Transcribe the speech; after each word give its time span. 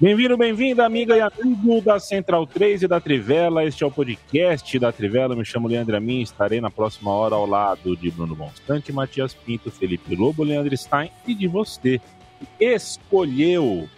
Bem-vindo, 0.00 0.34
bem-vinda, 0.34 0.86
amiga 0.86 1.14
e 1.14 1.20
amigo 1.20 1.78
da 1.82 2.00
Central 2.00 2.46
3 2.46 2.84
e 2.84 2.88
da 2.88 2.98
Trivela. 2.98 3.66
Este 3.66 3.84
é 3.84 3.86
o 3.86 3.90
podcast 3.90 4.78
da 4.78 4.90
Trivela. 4.90 5.36
Me 5.36 5.44
chamo 5.44 5.68
Leandro 5.68 5.94
Amin. 5.94 6.22
Estarei 6.22 6.58
na 6.58 6.70
próxima 6.70 7.10
hora 7.10 7.34
ao 7.34 7.44
lado 7.44 7.94
de 7.94 8.10
Bruno 8.10 8.34
Monstante, 8.34 8.94
Matias 8.94 9.34
Pinto, 9.34 9.70
Felipe 9.70 10.16
Lobo, 10.16 10.42
Leandro 10.42 10.74
Stein 10.74 11.10
e 11.26 11.34
de 11.34 11.46
você. 11.46 12.00
Escolheu 12.58 13.90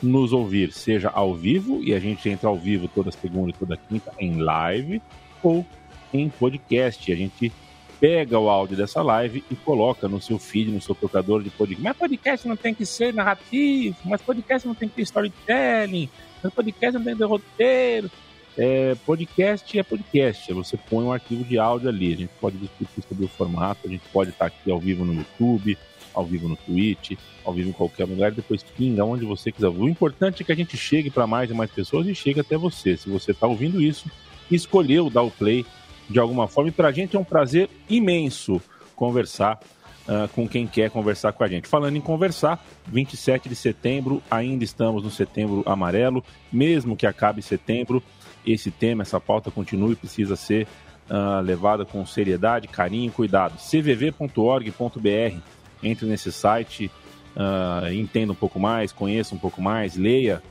nos 0.00 0.32
ouvir, 0.32 0.70
seja 0.70 1.10
ao 1.12 1.34
vivo, 1.34 1.82
e 1.82 1.92
a 1.92 1.98
gente 1.98 2.28
entra 2.28 2.48
ao 2.48 2.56
vivo 2.56 2.86
toda 2.86 3.10
segunda 3.10 3.50
e 3.50 3.52
toda 3.52 3.76
quinta 3.76 4.12
em 4.20 4.40
live, 4.40 5.02
ou 5.42 5.66
em 6.14 6.28
podcast. 6.28 7.10
A 7.10 7.16
gente 7.16 7.52
pega 8.00 8.38
o 8.38 8.48
áudio 8.48 8.76
dessa 8.76 9.02
live 9.02 9.44
e 9.50 9.56
coloca 9.56 10.08
no 10.08 10.20
seu 10.20 10.38
feed, 10.38 10.70
no 10.70 10.80
seu 10.80 10.94
tocador 10.94 11.42
de 11.42 11.50
podcast. 11.50 11.82
Mas 11.82 11.96
podcast 11.96 12.48
não 12.48 12.56
tem 12.56 12.74
que 12.74 12.86
ser 12.86 13.12
narrativo, 13.12 13.96
mas 14.04 14.22
podcast 14.22 14.66
não 14.66 14.74
tem 14.74 14.88
que 14.88 14.96
ter 14.96 15.02
storytelling, 15.02 16.08
mas 16.42 16.52
podcast 16.52 16.98
não 16.98 17.04
tem 17.04 17.14
que 17.14 17.18
ter 17.18 17.26
roteiro. 17.26 18.10
É, 18.56 18.96
podcast 19.06 19.78
é 19.78 19.82
podcast, 19.84 20.52
você 20.52 20.76
põe 20.76 21.04
um 21.04 21.12
arquivo 21.12 21.44
de 21.44 21.58
áudio 21.58 21.88
ali, 21.88 22.12
a 22.12 22.16
gente 22.16 22.30
pode 22.40 22.56
discutir 22.56 23.04
sobre 23.08 23.24
o 23.24 23.28
formato, 23.28 23.86
a 23.86 23.88
gente 23.88 24.02
pode 24.12 24.30
estar 24.30 24.46
aqui 24.46 24.68
ao 24.68 24.80
vivo 24.80 25.04
no 25.04 25.14
YouTube, 25.14 25.78
ao 26.12 26.24
vivo 26.24 26.48
no 26.48 26.56
Twitch, 26.56 27.12
ao 27.44 27.52
vivo 27.52 27.68
em 27.68 27.72
qualquer 27.72 28.04
lugar, 28.04 28.32
depois 28.32 28.64
pinga 28.64 29.04
onde 29.04 29.24
você 29.24 29.52
quiser. 29.52 29.68
O 29.68 29.88
importante 29.88 30.42
é 30.42 30.44
que 30.44 30.50
a 30.50 30.56
gente 30.56 30.76
chegue 30.76 31.08
para 31.08 31.24
mais 31.24 31.48
e 31.50 31.54
mais 31.54 31.70
pessoas 31.70 32.08
e 32.08 32.14
chegue 32.16 32.40
até 32.40 32.56
você. 32.56 32.96
Se 32.96 33.08
você 33.08 33.30
está 33.30 33.46
ouvindo 33.46 33.80
isso, 33.80 34.10
escolheu 34.50 35.08
dar 35.08 35.22
o 35.22 35.30
play 35.30 35.64
de 36.08 36.18
alguma 36.18 36.48
forma. 36.48 36.70
E 36.70 36.72
para 36.72 36.88
a 36.88 36.92
gente 36.92 37.16
é 37.16 37.18
um 37.18 37.24
prazer 37.24 37.68
imenso 37.88 38.60
conversar 38.96 39.60
uh, 40.08 40.28
com 40.28 40.48
quem 40.48 40.66
quer 40.66 40.90
conversar 40.90 41.32
com 41.32 41.44
a 41.44 41.48
gente. 41.48 41.68
Falando 41.68 41.96
em 41.96 42.00
conversar, 42.00 42.64
27 42.86 43.48
de 43.48 43.54
setembro, 43.54 44.22
ainda 44.30 44.64
estamos 44.64 45.02
no 45.02 45.10
setembro 45.10 45.62
amarelo, 45.66 46.24
mesmo 46.50 46.96
que 46.96 47.06
acabe 47.06 47.42
setembro, 47.42 48.02
esse 48.46 48.70
tema, 48.70 49.02
essa 49.02 49.20
pauta 49.20 49.50
continue 49.50 49.92
e 49.92 49.96
precisa 49.96 50.34
ser 50.34 50.66
uh, 51.10 51.40
levada 51.42 51.84
com 51.84 52.04
seriedade, 52.06 52.66
carinho 52.66 53.08
e 53.08 53.12
cuidado. 53.12 53.58
cvv.org.br, 53.58 55.36
entre 55.82 56.06
nesse 56.06 56.32
site, 56.32 56.90
uh, 57.36 57.92
entenda 57.92 58.32
um 58.32 58.36
pouco 58.36 58.58
mais, 58.58 58.92
conheça 58.92 59.34
um 59.34 59.38
pouco 59.38 59.60
mais, 59.60 59.96
leia 59.96 60.42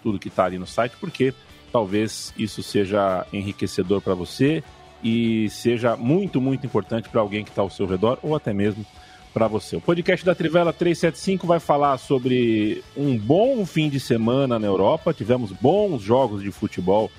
tudo 0.00 0.16
que 0.16 0.28
está 0.28 0.44
ali 0.44 0.58
no 0.58 0.66
site, 0.66 0.94
porque 1.00 1.34
talvez 1.74 2.32
isso 2.38 2.62
seja 2.62 3.26
enriquecedor 3.32 4.00
para 4.00 4.14
você 4.14 4.62
e 5.02 5.50
seja 5.50 5.96
muito, 5.96 6.40
muito 6.40 6.64
importante 6.64 7.08
para 7.08 7.20
alguém 7.20 7.42
que 7.42 7.50
está 7.50 7.62
ao 7.62 7.68
seu 7.68 7.84
redor 7.84 8.16
ou 8.22 8.36
até 8.36 8.54
mesmo 8.54 8.86
para 9.32 9.48
você. 9.48 9.74
O 9.74 9.80
podcast 9.80 10.24
da 10.24 10.36
Trivela 10.36 10.72
375 10.72 11.48
vai 11.48 11.58
falar 11.58 11.98
sobre 11.98 12.80
um 12.96 13.18
bom 13.18 13.66
fim 13.66 13.88
de 13.88 13.98
semana 13.98 14.56
na 14.56 14.68
Europa. 14.68 15.12
Tivemos 15.12 15.50
bons 15.50 16.00
jogos 16.00 16.44
de 16.44 16.52
futebol 16.52 17.10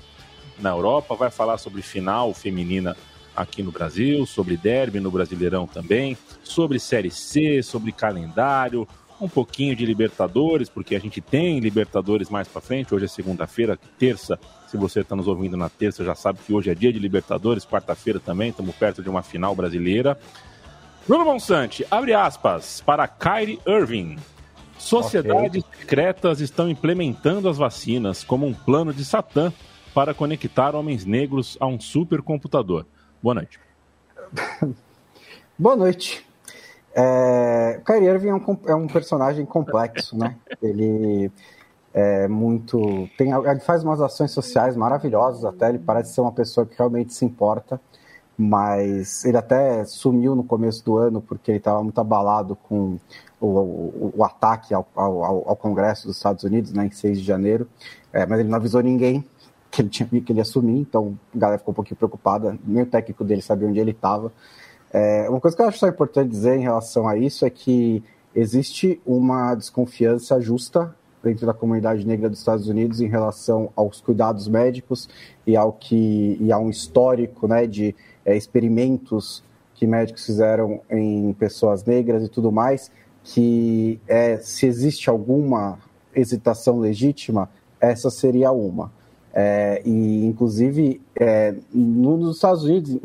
na 0.58 0.70
Europa. 0.70 1.14
Vai 1.14 1.30
falar 1.30 1.58
sobre 1.58 1.82
final 1.82 2.32
feminina 2.32 2.96
aqui 3.36 3.62
no 3.62 3.70
Brasil, 3.70 4.24
sobre 4.24 4.56
derby 4.56 5.00
no 5.00 5.10
Brasileirão 5.10 5.66
também, 5.66 6.16
sobre 6.42 6.78
Série 6.78 7.10
C, 7.10 7.62
sobre 7.62 7.92
calendário, 7.92 8.88
um 9.20 9.28
pouquinho 9.28 9.74
de 9.74 9.86
Libertadores, 9.86 10.68
porque 10.68 10.94
a 10.94 10.98
gente 10.98 11.20
tem 11.20 11.58
Libertadores 11.58 12.28
mais 12.28 12.46
para 12.48 12.60
frente. 12.60 12.94
Hoje 12.94 13.06
é 13.06 13.08
segunda-feira, 13.08 13.78
terça. 13.98 14.38
Se 14.68 14.76
você 14.76 15.00
está 15.00 15.16
nos 15.16 15.26
ouvindo 15.26 15.56
na 15.56 15.68
terça, 15.68 16.04
já 16.04 16.14
sabe 16.14 16.38
que 16.44 16.52
hoje 16.52 16.70
é 16.70 16.74
dia 16.74 16.92
de 16.92 16.98
Libertadores. 16.98 17.64
Quarta-feira 17.64 18.20
também, 18.20 18.50
estamos 18.50 18.74
perto 18.74 19.02
de 19.02 19.08
uma 19.08 19.22
final 19.22 19.54
brasileira. 19.54 20.18
Bruno 21.06 21.24
Monsante, 21.24 21.86
abre 21.90 22.12
aspas, 22.12 22.82
para 22.84 23.06
Kyrie 23.06 23.60
Irving. 23.66 24.16
Sociedades 24.78 25.64
okay. 25.64 25.78
secretas 25.78 26.40
estão 26.40 26.68
implementando 26.68 27.48
as 27.48 27.56
vacinas 27.56 28.22
como 28.22 28.46
um 28.46 28.52
plano 28.52 28.92
de 28.92 29.04
Satã 29.04 29.52
para 29.94 30.12
conectar 30.12 30.74
homens 30.74 31.04
negros 31.04 31.56
a 31.58 31.66
um 31.66 31.80
supercomputador. 31.80 32.84
Boa 33.22 33.34
noite. 33.34 33.58
Boa 35.58 35.76
noite. 35.76 36.25
É, 36.98 37.78
Kyrie 37.84 38.08
Irving 38.08 38.28
é 38.28 38.34
um, 38.34 38.58
é 38.68 38.74
um 38.74 38.86
personagem 38.86 39.44
complexo, 39.44 40.16
né? 40.16 40.34
Ele 40.62 41.30
é 41.92 42.26
muito. 42.26 43.06
Tem, 43.18 43.32
ele 43.32 43.60
faz 43.60 43.84
umas 43.84 44.00
ações 44.00 44.30
sociais 44.30 44.74
maravilhosas, 44.74 45.44
até 45.44 45.68
ele 45.68 45.78
parece 45.78 46.14
ser 46.14 46.22
uma 46.22 46.32
pessoa 46.32 46.64
que 46.64 46.74
realmente 46.76 47.12
se 47.12 47.22
importa, 47.22 47.78
mas 48.36 49.26
ele 49.26 49.36
até 49.36 49.84
sumiu 49.84 50.34
no 50.34 50.42
começo 50.42 50.82
do 50.82 50.96
ano 50.96 51.20
porque 51.20 51.50
ele 51.50 51.58
estava 51.58 51.82
muito 51.82 52.00
abalado 52.00 52.56
com 52.56 52.98
o, 53.38 53.46
o, 53.46 54.12
o 54.16 54.24
ataque 54.24 54.72
ao, 54.72 54.88
ao, 54.94 55.50
ao, 55.50 55.56
Congresso 55.56 56.06
dos 56.06 56.16
Estados 56.16 56.44
Unidos, 56.44 56.72
né, 56.72 56.86
em 56.86 56.90
6 56.90 57.18
de 57.18 57.24
janeiro, 57.24 57.68
é, 58.10 58.24
mas 58.24 58.40
ele 58.40 58.48
não 58.48 58.56
avisou 58.56 58.82
ninguém 58.82 59.22
que 59.70 59.82
ele, 59.82 59.90
tinha, 59.90 60.08
que 60.08 60.32
ele 60.32 60.38
ia 60.38 60.42
assumir, 60.42 60.78
então 60.78 61.18
a 61.34 61.38
galera 61.38 61.58
ficou 61.58 61.72
um 61.72 61.74
pouquinho 61.74 61.96
preocupada, 61.96 62.58
nem 62.64 62.82
o 62.84 62.86
técnico 62.86 63.22
dele 63.22 63.42
sabia 63.42 63.68
onde 63.68 63.78
ele 63.78 63.90
estava. 63.90 64.32
É, 64.98 65.28
uma 65.28 65.38
coisa 65.38 65.54
que 65.54 65.62
eu 65.62 65.68
acho 65.68 65.78
só 65.78 65.88
importante 65.88 66.30
dizer 66.30 66.56
em 66.56 66.62
relação 66.62 67.06
a 67.06 67.18
isso 67.18 67.44
é 67.44 67.50
que 67.50 68.02
existe 68.34 68.98
uma 69.04 69.54
desconfiança 69.54 70.40
justa 70.40 70.96
dentro 71.22 71.44
da 71.44 71.52
comunidade 71.52 72.06
negra 72.06 72.30
dos 72.30 72.38
Estados 72.38 72.66
Unidos 72.66 73.02
em 73.02 73.06
relação 73.06 73.70
aos 73.76 74.00
cuidados 74.00 74.48
médicos 74.48 75.06
e 75.46 75.54
ao 75.54 75.70
que 75.74 76.38
e 76.40 76.50
a 76.50 76.58
um 76.58 76.70
histórico 76.70 77.46
né, 77.46 77.66
de 77.66 77.94
é, 78.24 78.34
experimentos 78.38 79.44
que 79.74 79.86
médicos 79.86 80.24
fizeram 80.24 80.80
em 80.88 81.34
pessoas 81.34 81.84
negras 81.84 82.24
e 82.24 82.28
tudo 82.30 82.50
mais, 82.50 82.90
que 83.22 84.00
é, 84.08 84.38
se 84.38 84.64
existe 84.64 85.10
alguma 85.10 85.78
hesitação 86.14 86.78
legítima, 86.78 87.50
essa 87.78 88.08
seria 88.08 88.50
uma. 88.50 88.90
É, 89.34 89.82
e, 89.84 90.24
inclusive, 90.24 91.02
é, 91.14 91.54
nos 91.70 92.36
Estados 92.36 92.64
Unidos, 92.64 92.98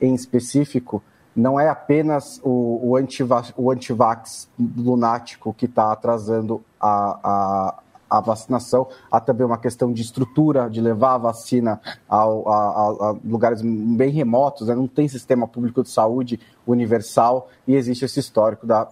em 0.00 0.14
específico 0.14 1.02
não 1.34 1.58
é 1.58 1.68
apenas 1.68 2.40
o, 2.42 2.80
o, 2.82 2.96
antivax, 2.96 3.52
o 3.56 3.70
antivax 3.70 4.48
lunático 4.76 5.54
que 5.54 5.66
está 5.66 5.92
atrasando 5.92 6.62
a, 6.80 7.20
a, 7.22 7.82
a, 8.18 8.20
vacinação, 8.20 8.88
há 9.10 9.20
também 9.20 9.46
uma 9.46 9.58
questão 9.58 9.92
de 9.92 10.02
estrutura, 10.02 10.68
de 10.68 10.80
levar 10.80 11.14
a 11.14 11.18
vacina 11.18 11.80
ao, 12.08 12.48
a, 12.48 13.10
a, 13.10 13.16
lugares 13.24 13.62
bem 13.62 14.10
remotos, 14.10 14.68
né? 14.68 14.74
não 14.74 14.88
tem 14.88 15.06
sistema 15.06 15.46
público 15.46 15.82
de 15.82 15.90
saúde 15.90 16.40
universal 16.66 17.48
e 17.66 17.76
existe 17.76 18.04
esse 18.04 18.18
histórico 18.18 18.66
da, 18.66 18.88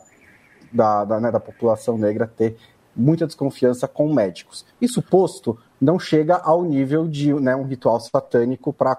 da, 0.72 1.04
da, 1.04 1.20
né, 1.20 1.30
da 1.32 1.40
população 1.40 1.98
negra 1.98 2.26
ter 2.26 2.56
muita 2.94 3.26
desconfiança 3.26 3.86
com 3.86 4.12
médicos. 4.12 4.64
Isso 4.80 5.00
posto, 5.00 5.58
não 5.80 5.98
chega 5.98 6.36
ao 6.36 6.64
nível 6.64 7.06
de 7.06 7.32
né, 7.34 7.54
um 7.54 7.64
ritual 7.64 8.00
satânico 8.00 8.72
para 8.72 8.96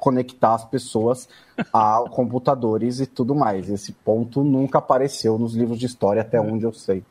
conectar 0.00 0.54
as 0.54 0.64
pessoas 0.64 1.28
a 1.72 2.02
computadores 2.10 2.98
e 2.98 3.06
tudo 3.06 3.34
mais. 3.34 3.70
Esse 3.70 3.92
ponto 3.92 4.42
nunca 4.42 4.78
apareceu 4.78 5.38
nos 5.38 5.54
livros 5.54 5.78
de 5.78 5.86
história, 5.86 6.22
até 6.22 6.40
onde 6.40 6.64
eu 6.64 6.72
sei. 6.72 7.04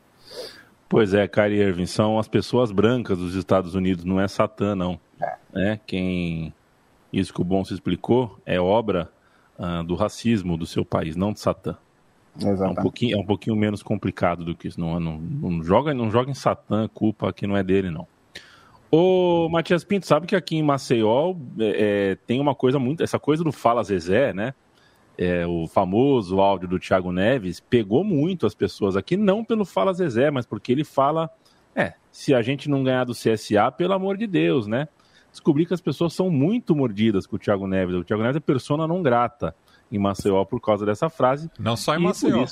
Pois 0.89 1.13
é, 1.13 1.27
Kyrie 1.27 1.61
Irving, 1.61 1.85
são 1.85 2.17
as 2.17 2.27
pessoas 2.27 2.71
brancas 2.71 3.17
dos 3.19 3.35
Estados 3.35 3.75
Unidos, 3.75 4.03
não 4.03 4.19
é 4.19 4.27
Satã, 4.27 4.75
não. 4.75 4.99
É. 5.21 5.37
é 5.55 5.79
quem. 5.85 6.51
Isso 7.13 7.33
que 7.33 7.41
o 7.41 7.43
Bom 7.43 7.63
se 7.63 7.73
explicou 7.73 8.37
é 8.45 8.59
obra 8.59 9.09
uh, 9.57 9.83
do 9.83 9.95
racismo 9.95 10.57
do 10.57 10.65
seu 10.65 10.83
país, 10.83 11.15
não 11.15 11.31
de 11.31 11.39
Satã. 11.39 11.77
Exatamente. 12.37 12.77
É 12.77 12.79
um, 12.79 12.83
pouquinho, 12.83 13.17
é 13.17 13.21
um 13.21 13.25
pouquinho 13.25 13.55
menos 13.55 13.83
complicado 13.83 14.43
do 14.43 14.55
que 14.55 14.67
isso. 14.67 14.79
Não, 14.79 14.99
não, 14.99 15.17
não, 15.17 15.63
joga, 15.63 15.93
não 15.93 16.09
joga 16.09 16.31
em 16.31 16.35
Satã, 16.35 16.87
culpa 16.87 17.31
que 17.33 17.45
não 17.45 17.55
é 17.55 17.63
dele, 17.63 17.91
não. 17.91 18.07
Ô, 18.91 19.47
Matias 19.49 19.83
Pinto, 19.83 20.07
sabe 20.07 20.25
que 20.25 20.35
aqui 20.35 20.55
em 20.55 20.63
Maceió 20.63 21.35
é, 21.59 22.11
é, 22.11 22.15
tem 22.15 22.39
uma 22.39 22.55
coisa 22.55 22.79
muito. 22.79 23.03
Essa 23.03 23.19
coisa 23.19 23.43
do 23.43 23.51
Fala 23.51 23.83
Zezé, 23.83 24.33
né? 24.33 24.53
É, 25.17 25.45
o 25.45 25.67
famoso 25.67 26.39
áudio 26.39 26.67
do 26.67 26.79
Thiago 26.79 27.11
Neves 27.11 27.59
pegou 27.59 28.03
muito 28.03 28.45
as 28.45 28.55
pessoas 28.55 28.95
aqui, 28.95 29.17
não 29.17 29.43
pelo 29.43 29.65
Fala 29.65 29.93
Zezé, 29.93 30.31
mas 30.31 30.45
porque 30.45 30.71
ele 30.71 30.83
fala. 30.83 31.29
É, 31.75 31.93
se 32.11 32.33
a 32.33 32.41
gente 32.41 32.67
não 32.67 32.83
ganhar 32.83 33.03
do 33.03 33.13
CSA, 33.13 33.71
pelo 33.71 33.93
amor 33.93 34.17
de 34.17 34.25
Deus, 34.25 34.65
né? 34.65 34.87
Descobri 35.31 35.67
que 35.67 35.73
as 35.73 35.81
pessoas 35.81 36.13
são 36.13 36.31
muito 36.31 36.75
mordidas 36.75 37.27
com 37.27 37.35
o 37.35 37.39
Thiago 37.39 37.67
Neves. 37.67 37.95
O 37.95 38.03
Thiago 38.03 38.23
Neves 38.23 38.37
é 38.37 38.39
persona 38.39 38.87
não 38.87 39.03
grata 39.03 39.55
em 39.91 39.99
Maceió 39.99 40.43
por 40.45 40.59
causa 40.59 40.83
dessa 40.83 41.09
frase. 41.09 41.49
Não 41.59 41.77
só 41.77 41.95
em 41.95 41.99
Maceió. 41.99 42.45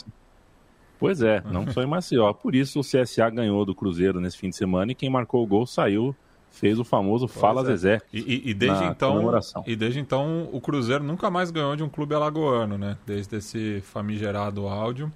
Pois 1.00 1.24
é, 1.24 1.42
não 1.52 1.70
só 1.72 1.82
em 1.82 1.88
Maceió. 1.88 2.32
Por 2.34 2.54
isso 2.54 2.80
o 2.80 2.84
CSA 2.84 3.30
ganhou 3.32 3.66
do 3.66 3.74
Cruzeiro 3.74 4.22
nesse 4.22 4.38
fim 4.38 4.50
de 4.50 4.56
semana 4.56 4.92
e 4.92 4.96
quem 4.96 5.10
marcou 5.10 5.44
o 5.44 5.48
gol 5.48 5.66
saiu 5.66 6.16
fez 6.58 6.80
o 6.80 6.84
famoso 6.84 7.28
Fala 7.28 7.62
é. 7.62 7.66
Zezé. 7.66 8.02
E, 8.12 8.50
e, 8.50 8.54
desde 8.54 8.84
então, 8.86 9.40
e 9.66 9.76
desde 9.76 10.00
então 10.00 10.50
o 10.52 10.60
Cruzeiro 10.60 11.04
nunca 11.04 11.30
mais 11.30 11.52
ganhou 11.52 11.76
de 11.76 11.84
um 11.84 11.90
clube 11.90 12.16
alagoano, 12.16 12.78
né? 12.78 12.98
Desde 13.06 13.38
esse 13.38 13.82
famigerado 13.82 14.68
áudio. 14.68 15.12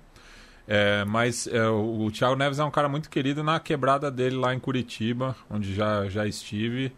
É, 0.67 1.03
mas 1.05 1.47
é, 1.47 1.67
o, 1.67 2.05
o 2.05 2.11
Thiago 2.11 2.35
Neves 2.35 2.59
é 2.59 2.63
um 2.63 2.71
cara 2.71 2.87
muito 2.87 3.09
querido 3.09 3.43
na 3.43 3.59
quebrada 3.59 4.09
dele 4.09 4.35
lá 4.35 4.53
em 4.53 4.59
Curitiba, 4.59 5.35
onde 5.49 5.73
já, 5.73 6.07
já 6.07 6.25
estive. 6.27 6.93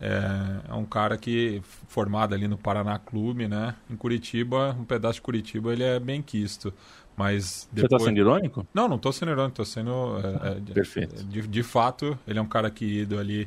É, 0.00 0.70
é, 0.70 0.74
um 0.74 0.86
cara 0.86 1.18
que 1.18 1.60
formado 1.88 2.34
ali 2.34 2.48
no 2.48 2.56
Paraná 2.56 2.98
Clube, 2.98 3.46
né? 3.46 3.74
Em 3.90 3.96
Curitiba, 3.96 4.74
um 4.78 4.84
pedaço 4.84 5.16
de 5.16 5.22
Curitiba, 5.22 5.72
ele 5.72 5.82
é 5.82 6.00
bem 6.00 6.22
quisto. 6.22 6.72
Mas 7.16 7.68
depois... 7.70 7.90
Você 7.90 7.98
tá 7.98 8.04
sendo 8.10 8.18
irônico? 8.18 8.66
Não, 8.72 8.88
não 8.88 8.98
tô 8.98 9.12
sendo 9.12 9.32
irônico, 9.32 9.56
tô 9.56 9.64
sendo. 9.64 10.16
É, 10.42 10.70
é, 10.70 10.72
Perfeito. 10.72 11.22
De, 11.24 11.46
de, 11.46 11.62
fato, 11.62 12.18
ele 12.26 12.38
é 12.38 12.42
um 12.42 12.46
cara 12.46 12.70
querido 12.70 13.18
ali 13.18 13.46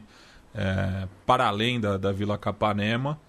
é, 0.54 1.08
para 1.26 1.48
além 1.48 1.80
da, 1.80 1.98
da 1.98 2.12
Vila 2.12 2.38
Capanema. 2.38 3.20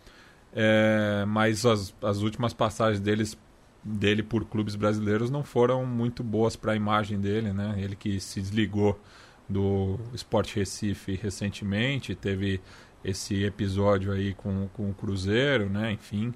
É, 0.54 1.24
mas 1.26 1.66
as, 1.66 1.94
as 2.02 2.18
últimas 2.18 2.52
passagens 2.52 3.00
deles, 3.00 3.36
dele 3.82 4.22
por 4.22 4.44
clubes 4.44 4.76
brasileiros 4.76 5.30
não 5.30 5.42
foram 5.42 5.84
muito 5.84 6.22
boas 6.22 6.54
para 6.54 6.72
a 6.72 6.76
imagem 6.76 7.20
dele, 7.20 7.52
né? 7.52 7.74
Ele 7.76 7.96
que 7.96 8.20
se 8.20 8.40
desligou 8.40 9.00
do 9.48 9.98
Sport 10.14 10.54
Recife 10.54 11.18
recentemente, 11.20 12.14
teve 12.14 12.60
esse 13.04 13.44
episódio 13.44 14.12
aí 14.12 14.32
com, 14.34 14.68
com 14.72 14.90
o 14.90 14.94
Cruzeiro, 14.94 15.68
né? 15.68 15.92
Enfim, 15.92 16.32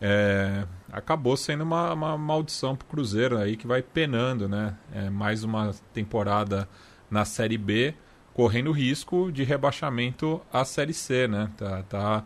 é, 0.00 0.66
acabou 0.90 1.36
sendo 1.36 1.62
uma, 1.62 1.92
uma 1.92 2.18
maldição 2.18 2.74
para 2.74 2.84
o 2.84 2.88
Cruzeiro 2.88 3.38
aí 3.38 3.56
que 3.56 3.66
vai 3.66 3.80
penando, 3.80 4.48
né? 4.48 4.76
É, 4.92 5.08
mais 5.08 5.44
uma 5.44 5.72
temporada 5.94 6.68
na 7.08 7.24
Série 7.24 7.56
B 7.56 7.94
correndo 8.34 8.72
risco 8.72 9.30
de 9.30 9.44
rebaixamento 9.44 10.40
à 10.52 10.64
Série 10.64 10.94
C, 10.94 11.28
né? 11.28 11.50
Tá, 11.56 11.82
tá 11.82 12.24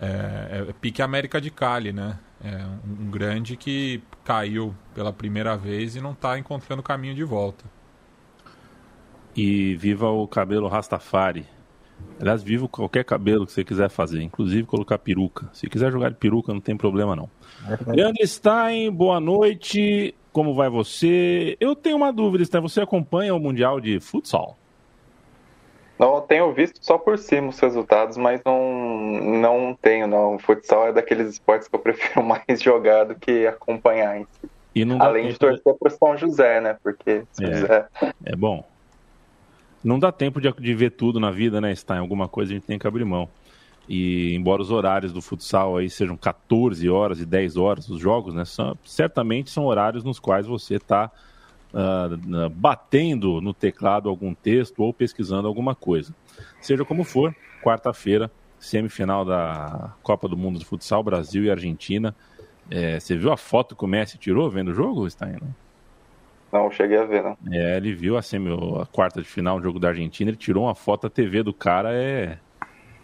é, 0.00 0.66
é 0.68 0.72
pique 0.80 1.02
América 1.02 1.40
de 1.40 1.50
Cali, 1.50 1.92
né? 1.92 2.18
É 2.44 2.64
um, 2.86 3.06
um 3.06 3.10
grande 3.10 3.56
que 3.56 4.02
caiu 4.24 4.74
pela 4.94 5.12
primeira 5.12 5.56
vez 5.56 5.96
e 5.96 6.00
não 6.00 6.12
está 6.12 6.38
encontrando 6.38 6.82
caminho 6.82 7.14
de 7.14 7.24
volta. 7.24 7.64
E 9.34 9.74
viva 9.76 10.08
o 10.10 10.26
cabelo 10.26 10.68
Rastafari. 10.68 11.46
Aliás, 12.20 12.42
viva 12.42 12.68
qualquer 12.68 13.04
cabelo 13.04 13.46
que 13.46 13.52
você 13.52 13.64
quiser 13.64 13.88
fazer, 13.88 14.22
inclusive 14.22 14.64
colocar 14.64 14.98
peruca. 14.98 15.48
Se 15.52 15.66
quiser 15.68 15.90
jogar 15.90 16.10
de 16.10 16.16
peruca, 16.16 16.52
não 16.52 16.60
tem 16.60 16.76
problema 16.76 17.16
não. 17.16 17.30
É 17.66 17.92
Leandro 17.92 18.26
Stein, 18.26 18.90
boa 18.90 19.18
noite. 19.18 20.14
Como 20.32 20.54
vai 20.54 20.68
você? 20.68 21.56
Eu 21.58 21.74
tenho 21.74 21.96
uma 21.96 22.12
dúvida, 22.12 22.44
Stein. 22.44 22.60
Você 22.60 22.80
acompanha 22.82 23.34
o 23.34 23.40
Mundial 23.40 23.80
de 23.80 23.98
Futsal? 24.00 24.58
Não 25.98 26.20
tenho 26.20 26.52
visto 26.52 26.78
só 26.82 26.98
por 26.98 27.18
cima 27.18 27.48
os 27.48 27.58
resultados, 27.58 28.16
mas 28.16 28.40
não, 28.44 28.72
não 29.40 29.78
tenho, 29.80 30.06
não. 30.06 30.34
O 30.34 30.38
futsal 30.38 30.88
é 30.88 30.92
daqueles 30.92 31.28
esportes 31.28 31.68
que 31.68 31.74
eu 31.74 31.80
prefiro 31.80 32.22
mais 32.22 32.62
jogar 32.62 33.04
do 33.04 33.14
que 33.14 33.46
acompanhar 33.46 34.20
em 34.20 34.24
si. 34.24 34.50
Além 35.00 35.28
de 35.28 35.38
torcer 35.38 35.74
para 35.74 35.90
São 35.90 36.16
José, 36.16 36.60
né? 36.60 36.76
Porque 36.82 37.22
São 37.32 37.46
é, 37.46 37.54
José... 37.54 37.86
é 38.24 38.36
bom. 38.36 38.62
Não 39.82 39.98
dá 39.98 40.12
tempo 40.12 40.40
de, 40.40 40.52
de 40.52 40.74
ver 40.74 40.90
tudo 40.90 41.18
na 41.18 41.30
vida, 41.30 41.60
né, 41.60 41.72
Está 41.72 41.96
em 41.96 42.00
alguma 42.00 42.28
coisa 42.28 42.52
a 42.52 42.54
gente 42.54 42.66
tem 42.66 42.78
que 42.78 42.86
abrir 42.86 43.04
mão. 43.04 43.28
E 43.88 44.34
embora 44.34 44.60
os 44.60 44.70
horários 44.70 45.12
do 45.12 45.22
futsal 45.22 45.76
aí 45.76 45.88
sejam 45.88 46.16
14 46.16 46.88
horas 46.90 47.20
e 47.20 47.24
10 47.24 47.56
horas 47.56 47.88
os 47.88 48.00
jogos, 48.00 48.34
né? 48.34 48.44
São, 48.44 48.76
certamente 48.84 49.48
são 49.48 49.64
horários 49.64 50.02
nos 50.02 50.18
quais 50.18 50.46
você 50.46 50.74
está 50.74 51.10
uh, 51.72 52.50
batendo 52.50 53.40
no 53.40 53.52
teclado 53.52 54.08
algum 54.08 54.34
texto 54.34 54.82
ou 54.82 54.92
pesquisando 54.92 55.48
alguma 55.48 55.74
coisa. 55.74 56.14
Seja 56.60 56.84
como 56.84 57.04
for, 57.04 57.34
quarta-feira, 57.62 58.30
semifinal 58.58 59.24
da 59.24 59.94
Copa 60.02 60.28
do 60.28 60.36
Mundo 60.36 60.58
de 60.58 60.64
Futsal, 60.64 61.02
Brasil 61.02 61.44
e 61.44 61.50
Argentina. 61.50 62.14
É, 62.70 62.98
você 62.98 63.16
viu 63.16 63.32
a 63.32 63.36
foto 63.36 63.76
que 63.76 63.84
o 63.84 63.88
Messi 63.88 64.18
tirou 64.18 64.50
vendo 64.50 64.70
o 64.70 64.74
jogo, 64.74 65.08
Stein? 65.08 65.36
Não, 66.52 66.70
cheguei 66.70 66.98
a 66.98 67.04
ver, 67.04 67.22
não. 67.22 67.36
É, 67.52 67.76
ele 67.76 67.92
viu 67.92 68.16
a, 68.16 68.22
semi, 68.22 68.50
a 68.80 68.86
quarta 68.86 69.20
de 69.20 69.28
final, 69.28 69.58
o 69.58 69.62
jogo 69.62 69.78
da 69.78 69.88
Argentina, 69.88 70.30
ele 70.30 70.36
tirou 70.36 70.64
uma 70.64 70.74
foto, 70.74 71.06
a 71.06 71.10
TV 71.10 71.42
do 71.42 71.52
cara 71.52 71.92
é... 71.92 72.38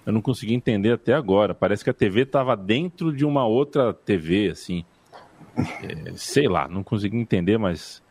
Eu 0.05 0.13
não 0.13 0.21
consegui 0.21 0.53
entender 0.53 0.93
até 0.93 1.13
agora. 1.13 1.55
Parece 1.55 1.85
que 1.85 1.91
a 1.91 1.95
TV 1.95 2.23
estava 2.23 2.57
dentro 2.57 3.13
de 3.13 3.25
uma 3.25 3.47
outra 3.47 3.95
TV, 3.95 4.49
assim. 4.49 4.85
É, 5.57 6.13
sei 6.17 6.49
lá, 6.49 6.67
não 6.67 6.83
consegui 6.83 7.17
entender, 7.17 7.57
mas 7.57 8.02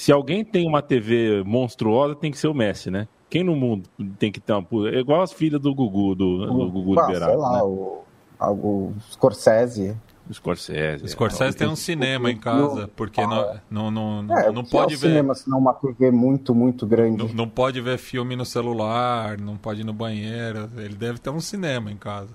se 0.00 0.10
alguém 0.10 0.42
tem 0.42 0.66
uma 0.66 0.80
TV 0.80 1.42
monstruosa, 1.44 2.14
tem 2.14 2.30
que 2.30 2.38
ser 2.38 2.48
o 2.48 2.54
Messi, 2.54 2.90
né? 2.90 3.06
Quem 3.28 3.44
no 3.44 3.54
mundo 3.54 3.86
tem 4.18 4.32
que 4.32 4.40
ter 4.40 4.54
uma. 4.54 4.66
É 4.88 4.98
igual 4.98 5.20
as 5.20 5.30
filhas 5.30 5.60
do 5.60 5.74
Gugu, 5.74 6.14
do, 6.14 6.46
do 6.46 6.70
Gugu 6.70 6.98
ah, 6.98 7.06
Liberado. 7.06 7.32
Sei 7.32 7.38
lá, 7.38 7.56
né? 7.58 7.62
o, 7.62 8.02
o 8.40 8.94
Scorsese. 9.10 9.94
O 10.26 10.32
Scorsese. 10.32 11.04
O 11.04 11.08
Scorsese 11.08 11.54
tem 11.54 11.68
um 11.68 11.76
cinema 11.76 12.30
em 12.30 12.38
casa, 12.38 12.88
porque 12.96 13.20
não, 13.20 13.60
não, 13.70 13.90
não, 14.22 14.38
é, 14.38 14.50
não 14.50 14.64
pode 14.64 14.94
é 14.94 14.96
ver. 14.96 15.08
cinema, 15.08 15.34
senão 15.34 15.58
uma 15.58 15.74
TV 15.74 16.10
muito, 16.10 16.54
muito 16.54 16.86
grande. 16.86 17.18
Não, 17.18 17.34
não 17.34 17.48
pode 17.48 17.78
ver 17.82 17.98
filme 17.98 18.34
no 18.34 18.46
celular, 18.46 19.38
não 19.38 19.58
pode 19.58 19.82
ir 19.82 19.84
no 19.84 19.92
banheiro. 19.92 20.70
Ele 20.78 20.94
deve 20.94 21.18
ter 21.18 21.28
um 21.28 21.40
cinema 21.40 21.92
em 21.92 21.98
casa. 21.98 22.30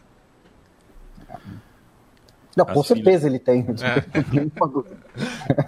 Não, 2.56 2.64
com 2.64 2.84
certeza 2.84 3.26
ele 3.26 3.40
tem. 3.40 3.62
É. 3.62 4.06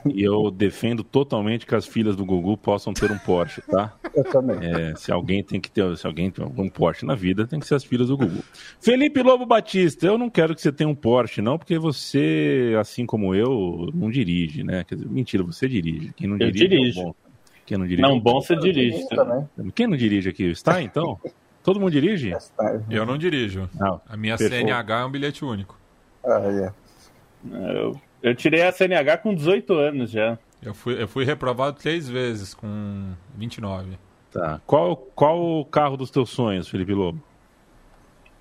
e 0.06 0.24
eu 0.24 0.52
defendo 0.52 1.04
totalmente 1.04 1.66
que 1.66 1.76
as 1.76 1.86
filhas 1.86 2.16
do 2.16 2.26
Gugu 2.26 2.58
possam 2.58 2.94
ter 2.94 3.12
um 3.12 3.18
Porsche, 3.18 3.62
tá? 3.62 3.94
Eu 4.14 4.24
também. 4.24 4.58
É, 4.62 4.96
se 4.96 5.12
alguém 5.12 5.44
tem 5.44 5.60
que 5.60 5.70
ter, 5.70 5.98
se 5.98 6.06
alguém 6.06 6.30
tem 6.32 6.44
algum 6.44 6.68
Porsche 6.70 7.06
na 7.06 7.16
vida, 7.16 7.46
tem 7.48 7.60
que 7.60 7.68
ser 7.68 7.76
as 7.76 7.84
filhas 7.84 8.08
do 8.08 8.18
Gugu. 8.18 8.44
Felipe 8.80 9.22
Lobo 9.22 9.46
Batista, 9.46 10.08
eu 10.08 10.18
não 10.18 10.30
quero 10.30 10.56
que 10.56 10.62
você 10.62 10.72
tenha 10.72 10.90
um 10.90 10.96
Porsche, 10.96 11.42
não, 11.42 11.58
porque 11.58 11.78
você, 11.78 12.76
assim 12.80 13.06
como 13.06 13.34
eu, 13.36 13.90
não 13.94 14.10
dirige, 14.10 14.64
né? 14.64 14.84
Quer 14.84 14.96
dizer, 14.96 15.10
mentira, 15.10 15.44
você 15.44 15.68
dirige. 15.68 16.14
Quem 16.16 16.28
não 16.28 16.38
dirige. 16.38 16.64
Eu 16.64 16.70
dirijo. 16.70 17.00
É 17.00 17.04
bom. 17.04 17.16
Quem 17.66 17.78
não 17.78 17.86
dirige. 17.86 18.02
Não, 18.02 18.20
bom 18.20 18.42
você 18.42 18.56
dirige. 18.56 19.06
Quem 19.76 19.88
não 19.88 19.98
dirige 19.98 20.30
aqui? 20.30 20.46
Está 20.46 20.82
então? 20.82 21.20
Todo 21.62 21.82
mundo 21.82 21.92
dirige? 21.92 22.34
Eu 22.90 23.06
não 23.06 23.18
dirijo. 23.18 23.70
Não. 23.76 24.00
A 24.08 24.16
minha 24.16 24.38
Perfeito. 24.38 24.66
CNH 24.66 25.01
é 25.01 25.06
um 25.06 25.12
bilhete 25.12 25.44
único. 25.44 25.77
Ah, 26.24 26.39
é. 26.46 26.72
Eu, 27.77 28.00
eu 28.21 28.36
tirei 28.36 28.63
a 28.63 28.71
CNH 28.71 29.17
com 29.17 29.33
18 29.33 29.74
anos 29.74 30.12
já. 30.12 30.38
Eu 30.62 30.74
fui, 30.74 31.01
eu 31.01 31.07
fui 31.07 31.24
reprovado 31.24 31.77
três 31.77 32.09
vezes 32.09 32.53
com 32.53 33.13
29. 33.36 33.97
Tá. 34.31 34.59
Qual, 34.65 34.95
qual 34.95 35.39
o 35.39 35.65
carro 35.65 35.95
dos 35.95 36.12
teus 36.12 36.29
sonhos, 36.29 36.67
Felipe 36.67 36.93
Lobo? 36.93 37.21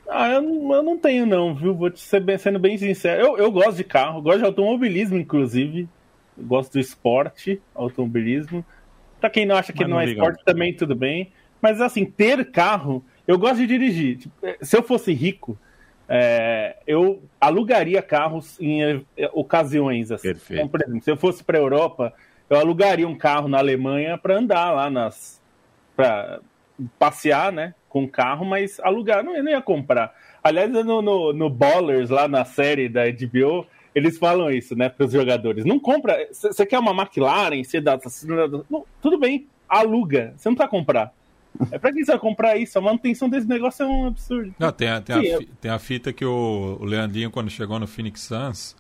Ah, 0.09 0.29
eu, 0.29 0.43
eu 0.43 0.83
não 0.83 0.97
tenho 0.97 1.27
não, 1.27 1.55
viu? 1.55 1.75
Vou 1.75 1.91
te 1.91 2.01
ser 2.01 2.21
bem, 2.21 2.39
sendo 2.39 2.59
bem 2.59 2.79
sincero. 2.79 3.21
Eu, 3.21 3.39
eu 3.39 3.51
gosto 3.51 3.77
de 3.77 3.85
carro, 3.85 4.23
gosto 4.23 4.39
de 4.39 4.45
automobilismo, 4.45 5.17
inclusive. 5.17 5.89
Eu 6.39 6.45
gosto 6.45 6.75
do 6.75 6.81
esporte, 6.81 7.61
automobilismo. 7.75 8.65
Pra 9.21 9.29
quem 9.29 9.45
não 9.45 9.57
acha 9.57 9.73
que 9.73 9.83
não, 9.83 9.91
não 9.91 10.01
é 10.01 10.07
esporte, 10.07 10.45
também 10.45 10.75
tudo 10.75 10.95
bem. 10.95 11.33
Mas 11.61 11.81
assim, 11.81 12.05
ter 12.05 12.51
carro, 12.51 13.05
eu 13.27 13.39
gosto 13.39 13.57
de 13.59 13.67
dirigir. 13.67 14.19
Tipo, 14.19 14.35
se 14.61 14.77
eu 14.77 14.83
fosse 14.83 15.13
rico, 15.13 15.59
é, 16.09 16.77
eu 16.87 17.23
alugaria 17.41 18.01
carros 18.01 18.61
em 18.61 18.83
é, 19.17 19.31
ocasiões 19.33 20.13
assim. 20.13 20.29
Perfeito. 20.29 20.61
Então, 20.61 20.69
por 20.69 20.83
exemplo, 20.83 21.03
se 21.03 21.11
eu 21.11 21.17
fosse 21.17 21.43
para 21.43 21.59
a 21.59 21.61
Europa, 21.61 22.13
eu 22.49 22.59
alugaria 22.59 23.09
um 23.09 23.17
carro 23.17 23.49
na 23.49 23.59
Alemanha 23.59 24.17
para 24.17 24.39
andar 24.39 24.71
lá 24.73 24.89
nas 24.89 25.41
para 25.97 26.41
passear, 26.99 27.51
né, 27.51 27.75
com 27.89 28.05
o 28.05 28.09
carro, 28.09 28.45
mas 28.45 28.79
alugar 28.81 29.25
não, 29.25 29.35
eu 29.35 29.43
não 29.43 29.51
ia 29.51 29.63
comprar. 29.63 30.15
Aliás, 30.45 30.71
no, 30.71 31.01
no, 31.01 31.33
no 31.33 31.51
Ballers 31.51 32.11
lá 32.11 32.29
na 32.29 32.45
série 32.45 32.89
da 32.89 33.11
HBO, 33.11 33.67
eles 33.95 34.19
falam 34.19 34.51
isso, 34.51 34.77
né, 34.77 34.91
para 34.91 35.07
os 35.07 35.13
jogadores. 35.13 35.65
Não 35.65 35.81
compra. 35.81 36.29
Você 36.31 36.67
quer 36.67 36.79
uma 36.79 36.93
McLaren? 36.93 37.65
Você 37.65 37.81
dá, 37.81 37.99
não, 38.69 38.85
tudo 39.01 39.19
bem, 39.19 39.47
aluga. 39.67 40.35
Você 40.37 40.49
não 40.49 40.55
precisa 40.55 40.71
comprar. 40.71 41.15
É 41.71 41.79
pra 41.79 41.93
quem 41.93 42.05
você 42.05 42.13
vai 42.13 42.21
comprar 42.21 42.57
isso? 42.57 42.79
A 42.79 42.83
manutenção 42.83 43.29
desse 43.29 43.47
negócio 43.47 43.85
é 43.85 43.87
um 43.87 44.07
absurdo. 44.07 44.55
Não, 44.59 44.73
tem, 44.73 44.89
a, 44.89 45.01
tem, 45.01 45.23
Sim, 45.23 45.35
a, 45.35 45.61
tem 45.61 45.71
a 45.71 45.79
fita 45.79 46.13
que 46.13 46.25
o, 46.25 46.79
o 46.81 46.85
Leandrinho, 46.85 47.31
quando 47.31 47.51
chegou 47.51 47.79
no 47.79 47.87
Phoenix 47.87 48.23
Suns, 48.23 48.77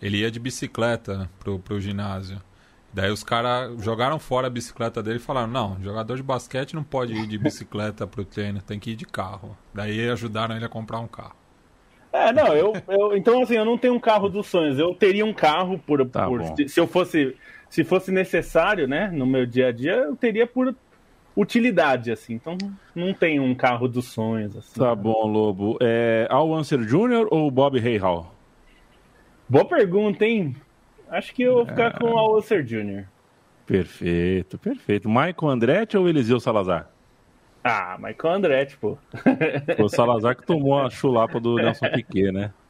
ele 0.00 0.18
ia 0.18 0.30
de 0.30 0.38
bicicleta 0.38 1.30
pro, 1.38 1.58
pro 1.58 1.80
ginásio. 1.80 2.40
Daí 2.92 3.10
os 3.10 3.22
caras 3.22 3.82
jogaram 3.82 4.18
fora 4.18 4.46
a 4.46 4.50
bicicleta 4.50 5.02
dele 5.02 5.16
e 5.16 5.20
falaram: 5.20 5.48
não, 5.48 5.76
jogador 5.82 6.16
de 6.16 6.22
basquete 6.22 6.74
não 6.74 6.82
pode 6.82 7.12
ir 7.12 7.26
de 7.26 7.36
bicicleta 7.36 8.06
pro 8.06 8.24
treino, 8.24 8.62
tem 8.62 8.78
que 8.78 8.92
ir 8.92 8.96
de 8.96 9.04
carro. 9.04 9.56
Daí 9.74 10.08
ajudaram 10.08 10.56
ele 10.56 10.64
a 10.64 10.68
comprar 10.68 11.00
um 11.00 11.06
carro. 11.06 11.36
É, 12.12 12.32
não, 12.32 12.54
eu, 12.54 12.72
eu 12.88 13.16
então 13.16 13.42
assim, 13.42 13.56
eu 13.56 13.64
não 13.64 13.76
tenho 13.76 13.94
um 13.94 14.00
carro 14.00 14.30
dos 14.30 14.46
sonhos. 14.46 14.78
Eu 14.78 14.94
teria 14.94 15.26
um 15.26 15.34
carro 15.34 15.78
por, 15.78 16.04
tá 16.08 16.26
por 16.26 16.42
se 16.66 16.80
eu 16.80 16.86
fosse 16.86 17.36
se 17.68 17.84
fosse 17.84 18.10
necessário, 18.10 18.86
né, 18.86 19.10
no 19.12 19.26
meu 19.26 19.44
dia 19.44 19.68
a 19.68 19.72
dia, 19.72 19.94
eu 19.94 20.16
teria 20.16 20.46
por 20.46 20.74
utilidade, 21.36 22.10
assim. 22.10 22.34
Então 22.34 22.56
não 22.94 23.12
tem 23.12 23.38
um 23.38 23.54
carro 23.54 23.86
dos 23.86 24.06
sonhos. 24.06 24.56
Assim, 24.56 24.80
tá 24.80 24.94
bom, 24.94 25.26
Lobo. 25.26 25.76
É 25.80 26.26
Al 26.30 26.50
Unser 26.50 26.80
Jr. 26.80 27.28
ou 27.30 27.50
Bob 27.50 27.78
Hayhall? 27.78 28.34
Boa 29.48 29.64
pergunta, 29.64 30.24
hein? 30.24 30.56
Acho 31.08 31.32
que 31.34 31.42
eu 31.42 31.56
vou 31.56 31.66
ficar 31.66 31.98
com 31.98 32.06
o 32.06 32.18
Al 32.18 32.38
Unser 32.38 32.64
Jr. 32.64 33.04
Perfeito, 33.66 34.58
perfeito. 34.58 35.08
Michael 35.08 35.48
Andretti 35.48 35.96
ou 35.96 36.08
Eliseu 36.08 36.40
Salazar? 36.40 36.88
Ah, 37.62 37.96
Michael 37.98 38.34
Andretti, 38.34 38.76
pô. 38.76 38.96
o 39.78 39.88
Salazar 39.88 40.36
que 40.36 40.46
tomou 40.46 40.78
a 40.78 40.88
chulapa 40.88 41.40
do 41.40 41.56
Nelson 41.56 41.90
Piquet, 41.90 42.32
né? 42.32 42.52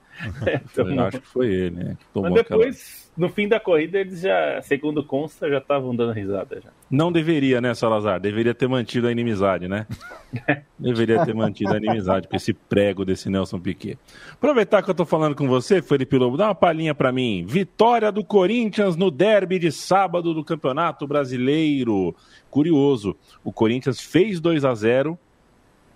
É. 0.47 0.61
Acho 1.07 1.21
que 1.21 1.27
foi 1.27 1.53
ele, 1.53 1.77
né? 1.77 1.97
Mas 2.15 2.33
depois, 2.33 3.06
no 3.17 3.29
fim 3.31 3.49
da 3.49 3.59
corrida, 3.59 3.99
eles 3.99 4.21
já, 4.21 4.61
segundo 4.63 5.03
consta, 5.03 5.49
já 5.49 5.59
estavam 5.59 5.97
dando 5.97 6.13
risada. 6.13 6.61
Já. 6.61 6.71
Não 6.91 7.11
deveria, 7.11 7.61
né, 7.61 7.75
Salazar? 7.75 8.21
Deveria 8.21 8.55
ter 8.55 8.69
mantido 8.69 9.07
a 9.07 9.13
inimizade, 9.13 9.67
né? 9.67 9.87
deveria 10.79 11.25
ter 11.25 11.35
mantido 11.35 11.73
a 11.73 11.79
inimizade 11.79 12.29
com 12.29 12.37
esse 12.37 12.53
prego 12.53 13.05
desse 13.05 13.31
Nelson 13.31 13.59
Piquet. 13.59 13.99
Aproveitar 14.33 14.83
que 14.83 14.91
eu 14.91 14.95
tô 14.95 15.07
falando 15.07 15.35
com 15.35 15.49
você, 15.49 15.81
Felipe 15.81 16.19
Lobo, 16.19 16.37
dá 16.37 16.49
uma 16.49 16.55
palhinha 16.55 16.95
para 16.95 17.11
mim. 17.11 17.45
Vitória 17.49 18.13
do 18.13 18.23
Corinthians 18.23 18.97
no 18.97 19.11
derby 19.11 19.59
de 19.59 19.73
sábado 19.73 20.35
do 20.35 20.45
Campeonato 20.45 21.07
Brasileiro. 21.07 22.15
Curioso, 22.51 23.17
o 23.43 23.51
Corinthians 23.51 24.01
fez 24.01 24.41
2 24.41 24.65
a 24.65 24.75
0 24.75 25.19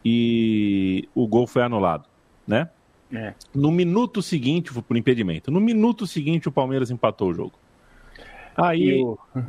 e 0.03 1.07
o 1.15 1.27
gol 1.27 1.47
foi 1.47 1.62
anulado, 1.62 2.07
né? 2.47 2.71
É. 3.12 3.35
No 3.55 3.71
minuto 3.71 4.23
seguinte, 4.23 4.73
por 4.73 4.97
impedimento, 4.97 5.50
no 5.50 5.61
minuto 5.61 6.07
seguinte 6.07 6.49
o 6.49 6.52
Palmeiras 6.52 6.90
empatou 6.90 7.31
o 7.31 7.35
jogo. 7.35 7.52
Aí, 8.57 9.02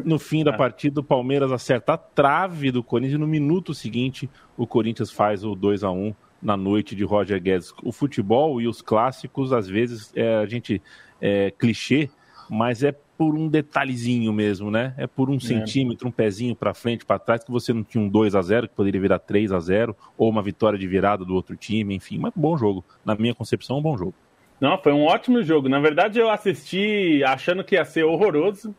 no 0.03 0.17
fim 0.17 0.43
da 0.43 0.51
ah. 0.51 0.57
partida, 0.57 0.99
o 0.99 1.03
Palmeiras 1.03 1.51
acerta 1.51 1.93
a 1.93 1.97
trave 1.97 2.71
do 2.71 2.83
Corinthians 2.83 3.15
e 3.15 3.19
no 3.19 3.27
minuto 3.27 3.73
seguinte 3.73 4.29
o 4.57 4.65
Corinthians 4.65 5.11
faz 5.11 5.43
o 5.43 5.55
2 5.55 5.83
a 5.83 5.91
1 5.91 6.13
na 6.41 6.57
noite 6.57 6.95
de 6.95 7.03
Roger 7.03 7.41
Guedes. 7.41 7.73
O 7.83 7.91
futebol 7.91 8.59
e 8.61 8.67
os 8.67 8.81
clássicos, 8.81 9.53
às 9.53 9.67
vezes, 9.67 10.11
é, 10.15 10.35
a 10.35 10.45
gente 10.45 10.81
é 11.19 11.51
clichê, 11.51 12.09
mas 12.49 12.83
é 12.83 12.95
por 13.21 13.35
um 13.35 13.47
detalhezinho 13.47 14.33
mesmo, 14.33 14.71
né? 14.71 14.95
É 14.97 15.05
por 15.05 15.29
um 15.29 15.35
é. 15.35 15.39
centímetro, 15.39 16.07
um 16.07 16.11
pezinho 16.11 16.55
para 16.55 16.73
frente, 16.73 17.05
para 17.05 17.19
trás, 17.19 17.43
que 17.43 17.51
você 17.51 17.71
não 17.71 17.83
tinha 17.83 18.03
um 18.03 18.09
2 18.09 18.33
a 18.33 18.41
0 18.41 18.67
que 18.67 18.73
poderia 18.73 18.99
virar 18.99 19.19
3 19.19 19.51
a 19.51 19.59
0 19.59 19.95
ou 20.17 20.27
uma 20.27 20.41
vitória 20.41 20.79
de 20.79 20.87
virada 20.87 21.23
do 21.23 21.35
outro 21.35 21.55
time, 21.55 21.93
enfim, 21.93 22.17
mas 22.17 22.33
bom 22.35 22.57
jogo. 22.57 22.83
Na 23.05 23.13
minha 23.13 23.35
concepção, 23.35 23.77
um 23.77 23.81
bom 23.81 23.95
jogo. 23.95 24.15
Não, 24.59 24.75
foi 24.75 24.91
um 24.91 25.03
ótimo 25.03 25.43
jogo. 25.43 25.69
Na 25.69 25.79
verdade, 25.79 26.17
eu 26.17 26.31
assisti 26.31 27.23
achando 27.23 27.63
que 27.63 27.75
ia 27.75 27.85
ser 27.85 28.05
horroroso. 28.05 28.73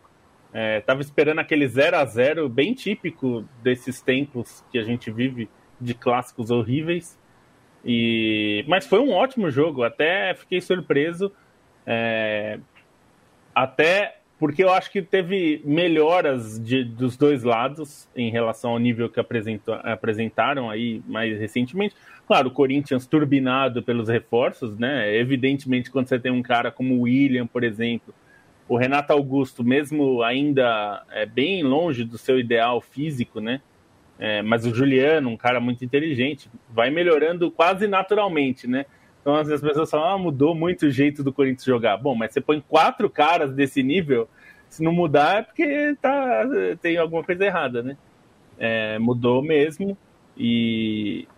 É, 0.52 0.80
tava 0.80 1.02
esperando 1.02 1.38
aquele 1.38 1.68
0 1.68 1.96
a 1.98 2.04
0 2.04 2.48
bem 2.48 2.74
típico 2.74 3.44
desses 3.62 4.02
tempos 4.02 4.64
que 4.72 4.78
a 4.78 4.82
gente 4.82 5.08
vive 5.08 5.48
de 5.80 5.94
clássicos 5.94 6.50
horríveis. 6.50 7.16
E 7.84 8.64
mas 8.66 8.88
foi 8.88 8.98
um 8.98 9.12
ótimo 9.12 9.52
jogo. 9.52 9.84
Até 9.84 10.34
fiquei 10.34 10.60
surpreso. 10.60 11.30
É... 11.86 12.58
Até 13.54 14.21
porque 14.42 14.64
eu 14.64 14.72
acho 14.72 14.90
que 14.90 15.00
teve 15.00 15.62
melhoras 15.64 16.58
de, 16.58 16.82
dos 16.82 17.16
dois 17.16 17.44
lados 17.44 18.08
em 18.16 18.28
relação 18.28 18.72
ao 18.72 18.78
nível 18.80 19.08
que 19.08 19.20
apresentaram 19.20 20.68
aí 20.68 21.00
mais 21.06 21.38
recentemente. 21.38 21.94
Claro, 22.26 22.48
o 22.48 22.50
Corinthians 22.50 23.06
turbinado 23.06 23.84
pelos 23.84 24.08
reforços, 24.08 24.76
né? 24.76 25.16
Evidentemente, 25.16 25.92
quando 25.92 26.08
você 26.08 26.18
tem 26.18 26.32
um 26.32 26.42
cara 26.42 26.72
como 26.72 26.96
o 26.96 27.02
William, 27.02 27.46
por 27.46 27.62
exemplo, 27.62 28.12
o 28.68 28.76
Renato 28.76 29.12
Augusto, 29.12 29.62
mesmo 29.62 30.24
ainda 30.24 31.04
é, 31.12 31.24
bem 31.24 31.62
longe 31.62 32.02
do 32.02 32.18
seu 32.18 32.36
ideal 32.36 32.80
físico, 32.80 33.38
né? 33.38 33.60
É, 34.18 34.42
mas 34.42 34.66
o 34.66 34.74
Juliano, 34.74 35.28
um 35.30 35.36
cara 35.36 35.60
muito 35.60 35.84
inteligente, 35.84 36.50
vai 36.68 36.90
melhorando 36.90 37.48
quase 37.48 37.86
naturalmente, 37.86 38.66
né? 38.66 38.86
Então, 39.22 39.36
as 39.36 39.48
pessoas 39.60 39.88
falam, 39.88 40.14
ah, 40.14 40.18
mudou 40.18 40.52
muito 40.52 40.86
o 40.86 40.90
jeito 40.90 41.22
do 41.22 41.32
Corinthians 41.32 41.64
jogar. 41.64 41.96
Bom, 41.96 42.14
mas 42.14 42.32
você 42.32 42.40
põe 42.40 42.60
quatro 42.60 43.08
caras 43.08 43.54
desse 43.54 43.80
nível, 43.80 44.28
se 44.68 44.82
não 44.82 44.92
mudar 44.92 45.38
é 45.38 45.42
porque 45.42 45.96
tá, 46.00 46.44
tem 46.80 46.96
alguma 46.96 47.22
coisa 47.22 47.44
errada, 47.44 47.82
né? 47.82 47.96
É, 48.58 48.98
mudou 48.98 49.40
mesmo. 49.40 49.96
E, 50.36 51.28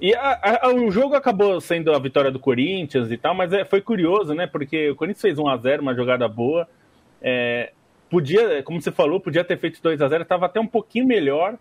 e 0.00 0.14
a, 0.14 0.60
a, 0.62 0.72
o 0.72 0.90
jogo 0.90 1.14
acabou 1.14 1.60
sendo 1.60 1.92
a 1.92 1.98
vitória 1.98 2.30
do 2.30 2.38
Corinthians 2.38 3.10
e 3.10 3.16
tal, 3.16 3.34
mas 3.34 3.52
é, 3.52 3.64
foi 3.64 3.82
curioso, 3.82 4.34
né? 4.34 4.46
Porque 4.46 4.90
o 4.90 4.96
Corinthians 4.96 5.20
fez 5.20 5.38
1 5.38 5.48
a 5.48 5.56
0 5.56 5.82
uma 5.82 5.94
jogada 5.94 6.26
boa. 6.26 6.66
É, 7.20 7.72
podia, 8.08 8.62
como 8.62 8.80
você 8.80 8.92
falou, 8.92 9.20
podia 9.20 9.44
ter 9.44 9.58
feito 9.58 9.82
2 9.82 10.00
a 10.00 10.08
0 10.08 10.22
estava 10.22 10.46
até 10.46 10.60
um 10.60 10.66
pouquinho 10.66 11.06
melhor 11.06 11.58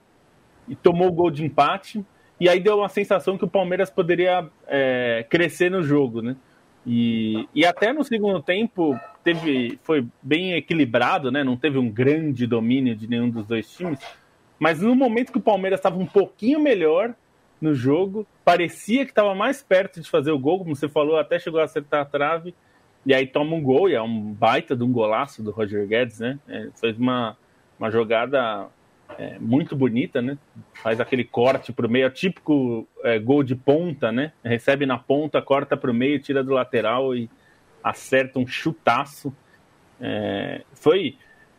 e 0.67 0.75
tomou 0.75 1.09
o 1.09 1.11
gol 1.11 1.31
de 1.31 1.43
empate. 1.43 2.05
E 2.39 2.49
aí 2.49 2.59
deu 2.59 2.79
uma 2.79 2.89
sensação 2.89 3.37
que 3.37 3.45
o 3.45 3.49
Palmeiras 3.49 3.89
poderia 3.89 4.47
é, 4.67 5.25
crescer 5.29 5.71
no 5.71 5.81
jogo, 5.81 6.21
né? 6.21 6.35
E, 6.85 7.47
e 7.55 7.65
até 7.65 7.91
no 7.91 8.03
segundo 8.03 8.41
tempo 8.41 8.99
teve, 9.23 9.79
foi 9.81 10.05
bem 10.21 10.53
equilibrado, 10.53 11.31
né? 11.31 11.43
Não 11.43 11.57
teve 11.57 11.77
um 11.77 11.89
grande 11.89 12.45
domínio 12.45 12.95
de 12.95 13.07
nenhum 13.07 13.29
dos 13.29 13.45
dois 13.45 13.69
times. 13.71 13.99
Mas 14.59 14.81
no 14.81 14.95
momento 14.95 15.31
que 15.31 15.37
o 15.37 15.41
Palmeiras 15.41 15.79
estava 15.79 15.97
um 15.97 16.05
pouquinho 16.05 16.59
melhor 16.59 17.13
no 17.59 17.73
jogo, 17.73 18.27
parecia 18.43 19.05
que 19.05 19.11
estava 19.11 19.33
mais 19.33 19.63
perto 19.63 19.99
de 19.99 20.09
fazer 20.09 20.31
o 20.31 20.39
gol, 20.39 20.59
como 20.59 20.75
você 20.75 20.87
falou, 20.87 21.17
até 21.17 21.39
chegou 21.39 21.59
a 21.59 21.63
acertar 21.63 22.01
a 22.01 22.05
trave. 22.05 22.53
E 23.05 23.13
aí 23.13 23.25
toma 23.25 23.55
um 23.55 23.61
gol, 23.61 23.89
e 23.89 23.95
é 23.95 24.01
um 24.01 24.33
baita 24.33 24.75
de 24.75 24.83
um 24.83 24.91
golaço 24.91 25.41
do 25.41 25.51
Roger 25.51 25.87
Guedes, 25.87 26.19
né? 26.19 26.39
É, 26.47 26.69
fez 26.79 26.97
uma, 26.97 27.37
uma 27.79 27.89
jogada 27.89 28.67
é, 29.17 29.37
muito 29.39 29.75
bonita, 29.75 30.21
né? 30.21 30.37
Faz 30.81 30.99
aquele 30.99 31.23
corte 31.23 31.71
para 31.71 31.87
o 31.87 31.89
meio, 31.89 32.05
é 32.05 32.09
típico 32.09 32.87
é, 33.03 33.19
gol 33.19 33.43
de 33.43 33.55
ponta, 33.55 34.11
né? 34.11 34.31
Recebe 34.43 34.85
na 34.85 34.97
ponta, 34.97 35.41
corta 35.41 35.75
para 35.77 35.91
o 35.91 35.93
meio, 35.93 36.19
tira 36.19 36.43
do 36.43 36.53
lateral 36.53 37.15
e 37.15 37.29
acerta 37.83 38.39
um 38.39 38.47
chutaço. 38.47 39.33
É, 39.99 40.61
foi. 40.73 41.17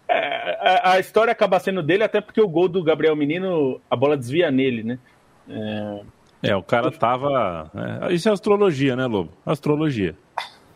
É, 0.08 0.82
a, 0.84 0.92
a, 0.92 1.00
história 1.00 1.32
acaba 1.32 1.58
sendo 1.58 1.82
dele, 1.82 2.04
até 2.04 2.20
porque 2.20 2.40
o 2.40 2.48
gol 2.48 2.68
do 2.68 2.82
Gabriel 2.82 3.16
Menino, 3.16 3.80
a 3.90 3.96
bola 3.96 4.16
desvia 4.16 4.50
nele, 4.50 4.82
né? 4.82 4.98
É, 6.42 6.54
o 6.54 6.62
cara 6.62 6.90
tava. 6.90 7.70
É, 8.02 8.12
isso 8.12 8.28
é 8.28 8.32
astrologia, 8.32 8.94
né, 8.94 9.06
Lobo? 9.06 9.32
Astrologia. 9.44 10.14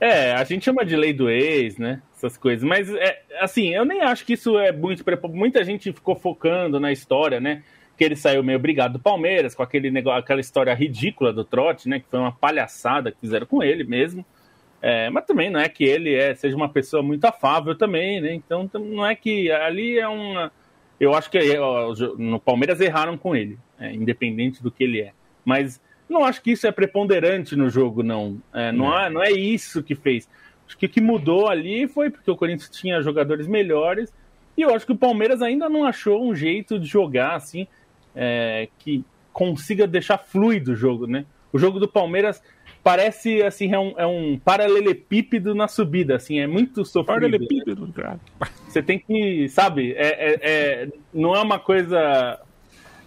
É, 0.01 0.33
a 0.33 0.43
gente 0.45 0.65
chama 0.65 0.85
de 0.85 0.97
lei 0.97 1.13
do 1.13 1.29
ex, 1.29 1.77
né? 1.77 2.01
Essas 2.17 2.39
coisas. 2.39 2.65
Mas, 2.67 2.93
é, 2.95 3.23
assim, 3.39 3.75
eu 3.75 3.85
nem 3.85 4.01
acho 4.01 4.25
que 4.25 4.33
isso 4.33 4.59
é 4.59 4.73
muito. 4.73 5.05
Muita 5.29 5.63
gente 5.63 5.93
ficou 5.93 6.17
focando 6.17 6.81
na 6.81 6.91
história, 6.91 7.39
né? 7.39 7.63
Que 7.99 8.05
ele 8.05 8.17
saiu 8.17 8.43
meio 8.43 8.59
obrigado 8.59 8.95
do 8.95 8.99
Palmeiras, 8.99 9.55
com 9.55 9.63
aquele 9.63 9.91
negócio, 9.91 10.19
aquela 10.19 10.41
história 10.41 10.73
ridícula 10.73 11.35
do 11.35 11.45
trote, 11.45 11.87
né? 11.87 12.01
Que 12.01 12.07
foi 12.11 12.19
uma 12.19 12.33
palhaçada 12.33 13.13
que 13.13 13.21
fizeram 13.21 13.47
com 13.47 13.63
ele 13.63 13.85
mesmo. 13.85 14.25
É, 14.83 15.11
mas 15.11 15.27
também 15.27 15.51
não 15.51 15.61
é 15.61 15.69
que 15.69 15.85
ele 15.85 16.15
é, 16.15 16.35
seja 16.35 16.57
uma 16.57 16.69
pessoa 16.71 17.03
muito 17.03 17.27
afável 17.27 17.75
também, 17.77 18.23
né? 18.23 18.33
Então 18.33 18.71
não 18.73 19.05
é 19.05 19.15
que 19.15 19.51
ali 19.53 19.99
é 19.99 20.09
uma. 20.09 20.51
Eu 20.99 21.15
acho 21.15 21.31
que 21.31 21.39
no 22.19 22.41
Palmeiras 22.41 22.81
erraram 22.81 23.17
com 23.19 23.37
ele, 23.37 23.59
é, 23.79 23.93
independente 23.93 24.63
do 24.63 24.71
que 24.71 24.85
ele 24.85 25.01
é. 25.03 25.13
Mas 25.45 25.81
não 26.11 26.25
acho 26.25 26.43
que 26.43 26.51
isso 26.51 26.67
é 26.67 26.73
preponderante 26.73 27.55
no 27.55 27.71
jogo, 27.71 28.03
não. 28.03 28.43
É, 28.53 28.73
não, 28.73 28.99
é, 28.99 29.09
não 29.09 29.23
é 29.23 29.31
isso 29.31 29.83
que 29.83 29.95
fez. 29.95 30.29
Acho 30.67 30.77
que 30.77 30.87
o 30.87 30.89
que 30.89 31.01
mudou 31.01 31.49
ali 31.49 31.87
foi 31.87 32.11
porque 32.11 32.31
o 32.31 32.37
Corinthians 32.37 32.69
tinha 32.69 33.01
jogadores 33.01 33.47
melhores 33.47 34.13
e 34.57 34.63
eu 34.63 34.75
acho 34.75 34.85
que 34.85 34.93
o 34.93 34.97
Palmeiras 34.97 35.41
ainda 35.41 35.69
não 35.69 35.85
achou 35.85 36.23
um 36.23 36.35
jeito 36.35 36.79
de 36.79 36.87
jogar 36.87 37.37
assim 37.37 37.67
é, 38.15 38.69
que 38.79 39.05
consiga 39.33 39.87
deixar 39.87 40.19
fluido 40.19 40.73
o 40.73 40.77
jogo, 40.77 41.07
né? 41.07 41.25
O 41.53 41.59
jogo 41.59 41.79
do 41.79 41.89
Palmeiras 41.89 42.43
parece 42.83 43.43
assim 43.43 43.73
é 43.73 43.79
um, 43.79 43.95
é 43.97 44.07
um 44.07 44.39
paralelepípedo 44.39 45.55
na 45.55 45.69
subida, 45.69 46.17
assim 46.17 46.41
é 46.41 46.47
muito 46.47 46.85
sofrido. 46.85 47.21
Paralelepípedo, 47.21 47.93
cara. 47.93 48.21
Você 48.69 48.83
tem 48.83 48.99
que, 48.99 49.49
sabe? 49.49 49.93
É, 49.93 50.07
é, 50.07 50.39
é 50.43 50.89
não 51.13 51.35
é 51.35 51.41
uma 51.41 51.59
coisa 51.59 52.41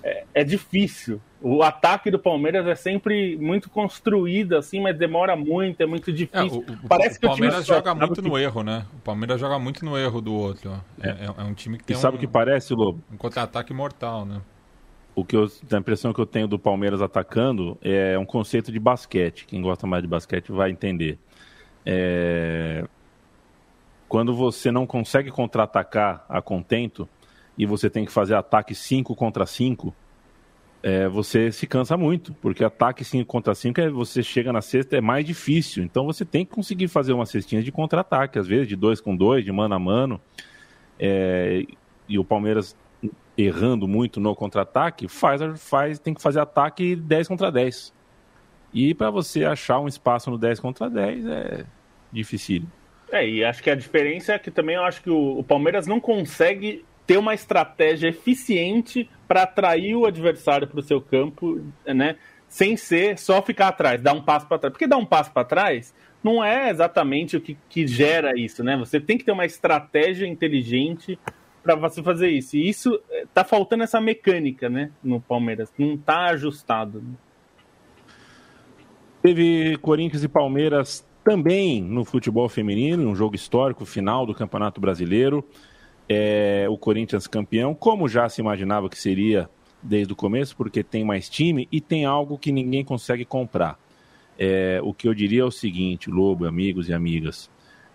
é, 0.03 0.23
é 0.33 0.43
difícil 0.43 1.21
o 1.45 1.61
ataque 1.61 2.09
do 2.09 2.17
Palmeiras 2.17 2.65
é 2.65 2.73
sempre 2.73 3.35
muito 3.35 3.69
construído, 3.69 4.55
assim, 4.55 4.79
mas 4.79 4.97
demora 4.97 5.35
muito, 5.35 5.81
é 5.81 5.85
muito 5.85 6.09
difícil. 6.13 6.63
É, 6.65 6.71
o, 6.71 6.87
Parece 6.87 7.17
o, 7.17 7.19
que 7.19 7.25
o 7.25 7.29
Palmeiras 7.29 7.65
joga 7.65 7.93
muito 7.93 8.21
no 8.21 8.37
erro, 8.37 8.63
né? 8.63 8.85
O 8.95 8.99
Palmeiras 9.01 9.41
joga 9.41 9.59
muito 9.59 9.83
no 9.83 9.97
erro 9.97 10.21
do 10.21 10.33
outro. 10.33 10.71
É, 11.01 11.09
é, 11.09 11.25
é 11.25 11.43
um 11.43 11.53
time 11.53 11.77
que 11.77 11.83
tem 11.83 11.97
e 11.97 11.99
sabe 11.99 12.15
o 12.15 12.17
um, 12.17 12.21
que 12.21 12.27
parece, 12.27 12.73
Lobo? 12.73 13.03
Um 13.11 13.17
contra-ataque 13.17 13.73
mortal, 13.73 14.25
né? 14.25 14.41
O 15.13 15.25
que 15.25 15.35
eu, 15.35 15.51
a 15.69 15.77
impressão 15.77 16.13
que 16.13 16.21
eu 16.21 16.25
tenho 16.25 16.47
do 16.47 16.57
Palmeiras 16.57 17.01
atacando 17.01 17.77
é 17.81 18.17
um 18.17 18.25
conceito 18.25 18.71
de 18.71 18.79
basquete. 18.79 19.45
Quem 19.45 19.61
gosta 19.61 19.85
mais 19.85 20.01
de 20.01 20.07
basquete 20.07 20.49
vai 20.49 20.71
entender. 20.71 21.19
É... 21.85 22.87
Quando 24.07 24.33
você 24.33 24.71
não 24.71 24.87
consegue 24.87 25.29
contra-atacar 25.29 26.25
a 26.29 26.41
contento 26.41 27.07
e 27.57 27.65
você 27.65 27.89
tem 27.89 28.05
que 28.05 28.11
fazer 28.13 28.35
ataque 28.35 28.73
5 28.73 29.13
contra 29.13 29.45
5, 29.45 29.93
é, 30.83 31.07
você 31.07 31.49
se 31.49 31.65
cansa 31.65 31.95
muito, 31.95 32.33
porque 32.35 32.61
ataque 32.61 33.05
5 33.05 33.25
contra 33.25 33.55
5 33.55 33.79
é 33.79 33.89
você 33.89 34.21
chega 34.21 34.51
na 34.51 34.61
cesta 34.61 34.97
é 34.97 35.01
mais 35.01 35.25
difícil. 35.25 35.81
Então 35.81 36.05
você 36.05 36.25
tem 36.25 36.45
que 36.45 36.51
conseguir 36.51 36.89
fazer 36.89 37.13
uma 37.13 37.25
cestinha 37.25 37.63
de 37.63 37.71
contra-ataque, 37.71 38.37
às 38.37 38.45
vezes 38.45 38.67
de 38.67 38.75
dois 38.75 38.99
com 38.99 39.15
dois, 39.15 39.45
de 39.45 39.51
mano 39.51 39.73
a 39.73 39.79
mano. 39.79 40.19
É, 40.99 41.65
e 42.07 42.19
o 42.19 42.25
Palmeiras 42.25 42.75
errando 43.37 43.87
muito 43.87 44.19
no 44.19 44.35
contra-ataque, 44.35 45.07
faz, 45.07 45.41
faz, 45.59 45.99
tem 45.99 46.13
que 46.13 46.21
fazer 46.21 46.41
ataque 46.41 46.97
10 46.97 47.29
contra 47.29 47.49
10. 47.49 47.93
E 48.73 48.93
para 48.93 49.09
você 49.09 49.45
achar 49.45 49.79
um 49.79 49.87
espaço 49.87 50.29
no 50.29 50.37
10 50.37 50.59
contra 50.59 50.89
10 50.89 51.25
é 51.25 51.65
difícil. 52.11 52.63
É, 53.09 53.27
e 53.27 53.43
acho 53.43 53.63
que 53.63 53.69
a 53.69 53.75
diferença 53.75 54.33
é 54.33 54.39
que 54.39 54.51
também 54.51 54.75
eu 54.75 54.83
acho 54.83 55.01
que 55.01 55.09
o, 55.09 55.39
o 55.39 55.43
Palmeiras 55.43 55.87
não 55.87 55.99
consegue 55.99 56.83
ter 57.05 57.17
uma 57.17 57.33
estratégia 57.33 58.07
eficiente 58.09 59.09
para 59.27 59.43
atrair 59.43 59.95
o 59.95 60.05
adversário 60.05 60.67
para 60.67 60.79
o 60.79 60.83
seu 60.83 61.01
campo, 61.01 61.61
né? 61.85 62.17
Sem 62.47 62.77
ser 62.77 63.17
só 63.17 63.41
ficar 63.41 63.69
atrás, 63.69 64.01
dar 64.01 64.13
um 64.13 64.21
passo 64.21 64.47
para 64.47 64.59
trás. 64.59 64.71
Porque 64.71 64.87
dar 64.87 64.97
um 64.97 65.05
passo 65.05 65.31
para 65.31 65.43
trás 65.43 65.93
não 66.23 66.43
é 66.43 66.69
exatamente 66.69 67.35
o 67.35 67.41
que, 67.41 67.57
que 67.67 67.85
gera 67.85 68.37
isso, 68.37 68.63
né? 68.63 68.77
Você 68.77 68.99
tem 68.99 69.17
que 69.17 69.25
ter 69.25 69.31
uma 69.31 69.45
estratégia 69.45 70.25
inteligente 70.25 71.19
para 71.63 71.75
você 71.75 72.03
fazer 72.03 72.29
isso. 72.29 72.57
E 72.57 72.69
isso 72.69 72.99
eh, 73.09 73.25
tá 73.33 73.43
faltando 73.43 73.83
essa 73.83 73.99
mecânica, 73.99 74.69
né, 74.69 74.91
no 75.01 75.19
Palmeiras. 75.19 75.71
Não 75.77 75.97
tá 75.97 76.25
ajustado. 76.25 77.01
Teve 79.21 79.77
Corinthians 79.77 80.23
e 80.23 80.27
Palmeiras 80.27 81.07
também 81.23 81.81
no 81.81 82.03
futebol 82.03 82.49
feminino, 82.49 83.09
um 83.09 83.15
jogo 83.15 83.35
histórico, 83.35 83.85
final 83.85 84.25
do 84.25 84.35
Campeonato 84.35 84.81
Brasileiro. 84.81 85.43
É, 86.07 86.65
o 86.69 86.77
Corinthians 86.77 87.27
campeão, 87.27 87.73
como 87.73 88.07
já 88.07 88.27
se 88.27 88.41
imaginava 88.41 88.89
que 88.89 88.97
seria 88.97 89.49
desde 89.81 90.13
o 90.13 90.15
começo, 90.15 90.55
porque 90.55 90.83
tem 90.83 91.03
mais 91.03 91.29
time 91.29 91.67
e 91.71 91.81
tem 91.81 92.05
algo 92.05 92.37
que 92.37 92.51
ninguém 92.51 92.83
consegue 92.83 93.25
comprar. 93.25 93.77
É, 94.37 94.79
o 94.83 94.93
que 94.93 95.07
eu 95.07 95.13
diria 95.13 95.41
é 95.41 95.45
o 95.45 95.51
seguinte, 95.51 96.09
Lobo, 96.09 96.45
amigos 96.45 96.89
e 96.89 96.93
amigas. 96.93 97.49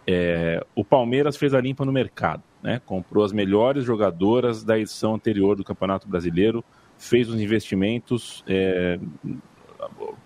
É, 0.06 0.64
o 0.74 0.84
Palmeiras 0.84 1.36
fez 1.36 1.52
a 1.52 1.60
limpa 1.60 1.84
no 1.84 1.92
mercado, 1.92 2.42
né? 2.62 2.80
comprou 2.86 3.24
as 3.24 3.32
melhores 3.32 3.84
jogadoras 3.84 4.62
da 4.62 4.78
edição 4.78 5.14
anterior 5.14 5.56
do 5.56 5.64
Campeonato 5.64 6.08
Brasileiro, 6.08 6.64
fez 6.96 7.28
os 7.28 7.40
investimentos, 7.40 8.42
é, 8.46 8.98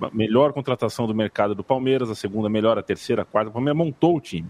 a 0.01 0.11
melhor 0.13 0.53
contratação 0.53 1.07
do 1.07 1.15
mercado 1.15 1.55
do 1.55 1.65
Palmeiras, 1.65 2.11
a 2.11 2.15
segunda 2.15 2.49
melhor, 2.49 2.79
a 2.79 2.83
terceira, 2.83 3.23
a 3.23 3.25
quarta. 3.25 3.51
O 3.51 3.53
Palmeiras 3.53 3.77
montou 3.77 4.17
o 4.17 4.21
time. 4.21 4.49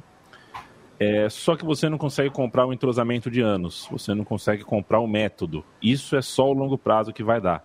É, 1.04 1.28
só 1.28 1.56
que 1.56 1.64
você 1.64 1.88
não 1.88 1.98
consegue 1.98 2.30
comprar 2.30 2.64
o 2.64 2.72
entrosamento 2.72 3.28
de 3.28 3.40
anos, 3.40 3.88
você 3.90 4.14
não 4.14 4.22
consegue 4.22 4.62
comprar 4.62 5.00
o 5.00 5.06
método. 5.08 5.64
Isso 5.82 6.14
é 6.14 6.22
só 6.22 6.48
o 6.48 6.52
longo 6.52 6.78
prazo 6.78 7.12
que 7.12 7.24
vai 7.24 7.40
dar. 7.40 7.64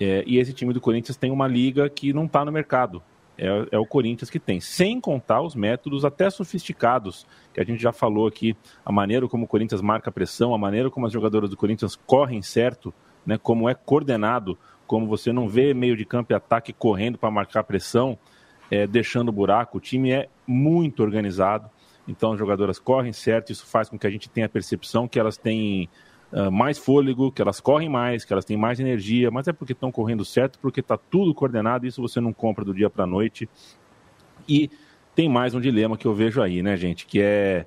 É, 0.00 0.24
e 0.26 0.38
esse 0.38 0.54
time 0.54 0.72
do 0.72 0.80
Corinthians 0.80 1.18
tem 1.18 1.30
uma 1.30 1.46
liga 1.46 1.86
que 1.90 2.14
não 2.14 2.24
está 2.24 2.42
no 2.46 2.50
mercado. 2.50 3.02
É, 3.36 3.66
é, 3.72 3.78
o 3.78 3.84
Corinthians 3.84 4.30
que 4.30 4.38
tem, 4.38 4.58
sem 4.58 4.98
contar 5.02 5.42
os 5.42 5.54
métodos 5.54 6.02
até 6.02 6.30
sofisticados, 6.30 7.26
que 7.52 7.60
a 7.60 7.64
gente 7.64 7.82
já 7.82 7.92
falou 7.92 8.26
aqui, 8.26 8.56
a 8.82 8.90
maneira 8.90 9.28
como 9.28 9.44
o 9.44 9.48
Corinthians 9.48 9.82
marca 9.82 10.10
pressão, 10.10 10.54
a 10.54 10.58
maneira 10.58 10.90
como 10.90 11.06
as 11.06 11.12
jogadoras 11.12 11.50
do 11.50 11.58
Corinthians 11.58 11.94
correm 12.06 12.40
certo, 12.40 12.92
né, 13.26 13.36
como 13.36 13.68
é 13.68 13.74
coordenado, 13.74 14.56
como 14.86 15.06
você 15.06 15.30
não 15.30 15.46
vê 15.46 15.74
meio 15.74 15.94
de 15.94 16.06
campo 16.06 16.32
e 16.32 16.34
ataque 16.34 16.72
correndo 16.72 17.18
para 17.18 17.30
marcar 17.30 17.64
pressão, 17.64 18.18
é, 18.70 18.86
deixando 18.86 19.30
buraco, 19.30 19.76
o 19.76 19.80
time 19.80 20.10
é 20.10 20.28
muito 20.46 21.02
organizado, 21.02 21.68
então 22.06 22.32
as 22.32 22.38
jogadoras 22.38 22.78
correm 22.78 23.12
certo, 23.12 23.52
isso 23.52 23.66
faz 23.66 23.88
com 23.88 23.98
que 23.98 24.06
a 24.06 24.10
gente 24.10 24.28
tenha 24.28 24.46
a 24.46 24.48
percepção 24.48 25.06
que 25.06 25.18
elas 25.18 25.36
têm 25.36 25.88
uh, 26.32 26.50
mais 26.50 26.78
fôlego, 26.78 27.30
que 27.30 27.40
elas 27.40 27.60
correm 27.60 27.88
mais, 27.88 28.24
que 28.24 28.32
elas 28.32 28.44
têm 28.44 28.56
mais 28.56 28.80
energia, 28.80 29.30
mas 29.30 29.46
é 29.48 29.52
porque 29.52 29.72
estão 29.72 29.92
correndo 29.92 30.24
certo, 30.24 30.58
porque 30.58 30.80
está 30.80 30.96
tudo 30.96 31.34
coordenado, 31.34 31.86
isso 31.86 32.02
você 32.02 32.20
não 32.20 32.32
compra 32.32 32.64
do 32.64 32.74
dia 32.74 32.90
para 32.90 33.04
a 33.04 33.06
noite. 33.06 33.48
E 34.48 34.70
tem 35.14 35.28
mais 35.28 35.54
um 35.54 35.60
dilema 35.60 35.96
que 35.96 36.06
eu 36.06 36.14
vejo 36.14 36.42
aí, 36.42 36.62
né, 36.62 36.76
gente, 36.76 37.06
que 37.06 37.20
é 37.20 37.66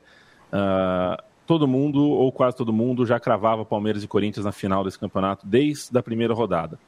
uh, 0.52 1.22
todo 1.46 1.68
mundo, 1.68 2.04
ou 2.04 2.32
quase 2.32 2.58
todo 2.58 2.74
mundo, 2.74 3.06
já 3.06 3.20
cravava 3.20 3.64
Palmeiras 3.64 4.04
e 4.04 4.08
Corinthians 4.08 4.46
na 4.46 4.52
final 4.52 4.84
desse 4.84 5.00
campeonato 5.00 5.46
desde 5.46 5.98
a 5.98 6.04
primeira 6.04 6.34
rodada. 6.34 6.80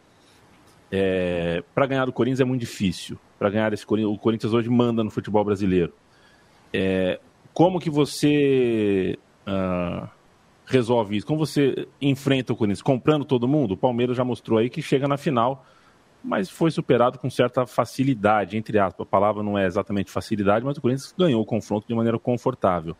É, 0.91 1.63
para 1.75 1.85
ganhar 1.85 2.05
do 2.05 2.13
Corinthians 2.13 2.39
é 2.39 2.45
muito 2.45 2.61
difícil. 2.61 3.17
Para 3.37 3.49
ganhar 3.49 3.71
esse 3.73 3.85
Corinthians, 3.85 4.15
o 4.15 4.17
Corinthians 4.17 4.53
hoje 4.53 4.69
manda 4.69 5.03
no 5.03 5.11
futebol 5.11 5.43
brasileiro. 5.43 5.93
É, 6.73 7.19
como 7.57 7.79
que 7.79 7.89
você 7.89 9.17
uh, 9.47 10.07
resolve 10.63 11.17
isso? 11.17 11.25
Como 11.25 11.39
você 11.39 11.87
enfrenta 11.99 12.53
o 12.53 12.55
Corinthians? 12.55 12.83
Comprando 12.83 13.25
todo 13.25 13.47
mundo? 13.47 13.71
O 13.71 13.77
Palmeiras 13.77 14.15
já 14.15 14.23
mostrou 14.23 14.59
aí 14.59 14.69
que 14.69 14.79
chega 14.79 15.07
na 15.07 15.17
final, 15.17 15.65
mas 16.23 16.51
foi 16.51 16.69
superado 16.69 17.17
com 17.17 17.31
certa 17.31 17.65
facilidade, 17.65 18.57
entre 18.57 18.77
aspas. 18.77 19.07
A 19.07 19.09
palavra 19.09 19.41
não 19.41 19.57
é 19.57 19.65
exatamente 19.65 20.11
facilidade, 20.11 20.63
mas 20.63 20.77
o 20.77 20.81
Corinthians 20.81 21.11
ganhou 21.17 21.41
o 21.41 21.45
confronto 21.47 21.87
de 21.87 21.95
maneira 21.95 22.19
confortável. 22.19 22.95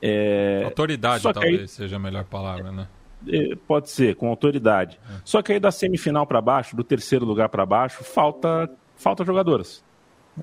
É... 0.00 0.62
Autoridade 0.64 1.24
talvez 1.24 1.60
aí... 1.62 1.66
seja 1.66 1.96
a 1.96 1.98
melhor 1.98 2.22
palavra, 2.22 2.70
né? 2.70 2.86
É, 3.26 3.56
pode 3.66 3.90
ser, 3.90 4.14
com 4.14 4.28
autoridade. 4.28 4.96
É. 5.10 5.22
Só 5.24 5.42
que 5.42 5.54
aí 5.54 5.58
da 5.58 5.72
semifinal 5.72 6.24
para 6.24 6.40
baixo, 6.40 6.76
do 6.76 6.84
terceiro 6.84 7.24
lugar 7.24 7.48
para 7.48 7.66
baixo, 7.66 8.04
falta, 8.04 8.70
falta 8.94 9.24
jogadoras. 9.24 9.84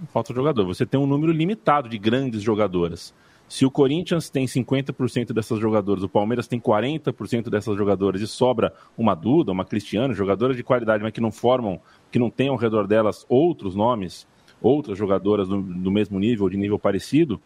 Falta 0.10 0.34
jogador. 0.34 0.66
Você 0.66 0.86
tem 0.86 1.00
um 1.00 1.08
número 1.08 1.32
limitado 1.32 1.88
de 1.88 1.98
grandes 1.98 2.42
jogadoras. 2.42 3.14
Se 3.50 3.66
o 3.66 3.72
Corinthians 3.72 4.30
tem 4.30 4.46
50% 4.46 5.34
dessas 5.34 5.60
jogadoras, 5.60 6.04
o 6.04 6.08
Palmeiras 6.08 6.48
tem 6.48 6.60
40% 6.60 7.50
dessas 7.50 7.76
jogadoras 7.76 8.22
e 8.22 8.28
sobra 8.28 8.72
uma 8.96 9.16
Duda, 9.16 9.52
uma 9.52 9.66
Cristiano, 9.66 10.14
jogadoras 10.14 10.56
de 10.56 10.64
qualidade, 10.64 11.02
mas 11.02 11.12
que 11.12 11.20
não 11.20 11.32
formam, 11.32 11.82
que 12.12 12.20
não 12.20 12.30
tem 12.30 12.50
ao 12.50 12.56
redor 12.56 12.86
delas 12.86 13.26
outros 13.28 13.76
nomes, 13.76 14.28
outras 14.62 14.96
jogadoras 14.96 15.48
do, 15.48 15.60
do 15.60 15.90
mesmo 15.90 16.20
nível, 16.20 16.48
de 16.48 16.58
nível 16.58 16.78
parecido, 16.78 17.42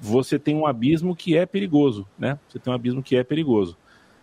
você 0.00 0.38
tem 0.38 0.56
um 0.56 0.66
abismo 0.66 1.14
que 1.14 1.36
é 1.36 1.44
perigoso, 1.44 2.08
né? 2.18 2.38
Você 2.48 2.58
tem 2.58 2.72
um 2.72 2.74
abismo 2.74 3.02
que 3.02 3.14
é 3.14 3.22
perigoso. 3.22 3.76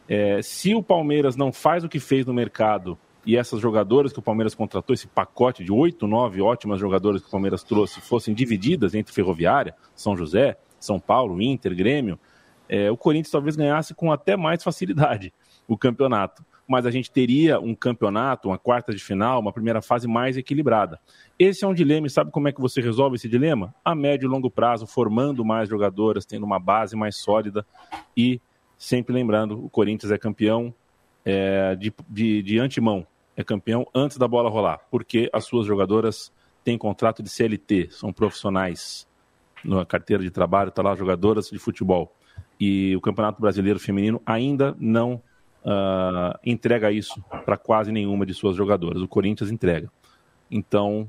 É, 0.08 0.42
se 0.42 0.74
o 0.74 0.82
Palmeiras 0.82 1.36
não 1.36 1.54
faz 1.54 1.84
o 1.84 1.90
que 1.90 2.00
fez 2.00 2.26
no 2.26 2.34
mercado 2.34 2.98
e 3.24 3.38
essas 3.38 3.62
jogadoras 3.62 4.12
que 4.12 4.18
o 4.18 4.24
Palmeiras 4.24 4.56
contratou, 4.56 4.96
esse 4.96 5.08
pacote 5.08 5.64
de 5.64 5.72
oito, 5.72 6.08
nove 6.08 6.42
ótimas 6.42 6.80
jogadoras 6.80 7.22
que 7.22 7.28
o 7.28 7.32
Palmeiras 7.32 7.64
trouxe, 7.64 8.02
fossem 8.02 8.34
divididas 8.34 8.96
entre 8.96 9.14
Ferroviária, 9.14 9.76
São 9.94 10.18
José, 10.18 10.58
são 10.80 11.00
Paulo, 11.00 11.42
Inter, 11.42 11.76
Grêmio, 11.76 12.20
é, 12.68 12.92
o 12.92 12.96
Corinthians 12.96 13.32
talvez 13.32 13.56
ganhasse 13.56 13.96
com 13.96 14.12
até 14.12 14.38
mais 14.38 14.64
facilidade 14.64 15.34
o 15.68 15.78
campeonato. 15.78 16.46
Mas 16.68 16.86
a 16.86 16.92
gente 16.92 17.10
teria 17.10 17.60
um 17.60 17.74
campeonato, 17.74 18.48
uma 18.48 18.58
quarta 18.60 18.94
de 18.94 19.04
final, 19.04 19.40
uma 19.40 19.52
primeira 19.52 19.82
fase 19.82 20.08
mais 20.08 20.38
equilibrada. 20.38 21.00
Esse 21.38 21.66
é 21.66 21.68
um 21.68 21.74
dilema, 21.74 22.06
e 22.06 22.12
sabe 22.12 22.30
como 22.30 22.48
é 22.48 22.52
que 22.52 22.62
você 22.62 22.80
resolve 22.80 23.16
esse 23.16 23.28
dilema? 23.28 23.74
A 23.84 23.96
médio 23.96 24.28
e 24.28 24.30
longo 24.30 24.52
prazo, 24.52 24.86
formando 24.86 25.44
mais 25.44 25.68
jogadoras, 25.68 26.28
tendo 26.28 26.46
uma 26.46 26.60
base 26.60 26.96
mais 26.96 27.18
sólida 27.18 27.66
e 28.16 28.40
sempre 28.78 29.14
lembrando, 29.14 29.66
o 29.66 29.70
Corinthians 29.70 30.12
é 30.12 30.18
campeão 30.18 30.74
é, 31.26 31.76
de, 31.76 31.92
de, 32.08 32.44
de 32.44 32.60
antemão, 32.60 33.06
é 33.36 33.44
campeão 33.44 33.88
antes 33.94 34.18
da 34.18 34.28
bola 34.28 34.50
rolar, 34.50 34.80
porque 34.92 35.28
as 35.34 35.46
suas 35.46 35.66
jogadoras 35.66 36.32
têm 36.64 36.78
contrato 36.78 37.24
de 37.24 37.30
CLT, 37.30 37.90
são 37.92 38.14
profissionais 38.14 39.09
na 39.64 39.86
carteira 39.86 40.24
de 40.24 40.30
trabalho, 40.30 40.70
está 40.70 40.82
lá 40.82 40.96
jogadoras 40.96 41.50
de 41.50 41.60
futebol. 41.60 42.14
E 42.60 42.96
o 42.96 43.02
Campeonato 43.02 43.42
Brasileiro 43.42 43.80
Feminino 43.80 44.22
ainda 44.26 44.76
não 44.80 45.22
uh, 45.64 46.38
entrega 46.46 46.92
isso 46.92 47.24
para 47.46 47.58
quase 47.58 47.92
nenhuma 47.92 48.26
de 48.26 48.34
suas 48.34 48.56
jogadoras. 48.56 49.02
O 49.02 49.08
Corinthians 49.08 49.52
entrega. 49.52 49.90
Então, 50.52 51.08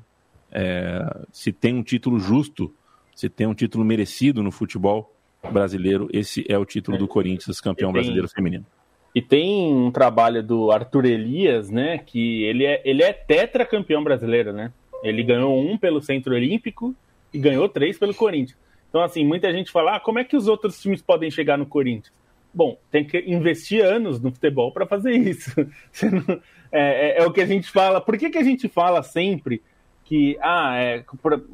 é, 0.53 1.05
se 1.33 1.53
tem 1.53 1.75
um 1.75 1.83
título 1.83 2.19
justo, 2.19 2.73
se 3.15 3.29
tem 3.29 3.47
um 3.47 3.55
título 3.55 3.85
merecido 3.85 4.43
no 4.43 4.51
futebol 4.51 5.15
brasileiro, 5.51 6.09
esse 6.13 6.45
é 6.49 6.59
o 6.59 6.65
título 6.65 6.99
do 6.99 7.09
Corinthians, 7.09 7.61
campeão 7.61 7.93
tem, 7.93 8.01
brasileiro 8.01 8.29
feminino. 8.29 8.67
E 9.15 9.23
tem 9.23 9.73
um 9.73 9.91
trabalho 9.91 10.43
do 10.43 10.71
Arthur 10.71 11.07
Elias, 11.07 11.71
né? 11.71 11.99
Que 11.99 12.45
ele 12.45 12.65
é, 12.65 12.83
ele 12.85 13.03
é 13.03 13.13
tetracampeão 13.13 14.05
brasileiro, 14.05 14.53
né? 14.53 14.73
Ele 15.03 15.23
ganhou 15.23 15.59
um 15.59 15.79
pelo 15.79 16.01
Centro 16.03 16.35
Olímpico 16.35 16.95
e 17.33 17.39
ganhou 17.39 17.69
três 17.69 17.99
pelo 17.99 18.15
Corinthians. 18.15 18.59
Então, 18.89 19.03
assim, 19.03 19.25
muita 19.25 19.53
gente 19.53 19.71
fala: 19.71 19.97
ah, 19.97 20.01
como 20.01 20.19
é 20.19 20.25
que 20.25 20.37
os 20.37 20.49
outros 20.49 20.81
times 20.81 21.01
podem 21.01 21.31
chegar 21.31 21.57
no 21.57 21.67
Corinthians? 21.67 22.13
Bom, 22.53 22.77
tem 22.91 23.05
que 23.05 23.19
investir 23.27 23.85
anos 23.85 24.21
no 24.21 24.33
futebol 24.33 24.73
para 24.73 24.87
fazer 24.87 25.13
isso. 25.13 25.51
É, 26.73 27.19
é, 27.19 27.23
é, 27.23 27.27
o 27.27 27.33
que 27.33 27.41
a 27.41 27.47
gente 27.47 27.69
fala. 27.69 28.01
Por 28.01 28.17
que, 28.17 28.31
que 28.31 28.39
a 28.39 28.45
gente 28.45 28.69
fala 28.69 29.03
sempre 29.03 29.61
que, 30.05 30.39
ah, 30.41 30.77
é, 30.77 31.05
por, 31.21 31.45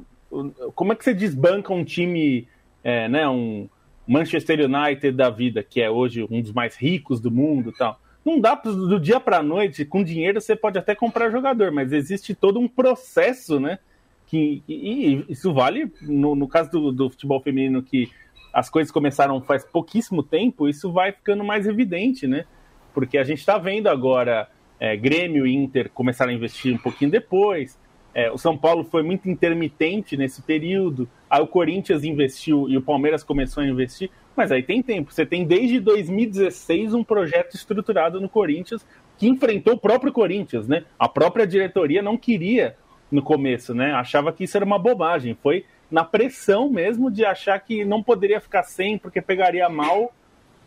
como 0.74 0.92
é 0.92 0.94
que 0.94 1.02
você 1.02 1.14
desbanca 1.14 1.72
um 1.72 1.82
time, 1.82 2.46
é, 2.84 3.08
né, 3.08 3.26
um 3.26 3.66
Manchester 4.06 4.60
United 4.60 5.12
da 5.12 5.30
vida, 5.30 5.62
que 5.62 5.80
é 5.80 5.88
hoje 5.90 6.26
um 6.30 6.42
dos 6.42 6.52
mais 6.52 6.76
ricos 6.76 7.18
do 7.18 7.30
mundo 7.30 7.72
tal? 7.72 7.98
Não 8.22 8.38
dá 8.38 8.56
do 8.56 9.00
dia 9.00 9.18
para 9.18 9.42
noite, 9.42 9.86
com 9.86 10.04
dinheiro 10.04 10.38
você 10.38 10.54
pode 10.54 10.76
até 10.78 10.94
comprar 10.94 11.30
jogador, 11.30 11.72
mas 11.72 11.92
existe 11.92 12.34
todo 12.34 12.60
um 12.60 12.68
processo, 12.68 13.58
né? 13.58 13.78
Que 14.26 14.62
e, 14.68 15.24
isso 15.28 15.52
vale 15.54 15.90
no, 16.02 16.34
no 16.34 16.48
caso 16.48 16.70
do, 16.70 16.92
do, 16.92 17.10
futebol 17.10 17.40
feminino 17.40 17.82
que 17.82 18.10
as 18.52 18.68
coisas 18.68 18.90
começaram 18.90 19.40
faz 19.40 19.64
pouquíssimo 19.64 20.22
tempo, 20.22 20.68
isso 20.68 20.90
vai 20.90 21.12
ficando 21.12 21.44
mais 21.44 21.66
evidente, 21.66 22.26
né? 22.26 22.44
Porque 22.92 23.18
a 23.18 23.24
gente 23.24 23.38
está 23.38 23.58
vendo 23.58 23.86
agora 23.86 24.48
é, 24.80 24.96
Grêmio 24.96 25.46
e 25.46 25.54
Inter 25.54 25.90
começaram 25.90 26.32
a 26.32 26.34
investir 26.34 26.74
um 26.74 26.78
pouquinho 26.78 27.10
depois. 27.10 27.78
É, 28.14 28.30
o 28.30 28.38
São 28.38 28.56
Paulo 28.56 28.82
foi 28.82 29.02
muito 29.02 29.28
intermitente 29.28 30.16
nesse 30.16 30.40
período. 30.40 31.06
Aí 31.28 31.42
o 31.42 31.46
Corinthians 31.46 32.02
investiu 32.02 32.66
e 32.66 32.76
o 32.76 32.80
Palmeiras 32.80 33.22
começou 33.22 33.62
a 33.62 33.66
investir. 33.66 34.10
Mas 34.34 34.50
aí 34.50 34.62
tem 34.62 34.82
tempo. 34.82 35.12
Você 35.12 35.26
tem 35.26 35.44
desde 35.44 35.78
2016 35.78 36.94
um 36.94 37.04
projeto 37.04 37.54
estruturado 37.54 38.18
no 38.18 38.28
Corinthians 38.28 38.86
que 39.18 39.28
enfrentou 39.28 39.74
o 39.74 39.78
próprio 39.78 40.12
Corinthians, 40.12 40.66
né? 40.66 40.84
A 40.98 41.08
própria 41.08 41.46
diretoria 41.46 42.00
não 42.00 42.16
queria 42.16 42.74
no 43.10 43.22
começo, 43.22 43.74
né? 43.74 43.92
Achava 43.92 44.32
que 44.32 44.44
isso 44.44 44.56
era 44.56 44.64
uma 44.64 44.78
bobagem. 44.78 45.36
Foi 45.40 45.64
na 45.90 46.04
pressão 46.04 46.68
mesmo 46.70 47.10
de 47.10 47.24
achar 47.24 47.58
que 47.60 47.84
não 47.84 48.02
poderia 48.02 48.40
ficar 48.40 48.62
sem 48.62 48.98
porque 48.98 49.20
pegaria 49.20 49.68
mal. 49.68 50.12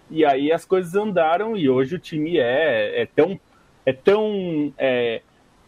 E 0.09 0.25
aí 0.25 0.51
as 0.51 0.65
coisas 0.65 0.95
andaram 0.95 1.55
e 1.55 1.69
hoje 1.69 1.95
o 1.95 1.99
time 1.99 2.37
é, 2.37 3.01
é 3.01 3.05
tão, 3.05 3.39
é 3.85 3.93
tão 3.93 4.73
é, 4.77 5.21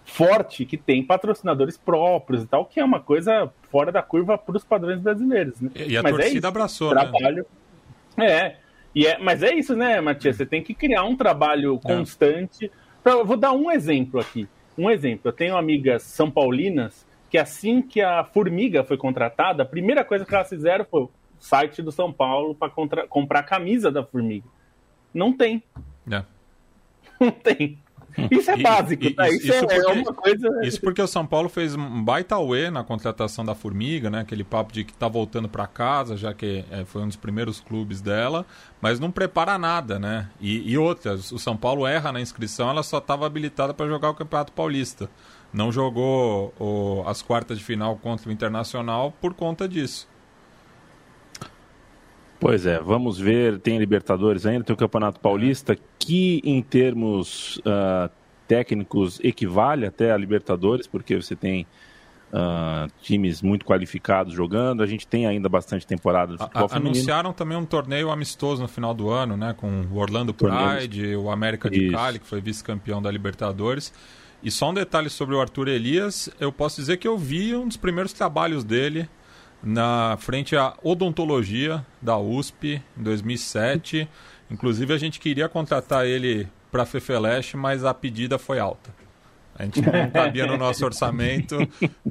forte 0.04 0.66
que 0.66 0.78
tem 0.78 1.04
patrocinadores 1.04 1.78
próprios 1.78 2.44
e 2.44 2.48
tal, 2.48 2.66
que 2.66 2.80
é 2.80 2.84
uma 2.84 3.00
coisa 3.00 3.52
fora 3.70 3.92
da 3.92 4.02
curva 4.02 4.38
para 4.38 4.58
os 4.58 4.64
padrões 4.64 5.00
brasileiros. 5.00 5.60
Né? 5.62 5.70
E 5.76 5.98
a 5.98 6.02
mas 6.02 6.14
é 6.14 6.16
torcida 6.16 6.36
é 6.36 6.38
isso, 6.38 6.48
abraçou, 6.48 6.96
né? 6.96 7.02
trabalho... 7.02 7.46
né? 8.18 8.26
É, 8.26 8.56
e 8.94 9.08
é, 9.08 9.18
mas 9.20 9.42
é 9.44 9.54
isso, 9.54 9.76
né, 9.76 10.02
Matias? 10.02 10.36
Você 10.36 10.46
tem 10.46 10.62
que 10.62 10.74
criar 10.74 11.04
um 11.04 11.16
trabalho 11.16 11.80
é. 11.84 11.88
constante. 11.88 12.72
É. 13.06 13.24
vou 13.24 13.38
dar 13.38 13.54
um 13.54 13.72
exemplo 13.72 14.20
aqui. 14.20 14.48
Um 14.78 14.90
exemplo. 14.90 15.22
Eu 15.26 15.34
tenho 15.34 15.58
amigas 15.58 16.04
são 16.04 16.30
paulinas 16.30 17.06
que 17.30 17.38
assim 17.38 17.82
que 17.82 18.02
a 18.02 18.24
Formiga 18.24 18.84
foi 18.84 18.98
contratada, 18.98 19.64
a 19.64 19.66
primeira 19.66 20.04
coisa 20.04 20.26
que 20.26 20.36
elas 20.36 20.50
fizeram 20.50 20.86
foi 20.86 21.04
o 21.04 21.12
site 21.40 21.82
do 21.82 21.92
São 21.92 22.12
Paulo 22.12 22.54
para 22.54 22.70
comprar 23.08 23.40
a 23.40 23.44
camisa 23.44 23.90
da 23.90 24.04
Formiga. 24.04 24.48
Não 25.14 25.32
tem. 25.32 25.64
É. 26.12 26.24
Não 27.20 27.32
tem. 27.32 27.80
Isso 28.32 28.52
é 28.52 28.58
básico, 28.58 29.06
e, 29.06 29.14
tá? 29.14 29.30
Isso, 29.30 29.48
isso, 29.48 29.54
é, 29.54 29.60
porque, 29.60 29.76
é, 29.76 29.88
uma 29.88 30.14
coisa. 30.14 30.60
Isso 30.64 30.82
porque 30.82 31.02
o 31.02 31.08
São 31.08 31.26
Paulo 31.26 31.50
fez 31.50 31.76
um 31.76 32.04
baita 32.04 32.38
uê 32.40 32.70
na 32.70 32.84
contratação 32.84 33.46
da 33.46 33.56
Formiga, 33.56 34.10
né? 34.10 34.20
Aquele 34.22 34.44
papo 34.44 34.74
de 34.74 34.84
que 34.84 34.94
tá 34.94 35.08
voltando 35.08 35.48
para 35.48 35.68
casa, 35.68 36.18
já 36.18 36.34
que 36.34 36.66
é, 36.72 36.86
foi 36.86 37.02
um 37.02 37.08
dos 37.08 37.16
primeiros 37.16 37.60
clubes 37.60 38.02
dela, 38.02 38.46
mas 38.82 39.00
não 39.00 39.12
prepara 39.12 39.58
nada, 39.58 40.00
né? 40.00 40.30
E, 40.40 40.72
e 40.72 40.78
outras, 40.78 41.32
o 41.32 41.40
São 41.40 41.56
Paulo 41.56 41.88
erra 41.88 42.12
na 42.12 42.22
inscrição, 42.22 42.70
ela 42.70 42.84
só 42.84 42.98
estava 42.98 43.26
habilitada 43.26 43.74
para 43.74 43.88
jogar 43.88 44.10
o 44.10 44.14
Campeonato 44.14 44.52
Paulista. 44.52 45.10
Não 45.54 45.72
jogou 45.72 46.54
o, 46.60 47.04
as 47.06 47.22
quartas 47.22 47.58
de 47.58 47.64
final 47.64 47.98
contra 47.98 48.30
o 48.30 48.32
Internacional 48.32 49.14
por 49.20 49.34
conta 49.34 49.68
disso. 49.68 50.11
Pois 52.42 52.66
é, 52.66 52.80
vamos 52.80 53.20
ver. 53.20 53.60
Tem 53.60 53.78
Libertadores 53.78 54.48
ainda, 54.48 54.64
tem 54.64 54.74
o 54.74 54.78
Campeonato 54.78 55.20
Paulista, 55.20 55.78
que 56.00 56.42
em 56.44 56.60
termos 56.60 57.58
uh, 57.58 58.10
técnicos 58.48 59.20
equivale 59.24 59.86
até 59.86 60.12
a 60.12 60.18
Libertadores, 60.18 60.88
porque 60.88 61.16
você 61.16 61.36
tem 61.36 61.68
uh, 62.34 62.92
times 63.00 63.44
muito 63.44 63.64
qualificados 63.64 64.34
jogando. 64.34 64.82
A 64.82 64.88
gente 64.88 65.06
tem 65.06 65.28
ainda 65.28 65.48
bastante 65.48 65.86
temporada 65.86 66.32
de 66.32 66.40
futebol 66.40 66.66
a, 66.66 66.70
feminino. 66.70 66.96
Anunciaram 66.96 67.32
também 67.32 67.56
um 67.56 67.66
torneio 67.66 68.10
amistoso 68.10 68.60
no 68.60 68.68
final 68.68 68.96
do 68.96 69.12
ano, 69.12 69.38
né? 69.38 69.54
Com 69.56 69.84
o 69.92 69.98
Orlando 69.98 70.34
Pride, 70.34 71.16
o 71.16 71.30
América 71.30 71.70
de 71.70 71.84
Isso. 71.84 71.96
Cali, 71.96 72.18
que 72.18 72.26
foi 72.26 72.42
vice-campeão 72.42 73.00
da 73.00 73.12
Libertadores. 73.12 73.94
E 74.42 74.50
só 74.50 74.72
um 74.72 74.74
detalhe 74.74 75.12
sobre 75.12 75.36
o 75.36 75.40
Arthur 75.40 75.68
Elias, 75.68 76.28
eu 76.40 76.52
posso 76.52 76.82
dizer 76.82 76.98
que 76.98 77.08
eu 77.08 77.20
vi 77.20 77.56
um 77.56 77.68
dos 77.68 77.78
primeiros 77.78 78.12
trabalhos 78.12 78.64
dele 78.64 79.08
na 79.64 80.18
frente 80.20 80.56
à 80.56 80.74
odontologia 80.84 81.86
da 82.02 82.18
USP 82.18 82.82
em 82.98 83.04
2007. 83.04 84.08
Inclusive 84.50 84.94
a 84.94 84.98
gente 84.98 85.20
queria 85.20 85.48
contratar 85.48 86.06
ele 86.06 86.48
para 86.72 86.86
Fefeleche, 86.86 87.58
mas 87.58 87.84
a 87.84 87.94
pedida 87.94 88.38
foi 88.38 88.60
alta. 88.60 89.01
A 89.62 89.66
gente 89.66 89.80
não 89.80 90.10
cabia 90.10 90.48
no 90.48 90.58
nosso 90.58 90.84
orçamento 90.84 91.56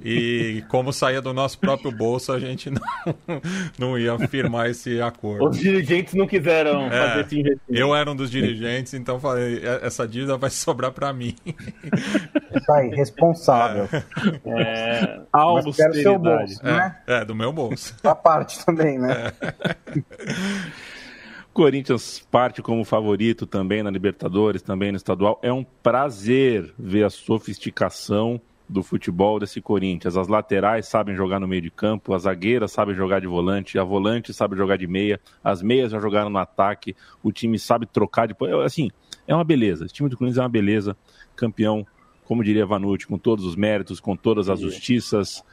e 0.04 0.62
como 0.68 0.92
saía 0.92 1.20
do 1.20 1.34
nosso 1.34 1.58
próprio 1.58 1.90
bolso, 1.90 2.32
a 2.32 2.38
gente 2.38 2.70
não, 2.70 2.80
não 3.76 3.98
ia 3.98 4.16
firmar 4.28 4.70
esse 4.70 5.02
acordo. 5.02 5.48
Os 5.48 5.58
dirigentes 5.58 6.14
não 6.14 6.28
quiseram 6.28 6.86
é, 6.86 6.90
fazer 6.90 7.20
esse 7.22 7.40
investimento. 7.40 7.62
Eu 7.68 7.92
era 7.92 8.08
um 8.08 8.14
dos 8.14 8.30
dirigentes, 8.30 8.94
então 8.94 9.18
falei, 9.18 9.62
essa 9.82 10.06
dívida 10.06 10.36
vai 10.36 10.48
sobrar 10.48 10.92
para 10.92 11.12
mim. 11.12 11.34
Isso 12.54 12.72
aí, 12.72 12.88
responsável. 12.90 13.88
É, 14.44 15.20
é 15.34 15.92
seu 15.94 16.18
bolso, 16.18 16.60
é, 16.62 16.72
né? 16.72 16.96
É, 17.04 17.24
do 17.24 17.34
meu 17.34 17.52
bolso. 17.52 17.96
A 18.04 18.14
parte 18.14 18.64
também, 18.64 18.96
né? 18.96 19.32
É. 19.40 19.74
Corinthians 21.52 22.20
parte 22.30 22.62
como 22.62 22.84
favorito 22.84 23.46
também 23.46 23.82
na 23.82 23.90
Libertadores, 23.90 24.62
também 24.62 24.92
no 24.92 24.96
estadual. 24.96 25.38
É 25.42 25.52
um 25.52 25.64
prazer 25.82 26.72
ver 26.78 27.04
a 27.04 27.10
sofisticação 27.10 28.40
do 28.68 28.84
futebol 28.84 29.40
desse 29.40 29.60
Corinthians. 29.60 30.16
As 30.16 30.28
laterais 30.28 30.86
sabem 30.86 31.16
jogar 31.16 31.40
no 31.40 31.48
meio 31.48 31.60
de 31.60 31.70
campo, 31.70 32.14
as 32.14 32.22
zagueiras 32.22 32.70
sabem 32.70 32.94
jogar 32.94 33.20
de 33.20 33.26
volante, 33.26 33.78
a 33.78 33.84
volante 33.84 34.32
sabe 34.32 34.56
jogar 34.56 34.78
de 34.78 34.86
meia, 34.86 35.20
as 35.42 35.60
meias 35.60 35.90
já 35.90 35.98
jogaram 35.98 36.30
no 36.30 36.38
ataque, 36.38 36.94
o 37.22 37.32
time 37.32 37.58
sabe 37.58 37.84
trocar 37.84 38.28
de. 38.28 38.36
Assim, 38.64 38.90
é 39.26 39.34
uma 39.34 39.44
beleza. 39.44 39.84
Esse 39.84 39.94
time 39.94 40.08
do 40.08 40.16
Corinthians 40.16 40.38
é 40.38 40.42
uma 40.42 40.48
beleza. 40.48 40.96
Campeão, 41.34 41.84
como 42.24 42.44
diria 42.44 42.64
Vanucci, 42.64 43.08
com 43.08 43.18
todos 43.18 43.44
os 43.44 43.56
méritos, 43.56 43.98
com 43.98 44.14
todas 44.14 44.48
as 44.48 44.60
justiças. 44.60 45.44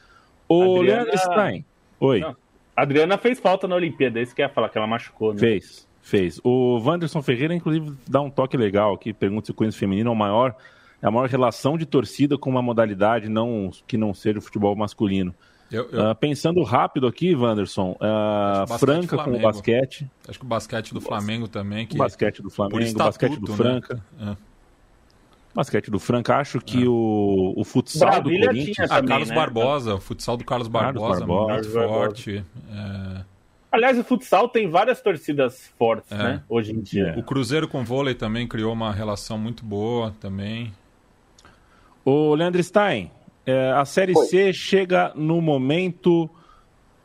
O 0.48 0.78
Adriana... 0.78 1.02
Leandro 1.02 1.18
Stein. 1.18 1.64
Oi. 1.98 2.20
Não. 2.20 2.36
A 2.76 2.82
Adriana 2.82 3.18
fez 3.18 3.40
falta 3.40 3.66
na 3.66 3.74
Olimpíada, 3.74 4.20
é 4.20 4.22
isso 4.22 4.32
que 4.32 4.40
ia 4.40 4.48
falar, 4.48 4.68
que 4.68 4.78
ela 4.78 4.86
machucou, 4.86 5.34
né? 5.34 5.40
Fez. 5.40 5.87
Fez. 6.08 6.40
O 6.42 6.78
Wanderson 6.78 7.20
Ferreira, 7.20 7.54
inclusive, 7.54 7.92
dá 8.08 8.18
um 8.22 8.30
toque 8.30 8.56
legal 8.56 8.94
aqui, 8.94 9.12
pergunta 9.12 9.44
se 9.44 9.50
o 9.50 9.54
Corinthians 9.54 9.78
feminino 9.78 10.08
é 10.08 10.12
o 10.12 10.16
maior, 10.16 10.56
é 11.02 11.06
a 11.06 11.10
maior 11.10 11.28
relação 11.28 11.76
de 11.76 11.84
torcida 11.84 12.38
com 12.38 12.48
uma 12.48 12.62
modalidade 12.62 13.28
não, 13.28 13.70
que 13.86 13.98
não 13.98 14.14
seja 14.14 14.38
o 14.38 14.42
futebol 14.42 14.74
masculino. 14.74 15.34
Eu, 15.70 15.86
eu... 15.90 16.10
Uh, 16.10 16.14
pensando 16.14 16.62
rápido 16.62 17.06
aqui, 17.06 17.36
Wanderson, 17.36 17.94
uh, 18.00 18.78
Franca 18.78 19.18
com 19.18 19.34
o 19.34 19.38
basquete. 19.38 20.10
Acho 20.26 20.38
que 20.38 20.46
o 20.46 20.48
basquete 20.48 20.94
do 20.94 21.00
Flamengo 21.02 21.46
também. 21.46 21.86
Que... 21.86 21.94
O 21.94 21.98
basquete 21.98 22.40
do 22.40 22.48
Flamengo, 22.48 22.90
o 22.90 22.94
basquete 22.94 23.38
do 23.38 23.50
né? 23.50 23.56
Franca. 23.56 24.02
É. 24.18 24.36
Basquete 25.54 25.90
do 25.90 25.98
Franca, 25.98 26.36
acho 26.36 26.58
que 26.58 26.84
é. 26.84 26.88
o, 26.88 27.52
o 27.54 27.64
futsal 27.64 28.22
Brasília 28.22 28.40
do 28.40 28.46
Corinthians. 28.46 28.90
Ah, 28.90 29.02
Carlos 29.02 29.28
né? 29.28 29.34
Barbosa, 29.34 29.94
o 29.96 30.00
futsal 30.00 30.38
do 30.38 30.44
Carlos 30.44 30.68
Barbosa, 30.68 31.00
Carlos 31.00 31.18
Barbosa. 31.18 31.52
muito 31.52 31.72
Carlos 31.72 31.90
forte. 31.90 32.44
É... 32.72 33.37
Aliás, 33.70 33.98
o 33.98 34.04
futsal 34.04 34.48
tem 34.48 34.68
várias 34.68 35.00
torcidas 35.00 35.70
fortes, 35.78 36.10
é. 36.12 36.16
né? 36.16 36.42
Hoje 36.48 36.72
em 36.72 36.80
dia. 36.80 37.14
O 37.16 37.22
Cruzeiro 37.22 37.68
com 37.68 37.84
vôlei 37.84 38.14
também 38.14 38.46
criou 38.46 38.72
uma 38.72 38.92
relação 38.92 39.36
muito 39.38 39.64
boa 39.64 40.14
também. 40.20 40.72
O 42.04 42.34
Leandro 42.34 42.62
Stein, 42.62 43.10
é, 43.44 43.70
a 43.72 43.84
Série 43.84 44.16
Oi. 44.16 44.26
C 44.26 44.52
chega 44.52 45.12
no 45.14 45.42
momento 45.42 46.30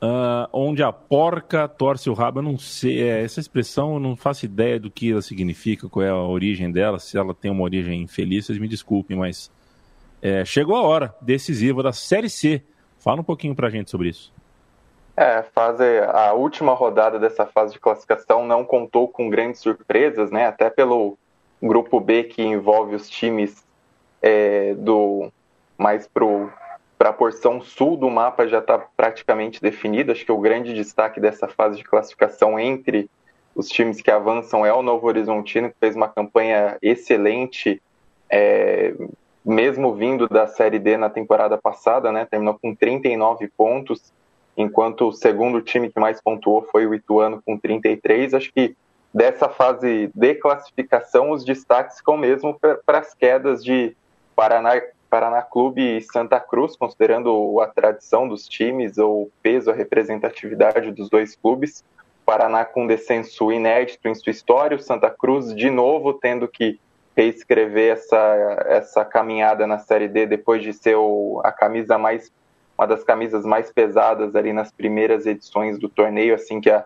uh, 0.04 0.48
onde 0.52 0.84
a 0.84 0.92
porca 0.92 1.68
torce 1.68 2.10
o 2.10 2.14
rabo. 2.14 2.40
Eu 2.40 2.44
não 2.44 2.58
sei, 2.58 3.02
é, 3.02 3.24
essa 3.24 3.40
expressão 3.40 3.94
eu 3.94 4.00
não 4.00 4.16
faço 4.16 4.46
ideia 4.46 4.80
do 4.80 4.92
que 4.92 5.12
ela 5.12 5.22
significa, 5.22 5.88
qual 5.88 6.06
é 6.06 6.10
a 6.10 6.16
origem 6.16 6.72
dela, 6.72 7.00
se 7.00 7.18
ela 7.18 7.34
tem 7.34 7.50
uma 7.50 7.64
origem 7.64 8.02
infeliz, 8.02 8.46
vocês 8.46 8.60
me 8.60 8.68
desculpem, 8.68 9.18
mas 9.18 9.50
é, 10.22 10.44
chegou 10.46 10.76
a 10.76 10.82
hora 10.82 11.16
decisiva 11.22 11.82
da 11.82 11.94
Série 11.94 12.30
C. 12.30 12.62
Fala 13.00 13.22
um 13.22 13.24
pouquinho 13.24 13.56
pra 13.56 13.70
gente 13.70 13.90
sobre 13.90 14.10
isso. 14.10 14.32
É, 15.16 15.44
fase, 15.44 15.84
a 16.12 16.34
última 16.34 16.74
rodada 16.74 17.20
dessa 17.20 17.46
fase 17.46 17.74
de 17.74 17.80
classificação 17.80 18.48
não 18.48 18.66
contou 18.66 19.08
com 19.08 19.30
grandes 19.30 19.62
surpresas, 19.62 20.32
né? 20.32 20.48
Até 20.48 20.72
pelo 20.72 21.18
grupo 21.62 22.00
B 22.00 22.24
que 22.24 22.42
envolve 22.42 22.96
os 22.96 23.08
times 23.08 23.64
é, 24.22 24.74
do 24.74 25.32
mais 25.78 26.08
para 26.08 27.10
a 27.10 27.14
porção 27.14 27.62
sul 27.62 27.96
do 27.96 28.10
mapa 28.10 28.48
já 28.48 28.58
está 28.58 28.80
praticamente 28.80 29.62
definido. 29.62 30.12
Acho 30.12 30.26
que 30.26 30.32
o 30.32 30.40
grande 30.40 30.74
destaque 30.74 31.20
dessa 31.20 31.48
fase 31.48 31.78
de 31.78 31.84
classificação 31.84 32.60
entre 32.60 33.10
os 33.56 33.68
times 33.68 34.02
que 34.02 34.10
avançam 34.10 34.66
é 34.66 34.74
o 34.74 34.82
Novo 34.82 35.06
Horizontino, 35.06 35.70
que 35.70 35.76
fez 35.80 35.96
uma 35.96 36.08
campanha 36.08 36.78
excelente, 36.82 37.80
é, 38.30 38.96
mesmo 39.46 39.94
vindo 39.94 40.28
da 40.28 40.48
Série 40.48 40.80
D 40.80 40.98
na 40.98 41.10
temporada 41.10 41.56
passada, 41.56 42.12
né? 42.12 42.26
Terminou 42.26 42.58
com 42.60 42.74
39 42.74 43.48
pontos 43.56 44.12
enquanto 44.56 45.08
o 45.08 45.14
segundo 45.14 45.62
time 45.62 45.90
que 45.90 46.00
mais 46.00 46.22
pontuou 46.22 46.68
foi 46.72 46.86
o 46.86 46.94
Ituano 46.94 47.42
com 47.46 47.58
33. 47.58 48.34
Acho 48.34 48.54
que 48.54 48.76
dessa 49.14 49.50
fase 49.50 50.12
de 50.14 50.36
classificação, 50.36 51.32
os 51.32 51.44
destaques 51.44 51.98
ficam 51.98 52.18
mesmo 52.18 52.58
para 52.86 53.00
as 53.00 53.14
quedas 53.14 53.64
de 53.64 53.96
Paraná, 54.36 54.82
Paraná 55.10 55.42
Clube 55.42 55.98
e 55.98 56.02
Santa 56.02 56.40
Cruz, 56.40 56.76
considerando 56.76 57.60
a 57.60 57.68
tradição 57.68 58.28
dos 58.28 58.48
times 58.48 58.98
ou 58.98 59.24
o 59.24 59.32
peso, 59.42 59.70
a 59.70 59.74
representatividade 59.74 60.92
dos 60.92 61.10
dois 61.10 61.36
clubes. 61.36 61.84
Paraná 62.26 62.64
com 62.64 62.88
descenso 62.88 63.52
inédito 63.52 64.08
em 64.08 64.16
sua 64.16 64.32
história, 64.32 64.78
o 64.78 64.80
Santa 64.80 65.10
Cruz 65.10 65.54
de 65.54 65.70
novo 65.70 66.14
tendo 66.14 66.48
que 66.48 66.80
reescrever 67.16 67.94
essa, 67.94 68.66
essa 68.68 69.06
caminhada 69.06 69.68
na 69.68 69.78
Série 69.78 70.08
D 70.08 70.26
depois 70.26 70.64
de 70.64 70.74
ser 70.74 70.96
o, 70.96 71.42
a 71.44 71.52
camisa 71.52 71.98
mais 71.98 72.32
uma 72.78 72.88
das 72.88 73.04
camisas 73.04 73.46
mais 73.46 73.72
pesadas 73.72 74.36
ali 74.36 74.52
nas 74.52 74.72
primeiras 74.72 75.26
edições 75.26 75.78
do 75.80 75.88
torneio, 75.88 76.36
assim 76.36 76.60
que 76.60 76.70
a, 76.70 76.86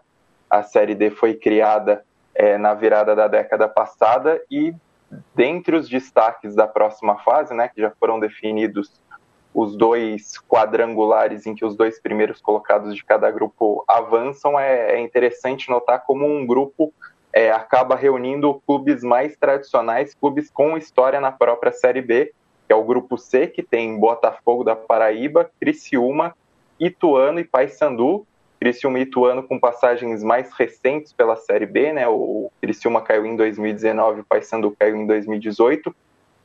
a 0.50 0.63
Série 0.63 0.95
D 0.95 1.10
foi 1.10 1.34
criada 1.34 2.04
é, 2.36 2.58
na 2.58 2.73
virada 2.73 3.15
da 3.15 3.28
década 3.28 3.67
passada. 3.67 4.41
E 4.52 4.73
dentre 5.34 5.76
os 5.76 5.88
destaques 5.88 6.56
da 6.56 6.67
próxima 6.67 7.17
fase, 7.19 7.54
né, 7.54 7.69
que 7.69 7.82
já 7.82 7.91
foram 7.91 8.19
definidos 8.19 9.02
os 9.54 9.76
dois 9.76 10.38
quadrangulares 10.47 11.47
em 11.47 11.56
que 11.56 11.65
os 11.65 11.76
dois 11.76 12.00
primeiros 12.00 12.39
colocados 12.41 12.95
de 12.95 13.04
cada 13.04 13.32
grupo 13.32 13.84
avançam, 13.88 14.60
é, 14.60 14.93
é 14.95 15.00
interessante 15.00 15.69
notar 15.69 16.04
como 16.06 16.28
um 16.28 16.45
grupo 16.45 16.93
é, 17.34 17.52
acaba 17.52 17.95
reunindo 17.95 18.62
clubes 18.65 19.04
mais 19.04 19.36
tradicionais, 19.36 20.13
clubes 20.13 20.52
com 20.52 20.78
história 20.78 21.19
na 21.19 21.32
própria 21.32 21.71
Série 21.71 22.02
B, 22.02 22.34
que 22.67 22.73
é 22.73 22.75
o 22.75 22.84
grupo 22.84 23.17
C, 23.17 23.47
que 23.47 23.63
tem 23.63 23.97
Botafogo 23.97 24.63
da 24.63 24.75
Paraíba, 24.75 25.49
Criciúma, 25.60 26.36
Ituano 26.80 27.39
e 27.39 27.43
Paysandu. 27.43 28.27
Criciúma 28.60 28.99
e 28.99 29.03
Ituano 29.03 29.43
com 29.43 29.60
passagens 29.60 30.23
mais 30.23 30.51
recentes 30.51 31.13
pela 31.13 31.36
Série 31.36 31.65
B, 31.65 31.93
né? 31.93 32.08
O 32.08 32.51
Criciúma 32.60 33.01
caiu 33.01 33.25
em 33.25 33.36
2019, 33.36 34.21
o 34.21 34.25
Paysandu 34.25 34.75
caiu 34.77 34.95
em 34.95 35.06
2018 35.06 35.95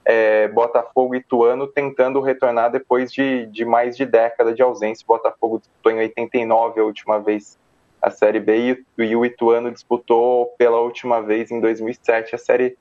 é, 0.04 0.48
Botafogo 0.48 1.14
e 1.14 1.18
Ituano 1.18 1.66
tentando 1.66 2.20
retornar 2.20 2.70
depois 2.70 3.12
de, 3.12 3.46
de 3.46 3.64
mais 3.64 3.96
de 3.96 4.04
década 4.04 4.52
de 4.52 4.62
ausência. 4.62 5.04
O 5.04 5.14
Botafogo 5.14 5.58
disputou 5.58 5.92
em 5.92 5.98
89 5.98 6.80
a 6.80 6.84
última 6.84 7.20
vez 7.20 7.58
a 8.00 8.10
Série 8.10 8.40
B 8.40 8.84
e, 8.98 9.04
e 9.04 9.16
o 9.16 9.24
Ituano 9.24 9.70
disputou 9.70 10.46
pela 10.58 10.80
última 10.80 11.22
vez 11.22 11.50
em 11.50 11.60
2007 11.60 12.34
a 12.34 12.38
Série, 12.38 12.76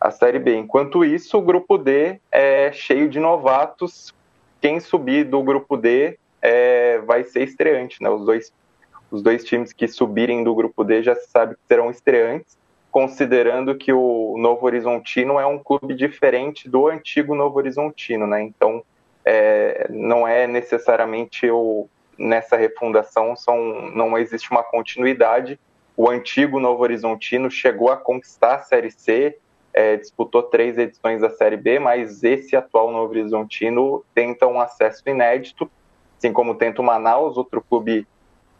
a 0.00 0.10
série 0.10 0.38
B. 0.38 0.56
Enquanto 0.56 1.04
isso, 1.04 1.36
o 1.38 1.42
Grupo 1.42 1.76
D 1.76 2.20
é 2.30 2.72
cheio 2.72 3.08
de 3.08 3.20
novatos. 3.20 4.14
Quem 4.60 4.80
subir 4.80 5.24
do 5.24 5.42
Grupo 5.42 5.76
D 5.76 6.18
é, 6.40 6.98
vai 6.98 7.24
ser 7.24 7.42
estreante. 7.42 8.02
Né? 8.02 8.08
Os, 8.08 8.24
dois, 8.24 8.52
os 9.10 9.22
dois 9.22 9.44
times 9.44 9.72
que 9.72 9.86
subirem 9.86 10.42
do 10.42 10.54
Grupo 10.54 10.84
D 10.84 11.02
já 11.02 11.14
se 11.14 11.28
sabe 11.28 11.54
que 11.54 11.60
serão 11.68 11.90
estreantes 11.90 12.58
considerando 12.90 13.76
que 13.76 13.92
o 13.92 14.36
Novo 14.36 14.66
Horizontino 14.66 15.38
é 15.38 15.46
um 15.46 15.58
clube 15.58 15.94
diferente 15.94 16.68
do 16.68 16.88
antigo 16.88 17.34
Novo 17.34 17.56
Horizontino, 17.56 18.26
né? 18.26 18.42
Então, 18.42 18.82
é, 19.24 19.86
não 19.88 20.26
é 20.26 20.46
necessariamente 20.46 21.48
o, 21.48 21.88
nessa 22.18 22.56
refundação 22.56 23.36
são, 23.36 23.90
não 23.94 24.18
existe 24.18 24.50
uma 24.50 24.62
continuidade. 24.62 25.58
O 25.96 26.08
antigo 26.08 26.58
Novo 26.58 26.82
Horizontino 26.82 27.50
chegou 27.50 27.90
a 27.90 27.96
conquistar 27.96 28.56
a 28.56 28.62
Série 28.62 28.90
C, 28.90 29.38
é, 29.72 29.96
disputou 29.96 30.42
três 30.42 30.76
edições 30.78 31.20
da 31.20 31.30
Série 31.30 31.56
B, 31.56 31.78
mas 31.78 32.22
esse 32.24 32.56
atual 32.56 32.90
Novo 32.90 33.10
Horizontino 33.10 34.04
tenta 34.14 34.46
um 34.46 34.60
acesso 34.60 35.02
inédito, 35.06 35.70
assim 36.18 36.32
como 36.32 36.54
tenta 36.54 36.82
o 36.82 36.84
Manaus, 36.84 37.36
outro 37.36 37.62
clube 37.62 38.06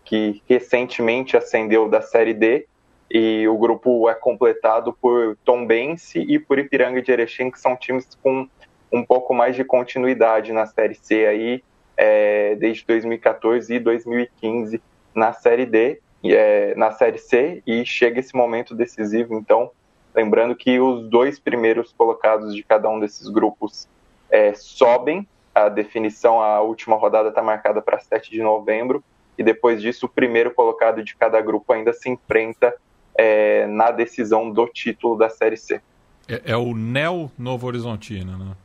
que 0.04 0.42
recentemente 0.48 1.36
ascendeu 1.36 1.88
da 1.88 2.00
Série 2.00 2.34
D, 2.34 2.66
e 3.10 3.46
o 3.48 3.58
grupo 3.58 4.08
é 4.08 4.14
completado 4.14 4.92
por 4.92 5.36
Tombense 5.44 6.20
e 6.20 6.38
por 6.38 6.58
Ipiranga 6.58 7.02
de 7.02 7.10
Erechim, 7.10 7.50
que 7.50 7.60
são 7.60 7.76
times 7.76 8.16
com 8.22 8.48
um 8.92 9.04
pouco 9.04 9.34
mais 9.34 9.56
de 9.56 9.64
continuidade 9.64 10.52
na 10.52 10.66
Série 10.66 10.94
C 10.94 11.26
aí, 11.26 11.64
é, 11.96 12.54
desde 12.54 12.84
2014 12.86 13.74
e 13.74 13.78
2015 13.80 14.80
na 15.14 15.32
Série 15.32 15.66
D, 15.66 16.00
é, 16.24 16.74
na 16.76 16.92
Série 16.92 17.18
C, 17.18 17.62
e 17.66 17.84
chega 17.84 18.20
esse 18.20 18.34
momento 18.34 18.74
decisivo, 18.74 19.34
então, 19.34 19.70
lembrando 20.14 20.54
que 20.54 20.78
os 20.80 21.08
dois 21.08 21.38
primeiros 21.38 21.92
colocados 21.92 22.54
de 22.54 22.62
cada 22.62 22.88
um 22.88 22.98
desses 22.98 23.28
grupos 23.28 23.88
é, 24.30 24.54
sobem, 24.54 25.26
a 25.54 25.68
definição, 25.68 26.40
a 26.40 26.60
última 26.60 26.96
rodada 26.96 27.28
está 27.28 27.42
marcada 27.42 27.82
para 27.82 27.98
7 27.98 28.30
de 28.30 28.42
novembro, 28.42 29.02
e 29.36 29.42
depois 29.42 29.80
disso 29.80 30.06
o 30.06 30.08
primeiro 30.08 30.52
colocado 30.52 31.02
de 31.02 31.14
cada 31.14 31.40
grupo 31.40 31.72
ainda 31.72 31.92
se 31.92 32.08
enfrenta 32.08 32.74
é, 33.16 33.66
na 33.66 33.90
decisão 33.90 34.50
do 34.50 34.66
título 34.66 35.16
da 35.16 35.28
Série 35.28 35.56
C. 35.56 35.80
É, 36.28 36.52
é 36.52 36.56
o 36.56 36.74
Neo 36.74 37.30
Novo 37.38 37.66
Horizontino, 37.66 38.38
né? 38.38 38.56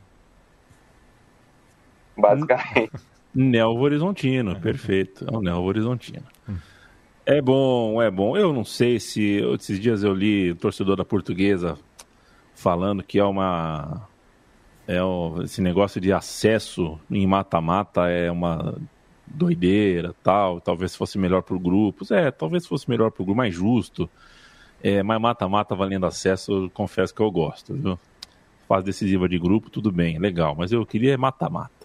Basicamente. 2.16 2.92
Neo 3.34 3.74
Horizontino, 3.74 4.58
perfeito. 4.60 5.26
É 5.28 5.36
o 5.36 5.42
Neo 5.42 5.62
Horizontino. 5.62 6.24
Hum. 6.48 6.56
É 7.28 7.42
bom, 7.42 8.00
é 8.00 8.08
bom. 8.08 8.36
Eu 8.36 8.52
não 8.52 8.64
sei 8.64 9.00
se. 9.00 9.40
Esses 9.54 9.80
dias 9.80 10.04
eu 10.04 10.14
li 10.14 10.52
o 10.52 10.54
torcedor 10.54 10.94
da 10.96 11.04
portuguesa 11.04 11.76
falando 12.54 13.02
que 13.02 13.18
é 13.18 13.24
uma. 13.24 14.08
É 14.86 15.02
o, 15.02 15.42
esse 15.42 15.60
negócio 15.60 16.00
de 16.00 16.12
acesso 16.12 17.00
em 17.10 17.26
mata-mata 17.26 18.08
é 18.08 18.30
uma 18.30 18.76
doideira, 19.26 20.14
tal. 20.22 20.60
Talvez 20.60 20.94
fosse 20.94 21.18
melhor 21.18 21.42
para 21.42 21.58
grupos. 21.58 22.12
É, 22.12 22.30
talvez 22.30 22.64
fosse 22.64 22.88
melhor 22.88 23.10
para 23.10 23.22
o 23.22 23.26
grupo, 23.26 23.38
mais 23.38 23.52
justo. 23.52 24.08
É, 24.80 25.02
mas 25.02 25.20
mata-mata 25.20 25.74
valendo 25.74 26.06
acesso, 26.06 26.70
confesso 26.72 27.12
que 27.12 27.20
eu 27.20 27.30
gosto, 27.30 27.74
viu? 27.74 27.98
Fase 28.68 28.84
decisiva 28.86 29.28
de 29.28 29.38
grupo, 29.38 29.68
tudo 29.68 29.90
bem, 29.90 30.16
legal. 30.18 30.54
Mas 30.56 30.70
eu 30.70 30.86
queria 30.86 31.18
mata-mata. 31.18 31.75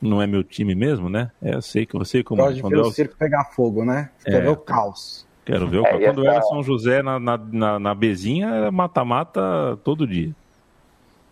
Não 0.00 0.22
é 0.22 0.26
meu 0.26 0.44
time 0.44 0.74
mesmo, 0.74 1.08
né? 1.08 1.30
É, 1.42 1.54
eu 1.54 1.62
sei 1.62 1.84
que 1.84 1.96
você 1.96 2.22
como. 2.22 2.42
Pode 2.42 2.62
ver 2.62 2.76
eu... 2.76 2.82
o 2.82 2.92
circo 2.92 3.16
pegar 3.16 3.44
fogo, 3.46 3.84
né? 3.84 4.10
Quer 4.24 4.34
é, 4.34 4.40
ver 4.40 4.48
o 4.48 4.56
caos. 4.56 5.26
Quero 5.44 5.66
ver 5.66 5.78
o 5.78 5.86
é, 5.86 5.98
Quando 6.04 6.22
essa... 6.22 6.30
era 6.30 6.42
São 6.42 6.62
José 6.62 7.02
na, 7.02 7.18
na, 7.18 7.38
na, 7.38 7.78
na 7.78 7.94
Bezinha, 7.94 8.70
mata-mata 8.70 9.78
todo 9.82 10.06
dia. 10.06 10.32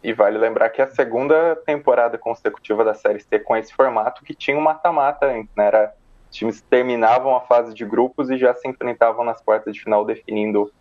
E 0.02 0.12
vale 0.12 0.38
lembrar 0.38 0.70
que 0.70 0.80
é 0.80 0.84
a 0.84 0.90
segunda 0.90 1.56
temporada 1.66 2.16
consecutiva 2.16 2.84
da 2.84 2.94
Série 2.94 3.20
C 3.20 3.38
com 3.38 3.56
esse 3.56 3.74
formato 3.74 4.24
que 4.24 4.34
tinha 4.34 4.56
um 4.56 4.60
mata-mata 4.60 5.26
antes, 5.26 5.54
né? 5.56 5.66
Era, 5.66 5.94
os 6.30 6.36
times 6.36 6.60
terminavam 6.60 7.36
a 7.36 7.40
fase 7.40 7.74
de 7.74 7.84
grupos 7.84 8.30
e 8.30 8.38
já 8.38 8.54
se 8.54 8.68
enfrentavam 8.68 9.24
nas 9.24 9.40
quartas 9.40 9.74
de 9.74 9.80
final 9.80 10.04
definindo 10.04 10.72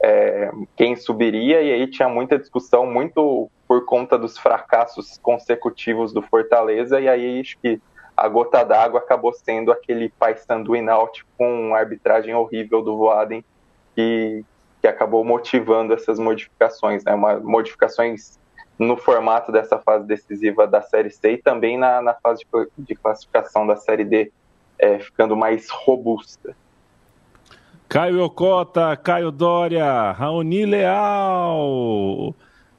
é, 0.00 0.50
quem 0.76 0.96
subiria, 0.96 1.60
e 1.60 1.72
aí 1.72 1.86
tinha 1.88 2.08
muita 2.08 2.38
discussão, 2.38 2.86
muito 2.86 3.50
por 3.78 3.84
conta 3.84 4.18
dos 4.18 4.36
fracassos 4.36 5.18
consecutivos 5.18 6.12
do 6.12 6.20
Fortaleza, 6.20 7.00
e 7.00 7.08
aí 7.08 7.40
acho 7.40 7.56
que 7.58 7.80
a 8.16 8.26
gota 8.26 8.64
d'água 8.64 8.98
acabou 8.98 9.32
sendo 9.32 9.70
aquele 9.70 10.08
Paysandu 10.08 10.74
e 10.74 10.82
Náutico 10.82 11.30
com 11.38 11.74
arbitragem 11.74 12.34
horrível 12.34 12.82
do 12.82 12.96
Voaden, 12.96 13.44
que, 13.94 14.44
que 14.80 14.88
acabou 14.88 15.24
motivando 15.24 15.94
essas 15.94 16.18
modificações, 16.18 17.04
né? 17.04 17.14
Uma, 17.14 17.38
modificações 17.38 18.36
no 18.76 18.96
formato 18.96 19.52
dessa 19.52 19.78
fase 19.78 20.04
decisiva 20.04 20.66
da 20.66 20.82
Série 20.82 21.10
C 21.10 21.32
e 21.32 21.38
também 21.38 21.78
na, 21.78 22.02
na 22.02 22.14
fase 22.14 22.44
de, 22.44 22.68
de 22.84 22.94
classificação 22.96 23.64
da 23.64 23.76
Série 23.76 24.04
D, 24.04 24.32
é, 24.76 24.98
ficando 24.98 25.36
mais 25.36 25.70
robusta. 25.70 26.56
Caio 27.88 28.24
Ocota, 28.24 28.96
Caio 28.96 29.30
Dória, 29.30 30.10
Raoni 30.10 30.66
Leal. 30.66 32.34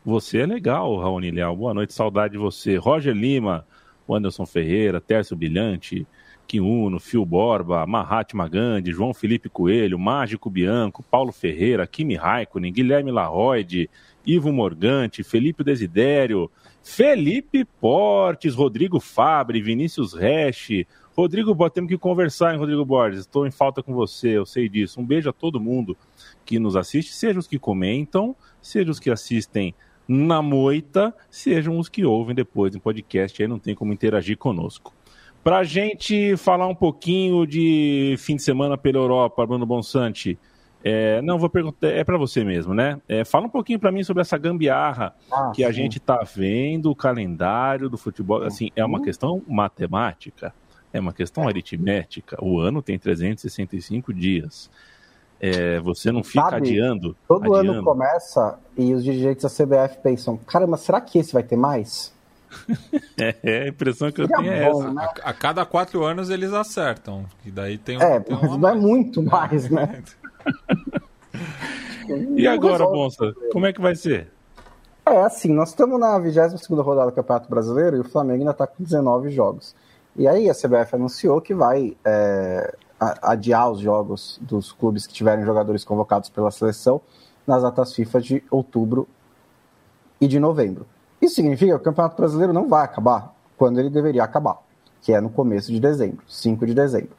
Você 0.06 0.40
é 0.40 0.46
legal, 0.46 0.98
Raoni 0.98 1.30
Leal. 1.30 1.56
Boa 1.56 1.74
noite, 1.74 1.94
saudade 1.94 2.32
de 2.32 2.38
você. 2.38 2.78
Roger 2.78 3.14
Lima, 3.14 3.66
Anderson 4.10 4.46
Ferreira, 4.46 5.02
Tércio 5.02 5.36
Brilhante, 5.36 6.08
Kiuno, 6.48 7.02
Fio 7.02 7.26
Borba, 7.26 7.86
Mahatma 7.86 8.48
Gandhi, 8.48 8.92
João 8.92 9.14
Felipe 9.14 9.50
Coelho, 9.50 10.00
Mágico 10.00 10.50
Bianco, 10.50 11.04
Paulo 11.04 11.34
Ferreira, 11.34 11.86
Kimi 11.86 12.16
Raikkonen, 12.16 12.72
Guilherme 12.72 13.12
Larroide, 13.12 13.90
Ivo 14.26 14.54
Morgante, 14.54 15.22
Felipe 15.22 15.66
Desidério, 15.66 16.50
Felipe 16.82 17.66
Portes, 17.66 18.56
Rodrigo 18.56 19.02
Fabre, 19.02 19.62
Vinícius 19.62 20.14
Resch, 20.14 20.88
Rodrigo 21.14 21.54
Borges, 21.54 21.74
temos 21.74 21.90
que 21.90 21.98
conversar, 21.98 22.54
hein, 22.54 22.60
Rodrigo 22.60 22.86
Borges? 22.86 23.20
Estou 23.20 23.46
em 23.46 23.52
falta 23.52 23.84
com 23.84 23.94
você, 23.94 24.30
eu 24.30 24.46
sei 24.46 24.70
disso. 24.70 25.02
Um 25.02 25.06
beijo 25.06 25.30
a 25.30 25.34
todo 25.34 25.60
mundo 25.60 25.98
que 26.46 26.58
nos 26.58 26.78
assiste, 26.78 27.14
sejam 27.14 27.42
os 27.42 27.48
que 27.48 27.60
comentam, 27.60 28.34
sejam 28.62 28.92
os 28.92 29.00
que 29.00 29.12
assistem 29.12 29.76
na 30.12 30.42
moita, 30.42 31.14
sejam 31.30 31.78
os 31.78 31.88
que 31.88 32.04
ouvem 32.04 32.34
depois 32.34 32.74
em 32.74 32.80
podcast, 32.80 33.40
aí 33.40 33.48
não 33.48 33.60
tem 33.60 33.76
como 33.76 33.94
interagir 33.94 34.40
conosco. 34.40 34.92
Para 35.44 35.60
a 35.60 35.64
gente 35.64 36.36
falar 36.36 36.68
um 36.68 36.74
pouquinho 36.74 37.46
de 37.46 38.16
fim 38.18 38.36
de 38.36 38.42
semana 38.42 38.76
pela 38.76 38.98
Europa, 38.98 39.46
Bruno 39.46 39.68
Bonsante, 39.68 40.36
é, 40.84 41.22
não, 41.22 41.38
vou 41.38 41.48
perguntar, 41.48 41.90
é 41.90 42.04
para 42.04 42.18
você 42.18 42.44
mesmo, 42.44 42.74
né? 42.74 43.00
É, 43.08 43.24
fala 43.24 43.46
um 43.46 43.50
pouquinho 43.50 43.80
para 43.80 43.92
mim 43.92 44.04
sobre 44.04 44.22
essa 44.22 44.36
gambiarra 44.36 45.14
ah, 45.32 45.52
que 45.54 45.64
a 45.64 45.68
sim. 45.68 45.74
gente 45.74 46.00
está 46.00 46.24
vendo, 46.24 46.90
o 46.90 46.96
calendário 46.96 47.88
do 47.88 47.98
futebol. 47.98 48.42
Assim, 48.44 48.72
é 48.76 48.84
uma 48.84 48.98
uhum. 48.98 49.04
questão 49.04 49.44
matemática. 49.48 50.52
É 50.92 51.00
uma 51.00 51.14
questão 51.14 51.48
aritmética. 51.48 52.36
O 52.44 52.60
ano 52.60 52.82
tem 52.82 52.98
365 52.98 54.12
dias. 54.12 54.72
É, 55.42 55.80
você 55.80 56.12
não 56.12 56.24
fica 56.24 56.50
Sabe, 56.50 56.70
adiando. 56.70 57.16
Todo 57.28 57.56
adiando. 57.56 57.80
ano 57.80 57.84
começa 57.84 58.60
e 58.78 58.94
os 58.94 59.04
dirigentes 59.04 59.44
da 59.44 59.50
CBF 59.50 60.00
pensam: 60.04 60.38
caramba, 60.38 60.76
será 60.78 61.00
que 61.00 61.18
esse 61.18 61.32
vai 61.32 61.44
ter 61.44 61.56
mais? 61.56 62.14
é, 63.18 63.36
é, 63.44 63.64
a 63.64 63.68
impressão 63.68 64.12
que 64.12 64.18
Seria 64.18 64.36
eu 64.36 64.38
tenho 64.38 64.52
é 64.52 64.70
essa. 64.70 64.92
Né? 64.92 65.02
A, 65.24 65.30
a, 65.30 65.34
cada 65.34 65.66
quatro 65.66 66.04
anos 66.04 66.30
eles 66.30 66.52
acertam. 66.52 67.26
E 67.46 67.52
daí 67.52 67.78
tem 67.78 67.98
um, 67.98 68.02
É, 68.02 68.20
tem 68.20 68.38
mas 68.40 68.58
não 68.58 68.70
é 68.70 68.74
muito 68.74 69.24
mais, 69.24 69.70
né? 69.70 70.04
e 72.36 72.48
agora, 72.48 72.86
Bonsa, 72.86 73.34
como 73.52 73.66
é 73.66 73.72
que 73.72 73.80
vai 73.80 73.96
ser? 73.96 74.28
É 75.06 75.22
assim, 75.22 75.54
nós 75.54 75.70
estamos 75.70 76.00
na 76.00 76.20
22 76.20 76.68
rodada 76.68 77.10
do 77.10 77.16
Campeonato 77.16 77.50
Brasileiro 77.50 77.98
e 77.98 78.00
o 78.00 78.04
Flamengo 78.04 78.40
ainda 78.40 78.52
está 78.52 78.68
com 78.68 78.84
19 78.84 79.30
jogos. 79.32 79.76
E 80.16 80.28
aí 80.28 80.50
a 80.50 80.54
CBF 80.54 80.96
anunciou 80.96 81.42
que 81.42 81.54
vai 81.54 81.96
é, 82.04 82.76
adiar 83.00 83.72
os 83.72 83.80
jogos 83.80 84.40
dos 84.42 84.72
clubes 84.72 85.08
que 85.08 85.14
tiverem 85.14 85.46
jogadores 85.46 85.84
convocados 85.84 86.30
pela 86.30 86.52
seleção 86.52 87.02
nas 87.48 87.64
datas 87.64 87.94
FIFA 87.94 88.22
de 88.22 88.44
outubro 88.52 89.08
e 90.20 90.28
de 90.28 90.40
novembro. 90.40 90.86
Isso 91.22 91.36
significa 91.36 91.74
que 91.74 91.82
o 91.82 91.84
Campeonato 91.84 92.18
Brasileiro 92.18 92.54
não 92.54 92.68
vai 92.68 92.84
acabar 92.84 93.34
quando 93.58 93.80
ele 93.80 93.90
deveria 93.90 94.24
acabar, 94.24 94.58
que 95.02 95.14
é 95.14 95.20
no 95.20 95.30
começo 95.30 95.72
de 95.72 95.80
dezembro, 95.80 96.24
5 96.28 96.66
de 96.66 96.74
dezembro. 96.74 97.12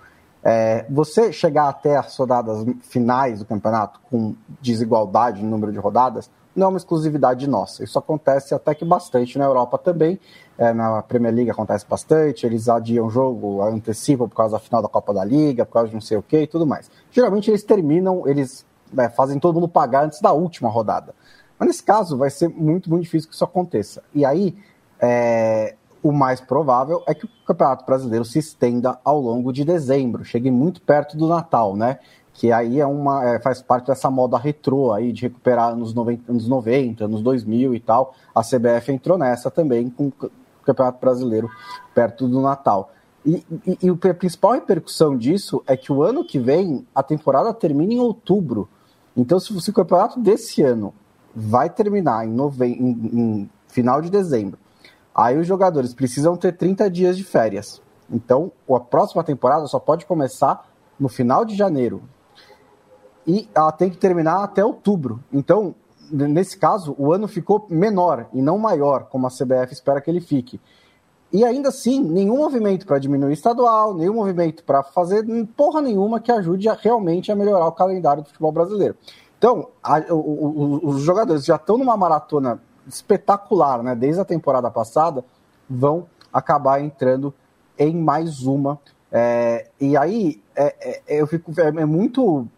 É, 0.42 0.86
você 0.88 1.32
chegar 1.32 1.68
até 1.68 1.96
as 1.96 2.16
rodadas 2.16 2.64
finais 2.82 3.40
do 3.40 3.44
campeonato 3.44 4.00
com 4.10 4.34
desigualdade 4.60 5.42
no 5.42 5.50
número 5.50 5.70
de 5.70 5.78
rodadas 5.78 6.30
não 6.60 6.66
é 6.66 6.70
uma 6.70 6.76
exclusividade 6.76 7.48
nossa. 7.48 7.82
Isso 7.82 7.98
acontece 7.98 8.54
até 8.54 8.74
que 8.74 8.84
bastante 8.84 9.38
na 9.38 9.46
Europa 9.46 9.78
também. 9.78 10.20
É, 10.58 10.74
na 10.74 11.02
Premier 11.02 11.34
League 11.34 11.50
acontece 11.50 11.86
bastante. 11.88 12.44
Eles 12.44 12.68
adiam 12.68 13.06
o 13.06 13.10
jogo, 13.10 13.62
antecipam 13.62 14.28
por 14.28 14.36
causa 14.36 14.52
da 14.52 14.60
final 14.60 14.82
da 14.82 14.88
Copa 14.88 15.14
da 15.14 15.24
Liga, 15.24 15.64
por 15.64 15.72
causa 15.72 15.88
de 15.88 15.94
não 15.94 16.00
sei 16.00 16.18
o 16.18 16.22
que 16.22 16.42
e 16.42 16.46
tudo 16.46 16.66
mais. 16.66 16.90
Geralmente 17.10 17.50
eles 17.50 17.64
terminam, 17.64 18.28
eles 18.28 18.66
né, 18.92 19.08
fazem 19.08 19.38
todo 19.40 19.54
mundo 19.54 19.68
pagar 19.68 20.04
antes 20.04 20.20
da 20.20 20.32
última 20.32 20.68
rodada. 20.68 21.14
Mas 21.58 21.68
nesse 21.68 21.82
caso 21.82 22.16
vai 22.16 22.30
ser 22.30 22.48
muito, 22.48 22.90
muito 22.90 23.02
difícil 23.02 23.28
que 23.28 23.34
isso 23.34 23.44
aconteça. 23.44 24.02
E 24.14 24.24
aí, 24.24 24.56
é, 25.00 25.74
o 26.02 26.12
mais 26.12 26.40
provável 26.40 27.02
é 27.06 27.14
que 27.14 27.24
o 27.24 27.28
Campeonato 27.46 27.84
Brasileiro 27.84 28.24
se 28.24 28.38
estenda 28.38 28.98
ao 29.04 29.20
longo 29.20 29.52
de 29.52 29.64
dezembro, 29.64 30.24
chegue 30.24 30.50
muito 30.50 30.80
perto 30.80 31.16
do 31.16 31.26
Natal, 31.26 31.76
né? 31.76 31.98
Que 32.32 32.52
aí 32.52 32.80
é 32.80 32.86
uma, 32.86 33.24
é, 33.24 33.40
faz 33.40 33.60
parte 33.60 33.88
dessa 33.88 34.10
moda 34.10 34.38
retrô 34.38 34.92
aí 34.92 35.12
de 35.12 35.22
recuperar 35.22 35.72
anos 35.72 35.92
90, 35.92 36.30
anos 36.30 36.48
90, 36.48 37.04
anos 37.04 37.22
2000 37.22 37.74
e 37.74 37.80
tal. 37.80 38.14
A 38.34 38.42
CBF 38.42 38.92
entrou 38.92 39.18
nessa 39.18 39.50
também 39.50 39.90
com 39.90 40.06
o 40.06 40.30
Campeonato 40.64 41.00
Brasileiro 41.00 41.50
perto 41.94 42.28
do 42.28 42.40
Natal. 42.40 42.92
E, 43.26 43.44
e, 43.66 43.78
e 43.82 44.08
a 44.08 44.14
principal 44.14 44.52
repercussão 44.52 45.16
disso 45.16 45.62
é 45.66 45.76
que 45.76 45.92
o 45.92 46.02
ano 46.02 46.24
que 46.24 46.38
vem 46.38 46.86
a 46.94 47.02
temporada 47.02 47.52
termina 47.52 47.92
em 47.92 48.00
outubro. 48.00 48.68
Então, 49.16 49.38
se, 49.38 49.60
se 49.60 49.70
o 49.70 49.74
campeonato 49.74 50.18
desse 50.18 50.62
ano 50.62 50.94
vai 51.34 51.68
terminar 51.68 52.26
em, 52.26 52.34
em, 52.34 53.10
em 53.12 53.50
final 53.68 54.00
de 54.00 54.08
dezembro 54.08 54.58
Aí 55.14 55.36
os 55.36 55.46
jogadores 55.46 55.92
precisam 55.92 56.36
ter 56.36 56.52
30 56.56 56.88
dias 56.90 57.16
de 57.16 57.24
férias. 57.24 57.82
Então, 58.10 58.50
a 58.70 58.80
próxima 58.80 59.22
temporada 59.22 59.66
só 59.66 59.78
pode 59.78 60.06
começar 60.06 60.66
no 60.98 61.08
final 61.08 61.44
de 61.44 61.54
janeiro. 61.54 62.02
E 63.30 63.48
ela 63.54 63.70
tem 63.70 63.88
que 63.88 63.96
terminar 63.96 64.42
até 64.42 64.64
outubro. 64.64 65.22
Então, 65.32 65.72
nesse 66.10 66.58
caso, 66.58 66.96
o 66.98 67.12
ano 67.12 67.28
ficou 67.28 67.64
menor 67.70 68.26
e 68.32 68.42
não 68.42 68.58
maior, 68.58 69.04
como 69.04 69.24
a 69.24 69.30
CBF 69.30 69.72
espera 69.72 70.00
que 70.00 70.10
ele 70.10 70.20
fique. 70.20 70.60
E 71.32 71.44
ainda 71.44 71.68
assim, 71.68 72.02
nenhum 72.02 72.38
movimento 72.38 72.84
para 72.84 72.98
diminuir 72.98 73.34
estadual, 73.34 73.94
nenhum 73.94 74.14
movimento 74.14 74.64
para 74.64 74.82
fazer 74.82 75.24
porra 75.56 75.80
nenhuma 75.80 76.18
que 76.18 76.32
ajude 76.32 76.68
a, 76.68 76.72
realmente 76.72 77.30
a 77.30 77.36
melhorar 77.36 77.68
o 77.68 77.72
calendário 77.72 78.24
do 78.24 78.26
futebol 78.26 78.50
brasileiro. 78.50 78.96
Então, 79.38 79.68
a, 79.80 80.00
o, 80.12 80.16
o, 80.16 80.88
os 80.88 81.02
jogadores 81.02 81.44
já 81.44 81.54
estão 81.54 81.78
numa 81.78 81.96
maratona 81.96 82.60
espetacular, 82.84 83.80
né? 83.80 83.94
Desde 83.94 84.20
a 84.20 84.24
temporada 84.24 84.68
passada, 84.72 85.24
vão 85.68 86.08
acabar 86.32 86.82
entrando 86.82 87.32
em 87.78 87.94
mais 87.94 88.42
uma. 88.42 88.76
É, 89.12 89.68
e 89.80 89.96
aí 89.96 90.42
é, 90.56 91.02
é, 91.06 91.20
eu 91.20 91.28
fico 91.28 91.52
é, 91.60 91.68
é 91.68 91.84
muito 91.84 92.48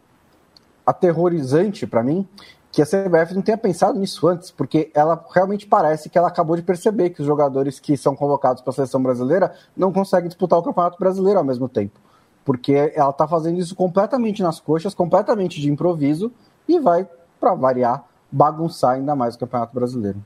aterrorizante 0.87 1.87
para 1.87 2.03
mim 2.03 2.27
que 2.73 2.81
a 2.81 2.87
CBF 2.87 3.35
não 3.35 3.43
tenha 3.43 3.59
pensado 3.59 3.99
nisso 3.99 4.27
antes, 4.27 4.51
porque 4.51 4.91
ela 4.95 5.23
realmente 5.35 5.67
parece 5.67 6.09
que 6.09 6.17
ela 6.17 6.29
acabou 6.29 6.57
de 6.57 6.63
perceber 6.63 7.11
que 7.11 7.21
os 7.21 7.27
jogadores 7.27 7.79
que 7.79 7.99
são 7.99 8.17
convocados 8.17 8.63
para 8.63 8.71
a 8.71 8.75
seleção 8.75 9.03
brasileira 9.03 9.55
não 9.77 9.93
conseguem 9.93 10.27
disputar 10.27 10.59
o 10.59 10.63
Campeonato 10.63 10.99
Brasileiro 10.99 11.39
ao 11.39 11.45
mesmo 11.45 11.69
tempo, 11.69 12.01
porque 12.47 12.91
ela 12.97 13.11
está 13.11 13.29
fazendo 13.29 13.61
isso 13.61 13.77
completamente 13.77 14.43
nas 14.43 14.59
coxas, 14.59 14.95
completamente 14.95 15.61
de 15.61 15.71
improviso 15.71 16.33
e 16.67 16.81
vai, 16.81 17.07
para 17.39 17.55
variar, 17.55 18.05
bagunçar 18.31 18.93
ainda 18.93 19.15
mais 19.15 19.35
o 19.35 19.39
Campeonato 19.39 19.75
Brasileiro. 19.75 20.25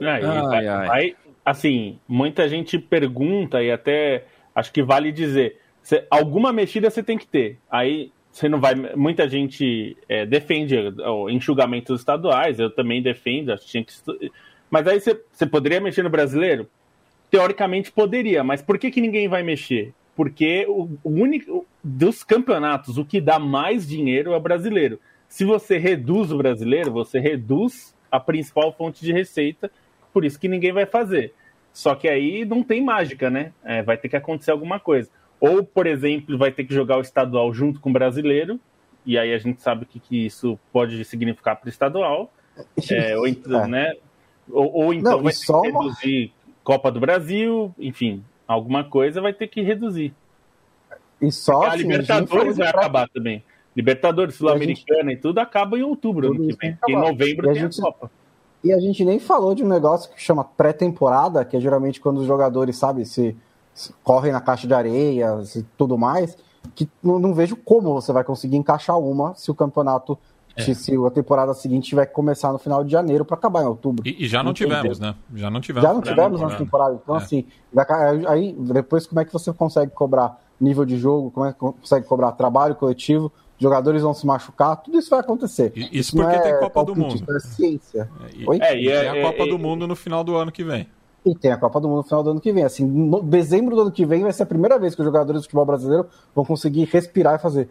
É, 0.00 0.24
ai, 0.24 0.68
ai. 0.68 0.88
Aí, 0.90 1.16
assim, 1.44 1.98
muita 2.08 2.48
gente 2.48 2.78
pergunta 2.78 3.62
e 3.62 3.70
até 3.70 4.24
acho 4.54 4.72
que 4.72 4.82
vale 4.82 5.12
dizer, 5.12 5.60
cê, 5.82 6.06
alguma 6.10 6.50
mexida 6.50 6.88
você 6.88 7.02
tem 7.02 7.18
que 7.18 7.26
ter. 7.26 7.58
Aí 7.70 8.10
você 8.36 8.50
não 8.50 8.60
vai. 8.60 8.74
Muita 8.74 9.26
gente 9.26 9.96
é, 10.06 10.26
defende 10.26 10.76
o 10.76 11.30
enxugamento 11.30 11.94
dos 11.94 12.02
estaduais, 12.02 12.58
eu 12.58 12.70
também 12.70 13.02
defendo, 13.02 13.56
tinha 13.56 13.82
que. 13.82 13.94
Mas 14.70 14.86
aí 14.86 15.00
você, 15.00 15.18
você 15.32 15.46
poderia 15.46 15.80
mexer 15.80 16.02
no 16.02 16.10
brasileiro? 16.10 16.68
Teoricamente 17.30 17.90
poderia, 17.90 18.44
mas 18.44 18.60
por 18.60 18.78
que, 18.78 18.90
que 18.90 19.00
ninguém 19.00 19.26
vai 19.26 19.42
mexer? 19.42 19.94
Porque 20.14 20.66
o, 20.68 20.90
o 21.02 21.10
único 21.10 21.66
dos 21.82 22.22
campeonatos, 22.22 22.98
o 22.98 23.06
que 23.06 23.22
dá 23.22 23.38
mais 23.38 23.88
dinheiro 23.88 24.34
é 24.34 24.36
o 24.36 24.40
brasileiro. 24.40 25.00
Se 25.30 25.42
você 25.46 25.78
reduz 25.78 26.30
o 26.30 26.36
brasileiro, 26.36 26.92
você 26.92 27.18
reduz 27.18 27.94
a 28.12 28.20
principal 28.20 28.70
fonte 28.70 29.02
de 29.02 29.14
receita, 29.14 29.70
por 30.12 30.26
isso 30.26 30.38
que 30.38 30.46
ninguém 30.46 30.72
vai 30.72 30.84
fazer. 30.84 31.32
Só 31.72 31.94
que 31.94 32.06
aí 32.06 32.44
não 32.44 32.62
tem 32.62 32.84
mágica, 32.84 33.30
né? 33.30 33.54
É, 33.64 33.82
vai 33.82 33.96
ter 33.96 34.10
que 34.10 34.16
acontecer 34.16 34.50
alguma 34.50 34.78
coisa. 34.78 35.10
Ou, 35.40 35.62
por 35.62 35.86
exemplo, 35.86 36.38
vai 36.38 36.50
ter 36.50 36.64
que 36.64 36.74
jogar 36.74 36.98
o 36.98 37.02
estadual 37.02 37.52
junto 37.52 37.80
com 37.80 37.90
o 37.90 37.92
brasileiro, 37.92 38.58
e 39.04 39.18
aí 39.18 39.32
a 39.32 39.38
gente 39.38 39.62
sabe 39.62 39.84
o 39.84 39.86
que, 39.86 40.00
que 40.00 40.26
isso 40.26 40.58
pode 40.72 41.04
significar 41.04 41.56
para 41.56 41.66
o 41.66 41.70
estadual. 41.70 42.32
É, 42.90 43.16
ou, 43.18 43.26
então, 43.26 43.64
é. 43.64 43.68
né? 43.68 43.92
ou, 44.50 44.72
ou 44.72 44.94
então 44.94 45.12
não, 45.12 45.22
vai 45.22 45.32
ter 45.32 45.46
que 45.46 45.70
reduzir 45.70 46.32
Copa 46.64 46.90
do 46.90 46.98
Brasil, 46.98 47.72
enfim, 47.78 48.24
alguma 48.46 48.82
coisa 48.82 49.20
vai 49.20 49.32
ter 49.32 49.46
que 49.46 49.62
reduzir. 49.62 50.12
E 51.20 51.30
só 51.30 51.62
a 51.62 51.68
assim, 51.68 51.78
Libertadores 51.78 52.56
vai 52.56 52.70
pra... 52.70 52.80
acabar 52.80 53.08
também. 53.08 53.44
Libertadores, 53.74 54.34
Sul-Americana 54.34 55.12
e, 55.12 55.14
gente... 55.14 55.18
e, 55.18 55.22
tudo 55.22 55.38
acaba 55.38 55.78
em 55.78 55.82
outubro 55.82 56.28
ano 56.28 56.46
que 56.48 56.56
vem. 56.56 56.78
Em 56.88 56.96
novembro 56.96 57.52
tem 57.52 57.58
a, 57.58 57.62
gente... 57.62 57.80
a 57.80 57.84
Copa. 57.84 58.10
E 58.64 58.72
a 58.72 58.80
gente 58.80 59.04
nem 59.04 59.20
falou 59.20 59.54
de 59.54 59.62
um 59.62 59.68
negócio 59.68 60.10
que 60.12 60.20
chama 60.20 60.42
pré-temporada, 60.42 61.44
que 61.44 61.56
é 61.56 61.60
geralmente 61.60 62.00
quando 62.00 62.18
os 62.18 62.26
jogadores, 62.26 62.76
sabe, 62.76 63.06
se 63.06 63.36
correm 64.02 64.32
na 64.32 64.40
caixa 64.40 64.66
de 64.66 64.74
areia 64.74 65.38
e 65.54 65.62
tudo 65.76 65.98
mais, 65.98 66.36
que 66.74 66.88
não, 67.02 67.18
não, 67.18 67.34
vejo 67.34 67.56
como 67.56 67.92
você 67.94 68.12
vai 68.12 68.24
conseguir 68.24 68.56
encaixar 68.56 68.98
uma 68.98 69.34
se 69.34 69.50
o 69.50 69.54
campeonato, 69.54 70.18
é. 70.56 70.62
se, 70.62 70.74
se, 70.74 70.96
a 70.96 71.10
temporada 71.10 71.54
seguinte 71.54 71.90
tiver 71.90 72.06
que 72.06 72.12
começar 72.12 72.52
no 72.52 72.58
final 72.58 72.82
de 72.82 72.90
janeiro 72.90 73.24
para 73.24 73.36
acabar 73.36 73.62
em 73.62 73.66
outubro. 73.66 74.06
E, 74.06 74.24
e 74.24 74.28
já 74.28 74.42
não 74.42 74.52
tivemos, 74.52 74.98
né? 74.98 75.14
Já 75.34 75.50
não 75.50 75.60
tivemos. 75.60 75.88
Já 75.88 75.94
não 75.94 76.00
tivemos 76.00 76.40
na 76.40 76.56
temporada. 76.56 76.98
Então, 77.02 77.14
é. 77.14 77.18
assim, 77.18 77.46
aí 78.28 78.56
depois 78.58 79.06
como 79.06 79.20
é 79.20 79.24
que 79.24 79.32
você 79.32 79.52
consegue 79.52 79.92
cobrar 79.92 80.40
nível 80.60 80.84
de 80.84 80.96
jogo, 80.96 81.30
como 81.30 81.46
é 81.46 81.52
que 81.52 81.58
consegue 81.58 82.06
cobrar 82.06 82.32
trabalho 82.32 82.74
coletivo? 82.74 83.32
jogadores 83.58 84.02
vão 84.02 84.14
se 84.14 84.26
machucar, 84.26 84.76
tudo 84.76 84.98
isso 84.98 85.10
vai 85.10 85.20
acontecer. 85.20 85.72
Isso, 85.74 85.88
isso 85.92 86.16
porque 86.16 86.36
é 86.36 86.40
tem 86.40 86.58
Copa 86.58 86.84
do 86.84 86.94
Mundo. 86.94 87.14
Isso 87.14 87.32
é 87.32 87.40
ciência. 87.40 88.10
É, 88.22 88.36
e, 88.36 88.60
é, 88.60 88.82
e, 88.82 88.92
a 88.92 89.16
é, 89.16 89.22
Copa 89.22 89.44
é, 89.44 89.48
do 89.48 89.58
Mundo 89.58 89.86
no 89.86 89.96
final 89.96 90.22
do 90.22 90.36
ano 90.36 90.52
que 90.52 90.62
vem. 90.62 90.86
E 91.26 91.34
tem 91.34 91.50
a 91.50 91.56
Copa 91.56 91.80
do 91.80 91.88
Mundo 91.88 91.98
no 91.98 92.02
final 92.04 92.22
do 92.22 92.30
ano 92.30 92.40
que 92.40 92.52
vem. 92.52 92.62
Assim, 92.62 92.86
no 92.86 93.20
dezembro 93.20 93.74
do 93.74 93.82
ano 93.82 93.90
que 93.90 94.06
vem 94.06 94.22
vai 94.22 94.32
ser 94.32 94.44
a 94.44 94.46
primeira 94.46 94.78
vez 94.78 94.94
que 94.94 95.00
os 95.00 95.04
jogadores 95.04 95.40
do 95.40 95.44
futebol 95.44 95.66
brasileiro 95.66 96.06
vão 96.32 96.44
conseguir 96.44 96.84
respirar 96.84 97.34
e 97.34 97.38
fazer 97.40 97.68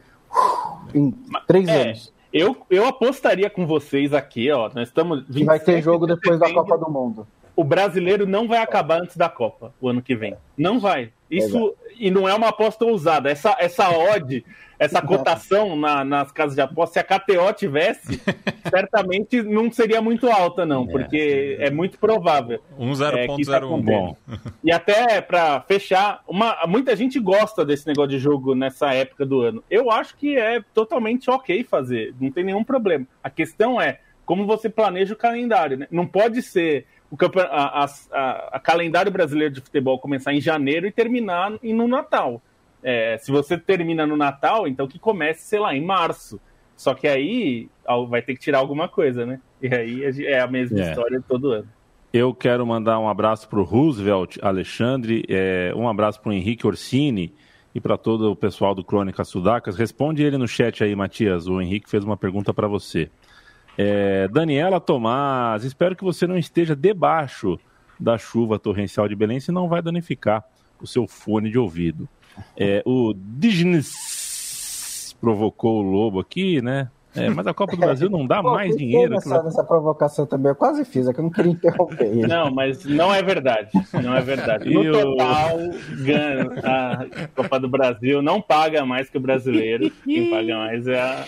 em 0.93 1.13
três 1.47 1.67
é, 1.69 1.83
anos. 1.83 2.13
Eu, 2.33 2.57
eu 2.69 2.85
apostaria 2.85 3.49
com 3.49 3.65
vocês 3.65 4.13
aqui, 4.13 4.51
ó. 4.51 4.69
Nós 4.75 4.89
estamos. 4.89 5.23
Que 5.25 5.45
vai 5.45 5.57
ter 5.57 5.81
jogo 5.81 6.05
de 6.05 6.15
depois 6.15 6.37
da 6.37 6.53
Copa 6.53 6.77
do 6.77 6.91
Mundo. 6.91 7.25
O 7.55 7.63
brasileiro 7.63 8.27
não 8.27 8.45
vai 8.45 8.59
acabar 8.59 9.01
antes 9.01 9.15
da 9.15 9.29
Copa, 9.29 9.73
o 9.79 9.87
ano 9.87 10.01
que 10.01 10.13
vem. 10.13 10.35
Não 10.57 10.77
vai. 10.77 11.13
Isso, 11.29 11.75
e 11.97 12.11
não 12.11 12.27
é 12.27 12.33
uma 12.33 12.49
aposta 12.49 12.85
ousada. 12.85 13.29
Essa, 13.29 13.55
essa 13.59 13.89
odd 13.89 14.43
essa 14.77 15.01
cotação 15.01 15.75
na, 15.75 16.03
nas 16.03 16.31
casas 16.31 16.55
de 16.55 16.61
aposta, 16.61 16.93
se 16.93 16.99
a 16.99 17.03
KTO 17.03 17.53
tivesse, 17.53 18.21
certamente 18.69 19.41
não 19.41 19.71
seria 19.71 20.01
muito 20.01 20.29
alta, 20.29 20.65
não, 20.65 20.83
é, 20.83 20.91
porque 20.91 21.57
é, 21.59 21.67
é 21.67 21.71
muito 21.71 21.97
provável. 21.97 22.59
1,0.01. 22.79 24.15
É, 24.27 24.37
e 24.63 24.71
até 24.71 25.21
para 25.21 25.61
fechar, 25.61 26.21
uma, 26.27 26.57
muita 26.67 26.95
gente 26.95 27.19
gosta 27.19 27.65
desse 27.65 27.87
negócio 27.87 28.11
de 28.11 28.19
jogo 28.19 28.53
nessa 28.53 28.93
época 28.93 29.25
do 29.25 29.41
ano. 29.41 29.63
Eu 29.69 29.89
acho 29.91 30.15
que 30.17 30.37
é 30.37 30.61
totalmente 30.73 31.29
ok 31.29 31.63
fazer, 31.63 32.13
não 32.19 32.31
tem 32.31 32.43
nenhum 32.43 32.63
problema. 32.63 33.07
A 33.23 33.29
questão 33.29 33.79
é 33.79 33.99
como 34.25 34.45
você 34.45 34.67
planeja 34.67 35.13
o 35.13 35.17
calendário, 35.17 35.77
né? 35.77 35.87
Não 35.91 36.07
pode 36.07 36.41
ser 36.41 36.87
o 37.09 37.17
a, 37.39 37.83
a, 37.83 37.85
a, 38.11 38.49
a 38.53 38.59
calendário 38.59 39.11
brasileiro 39.11 39.53
de 39.53 39.61
futebol 39.61 39.99
começar 39.99 40.33
em 40.33 40.41
janeiro 40.41 40.87
e 40.87 40.91
terminar 40.91 41.51
no 41.61 41.87
Natal. 41.87 42.41
É, 42.83 43.17
se 43.17 43.31
você 43.31 43.57
termina 43.57 44.05
no 44.05 44.15
Natal, 44.15 44.67
então 44.67 44.87
que 44.87 44.99
comece, 44.99 45.47
sei 45.47 45.59
lá, 45.59 45.75
em 45.75 45.83
março. 45.83 46.39
Só 46.75 46.93
que 46.93 47.07
aí 47.07 47.69
vai 48.09 48.21
ter 48.21 48.33
que 48.33 48.41
tirar 48.41 48.59
alguma 48.59 48.87
coisa, 48.87 49.25
né? 49.25 49.39
E 49.61 49.73
aí 49.73 50.25
é 50.25 50.39
a 50.39 50.47
mesma 50.47 50.79
é. 50.79 50.89
história 50.89 51.23
todo 51.27 51.51
ano. 51.51 51.67
Eu 52.13 52.33
quero 52.33 52.65
mandar 52.65 52.99
um 52.99 53.09
abraço 53.09 53.47
para 53.49 53.59
o 53.59 53.63
Roosevelt 53.63 54.37
Alexandre, 54.41 55.25
é, 55.27 55.73
um 55.75 55.87
abraço 55.87 56.21
para 56.21 56.29
o 56.29 56.33
Henrique 56.33 56.65
Orsini 56.65 57.33
e 57.73 57.81
para 57.81 57.97
todo 57.97 58.31
o 58.31 58.35
pessoal 58.35 58.73
do 58.73 58.83
Crônica 58.83 59.23
Sudacas. 59.25 59.75
Responde 59.75 60.23
ele 60.23 60.37
no 60.37 60.47
chat 60.47 60.83
aí, 60.83 60.95
Matias. 60.95 61.47
O 61.47 61.59
Henrique 61.59 61.89
fez 61.89 62.03
uma 62.03 62.15
pergunta 62.15 62.53
para 62.53 62.67
você. 62.67 63.09
É, 63.77 64.27
Daniela 64.27 64.79
Tomás, 64.79 65.63
espero 65.63 65.95
que 65.95 66.03
você 66.03 66.25
não 66.25 66.37
esteja 66.37 66.75
debaixo 66.75 67.59
da 67.99 68.17
chuva 68.17 68.59
torrencial 68.59 69.07
de 69.07 69.15
Belém, 69.15 69.39
senão 69.39 69.67
vai 69.67 69.81
danificar 69.81 70.43
o 70.81 70.87
seu 70.87 71.07
fone 71.07 71.49
de 71.49 71.57
ouvido. 71.57 72.07
É, 72.57 72.83
o 72.85 73.13
Dignes 73.15 75.15
provocou 75.19 75.79
o 75.79 75.81
lobo 75.81 76.19
aqui, 76.19 76.61
né? 76.61 76.89
É, 77.15 77.29
mas 77.29 77.47
a 77.47 77.53
Copa 77.53 77.75
do 77.75 77.79
Brasil 77.79 78.09
não 78.09 78.27
dá 78.27 78.43
Pô, 78.43 78.51
mais 78.51 78.75
dinheiro. 78.75 79.13
Nessa, 79.13 79.41
nessa 79.41 79.63
provocação 79.63 80.25
também, 80.25 80.49
eu 80.49 80.55
quase 80.55 80.83
fiz, 80.83 81.07
é 81.07 81.13
que 81.13 81.19
eu 81.19 81.23
não 81.23 81.31
queria 81.31 81.53
interromper 81.53 82.05
ele. 82.05 82.27
Não, 82.27 82.51
mas 82.51 82.83
não 82.83 83.13
é 83.13 83.23
verdade. 83.23 83.69
Não 84.03 84.15
é 84.15 84.21
verdade. 84.21 84.69
No 84.69 84.91
total, 84.91 85.57
a 86.63 87.27
Copa 87.33 87.59
do 87.59 87.69
Brasil 87.69 88.21
não 88.21 88.41
paga 88.41 88.85
mais 88.85 89.09
que 89.09 89.17
o 89.17 89.21
brasileiro. 89.21 89.89
Quem 90.03 90.29
paga 90.29 90.57
mais 90.57 90.87
é 90.87 90.99
a. 90.99 91.25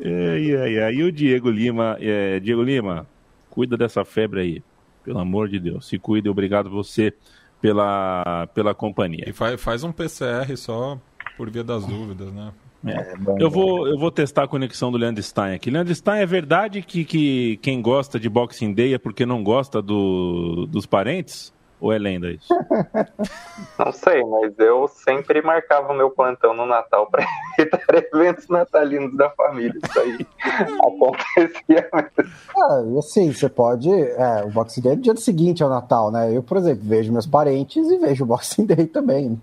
É, 0.00 0.38
é, 0.38 0.74
é. 0.74 0.94
E 0.94 1.02
o 1.02 1.12
Diego 1.12 1.50
Lima, 1.50 1.96
é, 2.00 2.38
Diego 2.40 2.62
Lima, 2.62 3.06
cuida 3.50 3.76
dessa 3.76 4.04
febre 4.04 4.40
aí. 4.40 4.62
Pelo 5.04 5.18
amor 5.18 5.48
de 5.48 5.60
Deus. 5.60 5.86
Se 5.86 5.98
cuide, 5.98 6.28
obrigado 6.28 6.68
você 6.68 7.14
pela, 7.60 8.48
pela 8.54 8.74
companhia. 8.74 9.24
E 9.28 9.32
faz, 9.32 9.60
faz 9.60 9.84
um 9.84 9.92
PCR 9.92 10.56
só 10.56 11.00
por 11.36 11.50
via 11.50 11.62
das 11.62 11.86
dúvidas, 11.86 12.32
né? 12.32 12.52
É. 12.84 12.90
é 12.92 13.14
eu, 13.38 13.50
vou, 13.50 13.86
eu 13.86 13.98
vou 13.98 14.10
testar 14.10 14.44
a 14.44 14.48
conexão 14.48 14.90
do 14.92 14.98
Leandro 14.98 15.22
Stein 15.22 15.54
aqui. 15.54 15.70
Leandro 15.70 15.94
Stein, 15.94 16.20
é 16.20 16.26
verdade 16.26 16.82
que, 16.82 17.04
que 17.04 17.56
quem 17.58 17.80
gosta 17.80 18.18
de 18.18 18.28
Boxing 18.28 18.72
Day 18.72 18.94
é 18.94 18.98
porque 18.98 19.24
não 19.24 19.42
gosta 19.42 19.80
do, 19.80 20.66
dos 20.66 20.86
parentes? 20.86 21.52
Ou 21.80 21.92
é 21.92 21.98
lenda 21.98 22.30
isso? 22.30 22.48
Não 23.78 23.92
sei, 23.92 24.24
mas 24.24 24.58
eu 24.58 24.88
sempre 24.88 25.42
marcava 25.42 25.92
o 25.92 25.96
meu 25.96 26.10
plantão 26.10 26.54
no 26.54 26.64
Natal 26.64 27.06
para 27.06 27.24
evitar 27.58 27.82
eventos 27.94 28.48
natalinos 28.48 29.14
da 29.16 29.28
família. 29.30 29.74
Isso 29.84 30.00
aí 30.00 30.26
acontecia 30.80 31.88
mesmo. 31.92 32.32
Ah, 32.56 32.98
assim, 32.98 33.32
você 33.32 33.48
pode. 33.48 33.90
É, 33.90 34.44
o 34.44 34.50
Boxing 34.50 34.80
Day 34.80 34.92
é 34.92 34.96
dia 34.96 35.16
seguinte 35.16 35.62
ao 35.62 35.68
Natal, 35.68 36.10
né? 36.10 36.34
Eu, 36.34 36.42
por 36.42 36.56
exemplo, 36.56 36.82
vejo 36.84 37.12
meus 37.12 37.26
parentes 37.26 37.90
e 37.90 37.98
vejo 37.98 38.24
o 38.24 38.26
Boxing 38.26 38.64
Day 38.64 38.86
também 38.86 39.38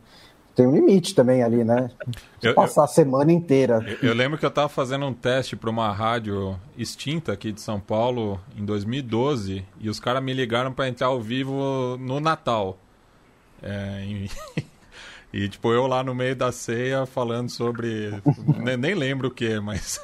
tem 0.56 0.68
um 0.68 0.72
limite 0.74 1.16
também 1.16 1.42
ali, 1.42 1.64
né? 1.64 1.90
Eu, 2.42 2.54
passar 2.54 2.82
eu, 2.82 2.86
a 2.86 2.88
semana 2.88 3.32
inteira. 3.32 3.84
Eu, 4.02 4.10
eu, 4.10 4.14
lembro 4.14 4.38
que 4.38 4.46
eu 4.46 4.50
estava 4.50 4.70
fazendo 4.70 5.06
um 5.06 5.14
teste 5.14 5.56
para 5.56 5.70
uma 5.70 5.92
rádio 5.92 6.60
extinta 6.78 7.34
aqui 7.34 7.52
de 7.52 7.60
São 7.60 7.80
Paulo 7.80 8.40
em 8.56 8.64
2012 8.64 9.66
e 9.80 9.90
os 9.90 10.00
caras 10.00 10.24
me 10.24 10.34
ligaram 10.34 10.72
para 10.72 10.88
entrar 10.88 11.08
ao 11.08 11.20
vivo 11.20 11.98
no 12.00 12.20
Natal. 12.20 12.78
É, 13.62 14.06
e, 14.06 14.30
e, 15.34 15.50
tipo, 15.50 15.72
eu 15.72 15.88
lá 15.88 16.04
no 16.04 16.14
meio 16.14 16.36
da 16.36 16.52
ceia 16.52 17.06
falando 17.06 17.50
sobre. 17.50 18.12
nem, 18.60 18.78
nem 18.78 18.94
lembro 18.94 19.30
o 19.30 19.32
que, 19.32 19.60
mas. 19.60 20.00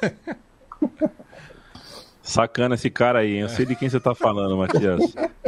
Sacana 2.30 2.76
esse 2.76 2.88
cara 2.88 3.18
aí, 3.18 3.34
hein? 3.34 3.40
Eu 3.40 3.48
sei 3.48 3.66
de 3.66 3.74
quem 3.74 3.88
você 3.88 3.98
tá 3.98 4.14
falando, 4.14 4.56
Matias. 4.56 5.02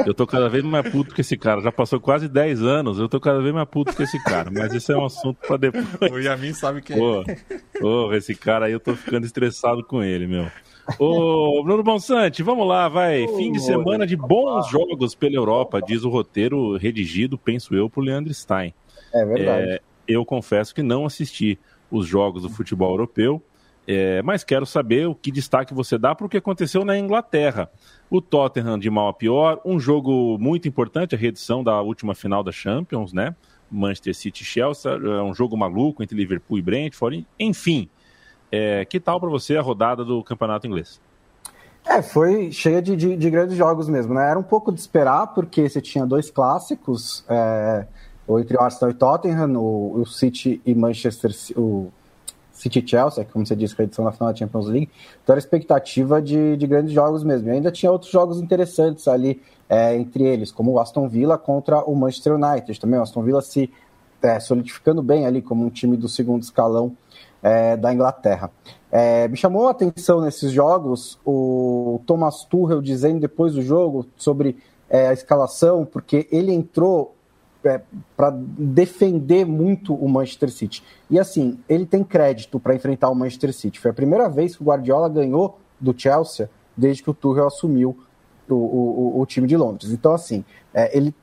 Eu 0.04 0.12
tô 0.12 0.26
cada 0.26 0.48
vez 0.48 0.64
mais 0.64 0.90
puto 0.90 1.14
com 1.14 1.20
esse 1.20 1.36
cara. 1.36 1.60
Já 1.60 1.70
passou 1.70 2.00
quase 2.00 2.28
10 2.28 2.60
anos, 2.62 2.98
eu 2.98 3.08
tô 3.08 3.20
cada 3.20 3.40
vez 3.40 3.54
mais 3.54 3.68
puto 3.68 3.94
com 3.94 4.02
esse 4.02 4.20
cara. 4.24 4.50
Mas 4.50 4.74
isso 4.74 4.90
é 4.90 4.96
um 4.96 5.04
assunto 5.04 5.38
pra 5.46 5.56
depois. 5.56 5.86
O 6.12 6.18
Yamin 6.18 6.52
sabe 6.52 6.82
quem 6.82 6.96
Pô, 6.96 7.22
é. 7.22 7.36
Pô, 7.78 8.12
esse 8.12 8.34
cara 8.34 8.66
aí 8.66 8.72
eu 8.72 8.80
tô 8.80 8.96
ficando 8.96 9.24
estressado 9.24 9.84
com 9.84 10.02
ele, 10.02 10.26
meu. 10.26 10.50
Ô, 10.98 11.62
Bruno 11.62 11.84
Bonsante, 11.84 12.42
vamos 12.42 12.66
lá, 12.66 12.88
vai. 12.88 13.28
Fim 13.36 13.52
de 13.52 13.60
semana 13.62 14.04
de 14.04 14.16
bons 14.16 14.68
jogos 14.68 15.14
pela 15.14 15.36
Europa, 15.36 15.80
diz 15.80 16.02
o 16.02 16.08
roteiro 16.08 16.76
redigido, 16.76 17.38
penso 17.38 17.76
eu, 17.76 17.88
por 17.88 18.02
Leandro 18.02 18.34
Stein. 18.34 18.74
É 19.14 19.24
verdade. 19.24 19.70
É, 19.70 19.80
eu 20.08 20.24
confesso 20.24 20.74
que 20.74 20.82
não 20.82 21.06
assisti 21.06 21.56
os 21.90 22.08
jogos 22.08 22.42
do 22.42 22.48
futebol 22.48 22.90
europeu. 22.90 23.40
É, 23.86 24.22
mas 24.22 24.44
quero 24.44 24.64
saber 24.64 25.08
o 25.08 25.14
que 25.14 25.32
destaque 25.32 25.74
você 25.74 25.98
dá 25.98 26.14
para 26.14 26.26
o 26.26 26.28
que 26.28 26.36
aconteceu 26.36 26.84
na 26.84 26.96
Inglaterra. 26.96 27.70
O 28.08 28.20
Tottenham 28.20 28.78
de 28.78 28.88
mal 28.88 29.08
a 29.08 29.14
pior, 29.14 29.60
um 29.64 29.80
jogo 29.80 30.38
muito 30.38 30.68
importante, 30.68 31.14
a 31.14 31.18
reedição 31.18 31.64
da 31.64 31.80
última 31.80 32.14
final 32.14 32.44
da 32.44 32.52
Champions, 32.52 33.12
né? 33.12 33.34
Manchester 33.70 34.14
City 34.14 34.44
Chelsea, 34.44 34.90
é 34.92 35.22
um 35.22 35.34
jogo 35.34 35.56
maluco 35.56 36.02
entre 36.02 36.16
Liverpool 36.16 36.58
e 36.58 36.62
Brentford, 36.62 37.26
enfim. 37.38 37.88
É, 38.50 38.84
que 38.84 39.00
tal 39.00 39.18
para 39.18 39.30
você 39.30 39.56
a 39.56 39.62
rodada 39.62 40.04
do 40.04 40.22
campeonato 40.22 40.66
inglês? 40.66 41.00
É, 41.84 42.00
foi 42.02 42.52
cheia 42.52 42.80
de, 42.80 42.94
de, 42.94 43.16
de, 43.16 43.30
grandes 43.30 43.56
jogos 43.56 43.88
mesmo, 43.88 44.14
né? 44.14 44.30
Era 44.30 44.38
um 44.38 44.42
pouco 44.42 44.70
de 44.70 44.78
esperar, 44.78 45.28
porque 45.28 45.68
você 45.68 45.80
tinha 45.80 46.06
dois 46.06 46.30
clássicos, 46.30 47.24
é, 47.28 47.86
entre 48.38 48.56
Arsenal 48.56 48.90
e 48.90 48.94
Tottenham, 48.94 49.56
o, 49.56 50.00
o 50.00 50.06
City 50.06 50.60
e 50.64 50.74
Manchester, 50.74 51.32
o 51.56 51.90
City 52.62 52.84
Chelsea, 52.86 53.24
como 53.24 53.44
você 53.44 53.56
disse, 53.56 53.74
que 53.74 53.82
é 53.82 53.84
a 53.84 53.86
edição 53.86 54.04
da 54.04 54.12
final 54.12 54.32
da 54.32 54.38
Champions 54.38 54.66
League, 54.66 54.88
então 55.22 55.32
era 55.32 55.38
expectativa 55.38 56.22
de, 56.22 56.56
de 56.56 56.66
grandes 56.66 56.92
jogos 56.92 57.24
mesmo. 57.24 57.48
E 57.48 57.50
ainda 57.50 57.72
tinha 57.72 57.90
outros 57.90 58.10
jogos 58.10 58.40
interessantes 58.40 59.08
ali 59.08 59.42
é, 59.68 59.96
entre 59.96 60.22
eles, 60.22 60.52
como 60.52 60.70
o 60.70 60.78
Aston 60.78 61.08
Villa 61.08 61.36
contra 61.36 61.82
o 61.82 61.96
Manchester 61.96 62.34
United. 62.34 62.78
Também 62.78 63.00
o 63.00 63.02
Aston 63.02 63.22
Villa 63.22 63.42
se 63.42 63.68
é, 64.22 64.38
solidificando 64.38 65.02
bem 65.02 65.26
ali 65.26 65.42
como 65.42 65.64
um 65.64 65.70
time 65.70 65.96
do 65.96 66.08
segundo 66.08 66.42
escalão 66.42 66.96
é, 67.42 67.76
da 67.76 67.92
Inglaterra. 67.92 68.48
É, 68.92 69.26
me 69.26 69.36
chamou 69.36 69.66
a 69.66 69.72
atenção 69.72 70.20
nesses 70.20 70.52
jogos 70.52 71.18
o 71.26 72.00
Thomas 72.06 72.44
Tuchel 72.44 72.80
dizendo 72.80 73.18
depois 73.18 73.54
do 73.54 73.62
jogo 73.62 74.06
sobre 74.16 74.56
é, 74.88 75.08
a 75.08 75.12
escalação, 75.12 75.84
porque 75.84 76.28
ele 76.30 76.52
entrou 76.52 77.16
é, 77.64 77.80
para 78.16 78.30
defender 78.30 79.44
muito 79.44 79.94
o 79.94 80.08
Manchester 80.08 80.50
City. 80.50 80.82
E 81.10 81.18
assim, 81.18 81.58
ele 81.68 81.86
tem 81.86 82.02
crédito 82.02 82.58
para 82.58 82.74
enfrentar 82.74 83.10
o 83.10 83.14
Manchester 83.14 83.52
City. 83.52 83.78
Foi 83.80 83.90
a 83.90 83.94
primeira 83.94 84.28
vez 84.28 84.56
que 84.56 84.62
o 84.62 84.66
Guardiola 84.66 85.08
ganhou 85.08 85.58
do 85.80 85.94
Chelsea 85.96 86.48
desde 86.76 87.02
que 87.02 87.10
o 87.10 87.14
Tuchel 87.14 87.46
assumiu 87.46 87.98
o, 88.48 88.54
o, 88.54 89.20
o 89.20 89.26
time 89.26 89.46
de 89.46 89.56
Londres. 89.56 89.90
Então, 89.90 90.12
assim, 90.12 90.44
é, 90.72 90.96
ele 90.96 91.14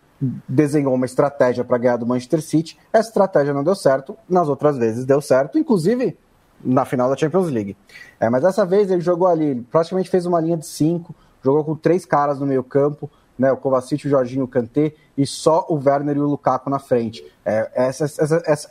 desenhou 0.48 0.94
uma 0.94 1.06
estratégia 1.06 1.64
para 1.64 1.78
ganhar 1.78 1.98
do 1.98 2.06
Manchester 2.06 2.42
City. 2.42 2.78
Essa 2.92 3.10
estratégia 3.10 3.54
não 3.54 3.64
deu 3.64 3.76
certo, 3.76 4.18
nas 4.28 4.50
outras 4.50 4.78
vezes 4.78 5.06
deu 5.06 5.22
certo, 5.22 5.58
inclusive 5.58 6.18
na 6.64 6.84
final 6.84 7.10
da 7.10 7.16
Champions 7.16 7.50
League. 7.50 7.78
É, 8.20 8.30
mas 8.30 8.42
dessa 8.42 8.66
vez 8.66 8.92
ele 8.92 9.02
jogou 9.02 9.28
ali, 9.28 9.56
praticamente 9.72 10.10
fez 10.10 10.26
uma 10.26 10.42
linha 10.42 10.58
de 10.58 10.66
cinco, 10.66 11.16
jogou 11.44 11.64
com 11.64 11.76
três 11.76 12.06
caras 12.06 12.40
no 12.40 12.46
meio 12.46 12.64
campo, 12.64 13.10
né, 13.40 13.50
o 13.54 13.58
Kovacic, 13.58 14.06
o 14.06 14.10
Jorginho, 14.10 14.44
o 14.44 14.48
Kanté 14.48 14.94
e 15.18 15.26
só 15.26 15.66
o 15.70 15.76
Werner 15.76 16.18
e 16.18 16.20
o 16.20 16.28
Lukaku 16.28 16.70
na 16.70 16.78
frente. 16.78 17.26
É, 17.46 17.72
essa, 17.74 18.04
essa, 18.04 18.44
essa, 18.46 18.70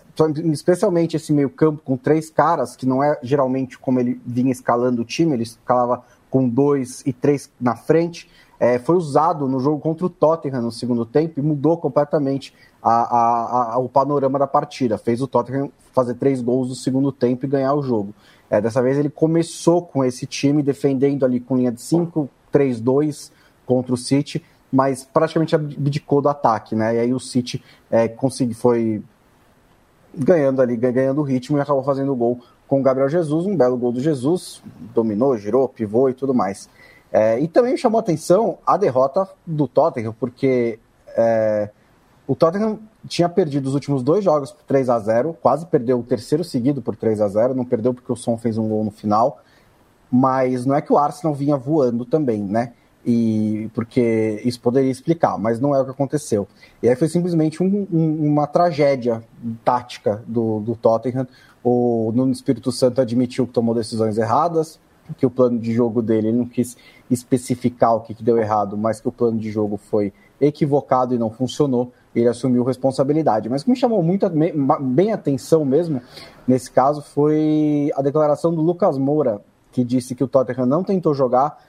especialmente 0.53 1.17
esse 1.17 1.33
meio 1.33 1.49
campo 1.49 1.81
com 1.83 1.97
três 1.97 2.29
caras, 2.29 2.77
que 2.77 2.85
não 2.85 3.03
é 3.03 3.19
geralmente 3.23 3.79
como 3.79 3.99
ele 3.99 4.21
vinha 4.27 4.53
escalando 4.53 5.01
o 5.01 5.05
time, 5.07 5.33
ele 5.33 5.45
escalava 5.45 6.05
com 6.31 6.47
dois 6.47 7.03
e 7.07 7.13
três 7.15 7.51
na 7.59 7.75
frente, 7.75 8.31
é, 8.61 8.79
foi 8.79 8.97
usado 8.97 9.49
no 9.49 9.59
jogo 9.59 9.81
contra 9.81 10.05
o 10.05 10.11
Tottenham 10.11 10.61
no 10.61 10.73
segundo 10.73 11.07
tempo 11.07 11.41
e 11.41 11.43
mudou 11.43 11.79
completamente 11.79 12.53
a, 12.83 12.91
a, 12.91 13.75
a, 13.75 13.79
o 13.79 13.89
panorama 13.89 14.39
da 14.39 14.47
partida. 14.47 14.99
Fez 14.99 15.23
o 15.23 15.27
Tottenham 15.27 15.71
fazer 15.93 16.15
três 16.15 16.43
gols 16.43 16.69
no 16.69 16.75
segundo 16.75 17.11
tempo 17.11 17.47
e 17.47 17.49
ganhar 17.49 17.73
o 17.73 17.83
jogo. 17.83 18.13
É, 18.51 18.61
dessa 18.61 18.83
vez 18.83 18.99
ele 18.99 19.09
começou 19.09 19.81
com 19.83 20.05
esse 20.05 20.27
time 20.27 20.63
defendendo 20.63 21.25
ali 21.25 21.41
com 21.41 21.57
linha 21.57 21.73
de 21.73 21.81
5, 21.81 22.29
3-2 22.53 23.31
contra 23.65 23.95
o 23.95 23.97
City 23.97 24.43
mas 24.71 25.05
praticamente 25.05 25.55
abdicou 25.55 26.21
do 26.21 26.29
ataque, 26.29 26.75
né? 26.75 26.97
E 26.97 26.99
aí 27.01 27.15
o 27.15 27.21
City 27.21 27.63
é, 27.91 28.09
consegui, 28.09 28.55
foi 28.55 29.03
ganhando 30.15 30.61
ali, 30.61 30.77
ganhando 30.77 31.21
o 31.21 31.25
ritmo 31.25 31.59
e 31.59 31.61
acabou 31.61 31.83
fazendo 31.83 32.13
o 32.13 32.17
gol 32.17 32.41
com 32.67 32.81
o 32.81 32.83
Gabriel 32.83 33.09
Jesus, 33.09 33.47
um 33.47 33.57
belo 33.57 33.79
gol 33.79 33.91
do 33.91 34.01
Jesus, 34.01 34.63
dominou, 34.95 35.37
girou, 35.39 35.67
pivô 35.69 36.09
e 36.09 36.15
tudo 36.15 36.35
mais. 36.35 36.69
É, 37.11 37.41
e 37.41 37.49
também 37.49 37.77
chamou 37.77 37.99
atenção 37.99 38.59
a 38.67 38.77
derrota 38.77 39.27
do 39.47 39.67
Tottenham, 39.67 40.15
porque 40.21 40.79
é, 41.17 41.71
o 42.27 42.37
Tottenham 42.37 42.79
tinha 43.09 43.29
perdido 43.29 43.67
os 43.67 43.75
últimos 43.75 44.03
dois 44.03 44.23
jogos 44.23 44.53
por 44.53 44.63
3 44.65 44.91
a 44.91 44.99
0 44.99 45.37
quase 45.41 45.65
perdeu 45.65 45.99
o 45.99 46.03
terceiro 46.03 46.45
seguido 46.45 46.83
por 46.83 46.95
3 46.95 47.23
a 47.23 47.29
0 47.29 47.55
não 47.55 47.65
perdeu 47.65 47.95
porque 47.95 48.13
o 48.13 48.17
Son 48.17 48.37
fez 48.37 48.59
um 48.59 48.69
gol 48.69 48.85
no 48.85 48.91
final, 48.91 49.41
mas 50.11 50.67
não 50.67 50.75
é 50.75 50.83
que 50.83 50.93
o 50.93 50.99
Arsenal 50.99 51.35
vinha 51.35 51.57
voando 51.57 52.05
também, 52.05 52.43
né? 52.43 52.75
E 53.11 53.71
porque 53.73 54.39
isso 54.45 54.61
poderia 54.61 54.91
explicar, 54.91 55.39
mas 55.39 55.59
não 55.59 55.75
é 55.75 55.81
o 55.81 55.85
que 55.87 55.93
aconteceu. 55.93 56.47
E 56.83 56.91
aí 56.91 56.95
foi 56.95 57.09
simplesmente 57.09 57.63
um, 57.63 57.87
um, 57.91 58.27
uma 58.27 58.47
tragédia 58.47 59.25
tática 59.65 60.23
do, 60.27 60.61
do 60.61 60.77
Tottenham. 60.77 61.27
O 61.65 62.13
Nuno 62.15 62.33
Espírito 62.33 62.71
Santo 62.71 63.01
admitiu 63.01 63.47
que 63.47 63.53
tomou 63.55 63.75
decisões 63.75 64.19
erradas, 64.19 64.79
que 65.17 65.25
o 65.25 65.31
plano 65.31 65.59
de 65.59 65.73
jogo 65.73 66.03
dele, 66.03 66.29
ele 66.29 66.37
não 66.37 66.45
quis 66.45 66.77
especificar 67.11 67.97
o 67.97 68.01
que, 68.01 68.13
que 68.13 68.23
deu 68.23 68.37
errado, 68.37 68.77
mas 68.77 69.01
que 69.01 69.09
o 69.09 69.13
plano 69.13 69.39
de 69.39 69.51
jogo 69.51 69.79
foi 69.79 70.13
equivocado 70.39 71.15
e 71.15 71.19
não 71.19 71.31
funcionou, 71.31 71.91
ele 72.15 72.29
assumiu 72.29 72.63
responsabilidade. 72.63 73.49
Mas 73.49 73.63
o 73.63 73.65
que 73.65 73.71
me 73.71 73.77
chamou 73.77 74.03
muito 74.03 74.31
bem 74.81 75.15
atenção 75.15 75.65
mesmo, 75.65 76.03
nesse 76.47 76.71
caso, 76.71 77.01
foi 77.01 77.91
a 77.97 78.03
declaração 78.03 78.55
do 78.55 78.61
Lucas 78.61 78.99
Moura, 78.99 79.41
que 79.73 79.83
disse 79.83 80.15
que 80.15 80.23
o 80.23 80.29
Tottenham 80.29 80.67
não 80.67 80.85
tentou 80.85 81.15
jogar 81.15 81.67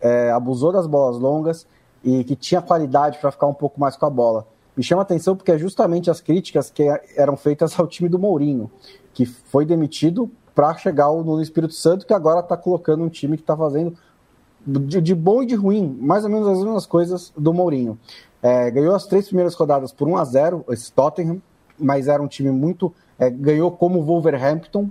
é, 0.00 0.30
abusou 0.30 0.72
das 0.72 0.86
bolas 0.86 1.18
longas 1.18 1.66
e 2.02 2.24
que 2.24 2.34
tinha 2.34 2.62
qualidade 2.62 3.18
para 3.18 3.30
ficar 3.30 3.46
um 3.46 3.54
pouco 3.54 3.78
mais 3.78 3.96
com 3.96 4.06
a 4.06 4.10
bola. 4.10 4.46
Me 4.76 4.82
chama 4.82 5.02
atenção 5.02 5.36
porque 5.36 5.52
é 5.52 5.58
justamente 5.58 6.10
as 6.10 6.20
críticas 6.20 6.70
que 6.70 6.84
eram 7.16 7.36
feitas 7.36 7.78
ao 7.78 7.86
time 7.86 8.08
do 8.08 8.18
Mourinho, 8.18 8.70
que 9.12 9.26
foi 9.26 9.66
demitido 9.66 10.30
para 10.54 10.74
chegar 10.74 11.10
no 11.10 11.40
Espírito 11.40 11.74
Santo, 11.74 12.06
que 12.06 12.14
agora 12.14 12.40
está 12.40 12.56
colocando 12.56 13.04
um 13.04 13.08
time 13.08 13.36
que 13.36 13.42
está 13.42 13.56
fazendo 13.56 13.96
de, 14.66 15.00
de, 15.00 15.14
bom 15.14 15.42
e 15.42 15.46
de 15.46 15.54
ruim, 15.54 15.98
mais 16.00 16.24
ou 16.24 16.30
menos 16.30 16.48
as 16.48 16.58
mesmas 16.58 16.86
coisas 16.86 17.32
do 17.36 17.52
Mourinho. 17.52 17.98
É, 18.42 18.70
ganhou 18.70 18.94
as 18.94 19.06
três 19.06 19.26
primeiras 19.26 19.54
rodadas 19.54 19.92
por 19.92 20.08
1 20.08 20.16
a 20.16 20.24
0 20.24 20.64
esse 20.70 20.92
Tottenham, 20.92 21.40
mas 21.78 22.08
era 22.08 22.22
um 22.22 22.26
time 22.26 22.50
muito. 22.50 22.92
É, 23.18 23.28
ganhou 23.28 23.70
como 23.70 24.02
Wolverhampton, 24.02 24.90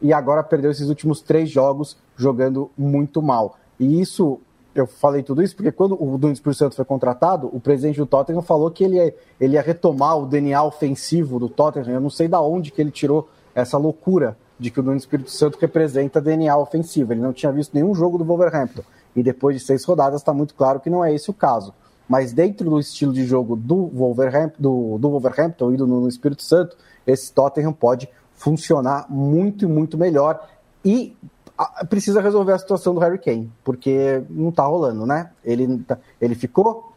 e 0.00 0.12
agora 0.12 0.42
perdeu 0.42 0.70
esses 0.70 0.88
últimos 0.88 1.22
três 1.22 1.48
jogos 1.48 1.96
jogando 2.14 2.70
muito 2.76 3.22
mal. 3.22 3.56
E 3.78 4.00
isso, 4.00 4.40
eu 4.74 4.86
falei 4.86 5.22
tudo 5.22 5.42
isso 5.42 5.54
porque 5.56 5.72
quando 5.72 6.00
o 6.00 6.18
Nuno 6.18 6.32
Espírito 6.32 6.58
Santo 6.58 6.76
foi 6.76 6.84
contratado, 6.84 7.48
o 7.52 7.60
presidente 7.60 7.96
do 7.96 8.06
Tottenham 8.06 8.42
falou 8.42 8.70
que 8.70 8.84
ele 8.84 8.96
ia, 8.96 9.14
ele 9.40 9.54
ia 9.54 9.62
retomar 9.62 10.18
o 10.18 10.26
DNA 10.26 10.62
ofensivo 10.62 11.38
do 11.38 11.48
Tottenham. 11.48 11.90
Eu 11.90 12.00
não 12.00 12.10
sei 12.10 12.28
da 12.28 12.40
onde 12.40 12.70
que 12.70 12.80
ele 12.80 12.90
tirou 12.90 13.28
essa 13.54 13.78
loucura 13.78 14.36
de 14.58 14.70
que 14.70 14.80
o 14.80 14.82
Nuno 14.82 14.96
Espírito 14.96 15.30
Santo 15.30 15.58
representa 15.60 16.20
DNA 16.20 16.56
ofensivo. 16.56 17.12
Ele 17.12 17.20
não 17.20 17.32
tinha 17.32 17.52
visto 17.52 17.74
nenhum 17.74 17.94
jogo 17.94 18.18
do 18.18 18.24
Wolverhampton. 18.24 18.82
E 19.14 19.22
depois 19.22 19.56
de 19.56 19.64
seis 19.64 19.84
rodadas 19.84 20.20
está 20.20 20.32
muito 20.32 20.54
claro 20.54 20.80
que 20.80 20.90
não 20.90 21.04
é 21.04 21.14
esse 21.14 21.30
o 21.30 21.34
caso. 21.34 21.72
Mas 22.08 22.32
dentro 22.32 22.68
do 22.68 22.78
estilo 22.78 23.12
de 23.12 23.24
jogo 23.24 23.56
do 23.56 23.86
Wolverhampton, 23.86 24.60
do, 24.60 24.98
do 24.98 25.10
Wolverhampton 25.10 25.72
e 25.72 25.76
do 25.76 25.86
Nuno 25.86 26.08
Espírito 26.08 26.42
Santo, 26.42 26.76
esse 27.06 27.32
Tottenham 27.32 27.72
pode 27.72 28.08
funcionar 28.32 29.06
muito, 29.08 29.68
muito 29.68 29.96
melhor. 29.96 30.46
E 30.84 31.16
precisa 31.88 32.20
resolver 32.20 32.52
a 32.52 32.58
situação 32.58 32.94
do 32.94 33.00
Harry 33.00 33.18
Kane, 33.18 33.50
porque 33.62 34.22
não 34.28 34.48
está 34.48 34.64
rolando, 34.64 35.06
né? 35.06 35.30
Ele, 35.44 35.78
tá, 35.78 35.98
ele 36.20 36.34
ficou, 36.34 36.92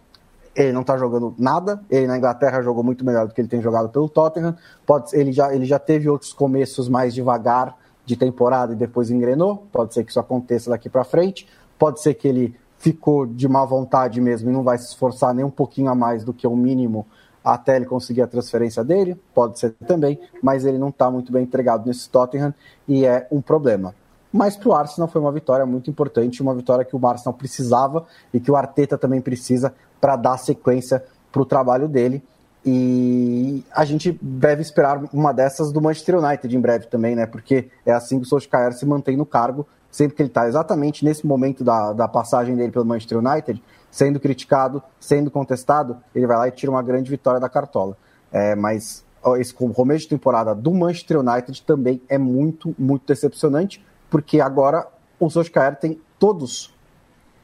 ele 0.55 0.72
não 0.72 0.82
está 0.82 0.97
jogando 0.97 1.36
nada, 1.38 1.80
ele 1.89 2.08
na 2.08 2.18
Inglaterra 2.18 2.62
jogou 2.62 2.84
muito 2.84 3.05
melhor 3.05 3.28
do 3.28 3.34
que 3.34 3.41
ele 3.41 3.47
tem 3.47 3.62
jogado 3.62 3.89
pelo 3.89 4.10
Tottenham, 4.10 4.55
pode, 4.86 5.16
ele, 5.16 5.32
já, 5.32 5.53
ele 5.53 5.66
já 5.66 5.78
teve 5.78 6.10
outros 6.10 6.34
começos 6.34 6.89
mais 6.89 7.14
devagar 7.14 7.78
de 8.03 8.16
temporada 8.16 8.74
e 8.74 8.76
depois 8.76 9.12
engrenou, 9.12 9.68
pode 9.72 9.93
ser 9.93 10.03
que 10.03 10.10
isso 10.10 10.20
aconteça 10.20 10.70
daqui 10.70 10.89
para 10.89 11.03
frente, 11.03 11.47
pode 11.78 12.01
ser 12.01 12.16
que 12.16 12.28
ele 12.28 12.55
ficou 12.80 13.26
de 13.26 13.47
má 13.47 13.64
vontade 13.66 14.20
mesmo 14.22 14.49
e 14.49 14.53
não 14.53 14.64
vai 14.64 14.78
se 14.78 14.86
esforçar 14.86 15.34
nem 15.34 15.45
um 15.45 15.51
pouquinho 15.51 15.89
a 15.89 15.95
mais 15.95 16.24
do 16.24 16.34
que 16.34 16.47
o 16.47 16.55
mínimo 16.55 17.05
até 17.43 17.76
ele 17.76 17.86
conseguir 17.86 18.22
a 18.22 18.28
transferência 18.28 18.84
dele, 18.84 19.16
pode 19.34 19.60
ser 19.60 19.74
também, 19.86 20.20
mas 20.41 20.66
ele 20.66 20.78
não 20.78 20.89
está 20.89 21.10
muito 21.10 21.32
bem 21.32 21.43
entregado 21.43 21.86
nesse 21.86 22.10
Tottenham 22.10 22.53
e 22.88 23.05
é 23.05 23.28
um 23.32 23.41
problema. 23.41 23.93
Mas 24.38 24.55
para 24.55 24.69
o 24.69 24.73
Arsenal 24.75 25.07
foi 25.07 25.19
uma 25.19 25.31
vitória 25.31 25.65
muito 25.65 25.89
importante, 25.89 26.43
uma 26.43 26.53
vitória 26.53 26.85
que 26.85 26.95
o 26.95 27.07
Arsenal 27.07 27.33
precisava 27.33 28.05
e 28.31 28.39
que 28.39 28.51
o 28.51 28.55
Arteta 28.55 28.95
também 28.95 29.19
precisa 29.19 29.73
para 29.99 30.15
dar 30.15 30.38
sequência 30.38 31.03
para 31.31 31.41
o 31.41 31.45
trabalho 31.45 31.88
dele. 31.88 32.23
E 32.63 33.63
a 33.71 33.83
gente 33.83 34.15
deve 34.21 34.61
esperar 34.61 35.01
uma 35.11 35.33
dessas 35.33 35.71
do 35.71 35.81
Manchester 35.81 36.19
United 36.19 36.55
em 36.55 36.61
breve 36.61 36.85
também, 36.85 37.15
né? 37.15 37.25
Porque 37.25 37.71
é 37.83 37.91
assim 37.91 38.19
que 38.19 38.27
o 38.27 38.29
Solskjaer 38.29 38.73
se 38.73 38.85
mantém 38.85 39.17
no 39.17 39.25
cargo, 39.25 39.65
sempre 39.89 40.15
que 40.15 40.21
ele 40.21 40.29
está 40.29 40.47
exatamente 40.47 41.03
nesse 41.03 41.25
momento 41.25 41.63
da, 41.63 41.91
da 41.93 42.07
passagem 42.07 42.55
dele 42.55 42.71
pelo 42.71 42.85
Manchester 42.85 43.17
United, 43.17 43.63
sendo 43.89 44.19
criticado, 44.19 44.83
sendo 44.99 45.31
contestado, 45.31 45.97
ele 46.13 46.27
vai 46.27 46.38
lá 46.38 46.47
e 46.47 46.51
tira 46.51 46.71
uma 46.71 46.83
grande 46.83 47.09
vitória 47.09 47.39
da 47.39 47.49
cartola. 47.49 47.97
É, 48.31 48.55
mas 48.55 49.03
esse 49.39 49.51
começo 49.51 50.03
de 50.03 50.09
temporada 50.09 50.53
do 50.53 50.71
Manchester 50.71 51.21
United 51.21 51.63
também 51.63 51.99
é 52.07 52.19
muito, 52.19 52.75
muito 52.77 53.07
decepcionante, 53.07 53.83
porque 54.10 54.39
agora 54.39 54.88
o 55.20 55.30
Solskjaer 55.30 55.76
tem 55.76 55.99
todos 56.20 56.74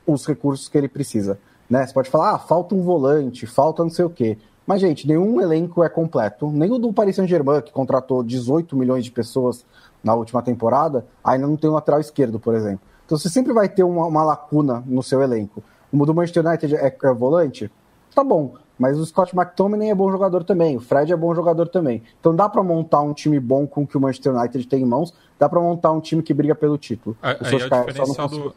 os 0.05 0.25
recursos 0.25 0.67
que 0.67 0.77
ele 0.77 0.87
precisa. 0.87 1.39
Né? 1.69 1.85
Você 1.85 1.93
pode 1.93 2.09
falar, 2.09 2.35
ah, 2.35 2.39
falta 2.39 2.75
um 2.75 2.81
volante, 2.81 3.45
falta 3.45 3.83
não 3.83 3.89
sei 3.89 4.05
o 4.05 4.09
quê. 4.09 4.37
Mas, 4.65 4.79
gente, 4.79 5.07
nenhum 5.07 5.41
elenco 5.41 5.83
é 5.83 5.89
completo. 5.89 6.49
Nem 6.49 6.71
o 6.71 6.77
do 6.77 6.93
Paris 6.93 7.17
Saint-Germain, 7.17 7.61
que 7.61 7.71
contratou 7.71 8.23
18 8.23 8.75
milhões 8.77 9.03
de 9.03 9.11
pessoas 9.11 9.65
na 10.03 10.13
última 10.13 10.41
temporada, 10.41 11.05
ainda 11.23 11.47
não 11.47 11.57
tem 11.57 11.69
um 11.69 11.73
lateral 11.73 11.99
esquerdo, 11.99 12.39
por 12.39 12.55
exemplo. 12.55 12.81
Então 13.05 13.17
você 13.17 13.29
sempre 13.29 13.53
vai 13.53 13.67
ter 13.67 13.83
uma, 13.83 14.05
uma 14.05 14.23
lacuna 14.23 14.83
no 14.85 15.03
seu 15.03 15.21
elenco. 15.21 15.63
O 15.91 16.05
do 16.05 16.13
Manchester 16.13 16.45
United 16.45 16.75
é, 16.75 16.97
é 17.03 17.13
volante? 17.13 17.71
Tá 18.15 18.23
bom. 18.23 18.55
Mas 18.83 18.99
o 18.99 19.05
Scott 19.05 19.33
McTominay 19.33 19.91
é 19.91 19.95
bom 19.95 20.11
jogador 20.11 20.43
também, 20.43 20.75
o 20.75 20.81
Fred 20.81 21.13
é 21.13 21.15
bom 21.15 21.33
jogador 21.33 21.69
também. 21.69 22.03
Então 22.19 22.35
dá 22.35 22.49
para 22.49 22.61
montar 22.61 22.99
um 22.99 23.13
time 23.13 23.39
bom 23.39 23.65
com 23.65 23.83
o 23.83 23.87
que 23.87 23.95
o 23.95 24.01
Manchester 24.01 24.35
United 24.35 24.67
tem 24.67 24.81
em 24.81 24.85
mãos, 24.85 25.13
dá 25.39 25.47
para 25.47 25.57
montar 25.61 25.93
um 25.93 26.01
time 26.01 26.21
que 26.21 26.33
briga 26.33 26.53
pelo 26.53 26.77
título. 26.77 27.15
Aí, 27.21 27.37
aí, 27.39 27.61
é, 27.61 27.65
o 27.65 27.85
diferencial 27.85 28.27
do... 28.27 28.53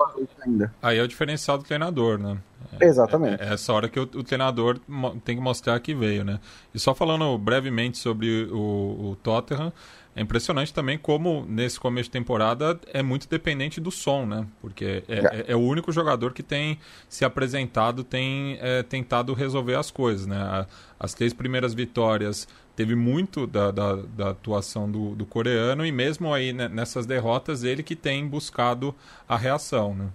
aí 0.82 0.98
é 0.98 1.02
o 1.04 1.06
diferencial 1.06 1.58
do 1.58 1.62
treinador, 1.62 2.18
né? 2.18 2.38
É, 2.80 2.86
Exatamente. 2.86 3.40
É, 3.40 3.50
é, 3.50 3.52
essa 3.54 3.72
hora 3.72 3.88
que 3.88 4.00
o, 4.00 4.02
o, 4.02 4.24
treinador 4.24 4.80
tem 5.24 5.36
que 5.36 5.42
mostrar 5.42 5.78
que 5.78 5.94
veio, 5.94 6.24
né? 6.24 6.40
E 6.74 6.78
só 6.80 6.92
falando 6.92 7.38
brevemente 7.38 7.96
sobre 7.96 8.48
o, 8.50 9.10
o 9.10 9.16
Tottenham, 9.22 9.72
é 10.16 10.22
impressionante 10.22 10.72
também 10.72 10.96
como, 10.96 11.44
nesse 11.46 11.78
começo 11.78 12.04
de 12.04 12.12
temporada, 12.12 12.80
é 12.90 13.02
muito 13.02 13.28
dependente 13.28 13.78
do 13.78 13.90
som, 13.90 14.24
né? 14.24 14.46
Porque 14.62 15.04
é, 15.06 15.18
é, 15.18 15.44
é 15.48 15.54
o 15.54 15.60
único 15.60 15.92
jogador 15.92 16.32
que 16.32 16.42
tem 16.42 16.78
se 17.06 17.22
apresentado, 17.22 18.02
tem 18.02 18.56
é, 18.62 18.82
tentado 18.82 19.34
resolver 19.34 19.74
as 19.74 19.90
coisas, 19.90 20.26
né? 20.26 20.66
As 20.98 21.12
três 21.12 21.34
primeiras 21.34 21.74
vitórias 21.74 22.48
teve 22.74 22.94
muito 22.94 23.46
da, 23.46 23.70
da, 23.70 23.96
da 23.96 24.30
atuação 24.30 24.90
do, 24.90 25.14
do, 25.14 25.26
coreano 25.26 25.84
e 25.84 25.92
mesmo 25.92 26.32
aí 26.32 26.50
né, 26.50 26.66
nessas 26.66 27.04
derrotas 27.04 27.62
ele 27.62 27.82
que 27.82 27.94
tem 27.94 28.26
buscado 28.26 28.94
a 29.28 29.36
reação, 29.36 29.94
né? 29.94 30.08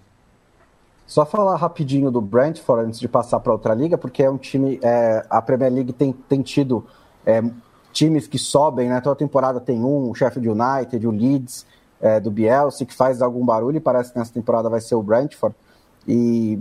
Só 1.06 1.28
falar 1.28 1.56
rapidinho 1.58 2.10
do 2.10 2.22
Brentford 2.22 2.88
antes 2.88 3.00
de 3.00 3.08
passar 3.08 3.40
para 3.40 3.52
outra 3.52 3.76
liga, 3.76 4.00
porque 4.00 4.24
é 4.24 4.30
um 4.32 4.38
time. 4.38 4.80
É, 4.82 5.24
a 5.30 5.42
Premier 5.44 5.72
League 5.72 5.94
tem, 5.94 6.12
tem 6.12 6.42
tido 6.42 6.88
é, 7.24 7.44
times 7.92 8.28
que 8.28 8.40
sobem, 8.40 8.90
né? 8.90 9.02
Toda 9.02 9.16
temporada 9.16 9.60
tem 9.60 9.84
um, 9.84 10.10
o 10.10 10.16
Sheffield 10.16 10.50
United, 10.50 11.08
o 11.08 11.12
Leeds, 11.12 11.66
é, 12.02 12.20
do 12.20 12.32
Bielsa, 12.32 12.86
que 12.86 12.94
faz 12.94 13.22
algum 13.22 13.46
barulho, 13.46 13.78
e 13.78 13.80
parece 13.80 14.12
que 14.12 14.20
nessa 14.20 14.34
temporada 14.34 14.70
vai 14.70 14.82
ser 14.82 14.96
o 14.96 15.04
Brentford. 15.04 15.56
E 16.08 16.60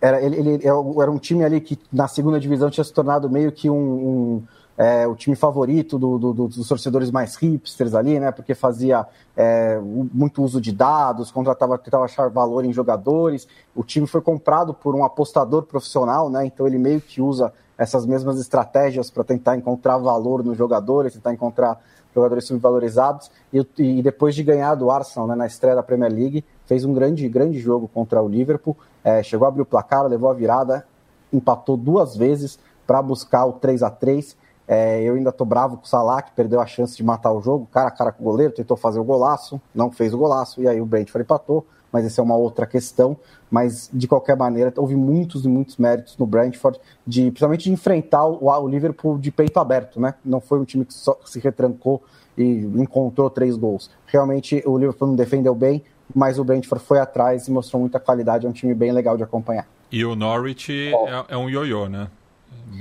era, 0.00 0.22
ele, 0.22 0.36
ele, 0.36 0.66
é 0.66 0.68
era 0.68 1.10
um 1.10 1.18
time 1.18 1.44
ali 1.44 1.60
que 1.60 1.78
na 1.92 2.06
segunda 2.06 2.38
divisão 2.38 2.70
tinha 2.70 2.84
se 2.84 2.92
tornado 2.92 3.28
meio 3.28 3.50
que 3.50 3.68
um, 3.68 3.74
um 3.74 4.42
é, 4.78 5.08
o 5.08 5.16
time 5.16 5.34
favorito 5.34 5.98
do, 5.98 6.16
do, 6.18 6.32
dos 6.32 6.68
torcedores 6.68 7.10
mais 7.10 7.34
hipsters 7.34 7.94
ali, 7.94 8.20
né? 8.20 8.30
Porque 8.30 8.54
fazia 8.54 9.04
é, 9.36 9.76
muito 9.80 10.40
uso 10.40 10.60
de 10.60 10.70
dados, 10.70 11.32
contratava, 11.32 11.76
tentava 11.76 12.04
achar 12.04 12.30
valor 12.30 12.64
em 12.64 12.72
jogadores. 12.72 13.48
O 13.74 13.82
time 13.82 14.06
foi 14.06 14.20
comprado 14.20 14.72
por 14.72 14.94
um 14.94 15.04
apostador 15.04 15.64
profissional, 15.64 16.30
né? 16.30 16.46
Então 16.46 16.64
ele 16.64 16.78
meio 16.78 17.00
que 17.00 17.20
usa 17.20 17.52
essas 17.78 18.04
mesmas 18.04 18.40
estratégias 18.40 19.10
para 19.10 19.24
tentar 19.24 19.56
encontrar 19.56 19.96
valor 19.98 20.44
nos 20.44 20.58
jogadores, 20.58 21.14
tentar 21.14 21.32
encontrar 21.32 21.80
jogadores 22.14 22.44
subvalorizados. 22.44 23.30
E, 23.52 23.66
e 23.78 24.02
depois 24.02 24.34
de 24.34 24.42
ganhar 24.42 24.74
do 24.74 24.90
Arsenal 24.90 25.28
né, 25.28 25.36
na 25.36 25.46
estreia 25.46 25.76
da 25.76 25.82
Premier 25.82 26.12
League, 26.12 26.44
fez 26.66 26.84
um 26.84 26.92
grande, 26.92 27.28
grande 27.28 27.58
jogo 27.58 27.88
contra 27.88 28.20
o 28.20 28.28
Liverpool. 28.28 28.76
É, 29.04 29.22
chegou 29.22 29.46
a 29.46 29.48
abrir 29.48 29.62
o 29.62 29.66
placar, 29.66 30.04
levou 30.06 30.28
a 30.28 30.34
virada, 30.34 30.84
empatou 31.32 31.76
duas 31.76 32.16
vezes 32.16 32.58
para 32.86 33.00
buscar 33.00 33.46
o 33.46 33.52
3 33.52 33.82
a 33.82 33.90
3 33.90 34.36
é, 34.68 35.02
eu 35.02 35.14
ainda 35.14 35.32
tô 35.32 35.46
bravo 35.46 35.78
com 35.78 35.84
o 35.84 35.88
Salah, 35.88 36.20
que 36.20 36.30
perdeu 36.32 36.60
a 36.60 36.66
chance 36.66 36.94
de 36.94 37.02
matar 37.02 37.32
o 37.32 37.40
jogo, 37.40 37.66
cara 37.72 37.88
a 37.88 37.90
cara 37.90 38.12
com 38.12 38.22
o 38.22 38.24
goleiro, 38.24 38.52
tentou 38.52 38.76
fazer 38.76 39.00
o 39.00 39.04
golaço, 39.04 39.58
não 39.74 39.90
fez 39.90 40.12
o 40.12 40.18
golaço, 40.18 40.60
e 40.60 40.68
aí 40.68 40.78
o 40.78 40.84
Brentford 40.84 41.24
empatou, 41.24 41.66
mas 41.92 42.04
essa 42.04 42.20
é 42.20 42.24
uma 42.24 42.36
outra 42.36 42.66
questão. 42.66 43.16
Mas, 43.50 43.88
de 43.92 44.06
qualquer 44.06 44.36
maneira, 44.36 44.72
houve 44.76 44.94
muitos 44.94 45.44
e 45.44 45.48
muitos 45.48 45.76
méritos 45.76 46.16
no 46.18 46.26
Brentford, 46.26 46.78
de, 47.06 47.22
principalmente 47.30 47.64
de 47.64 47.72
enfrentar 47.72 48.26
o, 48.26 48.46
o 48.46 48.68
Liverpool 48.68 49.18
de 49.18 49.30
peito 49.30 49.58
aberto, 49.58 50.00
né? 50.00 50.14
Não 50.24 50.40
foi 50.40 50.58
um 50.58 50.64
time 50.64 50.84
que 50.84 50.92
só 50.92 51.18
se 51.24 51.40
retrancou 51.40 52.02
e 52.36 52.42
encontrou 52.76 53.28
três 53.30 53.56
gols. 53.56 53.90
Realmente, 54.06 54.62
o 54.66 54.78
Liverpool 54.78 55.08
não 55.08 55.16
defendeu 55.16 55.54
bem, 55.54 55.82
mas 56.14 56.38
o 56.38 56.44
Brentford 56.44 56.84
foi 56.84 56.98
atrás 56.98 57.48
e 57.48 57.50
mostrou 57.50 57.80
muita 57.80 57.98
qualidade, 57.98 58.46
é 58.46 58.48
um 58.48 58.52
time 58.52 58.74
bem 58.74 58.92
legal 58.92 59.16
de 59.16 59.22
acompanhar. 59.22 59.66
E 59.90 60.04
o 60.04 60.14
Norwich 60.14 60.92
oh. 60.94 61.08
é, 61.08 61.24
é, 61.28 61.36
um 61.36 61.48
ioiô, 61.48 61.88
né? 61.88 62.08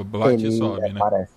Bate 0.06 0.48
e 0.48 0.52
sobe, 0.52 0.86
é, 0.86 0.94
né? 0.94 1.00
Parece. 1.00 1.32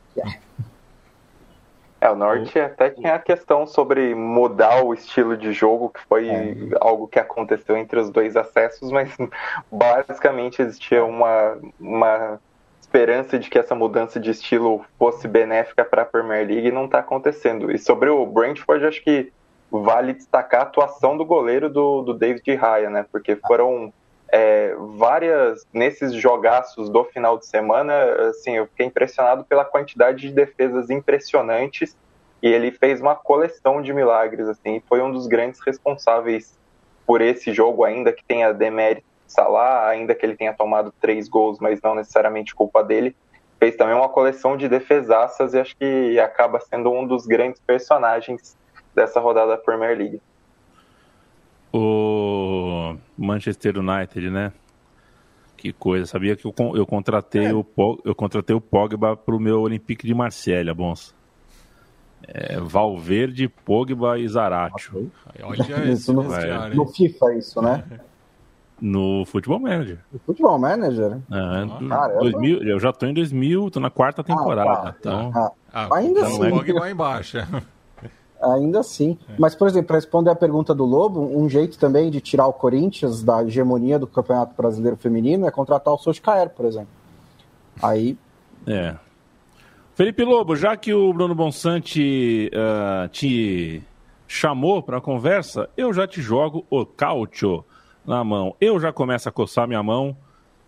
É, 2.00 2.08
o 2.08 2.16
Norte 2.16 2.58
até 2.58 2.88
tinha 2.88 3.14
a 3.14 3.18
questão 3.18 3.66
sobre 3.66 4.14
mudar 4.14 4.82
o 4.82 4.94
estilo 4.94 5.36
de 5.36 5.52
jogo, 5.52 5.90
que 5.90 6.00
foi 6.06 6.30
é. 6.30 6.56
algo 6.80 7.06
que 7.06 7.18
aconteceu 7.18 7.76
entre 7.76 8.00
os 8.00 8.10
dois 8.10 8.36
acessos, 8.36 8.90
mas 8.90 9.14
basicamente 9.70 10.62
existia 10.62 11.04
uma, 11.04 11.58
uma 11.78 12.40
esperança 12.80 13.38
de 13.38 13.50
que 13.50 13.58
essa 13.58 13.74
mudança 13.74 14.18
de 14.18 14.30
estilo 14.30 14.82
fosse 14.98 15.28
benéfica 15.28 15.84
para 15.84 16.02
a 16.02 16.06
Premier 16.06 16.46
League 16.46 16.68
e 16.68 16.72
não 16.72 16.86
está 16.86 17.00
acontecendo. 17.00 17.70
E 17.70 17.78
sobre 17.78 18.08
o 18.08 18.24
Brentford, 18.24 18.86
acho 18.86 19.04
que 19.04 19.30
vale 19.70 20.14
destacar 20.14 20.60
a 20.60 20.64
atuação 20.64 21.18
do 21.18 21.24
goleiro 21.24 21.68
do, 21.68 22.02
do 22.02 22.14
David 22.14 22.54
Raya, 22.54 22.88
né? 22.88 23.04
Porque 23.12 23.36
foram 23.36 23.92
é, 24.32 24.74
várias 24.96 25.66
nesses 25.72 26.12
jogaços 26.14 26.88
do 26.88 27.04
final 27.04 27.38
de 27.38 27.46
semana, 27.46 27.92
assim, 28.28 28.56
eu 28.56 28.66
fiquei 28.66 28.86
impressionado 28.86 29.44
pela 29.44 29.64
quantidade 29.64 30.28
de 30.28 30.32
defesas 30.32 30.90
impressionantes 30.90 31.96
e 32.42 32.48
ele 32.48 32.70
fez 32.70 33.00
uma 33.00 33.14
coleção 33.14 33.82
de 33.82 33.92
milagres, 33.92 34.48
assim, 34.48 34.82
foi 34.88 35.02
um 35.02 35.12
dos 35.12 35.26
grandes 35.26 35.60
responsáveis 35.60 36.58
por 37.06 37.20
esse 37.20 37.52
jogo, 37.52 37.84
ainda 37.84 38.12
que 38.12 38.24
tenha 38.24 38.52
demérito 38.52 39.10
Salah, 39.30 39.88
ainda 39.88 40.12
que 40.12 40.26
ele 40.26 40.36
tenha 40.36 40.52
tomado 40.52 40.92
três 41.00 41.28
gols, 41.28 41.60
mas 41.60 41.80
não 41.80 41.94
necessariamente 41.94 42.52
culpa 42.52 42.82
dele, 42.82 43.14
fez 43.60 43.76
também 43.76 43.94
uma 43.94 44.08
coleção 44.08 44.56
de 44.56 44.68
defesaças 44.68 45.54
e 45.54 45.60
acho 45.60 45.76
que 45.76 46.18
acaba 46.18 46.58
sendo 46.58 46.90
um 46.90 47.06
dos 47.06 47.26
grandes 47.26 47.60
personagens 47.60 48.58
dessa 48.92 49.20
rodada 49.20 49.52
da 49.52 49.56
Premier 49.56 49.96
League. 49.96 50.20
O 51.72 52.96
Manchester 53.16 53.78
United, 53.78 54.30
né? 54.30 54.52
Que 55.56 55.72
coisa. 55.72 56.06
Sabia 56.06 56.34
que 56.34 56.46
eu, 56.46 56.54
eu 56.74 56.86
contratei, 56.86 57.46
é. 57.46 57.54
o, 57.54 57.64
eu 58.04 58.14
contratei 58.14 58.56
o 58.56 58.60
Pogba 58.60 59.16
para 59.16 59.36
o 59.36 59.38
meu 59.38 59.60
Olympique 59.60 60.06
de 60.06 60.14
Marselha, 60.14 60.74
bons. 60.74 61.14
É 62.26 62.58
Valverde, 62.60 63.48
Pogba 63.48 64.18
e 64.18 64.26
Zaratio. 64.26 65.10
Olha 65.42 65.92
isso 65.92 66.12
no, 66.12 66.22
no 66.74 66.86
FIFA 66.86 67.34
isso, 67.34 67.60
né? 67.60 67.84
No 68.80 69.24
Futebol 69.26 69.60
Manager. 69.60 69.98
No 70.10 70.18
Futebol 70.20 70.58
Manager? 70.58 71.18
É, 71.30 72.18
2000, 72.20 72.62
eu 72.62 72.80
já 72.80 72.92
tô 72.92 73.06
em 73.06 73.12
2000, 73.12 73.70
tô 73.70 73.80
na 73.80 73.90
quarta 73.90 74.24
temporada. 74.24 74.70
Ah, 74.70 74.76
tá. 74.76 74.94
então, 74.98 75.32
ah, 75.34 75.52
ah, 75.72 75.88
ainda 75.96 76.20
então, 76.20 76.42
assim. 76.42 76.50
Pogba 76.50 76.90
embaixo. 76.90 77.38
Ainda 78.40 78.80
assim. 78.80 79.18
É. 79.28 79.34
Mas, 79.38 79.54
por 79.54 79.68
exemplo, 79.68 79.88
para 79.88 79.96
responder 79.96 80.30
a 80.30 80.34
pergunta 80.34 80.74
do 80.74 80.84
Lobo, 80.84 81.20
um 81.20 81.48
jeito 81.48 81.78
também 81.78 82.10
de 82.10 82.20
tirar 82.20 82.46
o 82.46 82.52
Corinthians 82.52 83.22
da 83.22 83.42
hegemonia 83.42 83.98
do 83.98 84.06
Campeonato 84.06 84.54
Brasileiro 84.56 84.96
Feminino 84.96 85.46
é 85.46 85.50
contratar 85.50 85.92
o 85.92 85.98
Solskjaer, 85.98 86.50
por 86.50 86.64
exemplo. 86.64 86.88
Aí. 87.82 88.16
É. 88.66 88.94
Felipe 89.94 90.24
Lobo, 90.24 90.56
já 90.56 90.76
que 90.76 90.94
o 90.94 91.12
Bruno 91.12 91.34
Bonsante 91.34 92.50
uh, 92.54 93.08
te 93.08 93.82
chamou 94.26 94.82
para 94.82 94.98
a 94.98 95.00
conversa, 95.00 95.68
eu 95.76 95.92
já 95.92 96.06
te 96.06 96.22
jogo 96.22 96.64
o 96.70 96.86
caucho 96.86 97.64
na 98.06 98.24
mão. 98.24 98.54
Eu 98.60 98.80
já 98.80 98.92
começo 98.92 99.28
a 99.28 99.32
coçar 99.32 99.68
minha 99.68 99.82
mão 99.82 100.16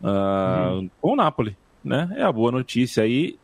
uh, 0.03 0.75
hum. 0.75 0.91
com 1.01 1.13
o 1.13 1.17
Napoli, 1.17 1.57
né? 1.83 2.13
É 2.17 2.23
a 2.23 2.33
boa 2.33 2.53
notícia 2.53 3.05
aí 3.05 3.39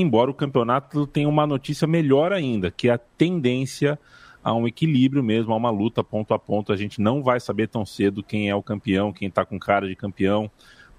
embora 0.00 0.30
o 0.30 0.34
campeonato 0.34 1.06
tenha 1.06 1.28
uma 1.28 1.46
notícia 1.46 1.86
melhor 1.86 2.32
ainda, 2.32 2.70
que 2.70 2.88
é 2.88 2.92
a 2.92 2.98
tendência 2.98 3.98
a 4.42 4.54
um 4.54 4.66
equilíbrio 4.66 5.22
mesmo, 5.22 5.52
a 5.52 5.56
uma 5.56 5.70
luta 5.70 6.02
ponto 6.02 6.32
a 6.32 6.38
ponto. 6.38 6.72
A 6.72 6.76
gente 6.76 7.00
não 7.00 7.22
vai 7.22 7.40
saber 7.40 7.68
tão 7.68 7.84
cedo 7.84 8.22
quem 8.22 8.48
é 8.48 8.54
o 8.54 8.62
campeão, 8.62 9.12
quem 9.12 9.28
está 9.28 9.44
com 9.44 9.58
cara 9.58 9.86
de 9.86 9.96
campeão, 9.96 10.50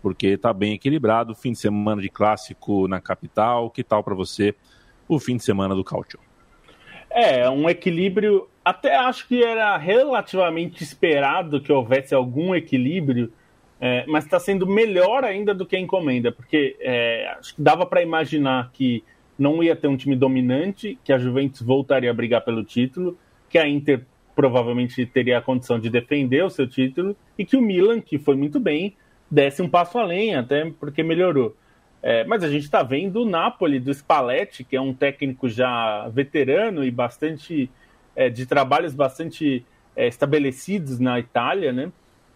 porque 0.01 0.27
está 0.27 0.53
bem 0.53 0.73
equilibrado. 0.73 1.35
Fim 1.35 1.51
de 1.51 1.59
semana 1.59 2.01
de 2.01 2.09
clássico 2.09 2.87
na 2.87 3.01
capital. 3.01 3.69
Que 3.69 3.83
tal 3.83 4.03
para 4.03 4.15
você 4.15 4.53
o 5.07 5.19
fim 5.19 5.37
de 5.37 5.43
semana 5.43 5.73
do 5.73 5.83
Cautio? 5.83 6.19
É, 7.09 7.49
um 7.49 7.69
equilíbrio. 7.69 8.47
Até 8.63 8.95
acho 8.95 9.27
que 9.27 9.43
era 9.43 9.75
relativamente 9.77 10.83
esperado 10.83 11.59
que 11.59 11.71
houvesse 11.71 12.13
algum 12.13 12.53
equilíbrio 12.53 13.31
é, 13.81 14.05
mas 14.07 14.25
está 14.25 14.39
sendo 14.39 14.67
melhor 14.67 15.23
ainda 15.23 15.53
do 15.53 15.65
que 15.65 15.75
a 15.75 15.79
encomenda, 15.79 16.31
porque 16.31 16.75
é, 16.79 17.33
acho 17.39 17.55
que 17.55 17.61
dava 17.61 17.85
para 17.85 18.01
imaginar 18.01 18.71
que 18.73 19.03
não 19.37 19.63
ia 19.63 19.75
ter 19.75 19.87
um 19.87 19.95
time 19.95 20.15
dominante, 20.15 20.99
que 21.03 21.13
a 21.13 21.17
Juventus 21.17 21.61
voltaria 21.61 22.11
a 22.11 22.13
brigar 22.13 22.43
pelo 22.43 22.63
título, 22.63 23.17
que 23.49 23.57
a 23.57 23.67
Inter 23.67 24.05
provavelmente 24.35 25.05
teria 25.05 25.37
a 25.37 25.41
condição 25.41 25.79
de 25.79 25.89
defender 25.89 26.43
o 26.43 26.49
seu 26.49 26.67
título 26.67 27.15
e 27.37 27.45
que 27.45 27.55
o 27.55 27.61
Milan, 27.61 28.01
que 28.01 28.17
foi 28.17 28.35
muito 28.35 28.59
bem, 28.59 28.95
desse 29.31 29.61
um 29.61 29.69
passo 29.69 29.97
além, 29.97 30.35
até 30.35 30.69
porque 30.79 31.03
melhorou. 31.03 31.55
É, 32.01 32.23
mas 32.25 32.43
a 32.43 32.49
gente 32.49 32.63
está 32.63 32.81
vendo 32.81 33.21
o 33.21 33.29
Napoli 33.29 33.79
do 33.79 33.93
Spalletti, 33.93 34.63
que 34.63 34.75
é 34.75 34.81
um 34.81 34.93
técnico 34.93 35.49
já 35.49 36.07
veterano 36.09 36.83
e 36.83 36.91
bastante 36.91 37.69
é, 38.15 38.29
de 38.29 38.45
trabalhos 38.45 38.93
bastante 38.93 39.65
é, 39.95 40.07
estabelecidos 40.07 40.99
na 40.99 41.19
Itália, 41.19 41.73
né? 41.73 41.91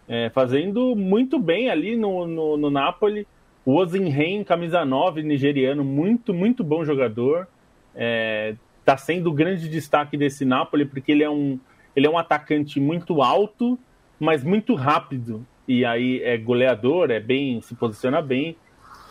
É, 0.08 0.30
fazendo 0.30 0.94
muito 0.94 1.38
bem 1.38 1.70
ali 1.70 1.96
no, 1.96 2.26
no, 2.26 2.56
no 2.56 2.70
Napoli. 2.70 3.26
O 3.64 3.76
Ozinhen, 3.76 4.44
camisa 4.44 4.84
9, 4.84 5.22
nigeriano, 5.22 5.82
muito, 5.82 6.34
muito 6.34 6.62
bom 6.62 6.84
jogador. 6.84 7.48
Está 7.94 8.92
é, 8.92 8.96
sendo 8.98 9.30
o 9.30 9.32
grande 9.32 9.68
destaque 9.68 10.16
desse 10.16 10.44
Napoli, 10.44 10.84
porque 10.84 11.12
ele 11.12 11.24
é, 11.24 11.30
um, 11.30 11.58
ele 11.96 12.06
é 12.06 12.10
um 12.10 12.18
atacante 12.18 12.78
muito 12.78 13.22
alto, 13.22 13.78
mas 14.20 14.44
muito 14.44 14.74
rápido. 14.74 15.46
E 15.66 15.84
aí 15.84 16.22
é 16.22 16.36
goleador, 16.36 17.10
é 17.10 17.20
bem, 17.20 17.60
se 17.62 17.74
posiciona 17.74 18.20
bem. 18.20 18.56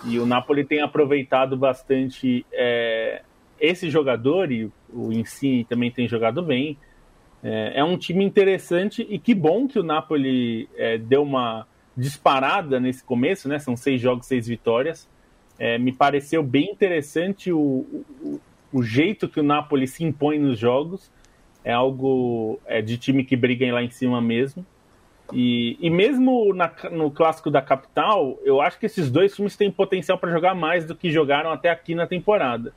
E 0.06 0.20
o 0.20 0.26
Napoli 0.26 0.64
tem 0.64 0.82
aproveitado 0.82 1.58
bastante 1.58 2.46
é, 2.52 3.24
esse 3.60 3.90
jogador, 3.90 4.52
e 4.52 4.70
o 4.94 5.12
Insigne 5.12 5.64
também 5.64 5.90
tem 5.90 6.08
jogado 6.08 6.44
bem. 6.44 6.78
É, 7.44 7.80
é 7.80 7.84
um 7.84 7.98
time 7.98 8.24
interessante 8.24 9.06
e 9.10 9.20
que 9.20 9.36
bom 9.36 9.68
que 9.68 9.78
o 9.78 9.84
Napoli 9.84 10.70
é, 10.78 10.98
deu 10.98 11.24
uma 11.24 11.68
disparada 11.96 12.80
nesse 12.80 13.04
começo, 13.04 13.50
né? 13.50 13.60
São 13.60 13.76
seis 13.76 14.00
jogos, 14.00 14.26
seis 14.26 14.48
vitórias. 14.48 15.10
É, 15.60 15.78
me 15.78 15.92
pareceu 15.92 16.42
bem 16.42 16.72
interessante 16.72 17.52
o, 17.52 17.60
o, 17.60 18.42
o, 18.72 18.82
jeito 18.82 19.28
que 19.28 19.40
o 19.40 19.44
Napoli 19.44 19.88
se 19.88 20.04
impõe 20.04 20.40
nos 20.40 20.58
jogos. 20.58 21.12
É 21.64 21.72
algo 21.72 22.60
é, 22.66 22.82
de 22.82 22.98
time 22.98 23.24
que 23.24 23.36
briga 23.36 23.72
lá 23.72 23.84
em 23.84 23.90
cima 23.90 24.22
mesmo. 24.22 24.66
E, 25.32 25.78
e 25.80 25.90
mesmo 25.90 26.54
na, 26.54 26.72
no 26.92 27.12
clássico 27.12 27.50
da 27.52 27.62
capital, 27.62 28.38
eu 28.44 28.62
acho 28.62 28.80
que 28.80 28.86
esses 28.86 29.10
dois 29.10 29.36
times 29.36 29.56
têm 29.56 29.72
potencial 29.72 30.18
para 30.18 30.32
jogar 30.32 30.56
mais 30.56 30.86
do 30.86 30.96
que 30.96 31.12
jogaram 31.12 31.52
até 31.52 31.70
aqui 31.70 31.94
na 31.94 32.08
temporada. 32.08 32.74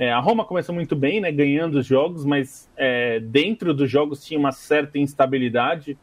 É, 0.00 0.10
a 0.10 0.18
Roma 0.18 0.46
começou 0.46 0.74
muito 0.74 0.96
bem, 0.96 1.20
né, 1.20 1.30
ganhando 1.30 1.74
os 1.74 1.84
jogos, 1.84 2.24
mas 2.24 2.66
é, 2.74 3.20
dentro 3.20 3.74
dos 3.74 3.90
jogos 3.90 4.24
tinha 4.24 4.40
uma 4.40 4.50
certa 4.50 4.98
instabilidade, 4.98 5.94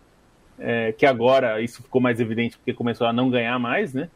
é, 0.60 0.92
que 0.92 1.04
agora 1.04 1.60
isso 1.62 1.82
ficou 1.82 2.00
mais 2.00 2.20
evidente 2.20 2.60
porque 2.60 2.76
começou 2.76 3.08
a 3.08 3.12
não 3.12 3.28
ganhar 3.28 3.58
mais, 3.58 3.96
né? 3.96 4.08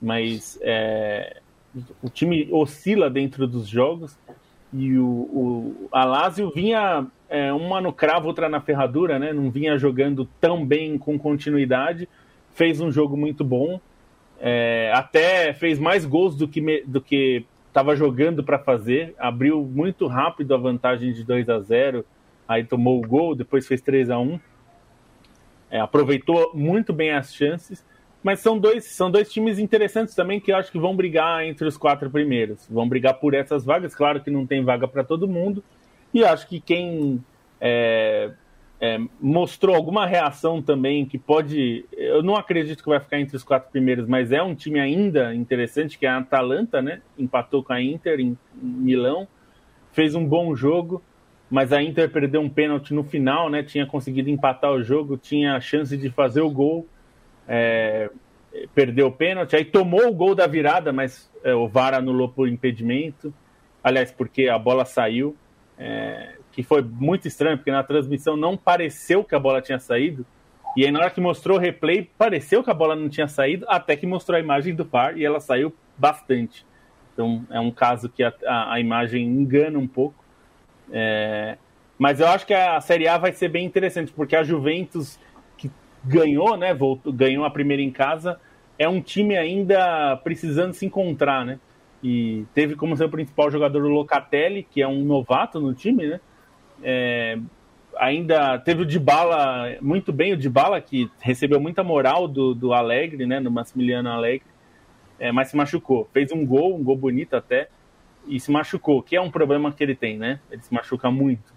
Mas 0.00 0.58
é, 0.62 1.42
o 2.02 2.08
time 2.08 2.48
oscila 2.50 3.10
dentro 3.10 3.46
dos 3.46 3.68
jogos 3.68 4.18
e 4.72 4.96
o, 4.96 5.04
o 5.04 6.50
vinha 6.54 7.06
é, 7.28 7.52
uma 7.52 7.78
no 7.78 7.92
cravo, 7.92 8.28
outra 8.28 8.48
na 8.48 8.62
ferradura, 8.62 9.18
né? 9.18 9.34
Não 9.34 9.50
vinha 9.50 9.76
jogando 9.76 10.26
tão 10.40 10.64
bem 10.64 10.96
com 10.96 11.18
continuidade, 11.18 12.08
fez 12.54 12.80
um 12.80 12.90
jogo 12.90 13.18
muito 13.18 13.44
bom, 13.44 13.78
é, 14.40 14.90
até 14.94 15.52
fez 15.52 15.78
mais 15.78 16.06
gols 16.06 16.34
do 16.34 16.48
que, 16.48 16.82
do 16.86 17.02
que 17.02 17.44
estava 17.76 17.94
jogando 17.94 18.42
para 18.42 18.58
fazer, 18.58 19.14
abriu 19.18 19.62
muito 19.62 20.06
rápido 20.06 20.54
a 20.54 20.56
vantagem 20.56 21.12
de 21.12 21.22
2 21.22 21.46
a 21.50 21.60
0 21.60 22.06
aí 22.48 22.64
tomou 22.64 22.98
o 22.98 23.06
gol, 23.06 23.34
depois 23.34 23.66
fez 23.66 23.82
3 23.82 24.08
a 24.08 24.18
1 24.18 24.40
é, 25.70 25.78
aproveitou 25.78 26.52
muito 26.54 26.90
bem 26.94 27.10
as 27.10 27.34
chances, 27.34 27.84
mas 28.22 28.40
são 28.40 28.58
dois, 28.58 28.86
são 28.86 29.10
dois 29.10 29.30
times 29.30 29.58
interessantes 29.58 30.14
também 30.14 30.40
que 30.40 30.52
eu 30.52 30.56
acho 30.56 30.72
que 30.72 30.78
vão 30.78 30.96
brigar 30.96 31.44
entre 31.44 31.68
os 31.68 31.76
quatro 31.76 32.08
primeiros, 32.08 32.66
vão 32.70 32.88
brigar 32.88 33.20
por 33.20 33.34
essas 33.34 33.62
vagas, 33.62 33.94
claro 33.94 34.22
que 34.22 34.30
não 34.30 34.46
tem 34.46 34.64
vaga 34.64 34.88
para 34.88 35.04
todo 35.04 35.28
mundo, 35.28 35.62
e 36.14 36.24
acho 36.24 36.48
que 36.48 36.60
quem 36.60 37.22
é, 37.60 38.30
é, 38.80 38.98
mostrou 39.20 39.74
alguma 39.74 40.06
reação 40.06 40.60
também 40.60 41.06
que 41.06 41.18
pode. 41.18 41.84
Eu 41.92 42.22
não 42.22 42.36
acredito 42.36 42.82
que 42.82 42.88
vai 42.88 43.00
ficar 43.00 43.18
entre 43.18 43.36
os 43.36 43.42
quatro 43.42 43.70
primeiros, 43.70 44.06
mas 44.06 44.32
é 44.32 44.42
um 44.42 44.54
time 44.54 44.78
ainda 44.78 45.34
interessante, 45.34 45.98
que 45.98 46.04
é 46.04 46.10
a 46.10 46.18
Atalanta, 46.18 46.82
né? 46.82 47.00
Empatou 47.18 47.62
com 47.62 47.72
a 47.72 47.80
Inter 47.80 48.20
em 48.20 48.36
Milão, 48.54 49.26
fez 49.92 50.14
um 50.14 50.26
bom 50.26 50.54
jogo, 50.54 51.02
mas 51.50 51.72
a 51.72 51.82
Inter 51.82 52.10
perdeu 52.10 52.40
um 52.40 52.50
pênalti 52.50 52.92
no 52.92 53.02
final, 53.02 53.48
né? 53.48 53.62
Tinha 53.62 53.86
conseguido 53.86 54.28
empatar 54.28 54.72
o 54.72 54.82
jogo, 54.82 55.16
tinha 55.16 55.56
a 55.56 55.60
chance 55.60 55.96
de 55.96 56.10
fazer 56.10 56.42
o 56.42 56.50
gol, 56.50 56.86
é, 57.48 58.10
perdeu 58.74 59.06
o 59.06 59.12
pênalti, 59.12 59.56
aí 59.56 59.64
tomou 59.64 60.06
o 60.06 60.12
gol 60.12 60.34
da 60.34 60.46
virada, 60.46 60.92
mas 60.92 61.30
é, 61.42 61.54
o 61.54 61.66
VAR 61.66 61.94
anulou 61.94 62.28
por 62.28 62.46
impedimento. 62.46 63.32
Aliás, 63.82 64.10
porque 64.10 64.48
a 64.48 64.58
bola 64.58 64.84
saiu. 64.84 65.34
É, 65.78 66.34
que 66.56 66.62
foi 66.62 66.80
muito 66.80 67.28
estranho, 67.28 67.58
porque 67.58 67.70
na 67.70 67.82
transmissão 67.82 68.34
não 68.34 68.56
pareceu 68.56 69.22
que 69.22 69.34
a 69.34 69.38
bola 69.38 69.60
tinha 69.60 69.78
saído. 69.78 70.24
E 70.74 70.86
aí, 70.86 70.90
na 70.90 71.00
hora 71.00 71.10
que 71.10 71.20
mostrou 71.20 71.58
o 71.58 71.60
replay, 71.60 72.10
pareceu 72.16 72.64
que 72.64 72.70
a 72.70 72.74
bola 72.74 72.96
não 72.96 73.10
tinha 73.10 73.28
saído, 73.28 73.66
até 73.68 73.94
que 73.94 74.06
mostrou 74.06 74.38
a 74.38 74.40
imagem 74.40 74.74
do 74.74 74.82
VAR 74.82 75.18
e 75.18 75.24
ela 75.24 75.38
saiu 75.38 75.70
bastante. 75.98 76.64
Então, 77.12 77.44
é 77.50 77.60
um 77.60 77.70
caso 77.70 78.08
que 78.08 78.22
a, 78.22 78.32
a, 78.46 78.72
a 78.72 78.80
imagem 78.80 79.26
engana 79.26 79.78
um 79.78 79.86
pouco. 79.86 80.24
É... 80.90 81.58
Mas 81.98 82.20
eu 82.20 82.26
acho 82.26 82.46
que 82.46 82.54
a 82.54 82.80
Série 82.80 83.06
A 83.06 83.18
vai 83.18 83.32
ser 83.32 83.48
bem 83.48 83.66
interessante, 83.66 84.10
porque 84.10 84.34
a 84.34 84.42
Juventus, 84.42 85.20
que 85.58 85.70
ganhou, 86.02 86.56
né, 86.56 86.72
voltou, 86.72 87.12
ganhou 87.12 87.44
a 87.44 87.50
primeira 87.50 87.82
em 87.82 87.90
casa, 87.90 88.40
é 88.78 88.88
um 88.88 89.02
time 89.02 89.36
ainda 89.36 90.16
precisando 90.24 90.72
se 90.72 90.86
encontrar, 90.86 91.44
né? 91.44 91.58
E 92.02 92.46
teve 92.54 92.76
como 92.76 92.96
seu 92.96 93.10
principal 93.10 93.50
jogador 93.50 93.84
o 93.84 93.88
Locatelli, 93.88 94.62
que 94.62 94.80
é 94.80 94.88
um 94.88 95.04
novato 95.04 95.60
no 95.60 95.74
time, 95.74 96.06
né? 96.06 96.20
É, 96.82 97.38
ainda 97.98 98.58
teve 98.58 98.82
o 98.82 98.86
Dybala, 98.86 99.76
muito 99.80 100.12
bem 100.12 100.32
o 100.32 100.36
Dybala, 100.36 100.80
que 100.80 101.10
recebeu 101.20 101.60
muita 101.60 101.82
moral 101.82 102.28
do, 102.28 102.54
do 102.54 102.72
Alegre, 102.72 103.26
né, 103.26 103.40
do 103.40 103.50
Massimiliano 103.50 104.10
Alegre, 104.10 104.46
é, 105.18 105.32
mas 105.32 105.48
se 105.48 105.56
machucou. 105.56 106.08
Fez 106.12 106.30
um 106.32 106.44
gol, 106.44 106.76
um 106.76 106.84
gol 106.84 106.96
bonito 106.96 107.34
até, 107.34 107.68
e 108.26 108.38
se 108.38 108.50
machucou, 108.50 109.02
que 109.02 109.16
é 109.16 109.20
um 109.20 109.30
problema 109.30 109.72
que 109.72 109.82
ele 109.82 109.94
tem, 109.94 110.18
né? 110.18 110.40
Ele 110.50 110.60
se 110.60 110.74
machuca 110.74 111.10
muito. 111.10 111.54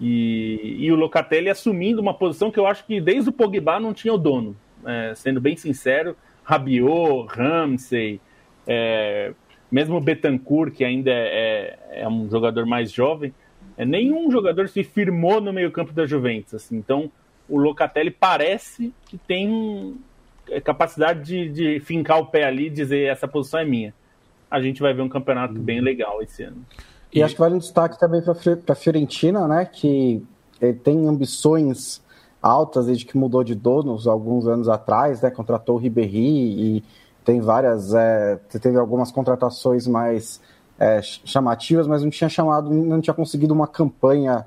E, 0.00 0.76
e 0.78 0.92
o 0.92 0.96
Locatelli 0.96 1.50
assumindo 1.50 2.00
uma 2.00 2.14
posição 2.14 2.50
que 2.50 2.58
eu 2.58 2.66
acho 2.66 2.86
que 2.86 3.00
desde 3.00 3.30
o 3.30 3.32
Pogba 3.32 3.78
não 3.78 3.92
tinha 3.92 4.14
o 4.14 4.18
dono. 4.18 4.56
É, 4.86 5.12
sendo 5.14 5.40
bem 5.40 5.56
sincero, 5.56 6.16
Rabiot, 6.44 7.26
Ramsey, 7.28 8.20
é, 8.66 9.32
mesmo 9.70 10.00
Betancourt, 10.00 10.72
que 10.72 10.84
ainda 10.84 11.10
é, 11.10 11.78
é 11.90 12.08
um 12.08 12.28
jogador 12.30 12.64
mais 12.64 12.90
jovem, 12.90 13.34
nenhum 13.84 14.30
jogador 14.30 14.68
se 14.68 14.82
firmou 14.82 15.40
no 15.40 15.52
meio-campo 15.52 15.92
da 15.92 16.06
Juventus. 16.06 16.54
Assim, 16.54 16.76
então, 16.76 17.10
o 17.48 17.56
Locatelli 17.58 18.10
parece 18.10 18.92
que 19.06 19.16
tem 19.16 19.96
é, 20.50 20.60
capacidade 20.60 21.22
de, 21.22 21.48
de 21.48 21.80
fincar 21.80 22.18
o 22.18 22.26
pé 22.26 22.44
ali 22.44 22.66
e 22.66 22.70
dizer 22.70 23.06
essa 23.06 23.28
posição 23.28 23.60
é 23.60 23.64
minha. 23.64 23.94
A 24.50 24.60
gente 24.60 24.80
vai 24.80 24.92
ver 24.92 25.02
um 25.02 25.08
campeonato 25.08 25.54
bem 25.54 25.80
legal 25.80 26.22
esse 26.22 26.42
ano. 26.42 26.64
E, 27.12 27.18
e 27.18 27.22
acho 27.22 27.34
que 27.34 27.40
vale 27.40 27.54
um 27.54 27.58
destaque 27.58 27.98
também 27.98 28.22
para 28.22 28.32
a 28.68 28.74
Fiorentina, 28.74 29.46
né? 29.46 29.64
Que 29.64 30.22
tem 30.82 31.06
ambições 31.06 32.02
altas 32.42 32.86
desde 32.86 33.04
que 33.04 33.16
mudou 33.16 33.44
de 33.44 33.54
donos 33.54 34.06
alguns 34.06 34.46
anos 34.46 34.68
atrás, 34.68 35.22
né? 35.22 35.30
Contratou 35.30 35.76
o 35.76 35.78
Ribéry 35.78 36.76
e 36.76 36.84
tem 37.24 37.40
várias, 37.40 37.92
é, 37.94 38.36
teve 38.60 38.78
algumas 38.78 39.10
contratações 39.12 39.86
mais 39.86 40.40
é, 40.78 41.00
chamativas, 41.02 41.86
mas 41.86 42.02
não 42.02 42.10
tinha 42.10 42.28
chamado, 42.28 42.70
não 42.70 43.00
tinha 43.00 43.14
conseguido 43.14 43.52
uma 43.52 43.66
campanha 43.66 44.46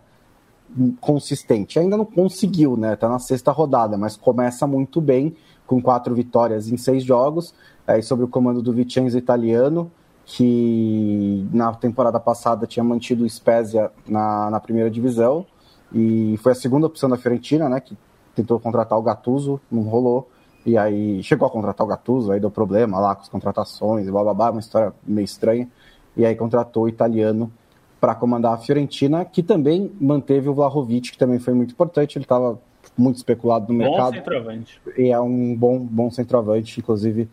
consistente. 0.99 1.77
Ainda 1.77 1.97
não 1.97 2.05
conseguiu, 2.05 2.77
né? 2.77 2.95
Tá 2.95 3.09
na 3.09 3.19
sexta 3.19 3.51
rodada, 3.51 3.97
mas 3.97 4.15
começa 4.15 4.65
muito 4.65 5.01
bem 5.01 5.36
com 5.67 5.82
quatro 5.82 6.13
vitórias 6.15 6.69
em 6.69 6.77
seis 6.77 7.03
jogos, 7.03 7.53
é, 7.86 8.01
sob 8.01 8.23
o 8.23 8.27
comando 8.27 8.61
do 8.61 8.73
Vicenzo 8.73 9.17
italiano, 9.17 9.91
que 10.25 11.47
na 11.51 11.73
temporada 11.73 12.19
passada 12.19 12.65
tinha 12.65 12.84
mantido 12.84 13.25
o 13.25 13.29
Spezia 13.29 13.91
na, 14.07 14.49
na 14.49 14.59
primeira 14.59 14.89
divisão 14.89 15.45
e 15.93 16.38
foi 16.41 16.53
a 16.53 16.55
segunda 16.55 16.88
opção 16.88 17.09
da 17.09 17.17
Fiorentina, 17.17 17.67
né? 17.67 17.79
Que 17.79 17.97
tentou 18.36 18.59
contratar 18.59 18.97
o 18.97 19.01
Gattuso, 19.01 19.59
não 19.69 19.84
rolou. 19.84 20.29
E 20.65 20.77
aí 20.77 21.21
chegou 21.23 21.47
a 21.47 21.51
contratar 21.51 21.86
o 21.86 21.89
Gattuso, 21.89 22.32
aí 22.32 22.39
deu 22.39 22.51
problema 22.51 22.99
lá 22.99 23.15
com 23.15 23.23
as 23.23 23.29
contratações 23.29 24.09
blá 24.09 24.23
blá 24.23 24.34
blá, 24.34 24.51
uma 24.51 24.59
história 24.59 24.93
meio 25.03 25.25
estranha. 25.25 25.67
E 26.16 26.26
aí 26.26 26.36
contratou 26.36 26.84
o 26.84 26.89
italiano 26.89 27.51
para 27.99 28.16
comandar 28.16 28.53
a 28.53 28.57
Fiorentina, 28.57 29.24
que 29.24 29.43
também 29.43 29.91
manteve 29.99 30.49
o 30.49 30.53
Vlahovic, 30.53 31.12
que 31.12 31.18
também 31.18 31.39
foi 31.39 31.53
muito 31.53 31.72
importante. 31.72 32.18
Ele 32.18 32.26
estava 32.26 32.59
muito 32.97 33.18
especulado 33.18 33.72
no 33.72 33.80
bom 33.80 33.89
mercado. 33.89 34.12
Bom 34.12 34.18
centroavante. 34.18 34.82
E 34.97 35.09
é 35.09 35.20
um 35.20 35.55
bom, 35.55 35.80
bom 35.80 36.09
centroavante, 36.09 36.80
inclusive 36.80 37.30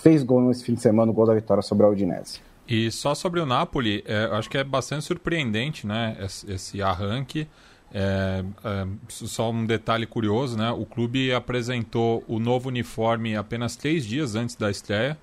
fez 0.00 0.22
gol 0.22 0.40
nesse 0.42 0.64
fim 0.64 0.74
de 0.74 0.80
semana, 0.80 1.10
o 1.10 1.14
gol 1.14 1.26
da 1.26 1.34
vitória 1.34 1.62
sobre 1.62 1.84
a 1.84 1.88
Udinese. 1.88 2.40
E 2.68 2.90
só 2.90 3.14
sobre 3.14 3.40
o 3.40 3.46
Napoli, 3.46 4.02
é, 4.06 4.24
acho 4.32 4.48
que 4.48 4.56
é 4.56 4.64
bastante 4.64 5.04
surpreendente 5.04 5.86
né, 5.86 6.16
esse, 6.48 6.80
arranque. 6.80 7.46
É, 7.92 8.42
é, 8.64 8.86
só 9.08 9.50
um 9.50 9.66
detalhe 9.66 10.06
curioso, 10.06 10.56
né? 10.56 10.70
O 10.70 10.86
clube 10.86 11.32
apresentou 11.34 12.24
o 12.26 12.38
novo 12.38 12.68
uniforme 12.68 13.36
apenas 13.36 13.76
três 13.76 14.06
dias 14.06 14.34
antes 14.34 14.56
da 14.56 14.70
estreia. 14.70 15.18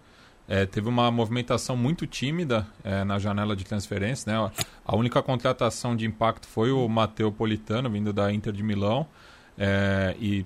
É, 0.51 0.65
teve 0.65 0.89
uma 0.89 1.11
movimentação 1.11 1.77
muito 1.77 2.07
tímida 2.07 2.65
é, 2.83 3.03
na 3.03 3.19
janela 3.19 3.55
de 3.55 3.63
transferência. 3.63 4.33
Né? 4.33 4.51
A 4.83 4.95
única 4.95 5.21
contratação 5.21 5.95
de 5.95 6.07
impacto 6.07 6.47
foi 6.47 6.71
o 6.71 6.89
Matteo 6.89 7.31
Politano, 7.31 7.87
vindo 7.87 8.11
da 8.11 8.33
Inter 8.33 8.51
de 8.51 8.63
Milão, 8.63 9.05
é, 9.55 10.15
e 10.19 10.43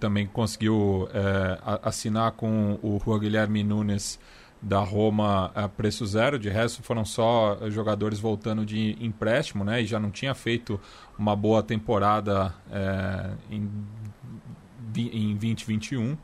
também 0.00 0.26
conseguiu 0.26 1.06
é, 1.12 1.58
assinar 1.82 2.32
com 2.32 2.78
o 2.82 2.98
Juan 3.04 3.18
Guilherme 3.18 3.62
Nunes 3.62 4.18
da 4.62 4.78
Roma 4.78 5.50
a 5.54 5.68
preço 5.68 6.06
zero, 6.06 6.38
de 6.38 6.48
resto 6.48 6.82
foram 6.82 7.04
só 7.04 7.58
jogadores 7.68 8.18
voltando 8.18 8.64
de 8.64 8.96
empréstimo, 8.98 9.64
né? 9.64 9.82
E 9.82 9.86
já 9.86 10.00
não 10.00 10.10
tinha 10.10 10.34
feito 10.34 10.80
uma 11.18 11.36
boa 11.36 11.62
temporada 11.62 12.54
é, 12.70 13.30
em, 13.50 13.70
em 14.96 15.36
2021. 15.36 16.16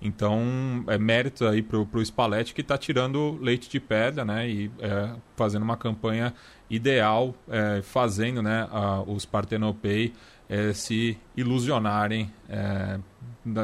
Então, 0.00 0.84
é 0.88 0.98
mérito 0.98 1.46
aí 1.46 1.62
pro, 1.62 1.86
pro 1.86 2.04
Spalletti 2.04 2.54
que 2.54 2.60
está 2.60 2.76
tirando 2.76 3.38
leite 3.40 3.68
de 3.68 3.80
pedra, 3.80 4.24
né? 4.24 4.48
E 4.48 4.70
é, 4.78 5.10
fazendo 5.36 5.62
uma 5.62 5.76
campanha 5.76 6.34
ideal, 6.68 7.34
é, 7.48 7.80
fazendo 7.82 8.42
né, 8.42 8.68
a, 8.70 9.00
os 9.02 9.24
Partenopei 9.24 10.12
é, 10.48 10.72
se 10.72 11.18
ilusionarem 11.36 12.30
é, 12.48 12.98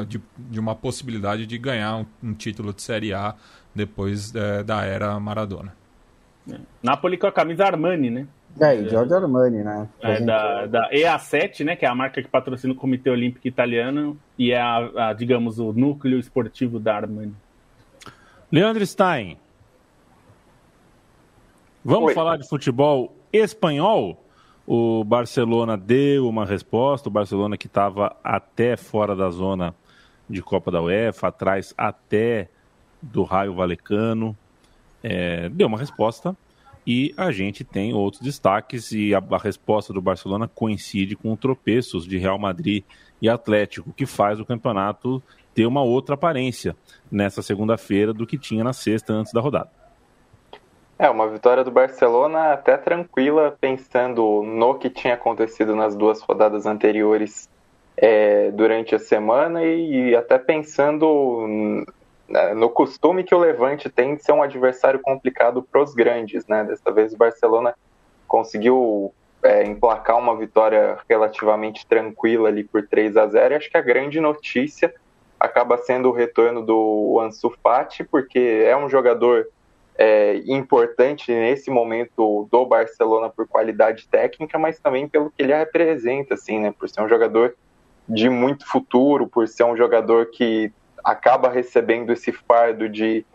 de, 0.07 0.21
de, 0.37 0.59
uma 0.59 0.75
possibilidade 0.75 1.45
de 1.45 1.57
ganhar 1.57 1.97
um, 1.97 2.05
um 2.21 2.33
título 2.33 2.73
de 2.73 2.81
Série 2.81 3.13
A 3.13 3.35
depois 3.75 4.33
é, 4.35 4.63
da 4.63 4.83
era 4.83 5.19
Maradona. 5.19 5.73
É. 6.49 6.57
Napoli 6.81 7.17
com 7.17 7.27
a 7.27 7.31
camisa 7.31 7.65
Armani, 7.65 8.09
né? 8.09 8.27
É, 8.59 8.75
e 8.75 8.87
Giorgio 8.87 9.15
Armani, 9.15 9.63
né? 9.63 9.87
É, 10.01 10.19
da, 10.19 10.65
da 10.67 10.91
EA7, 10.91 11.65
né? 11.65 11.75
Que 11.75 11.85
é 11.85 11.89
a 11.89 11.95
marca 11.95 12.21
que 12.21 12.27
patrocina 12.27 12.73
o 12.73 12.75
Comitê 12.75 13.09
Olímpico 13.09 13.47
Italiano 13.47 14.17
e 14.37 14.51
é, 14.51 14.61
a, 14.61 15.09
a 15.09 15.13
digamos, 15.13 15.57
o 15.59 15.73
núcleo 15.73 16.19
esportivo 16.19 16.79
da 16.79 16.95
Armani. 16.95 17.33
Leandro 18.51 18.85
Stein. 18.85 19.37
Vamos 21.83 22.09
Oi. 22.09 22.13
falar 22.13 22.37
de 22.37 22.47
futebol 22.47 23.15
espanhol? 23.31 24.19
O 24.65 25.03
Barcelona 25.03 25.75
deu 25.75 26.29
uma 26.29 26.45
resposta, 26.45 27.09
o 27.09 27.11
Barcelona 27.11 27.57
que 27.57 27.67
estava 27.67 28.15
até 28.23 28.77
fora 28.77 29.13
da 29.13 29.29
zona 29.29 29.75
de 30.29 30.41
Copa 30.41 30.71
da 30.71 30.81
UEFA, 30.81 31.27
atrás 31.27 31.73
até 31.77 32.47
do 33.01 33.23
Raio 33.23 33.53
Valecano, 33.53 34.37
é, 35.03 35.49
deu 35.49 35.67
uma 35.67 35.77
resposta 35.77 36.33
e 36.85 37.13
a 37.15 37.31
gente 37.31 37.63
tem 37.63 37.93
outros 37.93 38.21
destaques 38.21 38.91
e 38.91 39.15
a, 39.15 39.23
a, 39.31 39.37
resposta 39.37 39.93
do 39.93 40.01
Barcelona 40.01 40.47
coincide 40.47 41.15
com 41.15 41.35
tropeços 41.35 42.05
de 42.05 42.17
Real 42.17 42.37
Madrid 42.37 42.83
e 43.21 43.29
Atlético, 43.29 43.93
que 43.93 44.05
faz 44.05 44.39
o 44.39 44.45
campeonato 44.45 45.23
ter 45.53 45.65
uma 45.65 45.81
outra 45.81 46.15
aparência 46.15 46.75
nessa 47.11 47.41
segunda-feira 47.41 48.13
do 48.13 48.27
que 48.27 48.37
tinha 48.37 48.63
na 48.63 48.73
sexta 48.73 49.13
antes 49.13 49.31
da 49.31 49.39
rodada. 49.39 49.69
É, 50.99 51.09
uma 51.09 51.27
vitória 51.27 51.63
do 51.63 51.71
Barcelona 51.71 52.53
até 52.53 52.77
tranquila, 52.77 53.55
pensando 53.59 54.43
no 54.43 54.75
que 54.75 54.89
tinha 54.89 55.15
acontecido 55.15 55.75
nas 55.75 55.95
duas 55.95 56.21
rodadas 56.21 56.65
anteriores 56.65 57.49
é, 57.97 58.51
durante 58.51 58.93
a 58.95 58.99
semana 58.99 59.63
e, 59.63 60.09
e 60.09 60.15
até 60.15 60.37
pensando 60.37 61.85
no 62.55 62.69
costume 62.69 63.23
que 63.23 63.35
o 63.35 63.39
Levante 63.39 63.89
tem 63.89 64.15
de 64.15 64.23
ser 64.23 64.31
um 64.31 64.41
adversário 64.41 64.99
complicado 64.99 65.61
para 65.61 65.81
os 65.81 65.93
grandes, 65.93 66.47
né? 66.47 66.63
Dessa 66.63 66.91
vez 66.91 67.13
o 67.13 67.17
Barcelona 67.17 67.75
conseguiu 68.27 69.13
é, 69.43 69.63
emplacar 69.63 70.17
uma 70.17 70.35
vitória 70.35 70.97
relativamente 71.07 71.85
tranquila 71.85 72.49
ali 72.49 72.63
por 72.63 72.87
3 72.87 73.17
a 73.17 73.27
0 73.27 73.53
e 73.53 73.57
acho 73.57 73.69
que 73.69 73.77
a 73.77 73.81
grande 73.81 74.19
notícia 74.19 74.93
acaba 75.39 75.77
sendo 75.77 76.09
o 76.09 76.13
retorno 76.13 76.65
do 76.65 77.19
Ansu 77.19 77.53
Fati, 77.61 78.03
porque 78.03 78.63
é 78.65 78.75
um 78.77 78.89
jogador 78.89 79.45
é, 79.97 80.37
importante 80.47 81.31
nesse 81.31 81.69
momento 81.69 82.47
do 82.49 82.65
Barcelona 82.65 83.29
por 83.29 83.45
qualidade 83.47 84.07
técnica, 84.07 84.57
mas 84.57 84.79
também 84.79 85.07
pelo 85.07 85.29
que 85.29 85.43
ele 85.43 85.53
representa, 85.53 86.35
assim, 86.35 86.59
né? 86.59 86.73
Por 86.77 86.87
ser 86.87 87.01
um 87.01 87.09
jogador 87.09 87.55
de 88.07 88.29
muito 88.29 88.65
futuro, 88.65 89.27
por 89.27 89.47
ser 89.47 89.65
um 89.65 89.75
jogador 89.75 90.27
que 90.27 90.71
acaba 91.03 91.49
recebendo 91.49 92.13
esse 92.13 92.31
fardo 92.31 92.87
de, 92.87 93.25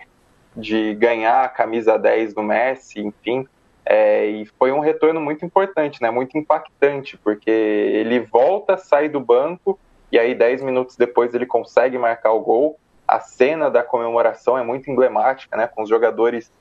de 0.57 0.95
ganhar 0.95 1.45
a 1.45 1.49
camisa 1.49 1.99
10 1.99 2.35
do 2.35 2.43
Messi, 2.43 3.01
enfim. 3.01 3.47
É, 3.85 4.27
e 4.27 4.47
foi 4.59 4.73
um 4.73 4.81
retorno 4.81 5.21
muito 5.21 5.45
importante, 5.45 6.01
né? 6.03 6.11
Muito 6.11 6.37
impactante, 6.37 7.17
porque 7.17 7.51
ele 7.51 8.21
volta, 8.21 8.77
sai 8.77 9.09
do 9.09 9.21
banco 9.21 9.79
e 10.11 10.19
aí 10.19 10.35
10 10.35 10.63
minutos 10.63 10.97
depois 10.97 11.35
ele 11.35 11.47
consegue 11.47 11.99
marcar 11.99 12.33
o 12.33 12.41
gol. 12.41 12.79
A 13.07 13.21
cena 13.21 13.71
da 13.71 13.83
comemoração 13.83 14.59
é 14.59 14.63
muito 14.63 14.91
emblemática, 14.91 15.57
né? 15.57 15.67
Com 15.67 15.83
os 15.83 15.89
jogadores 15.89 16.53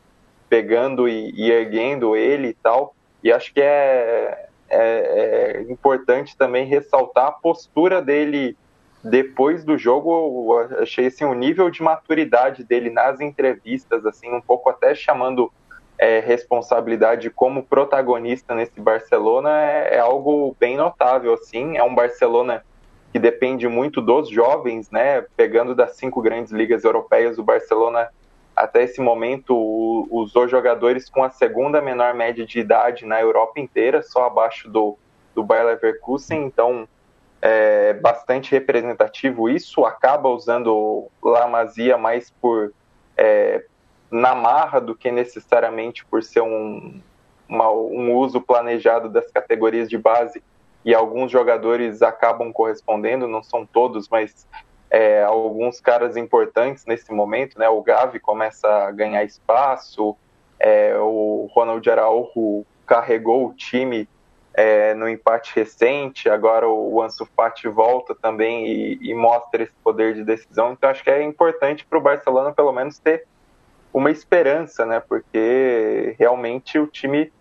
pegando 0.49 1.07
e, 1.07 1.31
e 1.35 1.51
erguendo 1.51 2.15
ele 2.15 2.49
e 2.49 2.53
tal. 2.53 2.95
E 3.21 3.31
acho 3.31 3.53
que 3.53 3.61
é, 3.61 4.47
é, 4.69 5.57
é 5.57 5.61
importante 5.69 6.37
também 6.37 6.65
ressaltar 6.65 7.27
a 7.27 7.31
postura 7.31 8.01
dele 8.01 8.55
depois 9.03 9.63
do 9.63 9.77
jogo, 9.77 10.53
eu 10.71 10.81
achei 10.81 11.07
assim, 11.07 11.23
o 11.23 11.33
nível 11.33 11.69
de 11.69 11.81
maturidade 11.81 12.63
dele 12.63 12.89
nas 12.89 13.21
entrevistas, 13.21 14.05
assim, 14.05 14.33
um 14.33 14.41
pouco 14.41 14.69
até 14.69 14.95
chamando 14.95 15.51
é, 15.97 16.19
responsabilidade 16.19 17.29
como 17.29 17.63
protagonista 17.63 18.53
nesse 18.53 18.79
Barcelona, 18.79 19.61
é, 19.61 19.95
é, 19.95 19.99
algo 19.99 20.55
bem 20.59 20.77
notável, 20.77 21.33
assim, 21.33 21.77
é 21.77 21.83
um 21.83 21.93
Barcelona 21.93 22.63
que 23.11 23.19
depende 23.19 23.67
muito 23.67 24.01
dos 24.01 24.29
jovens, 24.29 24.91
né, 24.91 25.25
pegando 25.35 25.73
das 25.73 25.95
cinco 25.95 26.21
grandes 26.21 26.51
ligas 26.51 26.83
europeias, 26.83 27.37
o 27.37 27.43
Barcelona 27.43 28.09
até 28.55 28.83
esse 28.83 28.99
momento 28.99 29.55
usou 30.09 30.47
jogadores 30.47 31.09
com 31.09 31.23
a 31.23 31.29
segunda 31.29 31.79
menor 31.79 32.15
média 32.15 32.45
de 32.45 32.59
idade 32.59 33.05
na 33.05 33.21
Europa 33.21 33.59
inteira, 33.59 34.01
só 34.01 34.25
abaixo 34.25 34.67
do, 34.67 34.97
do 35.35 35.43
Bayer 35.43 35.67
Leverkusen, 35.67 36.43
então 36.43 36.87
é 37.41 37.93
bastante 37.93 38.51
representativo 38.51 39.49
isso, 39.49 39.85
acaba 39.85 40.29
usando 40.29 41.07
La 41.23 41.47
Masia 41.47 41.97
mais 41.97 42.31
por 42.41 42.73
é, 43.15 43.63
na 44.09 44.33
marra 44.33 44.79
do 44.79 44.95
que 44.95 45.11
necessariamente 45.11 46.05
por 46.05 46.23
ser 46.23 46.41
um, 46.41 47.01
uma, 47.47 47.69
um 47.71 48.15
uso 48.15 48.41
planejado 48.41 49.09
das 49.09 49.29
categorias 49.31 49.89
de 49.89 49.97
base 49.97 50.41
e 50.83 50.93
alguns 50.95 51.31
jogadores 51.31 52.01
acabam 52.01 52.51
correspondendo, 52.51 53.27
não 53.27 53.43
são 53.43 53.65
todos, 53.65 54.07
mas 54.07 54.47
é, 54.89 55.23
alguns 55.23 55.81
caras 55.81 56.15
importantes 56.15 56.85
nesse 56.85 57.11
momento, 57.11 57.59
né? 57.59 57.67
O 57.67 57.81
Gavi 57.81 58.19
começa 58.19 58.67
a 58.67 58.91
ganhar 58.91 59.23
espaço, 59.25 60.15
é, 60.59 60.95
o 60.97 61.49
Ronald 61.53 61.87
Araújo 61.89 62.65
carregou 62.85 63.47
o 63.47 63.53
time 63.53 64.07
é, 64.57 64.95
no 64.95 65.07
empate 65.07 65.55
recente, 65.55 66.27
agora 66.27 66.67
o 66.67 66.99
Ansu 67.01 67.27
Fati 67.35 67.67
volta 67.67 68.15
também 68.15 68.65
e, 68.67 69.11
e, 69.11 69.13
mostra 69.13 69.61
esse 69.61 69.73
poder 69.83 70.15
de 70.15 70.23
decisão, 70.23 70.73
então 70.73 70.89
acho 70.89 71.03
que 71.03 71.11
é 71.11 71.21
importante 71.21 71.85
para 71.85 71.99
o 71.99 72.01
Barcelona 72.01 72.51
pelo 72.51 72.71
menos 72.71 72.97
ter 72.97 73.25
uma 73.93 74.09
esperança, 74.09 74.83
né, 74.83 74.99
porque 74.99 76.15
realmente 76.17 76.79
o 76.79 76.87
time 76.87 77.31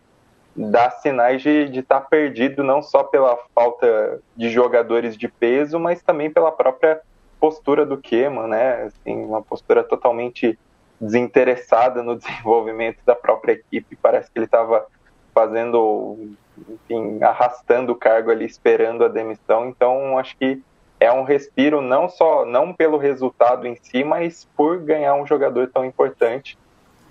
dá 0.54 0.90
sinais 0.90 1.42
de 1.42 1.78
estar 1.78 2.00
tá 2.00 2.06
perdido 2.06 2.62
não 2.62 2.82
só 2.82 3.02
pela 3.02 3.36
falta 3.54 4.20
de 4.36 4.50
jogadores 4.50 5.16
de 5.16 5.26
peso, 5.26 5.78
mas 5.78 6.02
também 6.02 6.30
pela 6.30 6.52
própria 6.52 7.00
postura 7.40 7.84
do 7.84 7.98
Keman, 7.98 8.48
né? 8.48 8.84
Assim, 8.84 9.16
uma 9.24 9.42
postura 9.42 9.84
totalmente 9.84 10.58
desinteressada 11.00 12.02
no 12.02 12.16
desenvolvimento 12.18 12.98
da 13.04 13.14
própria 13.14 13.52
equipe. 13.52 13.96
Parece 13.96 14.30
que 14.30 14.38
ele 14.38 14.46
estava 14.46 14.86
fazendo, 15.34 16.34
enfim, 16.68 17.22
arrastando 17.22 17.92
o 17.92 17.96
cargo 17.96 18.30
ali, 18.30 18.44
esperando 18.44 19.04
a 19.04 19.08
demissão. 19.08 19.68
Então, 19.68 20.18
acho 20.18 20.36
que 20.36 20.62
é 20.98 21.12
um 21.12 21.24
respiro 21.24 21.80
não 21.80 22.08
só 22.08 22.44
não 22.44 22.72
pelo 22.72 22.96
resultado 22.96 23.66
em 23.66 23.76
si, 23.76 24.02
mas 24.02 24.48
por 24.56 24.78
ganhar 24.78 25.14
um 25.14 25.26
jogador 25.26 25.68
tão 25.68 25.84
importante. 25.84 26.58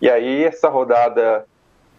E 0.02 0.10
aí 0.10 0.44
essa 0.44 0.70
rodada 0.70 1.46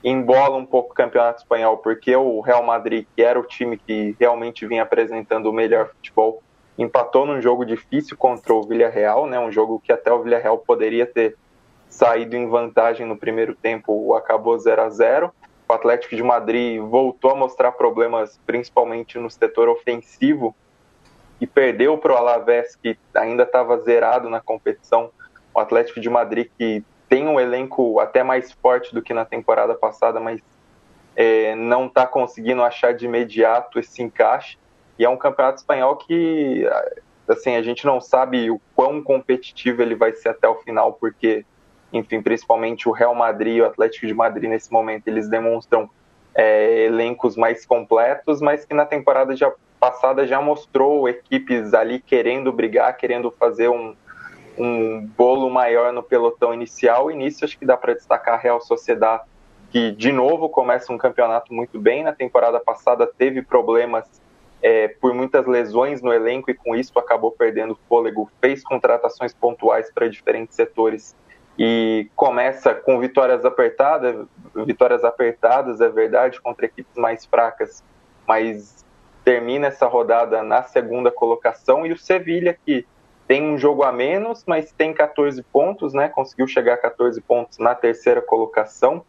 embola 0.03 0.57
um 0.57 0.67
pouco 0.67 0.93
o 0.93 0.95
campeonato 0.95 1.41
espanhol, 1.41 1.79
porque 1.79 2.15
o 2.15 2.41
Real 2.41 2.63
Madrid, 2.63 3.07
que 3.15 3.23
era 3.23 3.39
o 3.39 3.45
time 3.45 3.77
que 3.77 4.15
realmente 4.19 4.67
vinha 4.67 4.83
apresentando 4.83 5.47
o 5.47 5.53
melhor 5.53 5.89
futebol, 5.89 6.43
empatou 6.79 7.25
num 7.25 7.41
jogo 7.41 7.65
difícil 7.65 8.17
contra 8.17 8.53
o 8.53 8.63
Villarreal, 8.63 9.27
né? 9.27 9.39
Um 9.39 9.51
jogo 9.51 9.81
que 9.83 9.93
até 9.93 10.13
o 10.13 10.23
Villarreal 10.23 10.59
poderia 10.59 11.07
ter 11.07 11.37
saído 11.89 12.37
em 12.37 12.49
vantagem 12.49 13.07
no 13.07 13.17
primeiro 13.17 13.55
tempo, 13.55 14.15
acabou 14.15 14.59
0 14.59 14.83
a 14.83 14.91
0. 14.91 15.33
O 15.69 15.73
Atlético 15.73 16.15
de 16.15 16.23
Madrid 16.23 16.81
voltou 16.81 17.33
a 17.33 17.35
mostrar 17.35 17.73
problemas, 17.73 18.41
principalmente 18.47 19.19
no 19.19 19.31
setor 19.31 19.69
ofensivo, 19.69 20.55
e 21.41 21.47
perdeu 21.47 21.99
para 21.99 22.15
o 22.15 22.17
Alavés, 22.17 22.77
que 22.77 22.99
ainda 23.15 23.43
estava 23.43 23.79
zerado 23.79 24.31
na 24.31 24.41
competição. 24.41 25.11
O 25.53 25.61
Atlético 25.61 26.01
de 26.01 26.09
Madrid, 26.09 26.49
que 26.57 26.85
tem 27.09 27.27
um 27.27 27.41
elenco 27.41 28.01
até 28.01 28.23
mais 28.23 28.53
forte 28.53 28.95
do 28.95 29.03
que 29.03 29.13
na 29.13 29.25
temporada 29.25 29.75
passada, 29.75 30.21
mas 30.21 30.41
é, 31.15 31.55
não 31.55 31.87
está 31.87 32.07
conseguindo 32.07 32.63
achar 32.63 32.95
de 32.95 33.07
imediato 33.07 33.79
esse 33.79 34.03
encaixe. 34.03 34.59
E 34.99 35.05
é 35.05 35.09
um 35.09 35.17
campeonato 35.17 35.59
espanhol 35.59 35.97
que 35.97 36.65
assim 37.29 37.57
a 37.57 37.63
gente 37.63 37.85
não 37.85 38.01
sabe 38.01 38.51
o 38.51 38.61
quão 38.75 39.03
competitivo 39.03 39.83
ele 39.83 39.95
vai 39.95 40.13
ser 40.13 40.29
até 40.29 40.49
o 40.49 40.57
final, 40.57 40.93
porque, 40.93 41.45
enfim, 41.93 42.21
principalmente 42.21 42.89
o 42.89 42.93
Real 42.93 43.15
Madrid 43.15 43.57
e 43.57 43.63
o 43.63 43.67
Atlético 43.67 44.07
de 44.07 44.15
Madrid 44.15 44.51
nesse 44.51 44.73
momento 44.73 45.07
eles 45.09 45.29
demonstram 45.29 45.89
é, 46.35 46.85
elencos 46.85 47.37
mais 47.37 47.65
completos, 47.65 48.41
mas 48.41 48.65
que 48.65 48.75
na 48.75 48.85
temporada 48.85 49.35
já 49.35 49.53
passada 49.81 50.27
já 50.27 50.41
mostrou 50.41 51.09
equipes 51.09 51.75
ali 51.75 52.01
querendo 52.01 52.53
brigar, 52.53 52.97
querendo 52.97 53.31
fazer 53.31 53.69
um, 53.69 53.95
um 54.59 55.07
bolo 55.17 55.49
maior 55.51 55.93
no 55.93 56.03
pelotão 56.03 56.53
inicial. 56.53 57.09
Nisso 57.11 57.45
acho 57.45 57.59
que 57.59 57.65
dá 57.65 57.77
para 57.77 57.95
destacar 57.95 58.35
a 58.35 58.39
Real 58.39 58.61
Sociedad, 58.61 59.23
que 59.71 59.93
de 59.93 60.13
novo 60.13 60.49
começa 60.49 60.93
um 60.93 60.99
campeonato 60.99 61.53
muito 61.53 61.79
bem. 61.79 62.03
Na 62.03 62.13
temporada 62.13 62.59
passada 62.59 63.07
teve 63.07 63.43
problemas 63.43 64.05
é, 64.63 64.89
por 64.89 65.15
muitas 65.15 65.47
lesões 65.47 66.03
no 66.03 66.13
elenco 66.13 66.51
e 66.51 66.55
com 66.55 66.75
isso 66.75 66.99
acabou 66.99 67.31
perdendo 67.31 67.79
fôlego. 67.89 68.31
Fez 68.41 68.63
contratações 68.63 69.33
pontuais 69.33 69.91
para 69.93 70.09
diferentes 70.09 70.57
setores 70.57 71.15
e 71.59 72.11
começa 72.15 72.75
com 72.75 72.99
vitórias 72.99 73.45
apertadas, 73.45 74.27
vitórias 74.55 75.05
apertadas, 75.05 75.81
é 75.81 75.89
verdade, 75.89 76.41
contra 76.41 76.67
equipes 76.67 76.97
mais 76.97 77.25
fracas, 77.25 77.83
mas 78.27 78.85
termina 79.25 79.69
essa 79.69 79.87
rodada 79.87 80.43
na 80.43 80.63
segunda 80.63 81.11
colocação 81.11 81.87
e 81.87 81.93
o 81.93 81.99
Sevilha 81.99 82.57
que 82.65 82.87
tem 83.27 83.43
um 83.43 83.59
jogo 83.59 83.83
a 83.83 83.91
menos, 83.91 84.45
mas 84.47 84.71
tem 84.71 84.95
14 84.95 85.43
pontos, 85.43 85.93
né? 85.93 86.09
Conseguiu 86.09 86.47
chegar 86.47 86.75
a 86.75 86.79
14 86.79 87.21
pontos 87.21 87.59
na 87.59 87.75
terceira 87.75 88.23
colocação 88.23 89.05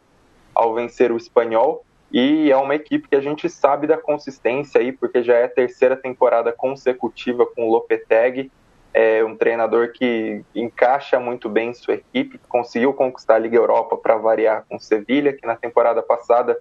ao 0.52 0.74
vencer 0.74 1.12
o 1.12 1.16
Espanhol. 1.16 1.84
E 2.10 2.50
é 2.50 2.56
uma 2.56 2.74
equipe 2.74 3.06
que 3.06 3.14
a 3.14 3.20
gente 3.20 3.48
sabe 3.48 3.86
da 3.86 3.96
consistência 3.96 4.80
aí, 4.80 4.90
porque 4.90 5.22
já 5.22 5.34
é 5.34 5.44
a 5.44 5.48
terceira 5.48 5.96
temporada 5.96 6.50
consecutiva 6.52 7.46
com 7.46 7.68
o 7.68 7.70
Lopetegui, 7.70 8.50
é 8.92 9.24
um 9.24 9.36
treinador 9.36 9.92
que 9.92 10.44
encaixa 10.54 11.20
muito 11.20 11.48
bem 11.48 11.72
sua 11.74 11.94
equipe, 11.94 12.40
conseguiu 12.48 12.92
conquistar 12.92 13.36
a 13.36 13.38
Liga 13.38 13.56
Europa 13.56 13.96
para 13.96 14.16
variar 14.16 14.64
com 14.68 14.76
o 14.76 14.80
Sevilha, 14.80 15.32
que 15.32 15.46
na 15.46 15.56
temporada 15.56 16.02
passada 16.02 16.58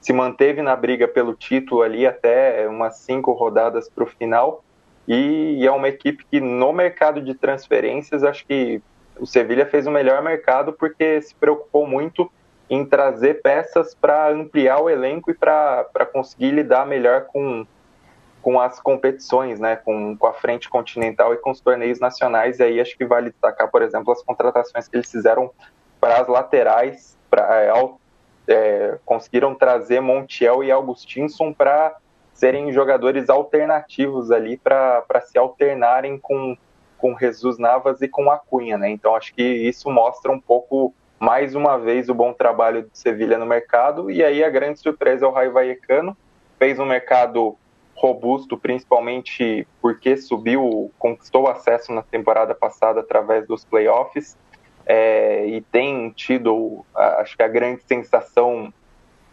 se 0.00 0.12
manteve 0.12 0.62
na 0.62 0.74
briga 0.74 1.06
pelo 1.06 1.34
título 1.34 1.82
ali 1.82 2.06
até 2.06 2.66
umas 2.68 2.96
cinco 2.98 3.32
rodadas 3.32 3.88
para 3.88 4.04
o 4.04 4.06
final. 4.06 4.64
E 5.06 5.66
é 5.66 5.70
uma 5.70 5.88
equipe 5.88 6.24
que 6.30 6.40
no 6.40 6.72
mercado 6.72 7.20
de 7.20 7.34
transferências, 7.34 8.22
acho 8.22 8.46
que 8.46 8.80
o 9.18 9.26
Sevilha 9.26 9.66
fez 9.66 9.86
o 9.86 9.90
melhor 9.90 10.22
mercado 10.22 10.72
porque 10.72 11.20
se 11.20 11.34
preocupou 11.34 11.86
muito 11.86 12.30
em 12.68 12.84
trazer 12.84 13.42
peças 13.42 13.94
para 13.94 14.30
ampliar 14.30 14.78
o 14.80 14.88
elenco 14.88 15.30
e 15.30 15.34
para 15.34 16.06
conseguir 16.12 16.52
lidar 16.52 16.86
melhor 16.86 17.26
com, 17.26 17.66
com 18.42 18.60
as 18.60 18.80
competições, 18.80 19.60
né? 19.60 19.76
com, 19.76 20.16
com 20.16 20.26
a 20.26 20.32
frente 20.32 20.68
continental 20.68 21.34
e 21.34 21.36
com 21.36 21.50
os 21.50 21.60
torneios 21.60 22.00
nacionais. 22.00 22.58
E 22.58 22.62
aí 22.62 22.80
acho 22.80 22.96
que 22.96 23.04
vale 23.04 23.30
destacar, 23.30 23.70
por 23.70 23.82
exemplo, 23.82 24.12
as 24.12 24.22
contratações 24.22 24.88
que 24.88 24.96
eles 24.96 25.10
fizeram 25.10 25.50
para 26.00 26.20
as 26.20 26.28
laterais, 26.28 27.18
pra, 27.28 27.62
é, 27.62 27.70
é, 28.48 28.98
conseguiram 29.04 29.54
trazer 29.54 30.00
Montiel 30.00 30.64
e 30.64 30.70
Augustinson 30.70 31.52
para 31.52 31.96
serem 32.32 32.72
jogadores 32.72 33.28
alternativos 33.28 34.30
ali 34.30 34.56
para 34.56 35.04
se 35.26 35.38
alternarem 35.38 36.18
com, 36.18 36.56
com 36.96 37.18
Jesus 37.18 37.58
Navas 37.58 38.00
e 38.00 38.08
com 38.08 38.30
a 38.30 38.38
Cunha, 38.38 38.78
né? 38.78 38.88
Então 38.88 39.14
acho 39.14 39.34
que 39.34 39.42
isso 39.42 39.90
mostra 39.90 40.32
um 40.32 40.40
pouco, 40.40 40.94
mais 41.18 41.54
uma 41.54 41.78
vez, 41.78 42.08
o 42.08 42.14
bom 42.14 42.32
trabalho 42.32 42.84
do 42.84 42.90
Sevilha 42.94 43.36
no 43.36 43.44
mercado. 43.44 44.10
E 44.10 44.24
aí 44.24 44.42
a 44.42 44.48
grande 44.48 44.80
surpresa 44.80 45.26
é 45.26 45.28
o 45.28 45.32
Raio 45.32 45.52
Vallecano, 45.52 46.16
fez 46.58 46.78
um 46.78 46.86
mercado 46.86 47.58
robusto, 48.00 48.56
principalmente 48.56 49.66
porque 49.80 50.16
subiu, 50.16 50.90
conquistou 50.98 51.48
acesso 51.48 51.92
na 51.92 52.02
temporada 52.02 52.54
passada 52.54 53.00
através 53.00 53.46
dos 53.46 53.64
playoffs. 53.64 54.36
É, 54.86 55.46
e 55.46 55.60
tem 55.60 56.10
tido, 56.10 56.84
acho 56.94 57.36
que 57.36 57.42
a 57.42 57.48
grande 57.48 57.82
sensação 57.86 58.72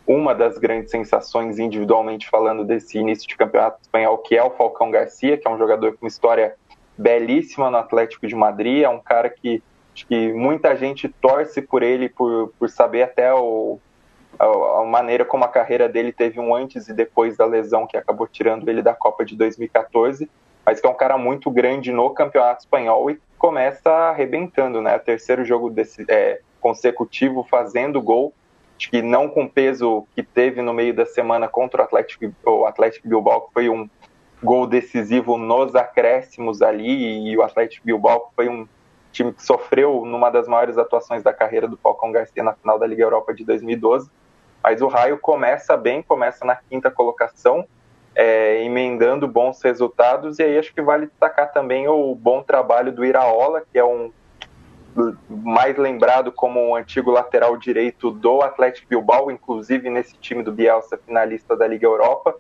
uma 0.06 0.34
das 0.34 0.58
grandes 0.58 0.90
sensações 0.90 1.60
individualmente 1.60 2.30
falando 2.30 2.64
desse 2.64 2.98
início 2.98 3.28
de 3.28 3.36
campeonato 3.36 3.80
espanhol, 3.82 4.18
que 4.20 4.38
é 4.38 4.44
o 4.44 4.52
Falcão 4.52 4.90
Garcia, 4.90 5.38
que 5.38 5.46
é 5.46 5.52
um 5.52 5.58
jogador 5.58 5.92
com 5.94 6.06
uma 6.06 6.08
história 6.08 6.56
belíssima 6.98 7.70
no 7.70 7.76
Atlético 7.76 8.26
de 8.26 8.34
Madrid, 8.34 8.84
é 8.84 8.90
um 8.90 9.00
cara 9.00 9.30
que 9.30 9.62
que 10.06 10.32
muita 10.32 10.76
gente 10.76 11.10
torce 11.10 11.60
por 11.60 11.82
ele 11.82 12.08
por, 12.08 12.54
por 12.60 12.70
saber 12.70 13.02
até 13.02 13.34
o, 13.34 13.80
a, 14.40 14.84
maneira 14.86 15.26
como 15.26 15.44
a 15.44 15.48
carreira 15.48 15.88
dele 15.88 16.12
teve 16.12 16.40
um 16.40 16.56
antes 16.56 16.88
e 16.88 16.94
depois 16.94 17.38
da 17.38 17.46
lesão 17.46 17.88
que 17.88 17.98
acabou 17.98 18.28
tirando 18.28 18.68
ele 18.70 18.82
da 18.82 18.94
Copa 18.94 19.26
de 19.26 19.36
2014, 19.36 20.30
mas 20.66 20.80
que 20.80 20.88
é 20.88 20.90
um 20.90 20.96
cara 20.96 21.18
muito 21.18 21.50
grande 21.50 21.92
no 21.92 22.10
campeonato 22.12 22.62
espanhol 22.62 23.10
e 23.10 23.20
começa 23.38 23.90
arrebentando, 23.90 24.82
né? 24.82 24.98
Terceiro 25.00 25.46
jogo 25.46 25.70
desse, 25.70 26.06
é, 26.10 26.42
consecutivo 26.60 27.44
fazendo 27.44 28.02
gol 28.02 28.34
acho 28.78 28.92
que 28.92 29.02
não 29.02 29.28
com 29.28 29.44
o 29.44 29.50
peso 29.50 30.08
que 30.16 30.22
teve 30.22 30.62
no 30.62 30.74
meio 30.74 30.94
da 30.94 31.06
semana 31.06 31.48
contra 31.48 31.82
o 31.82 31.86
Atlético, 31.86 32.32
o 32.46 32.66
Atlético 32.66 33.08
Bilbao, 33.08 33.42
que 33.42 33.54
foi 33.54 33.70
um 33.70 33.90
gol 34.42 34.68
decisivo 34.68 35.38
nos 35.38 35.76
acréscimos 35.76 36.62
ali, 36.62 37.28
e 37.28 37.36
o 37.36 37.42
Atlético 37.42 37.86
Bilbao 37.86 38.32
foi 38.36 38.48
um 38.48 38.68
time 39.12 39.34
que 39.34 39.44
sofreu 39.44 40.06
numa 40.06 40.30
das 40.30 40.48
maiores 40.48 40.78
atuações 40.78 41.24
da 41.24 41.34
carreira 41.34 41.68
do 41.68 41.76
Falcão 41.76 42.12
Garcia 42.12 42.44
na 42.44 42.54
final 42.54 42.78
da 42.78 42.86
Liga 42.86 43.04
Europa 43.04 43.34
de 43.34 43.44
2012. 43.44 44.10
Mas 44.64 44.82
o 44.82 44.88
Raio 44.88 45.18
começa 45.18 45.78
bem, 45.78 46.02
começa 46.02 46.46
na 46.46 46.56
quinta 46.56 46.92
colocação, 46.92 47.66
é, 48.16 48.64
emendando 48.64 49.28
bons 49.28 49.62
resultados, 49.62 50.40
e 50.40 50.44
aí 50.44 50.58
acho 50.58 50.74
que 50.74 50.82
vale 50.82 51.06
destacar 51.06 51.52
também 51.52 51.88
o 51.88 52.16
bom 52.16 52.42
trabalho 52.42 52.92
do 52.92 53.06
Iraola, 53.06 53.64
que 53.72 53.78
é 53.78 53.86
um 53.86 54.12
mais 55.30 55.78
lembrado 55.78 56.32
como 56.32 56.60
o 56.60 56.70
um 56.70 56.76
antigo 56.76 57.12
lateral 57.12 57.56
direito 57.56 58.10
do 58.10 58.42
Atlético 58.42 58.88
Bilbao, 58.90 59.30
inclusive 59.30 59.90
nesse 59.90 60.18
time 60.18 60.42
do 60.42 60.52
Bielsa, 60.52 60.98
finalista 60.98 61.56
da 61.56 61.68
Liga 61.68 61.86
Europa. 61.86 62.36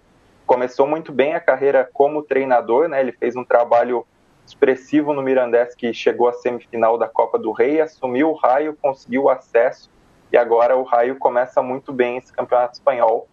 Começou 0.45 0.87
muito 0.87 1.11
bem 1.11 1.35
a 1.35 1.39
carreira 1.39 1.87
como 1.93 2.23
treinador, 2.23 2.87
né? 2.87 2.99
Ele 2.99 3.11
fez 3.11 3.35
um 3.35 3.43
trabalho 3.43 4.05
expressivo 4.45 5.13
no 5.13 5.21
Mirandés, 5.21 5.75
que 5.75 5.93
chegou 5.93 6.27
à 6.27 6.33
semifinal 6.33 6.97
da 6.97 7.07
Copa 7.07 7.37
do 7.37 7.51
Rei, 7.51 7.81
assumiu 7.81 8.29
o 8.29 8.33
Raio, 8.33 8.77
conseguiu 8.81 9.29
acesso, 9.29 9.89
e 10.31 10.37
agora 10.37 10.75
o 10.75 10.83
Raio 10.83 11.17
começa 11.17 11.61
muito 11.61 11.93
bem 11.93 12.17
esse 12.17 12.31
campeonato 12.31 12.73
espanhol. 12.73 13.27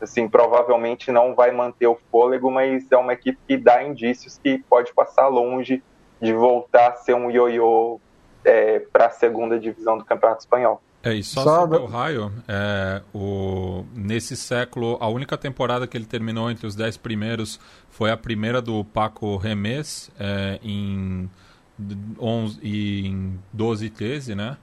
Assim, 0.00 0.28
provavelmente 0.28 1.10
não 1.10 1.34
vai 1.34 1.50
manter 1.50 1.88
o 1.88 1.98
fôlego, 2.10 2.50
mas 2.50 2.90
é 2.90 2.96
uma 2.96 3.12
equipe 3.12 3.38
que 3.46 3.56
dá 3.56 3.82
indícios 3.82 4.38
que 4.38 4.58
pode 4.58 4.94
passar 4.94 5.26
longe 5.26 5.82
de 6.20 6.32
voltar 6.32 6.90
a 6.90 6.94
ser 6.94 7.14
um 7.14 7.30
ioiô 7.30 8.00
é, 8.44 8.78
para 8.78 9.06
a 9.06 9.10
segunda 9.10 9.58
divisão 9.58 9.98
do 9.98 10.04
Campeonato 10.04 10.40
Espanhol. 10.40 10.80
É, 11.02 11.14
e 11.14 11.22
só, 11.22 11.42
só 11.42 11.60
sobre 11.60 11.78
o 11.78 11.86
Raio, 11.86 12.32
é, 12.48 13.02
o, 13.14 13.84
nesse 13.94 14.36
século, 14.36 14.98
a 15.00 15.08
única 15.08 15.36
temporada 15.36 15.86
que 15.86 15.96
ele 15.96 16.06
terminou 16.06 16.50
entre 16.50 16.66
os 16.66 16.74
dez 16.74 16.96
primeiros 16.96 17.60
foi 17.88 18.10
a 18.10 18.16
primeira 18.16 18.60
do 18.60 18.84
Paco 18.84 19.36
Remes, 19.36 20.10
é, 20.18 20.58
em, 20.62 21.30
11, 22.18 22.58
em 22.62 23.38
12 23.52 23.86
e 23.86 23.90
13, 23.90 24.34
né? 24.34 24.56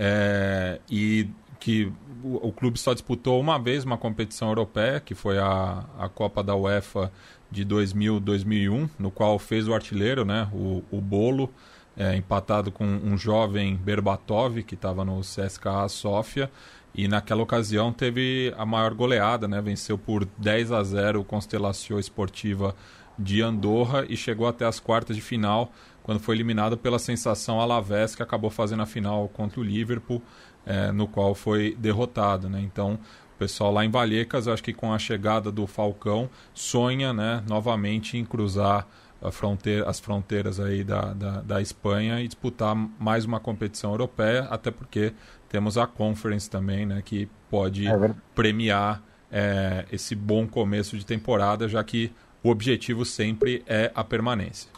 É, 0.00 0.80
e 0.88 1.28
que 1.58 1.92
o, 2.22 2.48
o, 2.48 2.52
clube 2.52 2.78
só 2.78 2.92
disputou 2.92 3.40
uma 3.40 3.58
vez 3.58 3.84
uma 3.84 3.98
competição 3.98 4.48
europeia, 4.48 5.00
que 5.00 5.12
foi 5.12 5.38
a, 5.38 5.84
a 5.98 6.08
Copa 6.08 6.40
da 6.40 6.54
UEFA 6.54 7.10
de 7.50 7.66
2000-2001, 7.66 8.88
no 8.96 9.10
qual 9.10 9.38
fez 9.40 9.66
o 9.66 9.74
artilheiro, 9.74 10.24
né, 10.24 10.48
o, 10.52 10.84
o 10.90 11.00
Bolo, 11.00 11.52
é, 11.96 12.14
empatado 12.14 12.70
com 12.70 12.84
um 12.84 13.18
jovem 13.18 13.74
Berbatov, 13.74 14.62
que 14.62 14.76
estava 14.76 15.04
no 15.04 15.20
CSKA 15.20 15.88
Sofia, 15.88 16.48
e 16.94 17.08
naquela 17.08 17.42
ocasião 17.42 17.92
teve 17.92 18.54
a 18.56 18.64
maior 18.64 18.94
goleada, 18.94 19.48
né, 19.48 19.60
venceu 19.60 19.98
por 19.98 20.24
10 20.38 20.70
a 20.72 20.82
0 20.84 21.20
o 21.20 21.24
Constelação 21.24 21.98
Esportiva 21.98 22.74
de 23.18 23.42
Andorra 23.42 24.06
e 24.08 24.16
chegou 24.16 24.46
até 24.46 24.64
as 24.64 24.78
quartas 24.78 25.16
de 25.16 25.22
final, 25.22 25.72
quando 26.08 26.20
foi 26.20 26.36
eliminado 26.36 26.78
pela 26.78 26.98
sensação 26.98 27.60
Alavés, 27.60 28.14
que 28.14 28.22
acabou 28.22 28.48
fazendo 28.48 28.80
a 28.80 28.86
final 28.86 29.28
contra 29.28 29.60
o 29.60 29.62
Liverpool, 29.62 30.22
é, 30.64 30.90
no 30.90 31.06
qual 31.06 31.34
foi 31.34 31.76
derrotado. 31.78 32.48
Né? 32.48 32.62
Então, 32.62 32.94
o 33.34 33.38
pessoal 33.38 33.70
lá 33.70 33.84
em 33.84 33.90
Vallecas, 33.90 34.46
eu 34.46 34.54
acho 34.54 34.62
que 34.62 34.72
com 34.72 34.90
a 34.90 34.98
chegada 34.98 35.52
do 35.52 35.66
Falcão, 35.66 36.30
sonha 36.54 37.12
né, 37.12 37.44
novamente 37.46 38.16
em 38.16 38.24
cruzar 38.24 38.88
fronteira, 39.30 39.86
as 39.86 40.00
fronteiras 40.00 40.58
aí 40.58 40.82
da, 40.82 41.12
da, 41.12 41.42
da, 41.42 41.60
Espanha 41.60 42.22
e 42.22 42.26
disputar 42.26 42.74
mais 42.98 43.26
uma 43.26 43.38
competição 43.38 43.90
europeia, 43.90 44.44
até 44.44 44.70
porque 44.70 45.12
temos 45.46 45.76
a 45.76 45.86
Conference 45.86 46.48
também, 46.48 46.86
né, 46.86 47.02
que 47.04 47.28
pode 47.50 47.86
é 47.86 48.14
premiar 48.34 49.02
é, 49.30 49.84
esse 49.92 50.14
bom 50.14 50.48
começo 50.48 50.96
de 50.96 51.04
temporada, 51.04 51.68
já 51.68 51.84
que 51.84 52.10
o 52.42 52.48
objetivo 52.48 53.04
sempre 53.04 53.62
é 53.66 53.92
a 53.94 54.02
permanência. 54.02 54.77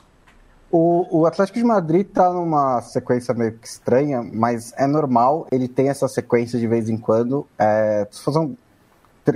O, 0.72 1.22
o 1.22 1.26
Atlético 1.26 1.58
de 1.58 1.64
Madrid 1.64 2.06
está 2.06 2.32
numa 2.32 2.80
sequência 2.80 3.34
meio 3.34 3.58
que 3.58 3.66
estranha, 3.66 4.22
mas 4.22 4.72
é 4.76 4.86
normal, 4.86 5.48
ele 5.50 5.66
tem 5.66 5.88
essa 5.88 6.06
sequência 6.06 6.60
de 6.60 6.66
vez 6.68 6.88
em 6.88 6.96
quando. 6.96 7.44
É, 7.58 8.06
são 8.12 8.56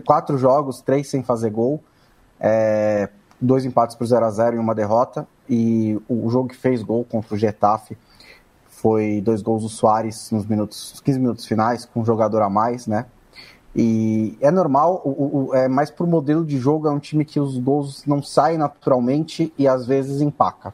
quatro 0.06 0.38
jogos, 0.38 0.80
três 0.80 1.08
sem 1.08 1.24
fazer 1.24 1.50
gol, 1.50 1.82
é, 2.38 3.08
dois 3.40 3.64
empates 3.64 3.96
por 3.96 4.06
0 4.06 4.24
a 4.24 4.30
0 4.30 4.56
e 4.56 4.58
uma 4.60 4.76
derrota. 4.76 5.26
E 5.48 6.00
o, 6.08 6.26
o, 6.26 6.30
jogo 6.30 6.48
que 6.48 6.56
fez 6.56 6.82
gol 6.84 7.04
contra 7.04 7.34
o 7.34 7.38
Getafe 7.38 7.98
foi 8.68 9.20
dois 9.20 9.42
gols 9.42 9.62
do 9.62 9.68
Soares 9.68 10.30
nos 10.30 10.46
minutos, 10.46 11.00
15 11.04 11.18
minutos 11.18 11.46
finais, 11.46 11.84
com 11.84 12.00
um 12.00 12.04
jogador 12.04 12.42
a 12.42 12.48
mais, 12.48 12.86
né? 12.86 13.06
E 13.74 14.38
é 14.40 14.52
normal, 14.52 15.02
o, 15.04 15.48
o, 15.48 15.54
é 15.54 15.66
mais 15.66 15.90
por 15.90 16.06
modelo 16.06 16.44
de 16.44 16.58
jogo, 16.58 16.86
é 16.86 16.92
um 16.92 17.00
time 17.00 17.24
que 17.24 17.40
os 17.40 17.58
gols 17.58 18.06
não 18.06 18.22
saem 18.22 18.56
naturalmente 18.56 19.52
e 19.58 19.66
às 19.66 19.84
vezes 19.84 20.20
empaca. 20.20 20.72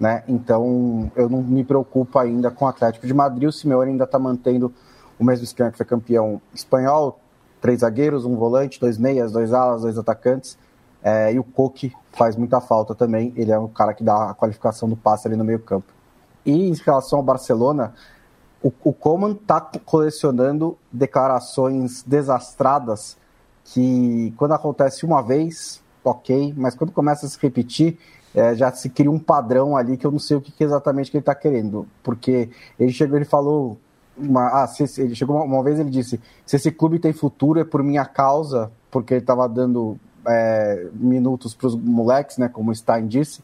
Né? 0.00 0.24
Então 0.26 1.12
eu 1.14 1.28
não 1.28 1.42
me 1.42 1.62
preocupo 1.62 2.18
ainda 2.18 2.50
com 2.50 2.64
o 2.64 2.68
Atlético 2.68 3.06
de 3.06 3.12
Madrid. 3.12 3.46
O 3.48 3.52
Simeone 3.52 3.90
ainda 3.90 4.04
está 4.04 4.18
mantendo 4.18 4.72
o 5.18 5.24
mesmo 5.24 5.44
esquema 5.44 5.70
que 5.70 5.76
foi 5.76 5.84
campeão 5.84 6.40
espanhol: 6.54 7.20
três 7.60 7.80
zagueiros, 7.80 8.24
um 8.24 8.34
volante, 8.34 8.80
dois 8.80 8.96
meias, 8.96 9.30
dois 9.30 9.52
alas, 9.52 9.82
dois 9.82 9.98
atacantes. 9.98 10.56
É, 11.02 11.32
e 11.32 11.38
o 11.38 11.44
Coque 11.44 11.92
faz 12.12 12.34
muita 12.34 12.62
falta 12.62 12.94
também. 12.94 13.32
Ele 13.36 13.52
é 13.52 13.58
o 13.58 13.68
cara 13.68 13.92
que 13.92 14.02
dá 14.02 14.30
a 14.30 14.34
qualificação 14.34 14.88
do 14.88 14.96
passe 14.96 15.28
ali 15.28 15.36
no 15.36 15.44
meio-campo. 15.44 15.92
E 16.46 16.68
em 16.68 16.74
relação 16.74 17.18
ao 17.18 17.24
Barcelona, 17.24 17.92
o, 18.62 18.72
o 18.82 18.92
Coman 18.92 19.32
está 19.32 19.60
colecionando 19.84 20.78
declarações 20.90 22.02
desastradas 22.02 23.18
que, 23.64 24.32
quando 24.36 24.52
acontece 24.52 25.04
uma 25.04 25.22
vez, 25.22 25.82
ok, 26.02 26.54
mas 26.56 26.74
quando 26.74 26.92
começa 26.92 27.26
a 27.26 27.28
se 27.28 27.38
repetir, 27.40 27.98
é, 28.34 28.54
já 28.54 28.70
se 28.72 28.88
cria 28.88 29.10
um 29.10 29.18
padrão 29.18 29.76
ali 29.76 29.96
que 29.96 30.06
eu 30.06 30.10
não 30.10 30.18
sei 30.18 30.36
o 30.36 30.40
que, 30.40 30.52
que 30.52 30.64
exatamente 30.64 31.10
que 31.10 31.16
ele 31.16 31.22
está 31.22 31.34
querendo. 31.34 31.86
Porque 32.02 32.50
ele 32.78 32.92
chegou, 32.92 33.16
ele 33.16 33.24
falou. 33.24 33.78
Uma, 34.16 34.62
ah, 34.62 34.66
se, 34.66 35.00
ele 35.00 35.14
chegou 35.14 35.36
uma, 35.36 35.44
uma, 35.44 35.62
vez 35.62 35.78
ele 35.78 35.90
disse: 35.90 36.20
se 36.44 36.56
esse 36.56 36.70
clube 36.70 36.98
tem 36.98 37.12
futuro 37.12 37.58
é 37.58 37.64
por 37.64 37.82
minha 37.82 38.04
causa, 38.04 38.70
porque 38.90 39.14
ele 39.14 39.20
estava 39.20 39.48
dando 39.48 39.96
é, 40.26 40.88
minutos 40.92 41.54
para 41.54 41.68
os 41.68 41.74
moleques, 41.74 42.36
né? 42.36 42.48
Como 42.48 42.74
Stein 42.74 43.06
disse 43.06 43.42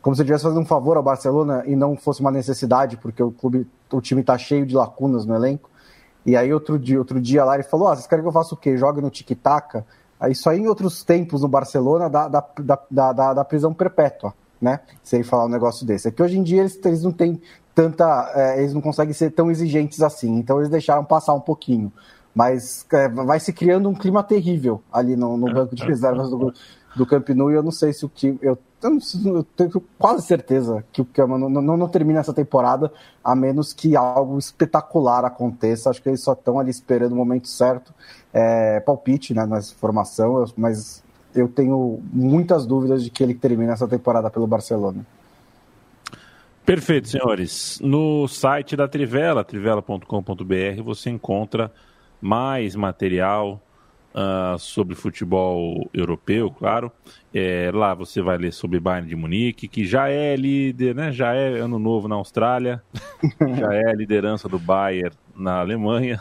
como 0.00 0.16
se 0.16 0.22
ele 0.22 0.28
estivesse 0.28 0.44
fazendo 0.44 0.62
um 0.62 0.66
favor 0.66 0.96
ao 0.96 1.02
Barcelona 1.02 1.62
e 1.66 1.76
não 1.76 1.96
fosse 1.96 2.20
uma 2.20 2.30
necessidade, 2.30 2.96
porque 2.96 3.22
o 3.22 3.30
clube, 3.30 3.66
o 3.92 4.00
time 4.00 4.22
está 4.22 4.36
cheio 4.38 4.64
de 4.64 4.74
lacunas 4.74 5.26
no 5.26 5.34
elenco. 5.34 5.68
E 6.24 6.36
aí 6.36 6.52
outro 6.52 6.78
dia, 6.78 6.98
outro 6.98 7.20
dia 7.20 7.44
lá 7.44 7.54
ele 7.54 7.62
falou: 7.62 7.88
ah, 7.88 7.96
vocês 7.96 8.06
querem 8.06 8.22
que 8.22 8.28
eu 8.28 8.32
faça 8.32 8.54
o 8.54 8.56
quê? 8.56 8.76
Jogue 8.76 9.00
no 9.00 9.10
tic-tac? 9.10 9.82
Isso 10.28 10.50
aí 10.50 10.58
em 10.58 10.66
outros 10.66 11.02
tempos 11.02 11.42
no 11.42 11.48
Barcelona 11.48 12.10
da, 12.10 12.28
da, 12.28 12.48
da, 12.58 13.12
da, 13.12 13.34
da 13.34 13.44
prisão 13.44 13.72
perpétua, 13.72 14.34
né? 14.60 14.80
Se 15.02 15.16
ele 15.16 15.24
falar 15.24 15.46
um 15.46 15.48
negócio 15.48 15.86
desse. 15.86 16.08
É 16.08 16.10
que 16.10 16.22
hoje 16.22 16.38
em 16.38 16.42
dia 16.42 16.60
eles, 16.60 16.78
eles 16.84 17.02
não 17.02 17.12
têm 17.12 17.40
tanta. 17.74 18.32
É, 18.34 18.58
eles 18.58 18.74
não 18.74 18.80
conseguem 18.80 19.14
ser 19.14 19.30
tão 19.30 19.50
exigentes 19.50 20.02
assim, 20.02 20.36
então 20.36 20.58
eles 20.58 20.68
deixaram 20.68 21.04
passar 21.04 21.32
um 21.32 21.40
pouquinho. 21.40 21.92
Mas 22.34 22.86
é, 22.92 23.08
vai 23.08 23.40
se 23.40 23.52
criando 23.52 23.88
um 23.88 23.94
clima 23.94 24.22
terrível 24.22 24.82
ali 24.92 25.16
no, 25.16 25.36
no 25.36 25.52
banco 25.52 25.74
de 25.74 25.84
reservas 25.84 26.30
do, 26.30 26.52
do 26.94 27.06
Camp 27.06 27.28
Nou 27.30 27.50
e 27.50 27.54
eu 27.54 27.62
não 27.62 27.72
sei 27.72 27.92
se 27.92 28.04
o 28.04 28.08
time. 28.08 28.38
Eu, 28.42 28.58
eu, 28.82 28.98
eu 29.24 29.44
tenho 29.44 29.82
quase 29.98 30.26
certeza 30.26 30.84
que 30.92 31.00
o 31.00 31.04
Cama 31.04 31.38
não, 31.38 31.48
não, 31.48 31.76
não, 31.76 31.88
termina 31.88 32.20
essa 32.20 32.32
temporada, 32.32 32.92
a 33.22 33.34
menos 33.34 33.72
que 33.72 33.96
algo 33.96 34.38
espetacular 34.38 35.24
aconteça. 35.24 35.90
Acho 35.90 36.02
que 36.02 36.08
eles 36.08 36.22
só 36.22 36.32
estão 36.32 36.58
ali 36.58 36.70
esperando 36.70 37.12
o 37.12 37.16
momento 37.16 37.48
certo. 37.48 37.92
É, 38.32 38.80
palpite 38.80 39.34
né, 39.34 39.44
nessa 39.44 39.74
formação, 39.74 40.44
mas 40.56 41.02
eu 41.34 41.48
tenho 41.48 42.00
muitas 42.12 42.66
dúvidas 42.66 43.02
de 43.02 43.10
que 43.10 43.22
ele 43.22 43.34
termine 43.34 43.72
essa 43.72 43.86
temporada 43.86 44.30
pelo 44.30 44.46
Barcelona. 44.46 45.04
Perfeito, 46.64 47.08
senhores. 47.08 47.80
No 47.82 48.28
site 48.28 48.76
da 48.76 48.86
Trivela, 48.86 49.42
trivela.com.br, 49.42 50.82
você 50.84 51.10
encontra 51.10 51.72
mais 52.20 52.76
material 52.76 53.60
uh, 54.14 54.58
sobre 54.58 54.94
futebol 54.94 55.88
europeu, 55.92 56.50
claro. 56.50 56.90
É, 57.32 57.70
lá 57.72 57.94
você 57.94 58.20
vai 58.20 58.36
ler 58.36 58.52
sobre 58.52 58.80
Bayern 58.80 59.08
de 59.08 59.16
Munique, 59.16 59.68
que 59.68 59.84
já 59.84 60.08
é 60.08 60.34
líder, 60.36 60.94
né? 60.94 61.12
Já 61.12 61.32
é 61.32 61.58
ano 61.58 61.78
novo 61.78 62.08
na 62.08 62.16
Austrália, 62.16 62.82
já 63.58 63.74
é 63.74 63.90
a 63.90 63.94
liderança 63.94 64.48
do 64.48 64.58
Bayern 64.58 65.16
na 65.34 65.60
Alemanha. 65.60 66.20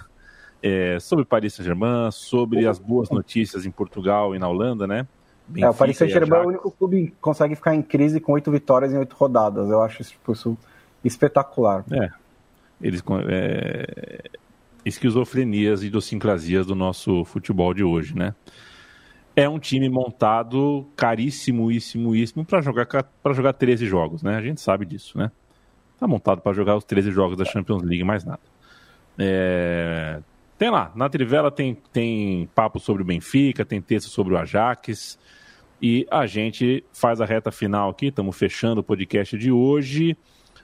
É, 0.61 0.99
sobre 0.99 1.23
Paris 1.23 1.53
Saint-Germain, 1.53 2.11
sobre 2.11 2.67
as 2.67 2.77
boas 2.77 3.09
notícias 3.09 3.65
em 3.65 3.71
Portugal 3.71 4.35
e 4.35 4.39
na 4.39 4.47
Holanda, 4.47 4.85
né? 4.85 5.07
Benfica 5.47 5.67
é, 5.67 5.69
o 5.69 5.73
Paris 5.73 5.97
Saint-Germain 5.97 6.41
é 6.41 6.43
o 6.43 6.47
único 6.49 6.71
clube 6.71 7.07
que 7.07 7.15
consegue 7.21 7.55
ficar 7.55 7.73
em 7.73 7.81
crise 7.81 8.19
com 8.19 8.33
oito 8.33 8.51
vitórias 8.51 8.91
em 8.91 8.97
oito 8.97 9.15
rodadas. 9.15 9.69
Eu 9.69 9.81
acho 9.81 10.01
isso, 10.01 10.13
isso 10.29 10.57
espetacular. 11.03 11.85
É. 11.91 12.09
Eles, 12.81 13.01
é, 13.29 14.29
esquizofrenias 14.86 15.84
e 15.84 15.88
idiosincrasias 15.88 16.65
do 16.65 16.75
nosso 16.75 17.25
futebol 17.25 17.73
de 17.73 17.84
hoje, 17.84 18.15
né? 18.15 18.34
É 19.36 19.47
um 19.47 19.59
time 19.59 19.89
montado 19.89 20.88
caríssimo, 20.95 21.69
para 22.47 22.61
jogar 22.61 22.86
para 22.86 23.34
jogar 23.34 23.53
13 23.53 23.86
jogos, 23.86 24.23
né? 24.23 24.36
A 24.36 24.41
gente 24.41 24.59
sabe 24.59 24.86
disso, 24.86 25.17
né? 25.17 25.32
Tá 25.99 26.07
montado 26.07 26.41
para 26.41 26.53
jogar 26.53 26.75
os 26.75 26.84
13 26.84 27.11
jogos 27.11 27.38
da 27.38 27.45
Champions 27.45 27.84
League, 27.84 28.03
mais 28.03 28.23
nada. 28.23 28.41
É... 29.17 30.21
Tem 30.57 30.69
lá, 30.69 30.91
na 30.95 31.09
Trivela 31.09 31.49
tem, 31.49 31.77
tem 31.93 32.49
papo 32.53 32.80
sobre 32.80 33.01
o 33.01 33.05
Benfica, 33.05 33.63
tem 33.63 33.82
texto 33.82 34.09
sobre 34.09 34.34
o 34.34 34.38
Ajax. 34.38 35.17
E 35.82 36.05
a 36.11 36.25
gente 36.25 36.84
faz 36.91 37.21
a 37.21 37.25
reta 37.25 37.51
final 37.51 37.89
aqui, 37.89 38.07
estamos 38.07 38.38
fechando 38.38 38.82
o 38.82 38.84
podcast 38.84 39.38
de 39.38 39.51
hoje. 39.51 40.17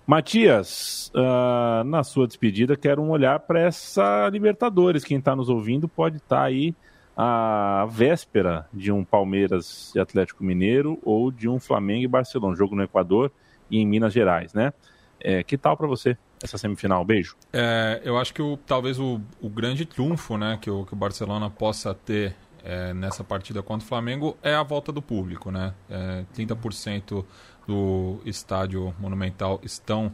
Matias, 0.08 1.12
uh, 1.16 1.84
na 1.84 2.04
sua 2.04 2.28
despedida, 2.28 2.78
quero 2.78 3.02
um 3.02 3.10
olhar 3.10 3.40
para 3.40 3.60
essa 3.60 4.30
Libertadores. 4.30 5.04
Quem 5.04 5.18
está 5.18 5.36
nos 5.36 5.50
ouvindo 5.50 5.88
pode 5.88 6.18
estar 6.18 6.38
tá 6.38 6.44
aí 6.44 6.76
a 7.18 7.88
véspera 7.90 8.68
de 8.72 8.92
um 8.92 9.04
Palmeiras 9.04 9.94
e 9.96 10.00
Atlético 10.00 10.44
Mineiro 10.44 11.00
ou 11.04 11.32
de 11.32 11.50
um 11.50 11.60
Flamengo 11.60 12.04
e 12.04 12.08
Barcelona, 12.08 12.56
jogo 12.56 12.76
no 12.76 12.84
Equador 12.84 13.32
e 13.72 13.80
em 13.80 13.86
Minas 13.86 14.14
Gerais, 14.14 14.54
né? 14.54 14.74
É, 15.20 15.42
que 15.42 15.58
tal 15.58 15.76
para 15.76 15.88
você 15.88 16.16
essa 16.44 16.58
semifinal? 16.58 17.04
Beijo. 17.04 17.36
É, 17.52 18.02
eu 18.04 18.18
acho 18.18 18.34
que 18.34 18.42
o, 18.42 18.58
talvez 18.58 19.00
o, 19.00 19.20
o, 19.42 19.50
grande 19.50 19.86
triunfo 19.86 20.38
né, 20.38 20.60
que, 20.62 20.70
o, 20.70 20.86
que 20.86 20.94
o 20.94 20.96
Barcelona 20.96 21.50
possa 21.50 21.96
ter 21.96 22.36
é, 22.64 22.94
nessa 22.94 23.24
partida 23.24 23.64
contra 23.64 23.86
o 23.86 23.88
Flamengo 23.88 24.38
é 24.44 24.54
a 24.54 24.62
volta 24.62 24.92
do 24.92 25.02
público, 25.02 25.50
né? 25.52 25.74
É, 25.90 26.26
30% 26.36 27.24
do 27.68 28.20
estádio 28.26 28.94
monumental 29.00 29.60
estão 29.64 30.12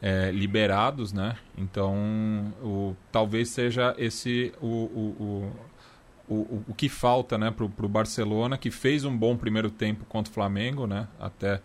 é, 0.00 0.30
liberados, 0.30 1.12
né? 1.12 1.36
Então, 1.56 2.52
o, 2.62 2.94
talvez 3.10 3.48
seja 3.48 3.94
esse 3.96 4.52
o, 4.60 4.66
o, 4.66 5.52
o, 6.28 6.34
o, 6.34 6.64
o 6.68 6.74
que 6.74 6.88
falta 6.88 7.38
né, 7.38 7.50
para 7.50 7.64
o 7.64 7.88
Barcelona, 7.88 8.58
que 8.58 8.70
fez 8.70 9.04
um 9.04 9.16
bom 9.16 9.36
primeiro 9.36 9.70
tempo 9.70 10.04
contra 10.04 10.30
o 10.30 10.34
Flamengo, 10.34 10.86
né? 10.86 11.08
Até 11.18 11.60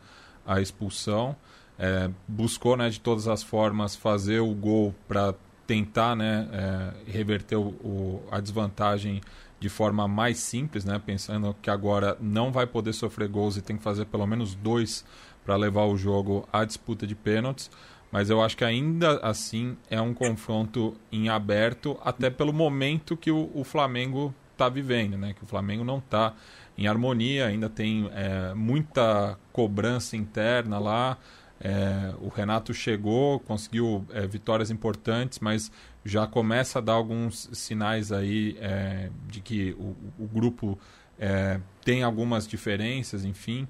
a 0.45 0.61
expulsão. 0.61 1.35
É, 1.77 2.09
buscou 2.27 2.75
né, 2.75 2.89
de 2.89 2.99
todas 2.99 3.27
as 3.27 3.41
formas 3.41 3.95
fazer 3.95 4.39
o 4.39 4.53
gol 4.53 4.93
para 5.07 5.33
tentar 5.65 6.15
né, 6.15 6.47
é, 6.51 7.11
reverter 7.11 7.55
o, 7.55 7.67
o, 7.83 8.23
a 8.31 8.39
desvantagem 8.39 9.21
de 9.59 9.69
forma 9.69 10.07
mais 10.07 10.39
simples, 10.39 10.85
né, 10.85 11.01
pensando 11.05 11.55
que 11.61 11.69
agora 11.69 12.17
não 12.19 12.51
vai 12.51 12.65
poder 12.65 12.93
sofrer 12.93 13.27
gols 13.27 13.57
e 13.57 13.61
tem 13.61 13.77
que 13.77 13.83
fazer 13.83 14.05
pelo 14.05 14.25
menos 14.25 14.55
dois 14.55 15.05
para 15.49 15.55
levar 15.55 15.85
o 15.85 15.97
jogo 15.97 16.47
à 16.53 16.63
disputa 16.63 17.07
de 17.07 17.15
pênaltis, 17.15 17.71
mas 18.11 18.29
eu 18.29 18.39
acho 18.39 18.55
que 18.55 18.63
ainda 18.63 19.17
assim 19.23 19.75
é 19.89 19.99
um 19.99 20.13
confronto 20.13 20.95
em 21.11 21.27
aberto, 21.27 21.97
até 22.05 22.29
pelo 22.29 22.53
momento 22.53 23.17
que 23.17 23.31
o, 23.31 23.49
o 23.55 23.63
Flamengo 23.63 24.31
está 24.51 24.69
vivendo, 24.69 25.17
né? 25.17 25.33
Que 25.33 25.43
o 25.43 25.47
Flamengo 25.47 25.83
não 25.83 25.97
está 25.97 26.35
em 26.77 26.87
harmonia, 26.87 27.47
ainda 27.47 27.67
tem 27.67 28.11
é, 28.13 28.53
muita 28.53 29.39
cobrança 29.51 30.15
interna 30.15 30.77
lá. 30.77 31.17
É, 31.59 32.13
o 32.21 32.27
Renato 32.27 32.71
chegou, 32.71 33.39
conseguiu 33.39 34.05
é, 34.13 34.27
vitórias 34.27 34.69
importantes, 34.69 35.39
mas 35.39 35.71
já 36.05 36.27
começa 36.27 36.77
a 36.77 36.81
dar 36.83 36.93
alguns 36.93 37.49
sinais 37.53 38.11
aí 38.11 38.55
é, 38.61 39.09
de 39.27 39.41
que 39.41 39.75
o, 39.79 39.95
o 40.19 40.27
grupo 40.27 40.77
é, 41.17 41.59
tem 41.83 42.03
algumas 42.03 42.47
diferenças, 42.47 43.25
enfim. 43.25 43.67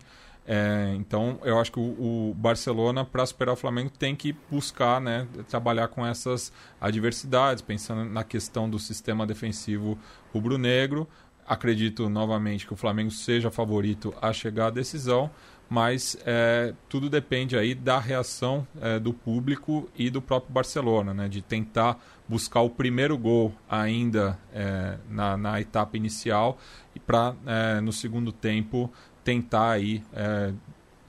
É, 0.52 0.96
então, 0.96 1.40
eu 1.44 1.60
acho 1.60 1.72
que 1.72 1.80
o, 1.80 2.32
o 2.32 2.34
Barcelona, 2.34 3.06
para 3.06 3.24
superar 3.24 3.54
o 3.54 3.56
Flamengo, 3.56 3.92
tem 3.92 4.16
que 4.16 4.36
buscar 4.50 5.00
né, 5.00 5.28
trabalhar 5.48 5.90
com 5.90 6.04
essas 6.04 6.52
adversidades, 6.82 7.62
pensando 7.62 8.04
na 8.04 8.24
questão 8.24 8.68
do 8.68 8.80
sistema 8.80 9.28
defensivo 9.28 9.96
rubro-negro. 10.34 11.08
Acredito 11.46 12.10
novamente 12.10 12.66
que 12.66 12.74
o 12.74 12.76
Flamengo 12.76 13.12
seja 13.12 13.52
favorito 13.52 14.12
a 14.20 14.34
chegar 14.34 14.68
à 14.68 14.70
decisão, 14.72 15.30
mas 15.70 16.18
é, 16.26 16.74
tudo 16.90 17.12
depende 17.12 17.56
aí 17.56 17.76
da 17.76 18.00
reação 18.00 18.68
é, 18.82 18.98
do 18.98 19.14
público 19.14 19.88
e 19.96 20.10
do 20.10 20.20
próprio 20.20 20.52
Barcelona, 20.52 21.14
né, 21.14 21.30
de 21.30 21.44
tentar 21.44 22.00
buscar 22.28 22.62
o 22.62 22.70
primeiro 22.72 23.16
gol 23.18 23.54
ainda 23.70 24.38
é, 24.52 24.98
na, 25.08 25.38
na, 25.38 25.62
etapa 25.62 25.96
inicial 25.96 26.58
e 26.96 27.00
para 27.00 27.36
é, 27.46 27.82
no 27.82 27.94
segundo 27.94 28.32
tempo 28.32 28.92
tentar 29.30 29.74
aí 29.74 30.02
é, 30.12 30.52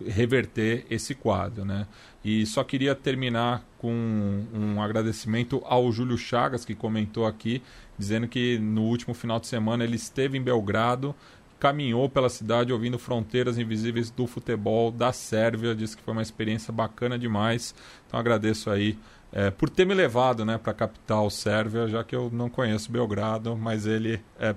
reverter 0.07 0.85
esse 0.91 1.15
quadro, 1.15 1.65
né? 1.65 1.87
E 2.23 2.45
só 2.45 2.63
queria 2.63 2.95
terminar 2.95 3.65
com 3.79 4.45
um 4.53 4.83
agradecimento 4.83 5.63
ao 5.65 5.91
Júlio 5.91 6.19
Chagas 6.19 6.67
que 6.67 6.75
comentou 6.75 7.27
aqui 7.27 7.63
dizendo 7.99 8.29
que 8.29 8.59
no 8.59 8.83
último 8.83 9.15
final 9.15 9.41
de 9.41 9.47
semana 9.47 9.85
ele 9.85 9.97
esteve 9.97 10.37
em 10.37 10.43
Belgrado 10.43 11.15
caminhou 11.59 12.09
pela 12.09 12.29
cidade 12.29 12.73
ouvindo 12.73 12.99
Fronteiras 12.99 13.59
Invisíveis 13.59 14.11
do 14.11 14.27
Futebol 14.27 14.91
da 14.91 15.13
Sérvia. 15.13 15.75
Disse 15.75 15.95
que 15.95 16.03
foi 16.03 16.13
uma 16.13 16.23
experiência 16.23 16.73
bacana 16.73 17.19
demais. 17.19 17.75
Então 18.07 18.19
agradeço 18.19 18.71
aí 18.71 18.99
é, 19.33 19.51
por 19.51 19.71
ter 19.71 19.85
me 19.85 19.95
levado 19.95 20.45
né, 20.45 20.59
para 20.59 20.73
a 20.73 20.75
capital 20.75 21.31
sérvia, 21.31 21.87
já 21.87 22.03
que 22.03 22.17
eu 22.17 22.31
não 22.33 22.51
conheço 22.51 22.91
Belgrado, 22.91 23.57
mas 23.57 23.87
ele 23.87 24.21
é, 24.39 24.55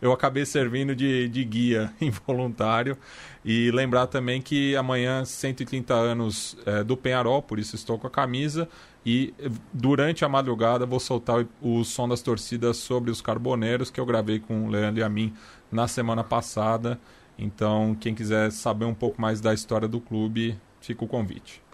eu 0.00 0.12
acabei 0.12 0.46
servindo 0.46 0.94
de, 0.94 1.28
de 1.28 1.44
guia 1.44 1.92
involuntário. 2.00 2.96
E 3.44 3.70
lembrar 3.70 4.06
também 4.06 4.40
que 4.40 4.76
amanhã, 4.76 5.24
130 5.24 5.94
anos 5.94 6.56
é, 6.66 6.84
do 6.84 6.96
Penharol, 6.96 7.42
por 7.42 7.58
isso 7.58 7.74
estou 7.74 7.98
com 7.98 8.06
a 8.06 8.10
camisa. 8.10 8.68
E 9.04 9.32
durante 9.72 10.24
a 10.24 10.28
madrugada 10.28 10.84
vou 10.84 10.98
soltar 10.98 11.46
o, 11.60 11.78
o 11.80 11.84
som 11.84 12.08
das 12.08 12.22
torcidas 12.22 12.76
sobre 12.76 13.10
os 13.10 13.20
Carboneiros, 13.20 13.90
que 13.90 14.00
eu 14.00 14.06
gravei 14.06 14.40
com 14.40 14.66
o 14.66 14.68
Leandro 14.68 15.00
e 15.00 15.04
a 15.04 15.08
mim 15.08 15.32
na 15.70 15.86
semana 15.88 16.24
passada. 16.24 16.98
Então, 17.38 17.96
quem 17.98 18.14
quiser 18.14 18.50
saber 18.50 18.84
um 18.84 18.94
pouco 18.94 19.20
mais 19.20 19.40
da 19.40 19.52
história 19.52 19.86
do 19.86 20.00
clube, 20.00 20.58
fica 20.80 21.04
o 21.04 21.08
convite. 21.08 21.65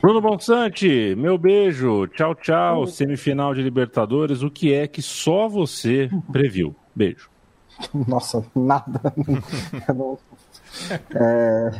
Bruno 0.00 0.20
Bonsante, 0.20 1.16
meu 1.16 1.36
beijo. 1.36 2.06
Tchau, 2.08 2.32
tchau. 2.36 2.86
Semifinal 2.86 3.52
de 3.52 3.62
Libertadores. 3.62 4.42
O 4.42 4.50
que 4.50 4.72
é 4.72 4.86
que 4.86 5.02
só 5.02 5.48
você 5.48 6.08
previu? 6.30 6.74
Beijo. 6.94 7.28
Nossa, 8.06 8.44
nada. 8.54 9.00
É... 11.14 11.70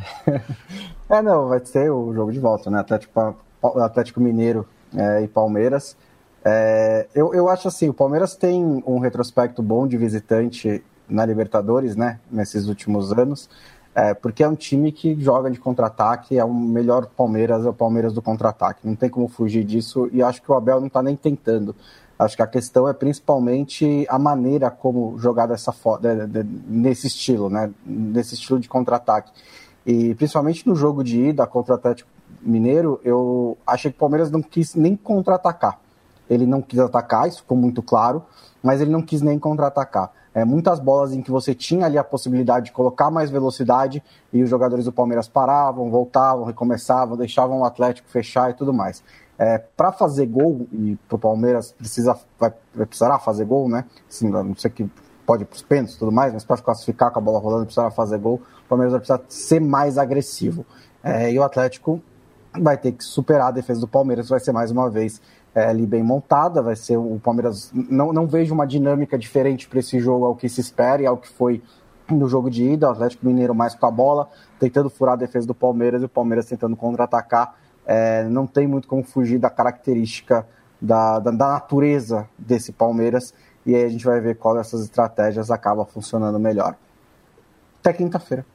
é... 1.11 1.23
não, 1.23 1.49
vai 1.49 1.65
ser 1.65 1.91
o 1.91 2.13
jogo 2.13 2.33
de 2.33 2.41
volta, 2.41 2.69
né? 2.71 2.81
Atlético, 2.81 3.37
Atlético 3.63 4.21
Mineiro 4.21 4.67
é, 4.97 5.23
e 5.23 5.29
Palmeiras. 5.29 5.97
É, 6.45 7.07
eu, 7.15 7.33
eu 7.35 7.49
acho 7.49 7.69
assim, 7.69 7.89
o 7.89 7.95
Palmeiras 7.95 8.35
tem 8.35 8.83
um 8.85 8.99
retrospecto 8.99 9.63
bom 9.63 9.87
de 9.87 9.97
visitante 9.97 10.83
na 11.09 11.25
Libertadores, 11.25 11.95
né? 11.95 12.19
Nesses 12.31 12.67
últimos 12.67 13.13
anos. 13.13 13.49
É, 13.99 14.15
porque 14.15 14.45
é 14.45 14.49
um 14.49 14.55
time 14.55 14.93
que 14.93 15.21
joga 15.21 15.51
de 15.51 15.59
contra-ataque, 15.59 16.39
é 16.39 16.45
o 16.45 16.55
melhor 16.55 17.07
Palmeiras, 17.17 17.67
é 17.67 17.69
o 17.69 17.73
Palmeiras 17.73 18.13
do 18.13 18.23
contra-ataque. 18.23 18.87
Não 18.87 18.95
tem 18.95 19.11
como 19.11 19.27
fugir 19.27 19.65
disso 19.65 20.09
e 20.13 20.23
acho 20.23 20.41
que 20.41 20.49
o 20.53 20.55
Abel 20.55 20.79
não 20.79 20.87
está 20.87 21.03
nem 21.03 21.17
tentando. 21.17 21.75
Acho 22.17 22.37
que 22.37 22.43
a 22.43 22.47
questão 22.47 22.89
é 22.89 22.93
principalmente 22.93 24.07
a 24.09 24.17
maneira 24.17 24.71
como 24.71 25.19
jogar 25.19 25.47
dessa 25.47 25.75
de, 26.01 26.27
de, 26.29 26.45
nesse 26.69 27.09
estilo, 27.09 27.51
né? 27.51 27.73
Nesse 27.85 28.35
estilo 28.35 28.61
de 28.61 28.69
contra-ataque. 28.69 29.33
E 29.85 30.15
principalmente 30.15 30.65
no 30.69 30.77
jogo 30.77 31.03
de 31.03 31.21
ida 31.21 31.45
contra 31.45 31.75
o 31.75 31.77
Atlético 31.77 32.09
Mineiro, 32.41 33.01
eu 33.03 33.59
achei 33.67 33.91
que 33.91 33.97
o 33.97 34.01
Palmeiras 34.01 34.31
não 34.31 34.43
quis 34.43 34.77
nem 34.77 34.95
contra-atacar. 34.95 35.77
Ele 36.31 36.47
não 36.47 36.63
quis 36.63 36.79
atacar, 36.79 37.27
isso 37.27 37.39
ficou 37.39 37.57
muito 37.57 37.83
claro, 37.83 38.23
mas 38.63 38.81
ele 38.81 38.91
não 38.91 39.03
quis 39.03 39.23
nem 39.23 39.39
contra-atacar 39.39 40.13
é, 40.39 40.45
muitas 40.45 40.79
bolas 40.79 41.13
em 41.13 41.23
que 41.23 41.31
você 41.31 41.55
tinha 41.55 41.87
ali 41.87 41.99
a 41.99 42.05
possibilidade 42.05 42.67
de 42.67 42.73
colocar 42.73 43.11
mais 43.11 43.31
velocidade 43.31 44.03
e 44.33 44.43
os 44.43 44.49
jogadores 44.49 44.85
do 44.85 44.93
Palmeiras 44.93 45.27
paravam, 45.27 45.91
voltavam, 45.91 46.45
recomeçavam, 46.45 47.17
deixavam 47.17 47.61
o 47.61 47.65
Atlético 47.65 48.09
fechar 48.09 48.51
e 48.51 48.55
tudo 48.55 48.73
mais. 48.73 49.03
É, 49.39 49.59
para 49.59 49.93
fazer 49.93 50.27
gol, 50.27 50.67
e 50.73 50.97
para 51.09 51.17
o 51.17 51.19
Palmeiras 51.19 51.73
precisa, 51.73 52.17
vai, 52.39 52.53
precisar 52.73 53.19
fazer 53.21 53.45
gol, 53.45 53.69
né? 53.69 53.85
Assim, 54.09 54.29
não 54.29 54.55
sei 54.57 54.71
que 54.71 54.89
pode 55.25 55.43
ir 55.43 55.47
para 55.47 55.57
os 55.57 55.63
pênaltis 55.63 55.95
e 55.95 55.99
tudo 55.99 56.11
mais, 56.11 56.33
mas 56.33 56.45
para 56.45 56.57
classificar 56.59 57.11
com 57.11 57.19
a 57.19 57.23
bola 57.23 57.39
rolando, 57.39 57.65
precisar 57.65 57.91
fazer 57.91 58.19
gol, 58.19 58.41
o 58.65 58.69
Palmeiras 58.69 58.93
vai 58.93 59.01
precisar 59.01 59.21
ser 59.29 59.61
mais 59.61 59.97
agressivo. 59.97 60.65
É, 61.03 61.33
e 61.33 61.39
o 61.39 61.43
Atlético 61.43 62.03
vai 62.53 62.77
ter 62.77 62.93
que 62.93 63.05
superar 63.05 63.49
a 63.49 63.53
defesa 63.53 63.81
do 63.81 63.89
Palmeiras, 63.89 64.29
vai 64.29 64.41
ser 64.41 64.53
mais 64.53 64.71
uma 64.71 64.91
vez 64.91 65.21
é, 65.59 65.67
ali 65.67 65.85
bem 65.85 66.05
montada, 66.05 66.63
vai 66.63 66.77
ser 66.77 66.97
o 66.97 67.19
Palmeiras. 67.23 67.73
Não, 67.75 68.13
não 68.13 68.29
vejo 68.29 68.55
uma 68.55 68.67
dinâmica 68.67 69.19
diferente 69.19 69.69
para 69.69 69.81
esse 69.81 69.99
jogo 69.99 70.25
ao 70.25 70.37
que 70.37 70.49
se 70.49 70.61
espera 70.61 71.03
e 71.03 71.07
ao 71.07 71.17
que 71.17 71.29
foi 71.29 71.61
no 72.09 72.29
jogo 72.29 72.49
de 72.49 72.65
ida, 72.65 72.89
o 72.89 72.93
Atlético 72.93 73.27
Mineiro 73.27 73.55
mais 73.55 73.75
com 73.75 73.85
a 73.85 73.91
bola, 73.91 74.29
tentando 74.59 74.89
furar 74.89 75.15
a 75.15 75.17
defesa 75.17 75.47
do 75.47 75.55
Palmeiras 75.55 76.01
e 76.01 76.05
o 76.05 76.09
Palmeiras 76.09 76.47
tentando 76.47 76.77
contra-atacar. 76.77 77.57
É, 77.85 78.25
não 78.25 78.47
tem 78.47 78.67
muito 78.67 78.87
como 78.87 79.03
fugir 79.03 79.39
da 79.39 79.51
característica 79.51 80.47
da, 80.81 81.19
da, 81.19 81.31
da, 81.33 81.49
natureza 81.49 82.29
desse 82.39 82.71
Palmeiras 82.71 83.35
e 83.67 83.75
aí 83.75 83.85
a 83.85 83.89
gente 83.89 84.05
vai 84.05 84.21
ver 84.21 84.37
qual 84.37 84.55
dessas 84.55 84.83
estratégias 84.83 85.51
acaba 85.51 85.85
funcionando 85.85 86.39
melhor. 86.39 86.77
Até 87.81 87.93
quinta-feira. 87.93 88.47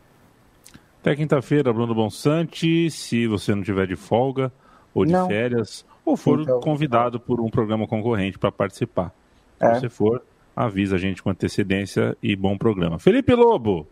Até 1.02 1.16
quinta-feira, 1.16 1.74
Bruno 1.74 1.94
Bonsante. 1.94 2.90
Se 2.90 3.28
você 3.28 3.54
não 3.54 3.62
tiver 3.62 3.88
de 3.88 3.96
folga 3.96 4.52
ou 4.94 5.06
de 5.06 5.12
não. 5.12 5.28
férias 5.28 5.86
ou 6.06 6.18
for 6.18 6.42
então, 6.42 6.60
convidado 6.60 7.20
por 7.20 7.40
um 7.40 7.50
programa 7.50 7.88
concorrente 7.88 8.38
para 8.38 8.52
participar. 8.52 9.14
É. 9.60 9.76
Se 9.76 9.82
você 9.82 9.90
for, 9.90 10.24
avisa 10.56 10.96
a 10.96 11.00
gente 11.00 11.24
com 11.24 11.30
antecedência 11.30 12.18
e 12.22 12.36
bom 12.36 12.58
programa. 12.58 13.00
Felipe 13.00 13.34
Lobo, 13.34 13.88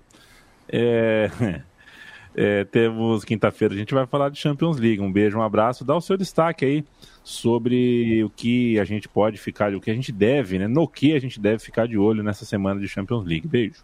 é, 0.68 1.32
é, 2.36 2.64
temos 2.66 3.24
quinta-feira, 3.24 3.74
a 3.74 3.78
gente 3.78 3.94
vai 3.94 4.06
falar 4.06 4.30
de 4.30 4.38
Champions 4.38 4.78
League. 4.78 5.02
Um 5.02 5.12
beijo, 5.12 5.38
um 5.38 5.42
abraço. 5.42 5.86
Dá 5.86 5.96
o 5.96 6.02
seu 6.02 6.18
destaque 6.18 6.66
aí 6.66 6.86
sobre 7.24 8.24
o 8.24 8.30
que 8.30 8.80
a 8.80 8.84
gente 8.84 9.08
pode 9.08 9.38
ficar, 9.38 9.74
o 9.74 9.82
que 9.82 9.92
a 9.92 9.96
gente 9.96 10.12
deve, 10.12 10.60
né? 10.60 10.68
No 10.68 10.88
que 10.88 11.14
a 11.14 11.20
gente 11.20 11.40
deve 11.40 11.60
ficar 11.60 11.88
de 11.88 11.98
olho 11.98 12.24
nessa 12.24 12.46
semana 12.46 12.80
de 12.80 12.88
Champions 12.88 13.26
League. 13.26 13.48
Beijo. 13.48 13.84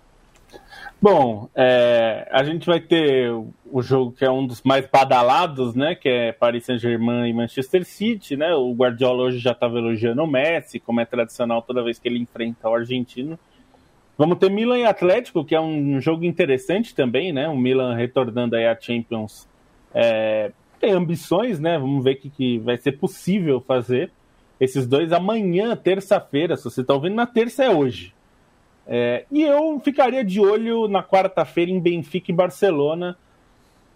Bom, 1.00 1.48
é, 1.56 2.28
a 2.32 2.44
gente 2.44 2.66
vai 2.66 2.80
ter 2.80 3.32
o 3.72 3.82
jogo 3.84 4.12
que 4.14 4.26
é 4.26 4.32
um 4.32 4.48
dos 4.48 4.64
mais 4.64 4.88
badalados, 4.88 5.76
né? 5.76 5.94
Que 5.94 6.10
é 6.10 6.32
Paris 6.32 6.66
Saint-Germain 6.66 7.30
e 7.30 7.34
Manchester 7.34 7.86
City, 7.86 8.36
né? 8.36 8.56
O 8.56 8.74
Guardiola 8.74 9.24
hoje 9.24 9.38
já 9.38 9.52
estava 9.52 9.78
elogiando 9.78 10.24
o 10.24 10.28
Messi, 10.28 10.80
como 10.80 11.00
é 11.00 11.06
tradicional 11.06 11.62
toda 11.62 11.84
vez 11.84 12.00
que 12.00 12.08
ele 12.08 12.18
enfrenta 12.18 12.68
o 12.68 12.74
argentino. 12.74 13.38
Vamos 14.18 14.40
ter 14.40 14.50
Milan 14.50 14.80
e 14.80 14.86
Atlético, 14.86 15.46
que 15.46 15.54
é 15.54 15.62
um 15.62 16.02
jogo 16.02 16.26
interessante 16.26 16.96
também, 16.96 17.32
né? 17.32 17.48
O 17.48 17.56
Milan 17.56 17.94
retornando 17.94 18.56
aí 18.56 18.66
à 18.66 18.76
Champions 18.80 19.48
é, 19.94 20.52
tem 20.80 20.94
ambições, 20.94 21.60
né? 21.60 21.78
Vamos 21.78 22.04
ver 22.04 22.14
o 22.14 22.18
que, 22.18 22.30
que 22.32 22.58
vai 22.58 22.78
ser 22.78 22.94
possível 22.94 23.62
fazer. 23.62 24.12
Esses 24.60 24.88
dois 24.88 25.14
amanhã, 25.14 25.76
terça-feira, 25.76 26.58
se 26.58 26.64
você 26.64 26.82
está 26.82 26.96
ouvindo, 26.96 27.14
na 27.14 27.28
terça 27.28 27.64
é 27.64 27.70
hoje. 27.70 28.17
É, 28.88 29.26
e 29.30 29.44
eu 29.44 29.80
ficaria 29.82 30.24
de 30.24 30.40
olho 30.40 30.88
na 30.88 31.04
quarta-feira 31.04 31.70
em 31.70 31.80
Benfica 31.80 32.32
e 32.32 32.36
Barcelona, 32.36 33.18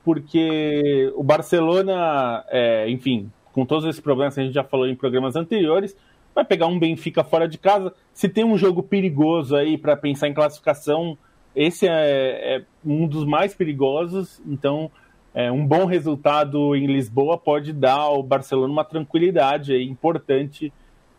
porque 0.04 1.12
o 1.16 1.24
Barcelona, 1.24 2.44
é, 2.50 2.90
enfim, 2.90 3.32
com 3.54 3.66
todos 3.66 3.86
esses 3.86 4.02
problemas 4.02 4.34
que 4.34 4.42
a 4.42 4.44
gente 4.44 4.54
já 4.54 4.64
falou 4.64 4.88
em 4.88 4.96
programas 4.96 5.36
anteriores, 5.36 5.96
vai 6.36 6.44
pegar 6.44 6.68
um 6.68 6.78
Benfica 6.78 7.24
fora 7.24 7.48
de 7.48 7.58
casa. 7.58 7.94
Se 8.14 8.28
tem 8.28 8.44
um 8.44 8.58
jogo 8.58 8.84
perigoso 8.84 9.56
aí 9.56 9.78
para 9.78 9.96
pensar 9.96 10.28
em 10.28 10.34
classificação, 10.34 11.18
esse 11.56 11.88
é, 11.88 12.58
é, 12.58 12.64
um 12.86 13.08
dos 13.08 13.26
mais 13.26 13.54
perigosos. 13.54 14.42
Então, 14.46 14.92
é, 15.34 15.52
um 15.52 15.66
bom 15.66 15.86
resultado 15.86 16.76
em 16.76 16.86
Lisboa 16.86 17.38
pode 17.38 17.72
dar 17.72 18.00
ao 18.00 18.22
Barcelona 18.24 18.72
uma 18.72 18.84
tranquilidade 18.84 19.74
aí, 19.74 19.84
importante 19.84 20.74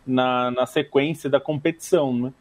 na, 0.07 0.51
na 0.51 0.66
sequência 0.66 1.31
da 1.31 1.40
competição, 1.40 2.15
né? 2.15 2.32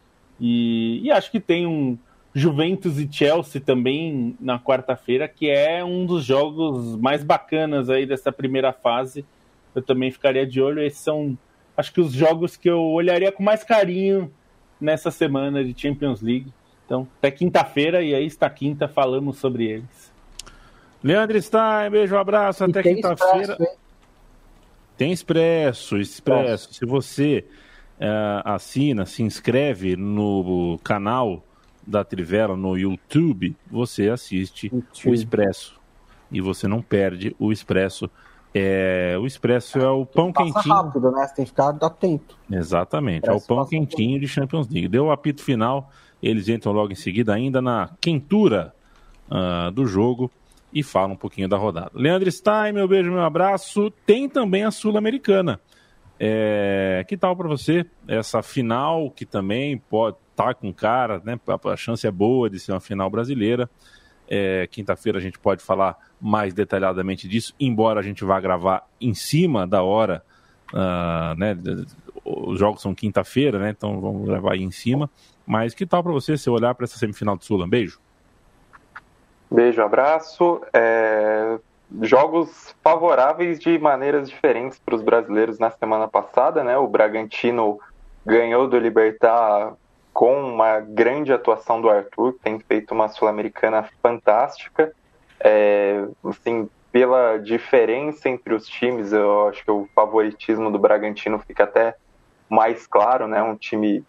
E, 0.41 1.01
e 1.03 1.11
acho 1.11 1.29
que 1.29 1.39
tem 1.39 1.67
um, 1.67 1.95
Juventus 2.33 2.97
e 2.97 3.07
Chelsea 3.11 3.61
também 3.61 4.35
na 4.39 4.57
quarta-feira, 4.59 5.27
que 5.27 5.49
é 5.49 5.83
um 5.83 6.05
dos 6.05 6.23
jogos 6.23 6.95
mais 6.95 7.23
bacanas 7.23 7.89
aí 7.89 8.05
dessa 8.05 8.31
primeira 8.31 8.71
fase. 8.71 9.25
Eu 9.75 9.81
também 9.81 10.11
ficaria 10.11 10.45
de 10.47 10.61
olho. 10.61 10.81
Esses 10.81 10.99
são, 10.99 11.37
acho 11.75 11.93
que, 11.93 11.99
os 11.99 12.13
jogos 12.13 12.55
que 12.55 12.69
eu 12.69 12.81
olharia 12.81 13.31
com 13.31 13.43
mais 13.43 13.63
carinho 13.63 14.31
nessa 14.79 15.11
semana 15.11 15.63
de 15.63 15.79
Champions 15.79 16.21
League. 16.21 16.51
Então, 16.85 17.07
até 17.19 17.29
quinta-feira, 17.31 18.01
e 18.01 18.15
aí 18.15 18.25
está 18.25 18.49
quinta, 18.49 18.87
falamos 18.87 19.37
sobre 19.37 19.65
eles. 19.65 20.11
Leandro 21.03 21.41
Stein, 21.41 21.89
beijo, 21.89 22.15
abraço, 22.15 22.63
até 22.63 22.81
quinta-feira. 22.81 23.57
Tem 24.97 25.11
expresso, 25.11 25.97
expresso. 25.97 26.73
Se 26.73 26.85
você 26.85 27.45
uh, 28.01 28.41
assina, 28.43 29.05
se 29.05 29.21
inscreve 29.21 29.95
no 29.95 30.79
canal 30.83 31.43
da 31.85 32.03
Trivela 32.03 32.55
no 32.55 32.77
YouTube, 32.77 33.55
você 33.69 34.09
assiste 34.09 34.65
YouTube. 34.73 35.11
o 35.11 35.13
Expresso. 35.13 35.79
E 36.31 36.41
você 36.41 36.67
não 36.67 36.81
perde 36.81 37.35
o 37.39 37.51
Expresso. 37.51 38.09
É, 38.53 39.15
o 39.19 39.25
Expresso 39.25 39.79
é 39.79 39.89
o 39.89 40.05
pão 40.05 40.31
Passa 40.31 40.53
quentinho. 40.53 40.75
rápido, 40.75 41.11
né? 41.11 41.27
Você 41.27 41.35
tem 41.35 41.45
que 41.45 41.51
ficar 41.51 41.69
atento. 41.69 42.37
Exatamente, 42.49 43.29
é 43.29 43.31
o 43.31 43.39
pão 43.39 43.65
quentinho 43.65 44.19
de 44.19 44.27
Champions 44.27 44.67
League. 44.67 44.87
Deu 44.87 45.05
o 45.05 45.11
apito 45.11 45.43
final, 45.43 45.89
eles 46.21 46.49
entram 46.49 46.71
logo 46.71 46.91
em 46.91 46.95
seguida, 46.95 47.33
ainda 47.33 47.61
na 47.61 47.89
quentura 47.99 48.73
uh, 49.29 49.71
do 49.71 49.85
jogo 49.85 50.29
e 50.73 50.83
falam 50.83 51.13
um 51.13 51.17
pouquinho 51.17 51.49
da 51.49 51.57
rodada. 51.57 51.91
Leandro 51.93 52.31
Stein, 52.31 52.73
meu 52.73 52.87
beijo, 52.87 53.11
meu 53.11 53.23
abraço. 53.23 53.91
Tem 54.05 54.29
também 54.29 54.63
a 54.63 54.71
Sul-Americana. 54.71 55.59
É, 56.23 57.03
que 57.07 57.17
tal 57.17 57.35
para 57.35 57.47
você 57.47 57.83
essa 58.07 58.43
final 58.43 59.09
que 59.09 59.25
também 59.25 59.75
pode 59.75 60.17
estar 60.29 60.49
tá 60.49 60.53
com 60.53 60.71
cara, 60.71 61.19
né? 61.25 61.39
A, 61.65 61.75
chance 61.75 62.05
é 62.05 62.11
boa 62.11 62.47
de 62.47 62.59
ser 62.59 62.73
uma 62.73 62.79
final 62.79 63.09
brasileira. 63.09 63.67
É, 64.29 64.67
Quinta-feira 64.67 65.17
a 65.17 65.21
gente 65.21 65.39
pode 65.39 65.63
falar 65.63 65.97
mais 66.21 66.53
detalhadamente 66.53 67.27
disso, 67.27 67.55
embora 67.59 67.99
a 67.99 68.03
gente 68.03 68.23
vá 68.23 68.39
gravar 68.39 68.87
em 69.01 69.15
cima 69.15 69.65
da 69.65 69.81
hora, 69.81 70.23
uh, 70.71 71.35
né? 71.39 71.57
Os 72.23 72.59
jogos 72.59 72.83
são 72.83 72.93
quinta-feira, 72.93 73.57
né? 73.57 73.71
Então 73.71 73.99
vamos 73.99 74.23
gravar 74.27 74.53
aí 74.53 74.61
em 74.61 74.69
cima. 74.69 75.09
Mas 75.43 75.73
que 75.73 75.87
tal 75.87 76.03
para 76.03 76.11
você 76.11 76.37
se 76.37 76.51
olhar 76.51 76.75
para 76.75 76.83
essa 76.83 76.99
semifinal 76.99 77.35
do 77.35 77.43
Sul? 77.43 77.63
Um 77.63 77.67
beijo. 77.67 77.99
Beijo, 79.49 79.81
abraço. 79.81 80.61
É, 80.71 81.57
jogos 82.01 82.75
favoráveis 82.81 83.59
de 83.59 83.77
maneiras 83.77 84.29
diferentes 84.29 84.79
para 84.79 84.95
os 84.95 85.01
brasileiros 85.01 85.59
na 85.59 85.69
semana 85.71 86.07
passada, 86.07 86.63
né? 86.63 86.77
O 86.77 86.87
Bragantino 86.87 87.79
ganhou 88.25 88.67
do 88.67 88.77
Libertar 88.77 89.73
com 90.13 90.41
uma 90.41 90.79
grande 90.79 91.33
atuação 91.33 91.81
do 91.81 91.89
Arthur, 91.89 92.33
que 92.33 92.39
tem 92.39 92.59
feito 92.59 92.93
uma 92.93 93.07
sul-americana 93.07 93.89
fantástica. 94.01 94.93
É, 95.39 96.05
assim, 96.23 96.69
pela 96.91 97.37
diferença 97.37 98.29
entre 98.29 98.53
os 98.53 98.67
times, 98.67 99.11
eu 99.11 99.47
acho 99.47 99.63
que 99.63 99.71
o 99.71 99.87
favoritismo 99.95 100.71
do 100.71 100.79
Bragantino 100.79 101.39
fica 101.39 101.63
até 101.63 101.95
mais 102.49 102.85
claro, 102.85 103.27
né? 103.27 103.41
Um 103.41 103.55
time 103.55 104.03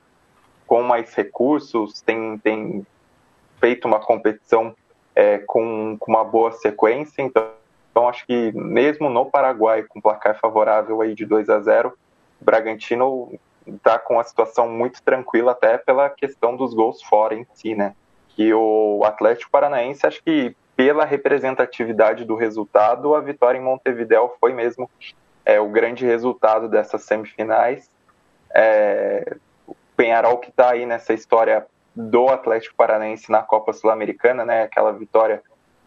com 0.66 0.82
mais 0.82 1.14
recursos, 1.14 2.00
tem, 2.00 2.38
tem 2.38 2.86
feito 3.60 3.86
uma 3.86 4.00
competição 4.00 4.74
é, 5.14 5.38
com, 5.38 5.96
com 5.98 6.10
uma 6.10 6.24
boa 6.24 6.52
sequência, 6.52 7.22
então 7.22 7.61
então, 7.93 8.09
acho 8.09 8.27
que 8.27 8.51
mesmo 8.52 9.10
no 9.10 9.27
Paraguai, 9.27 9.82
com 9.82 10.01
placar 10.01 10.40
favorável 10.40 11.02
aí 11.02 11.14
de 11.14 11.27
2 11.27 11.51
a 11.51 11.60
0 11.60 11.93
o 12.40 12.44
Bragantino 12.44 13.39
está 13.66 13.98
com 13.98 14.19
a 14.19 14.24
situação 14.24 14.69
muito 14.69 15.01
tranquila, 15.02 15.52
até 15.52 15.77
pela 15.77 16.09
questão 16.09 16.56
dos 16.56 16.73
gols 16.74 17.02
fora 17.02 17.35
em 17.35 17.47
si, 17.52 17.74
né? 17.74 17.94
Que 18.31 18.52
o 18.55 19.02
Atlético 19.05 19.51
Paranaense, 19.51 20.06
acho 20.06 20.24
que 20.24 20.56
pela 20.74 21.05
representatividade 21.05 22.24
do 22.24 22.35
resultado, 22.35 23.14
a 23.14 23.20
vitória 23.20 23.59
em 23.59 23.62
Montevideo 23.62 24.32
foi 24.40 24.55
mesmo 24.55 24.90
é, 25.44 25.60
o 25.60 25.69
grande 25.69 26.06
resultado 26.06 26.69
dessas 26.69 27.02
semifinais. 27.02 27.90
É, 28.55 29.36
o 29.66 29.77
Penharol 29.94 30.39
que 30.39 30.48
está 30.48 30.70
aí 30.70 30.86
nessa 30.86 31.12
história 31.12 31.66
do 31.94 32.31
Atlético 32.31 32.74
Paranaense 32.74 33.31
na 33.31 33.43
Copa 33.43 33.74
Sul-Americana, 33.74 34.47
né? 34.47 34.62
Aquela 34.62 34.93
vitória 34.93 35.43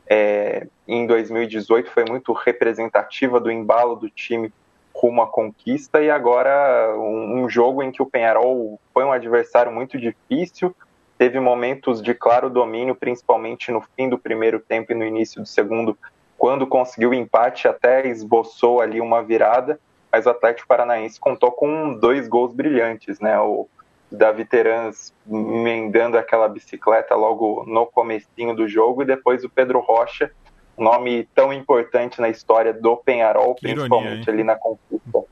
é, 0.07 0.67
em 0.87 1.05
2018 1.07 1.89
foi 1.89 2.05
muito 2.05 2.31
representativa 2.33 3.39
do 3.39 3.51
embalo 3.51 3.95
do 3.95 4.09
time 4.09 4.51
rumo 4.93 5.21
à 5.21 5.27
conquista 5.27 6.01
e 6.01 6.09
agora 6.09 6.95
um, 6.97 7.43
um, 7.43 7.49
jogo 7.49 7.83
em 7.83 7.91
que 7.91 8.01
o 8.01 8.05
Penharol 8.05 8.79
foi 8.93 9.03
um 9.03 9.11
adversário 9.11 9.71
muito 9.71 9.97
difícil, 9.97 10.73
teve 11.17 11.39
momentos 11.39 12.01
de 12.01 12.13
claro 12.13 12.49
domínio, 12.49 12.95
principalmente 12.95 13.71
no 13.71 13.81
fim 13.81 14.07
do 14.07 14.17
primeiro 14.17 14.59
tempo 14.59 14.91
e 14.91 14.95
no 14.95 15.03
início 15.03 15.41
do 15.41 15.47
segundo, 15.47 15.97
quando 16.37 16.65
conseguiu 16.67 17.09
o 17.09 17.13
empate, 17.13 17.67
até 17.67 18.07
esboçou 18.07 18.79
ali 18.79 19.01
uma 19.01 19.21
virada, 19.21 19.79
mas 20.11 20.25
o 20.25 20.29
Atlético 20.29 20.67
Paranaense 20.67 21.19
contou 21.19 21.51
com 21.51 21.93
dois 21.93 22.27
gols 22.27 22.53
brilhantes, 22.53 23.19
né? 23.19 23.37
O 23.39 23.67
Davi 24.11 24.45
Terans 24.45 25.13
emendando 25.27 26.17
aquela 26.17 26.47
bicicleta 26.47 27.15
logo 27.15 27.63
no 27.67 27.85
comecinho 27.85 28.55
do 28.55 28.67
jogo 28.67 29.01
e 29.01 29.05
depois 29.05 29.43
o 29.43 29.49
Pedro 29.49 29.79
Rocha, 29.79 30.31
nome 30.77 31.27
tão 31.33 31.51
importante 31.51 32.21
na 32.21 32.29
história 32.29 32.73
do 32.73 32.97
Penharol, 32.97 33.55
que 33.55 33.61
principalmente 33.61 34.23
ironia, 34.23 34.33
ali 34.33 34.43
na 34.43 34.55
conquista. 34.55 35.23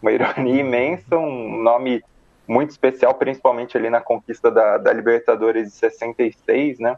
Uma 0.00 0.12
ironia 0.12 0.60
imensa, 0.60 1.16
um 1.16 1.62
nome 1.62 2.02
muito 2.46 2.70
especial, 2.70 3.14
principalmente 3.14 3.76
ali 3.76 3.90
na 3.90 4.00
conquista 4.00 4.50
da, 4.50 4.78
da 4.78 4.92
Libertadores 4.92 5.66
de 5.66 5.72
66, 5.72 6.78
né? 6.78 6.96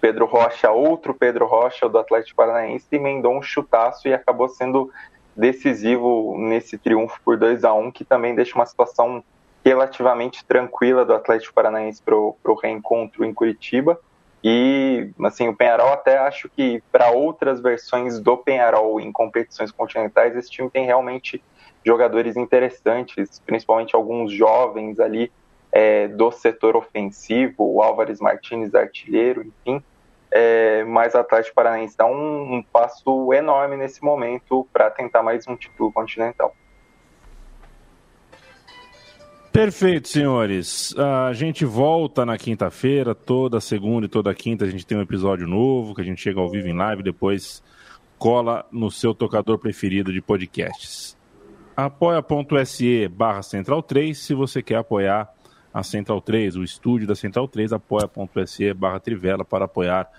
Pedro 0.00 0.26
Rocha, 0.26 0.70
outro 0.72 1.14
Pedro 1.14 1.46
Rocha 1.46 1.88
do 1.88 1.96
Atlético 1.96 2.36
Paranaense, 2.36 2.86
emendou 2.90 3.38
um 3.38 3.42
chutaço 3.42 4.08
e 4.08 4.12
acabou 4.12 4.48
sendo 4.48 4.90
decisivo 5.36 6.36
nesse 6.36 6.76
triunfo 6.76 7.20
por 7.24 7.38
2 7.38 7.62
a 7.64 7.72
1 7.72 7.92
que 7.92 8.04
também 8.04 8.34
deixa 8.34 8.56
uma 8.56 8.66
situação 8.66 9.22
relativamente 9.64 10.44
tranquila 10.44 11.04
do 11.04 11.14
Atlético 11.14 11.54
Paranaense 11.54 12.02
para 12.02 12.16
o 12.16 12.60
reencontro 12.60 13.24
em 13.24 13.32
Curitiba. 13.32 13.98
E, 14.44 15.10
assim, 15.24 15.48
o 15.48 15.54
Penharol 15.54 15.92
até 15.92 16.18
acho 16.18 16.48
que 16.48 16.82
para 16.90 17.10
outras 17.10 17.60
versões 17.60 18.18
do 18.18 18.36
Penharol 18.36 19.00
em 19.00 19.12
competições 19.12 19.70
continentais, 19.70 20.36
esse 20.36 20.50
time 20.50 20.68
tem 20.68 20.84
realmente 20.84 21.42
jogadores 21.84 22.36
interessantes, 22.36 23.40
principalmente 23.46 23.94
alguns 23.94 24.32
jovens 24.32 24.98
ali 24.98 25.30
é, 25.70 26.08
do 26.08 26.30
setor 26.32 26.76
ofensivo, 26.76 27.54
o 27.58 27.82
Álvares 27.82 28.20
Martins, 28.20 28.74
artilheiro, 28.74 29.42
enfim. 29.42 29.82
É, 30.30 30.82
mas 30.84 31.14
o 31.14 31.18
Atlético 31.18 31.54
Paranaense 31.54 31.96
dá 31.96 32.06
um, 32.06 32.54
um 32.54 32.62
passo 32.62 33.32
enorme 33.32 33.76
nesse 33.76 34.02
momento 34.02 34.66
para 34.72 34.90
tentar 34.90 35.22
mais 35.22 35.46
um 35.46 35.54
título 35.54 35.92
continental. 35.92 36.54
Perfeito, 39.52 40.08
senhores. 40.08 40.94
A 40.96 41.34
gente 41.34 41.62
volta 41.66 42.24
na 42.24 42.38
quinta-feira, 42.38 43.14
toda 43.14 43.60
segunda 43.60 44.06
e 44.06 44.08
toda 44.08 44.34
quinta 44.34 44.64
a 44.64 44.68
gente 44.68 44.86
tem 44.86 44.96
um 44.96 45.02
episódio 45.02 45.46
novo, 45.46 45.94
que 45.94 46.00
a 46.00 46.04
gente 46.04 46.22
chega 46.22 46.40
ao 46.40 46.48
vivo 46.48 46.68
em 46.68 46.72
live, 46.72 47.02
depois 47.02 47.62
cola 48.18 48.64
no 48.72 48.90
seu 48.90 49.14
tocador 49.14 49.58
preferido 49.58 50.10
de 50.10 50.22
podcasts. 50.22 51.18
apoia.se 51.76 53.08
barra 53.08 53.42
Central 53.42 53.82
3, 53.82 54.16
se 54.16 54.32
você 54.32 54.62
quer 54.62 54.76
apoiar 54.76 55.30
a 55.74 55.82
Central 55.82 56.22
3, 56.22 56.56
o 56.56 56.64
estúdio 56.64 57.06
da 57.06 57.14
Central 57.14 57.46
3, 57.46 57.74
apoia.se 57.74 58.72
barra 58.72 59.00
Trivela 59.00 59.44
para 59.44 59.66
apoiar 59.66 60.10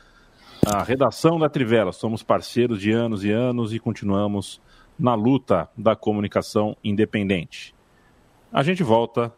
a 0.64 0.84
redação 0.84 1.40
da 1.40 1.50
Trivela. 1.50 1.92
Somos 1.92 2.22
parceiros 2.22 2.80
de 2.80 2.92
anos 2.92 3.24
e 3.24 3.32
anos 3.32 3.74
e 3.74 3.80
continuamos 3.80 4.62
na 4.98 5.16
luta 5.16 5.68
da 5.76 5.96
comunicação 5.96 6.78
independente. 6.84 7.73
A 8.54 8.62
gente 8.62 8.84
volta 8.84 9.34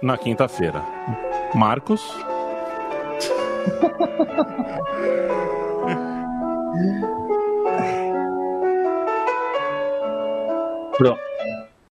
na 0.00 0.16
quinta-feira. 0.16 0.82
Marcos. 1.54 2.00
Pronto. 10.96 11.29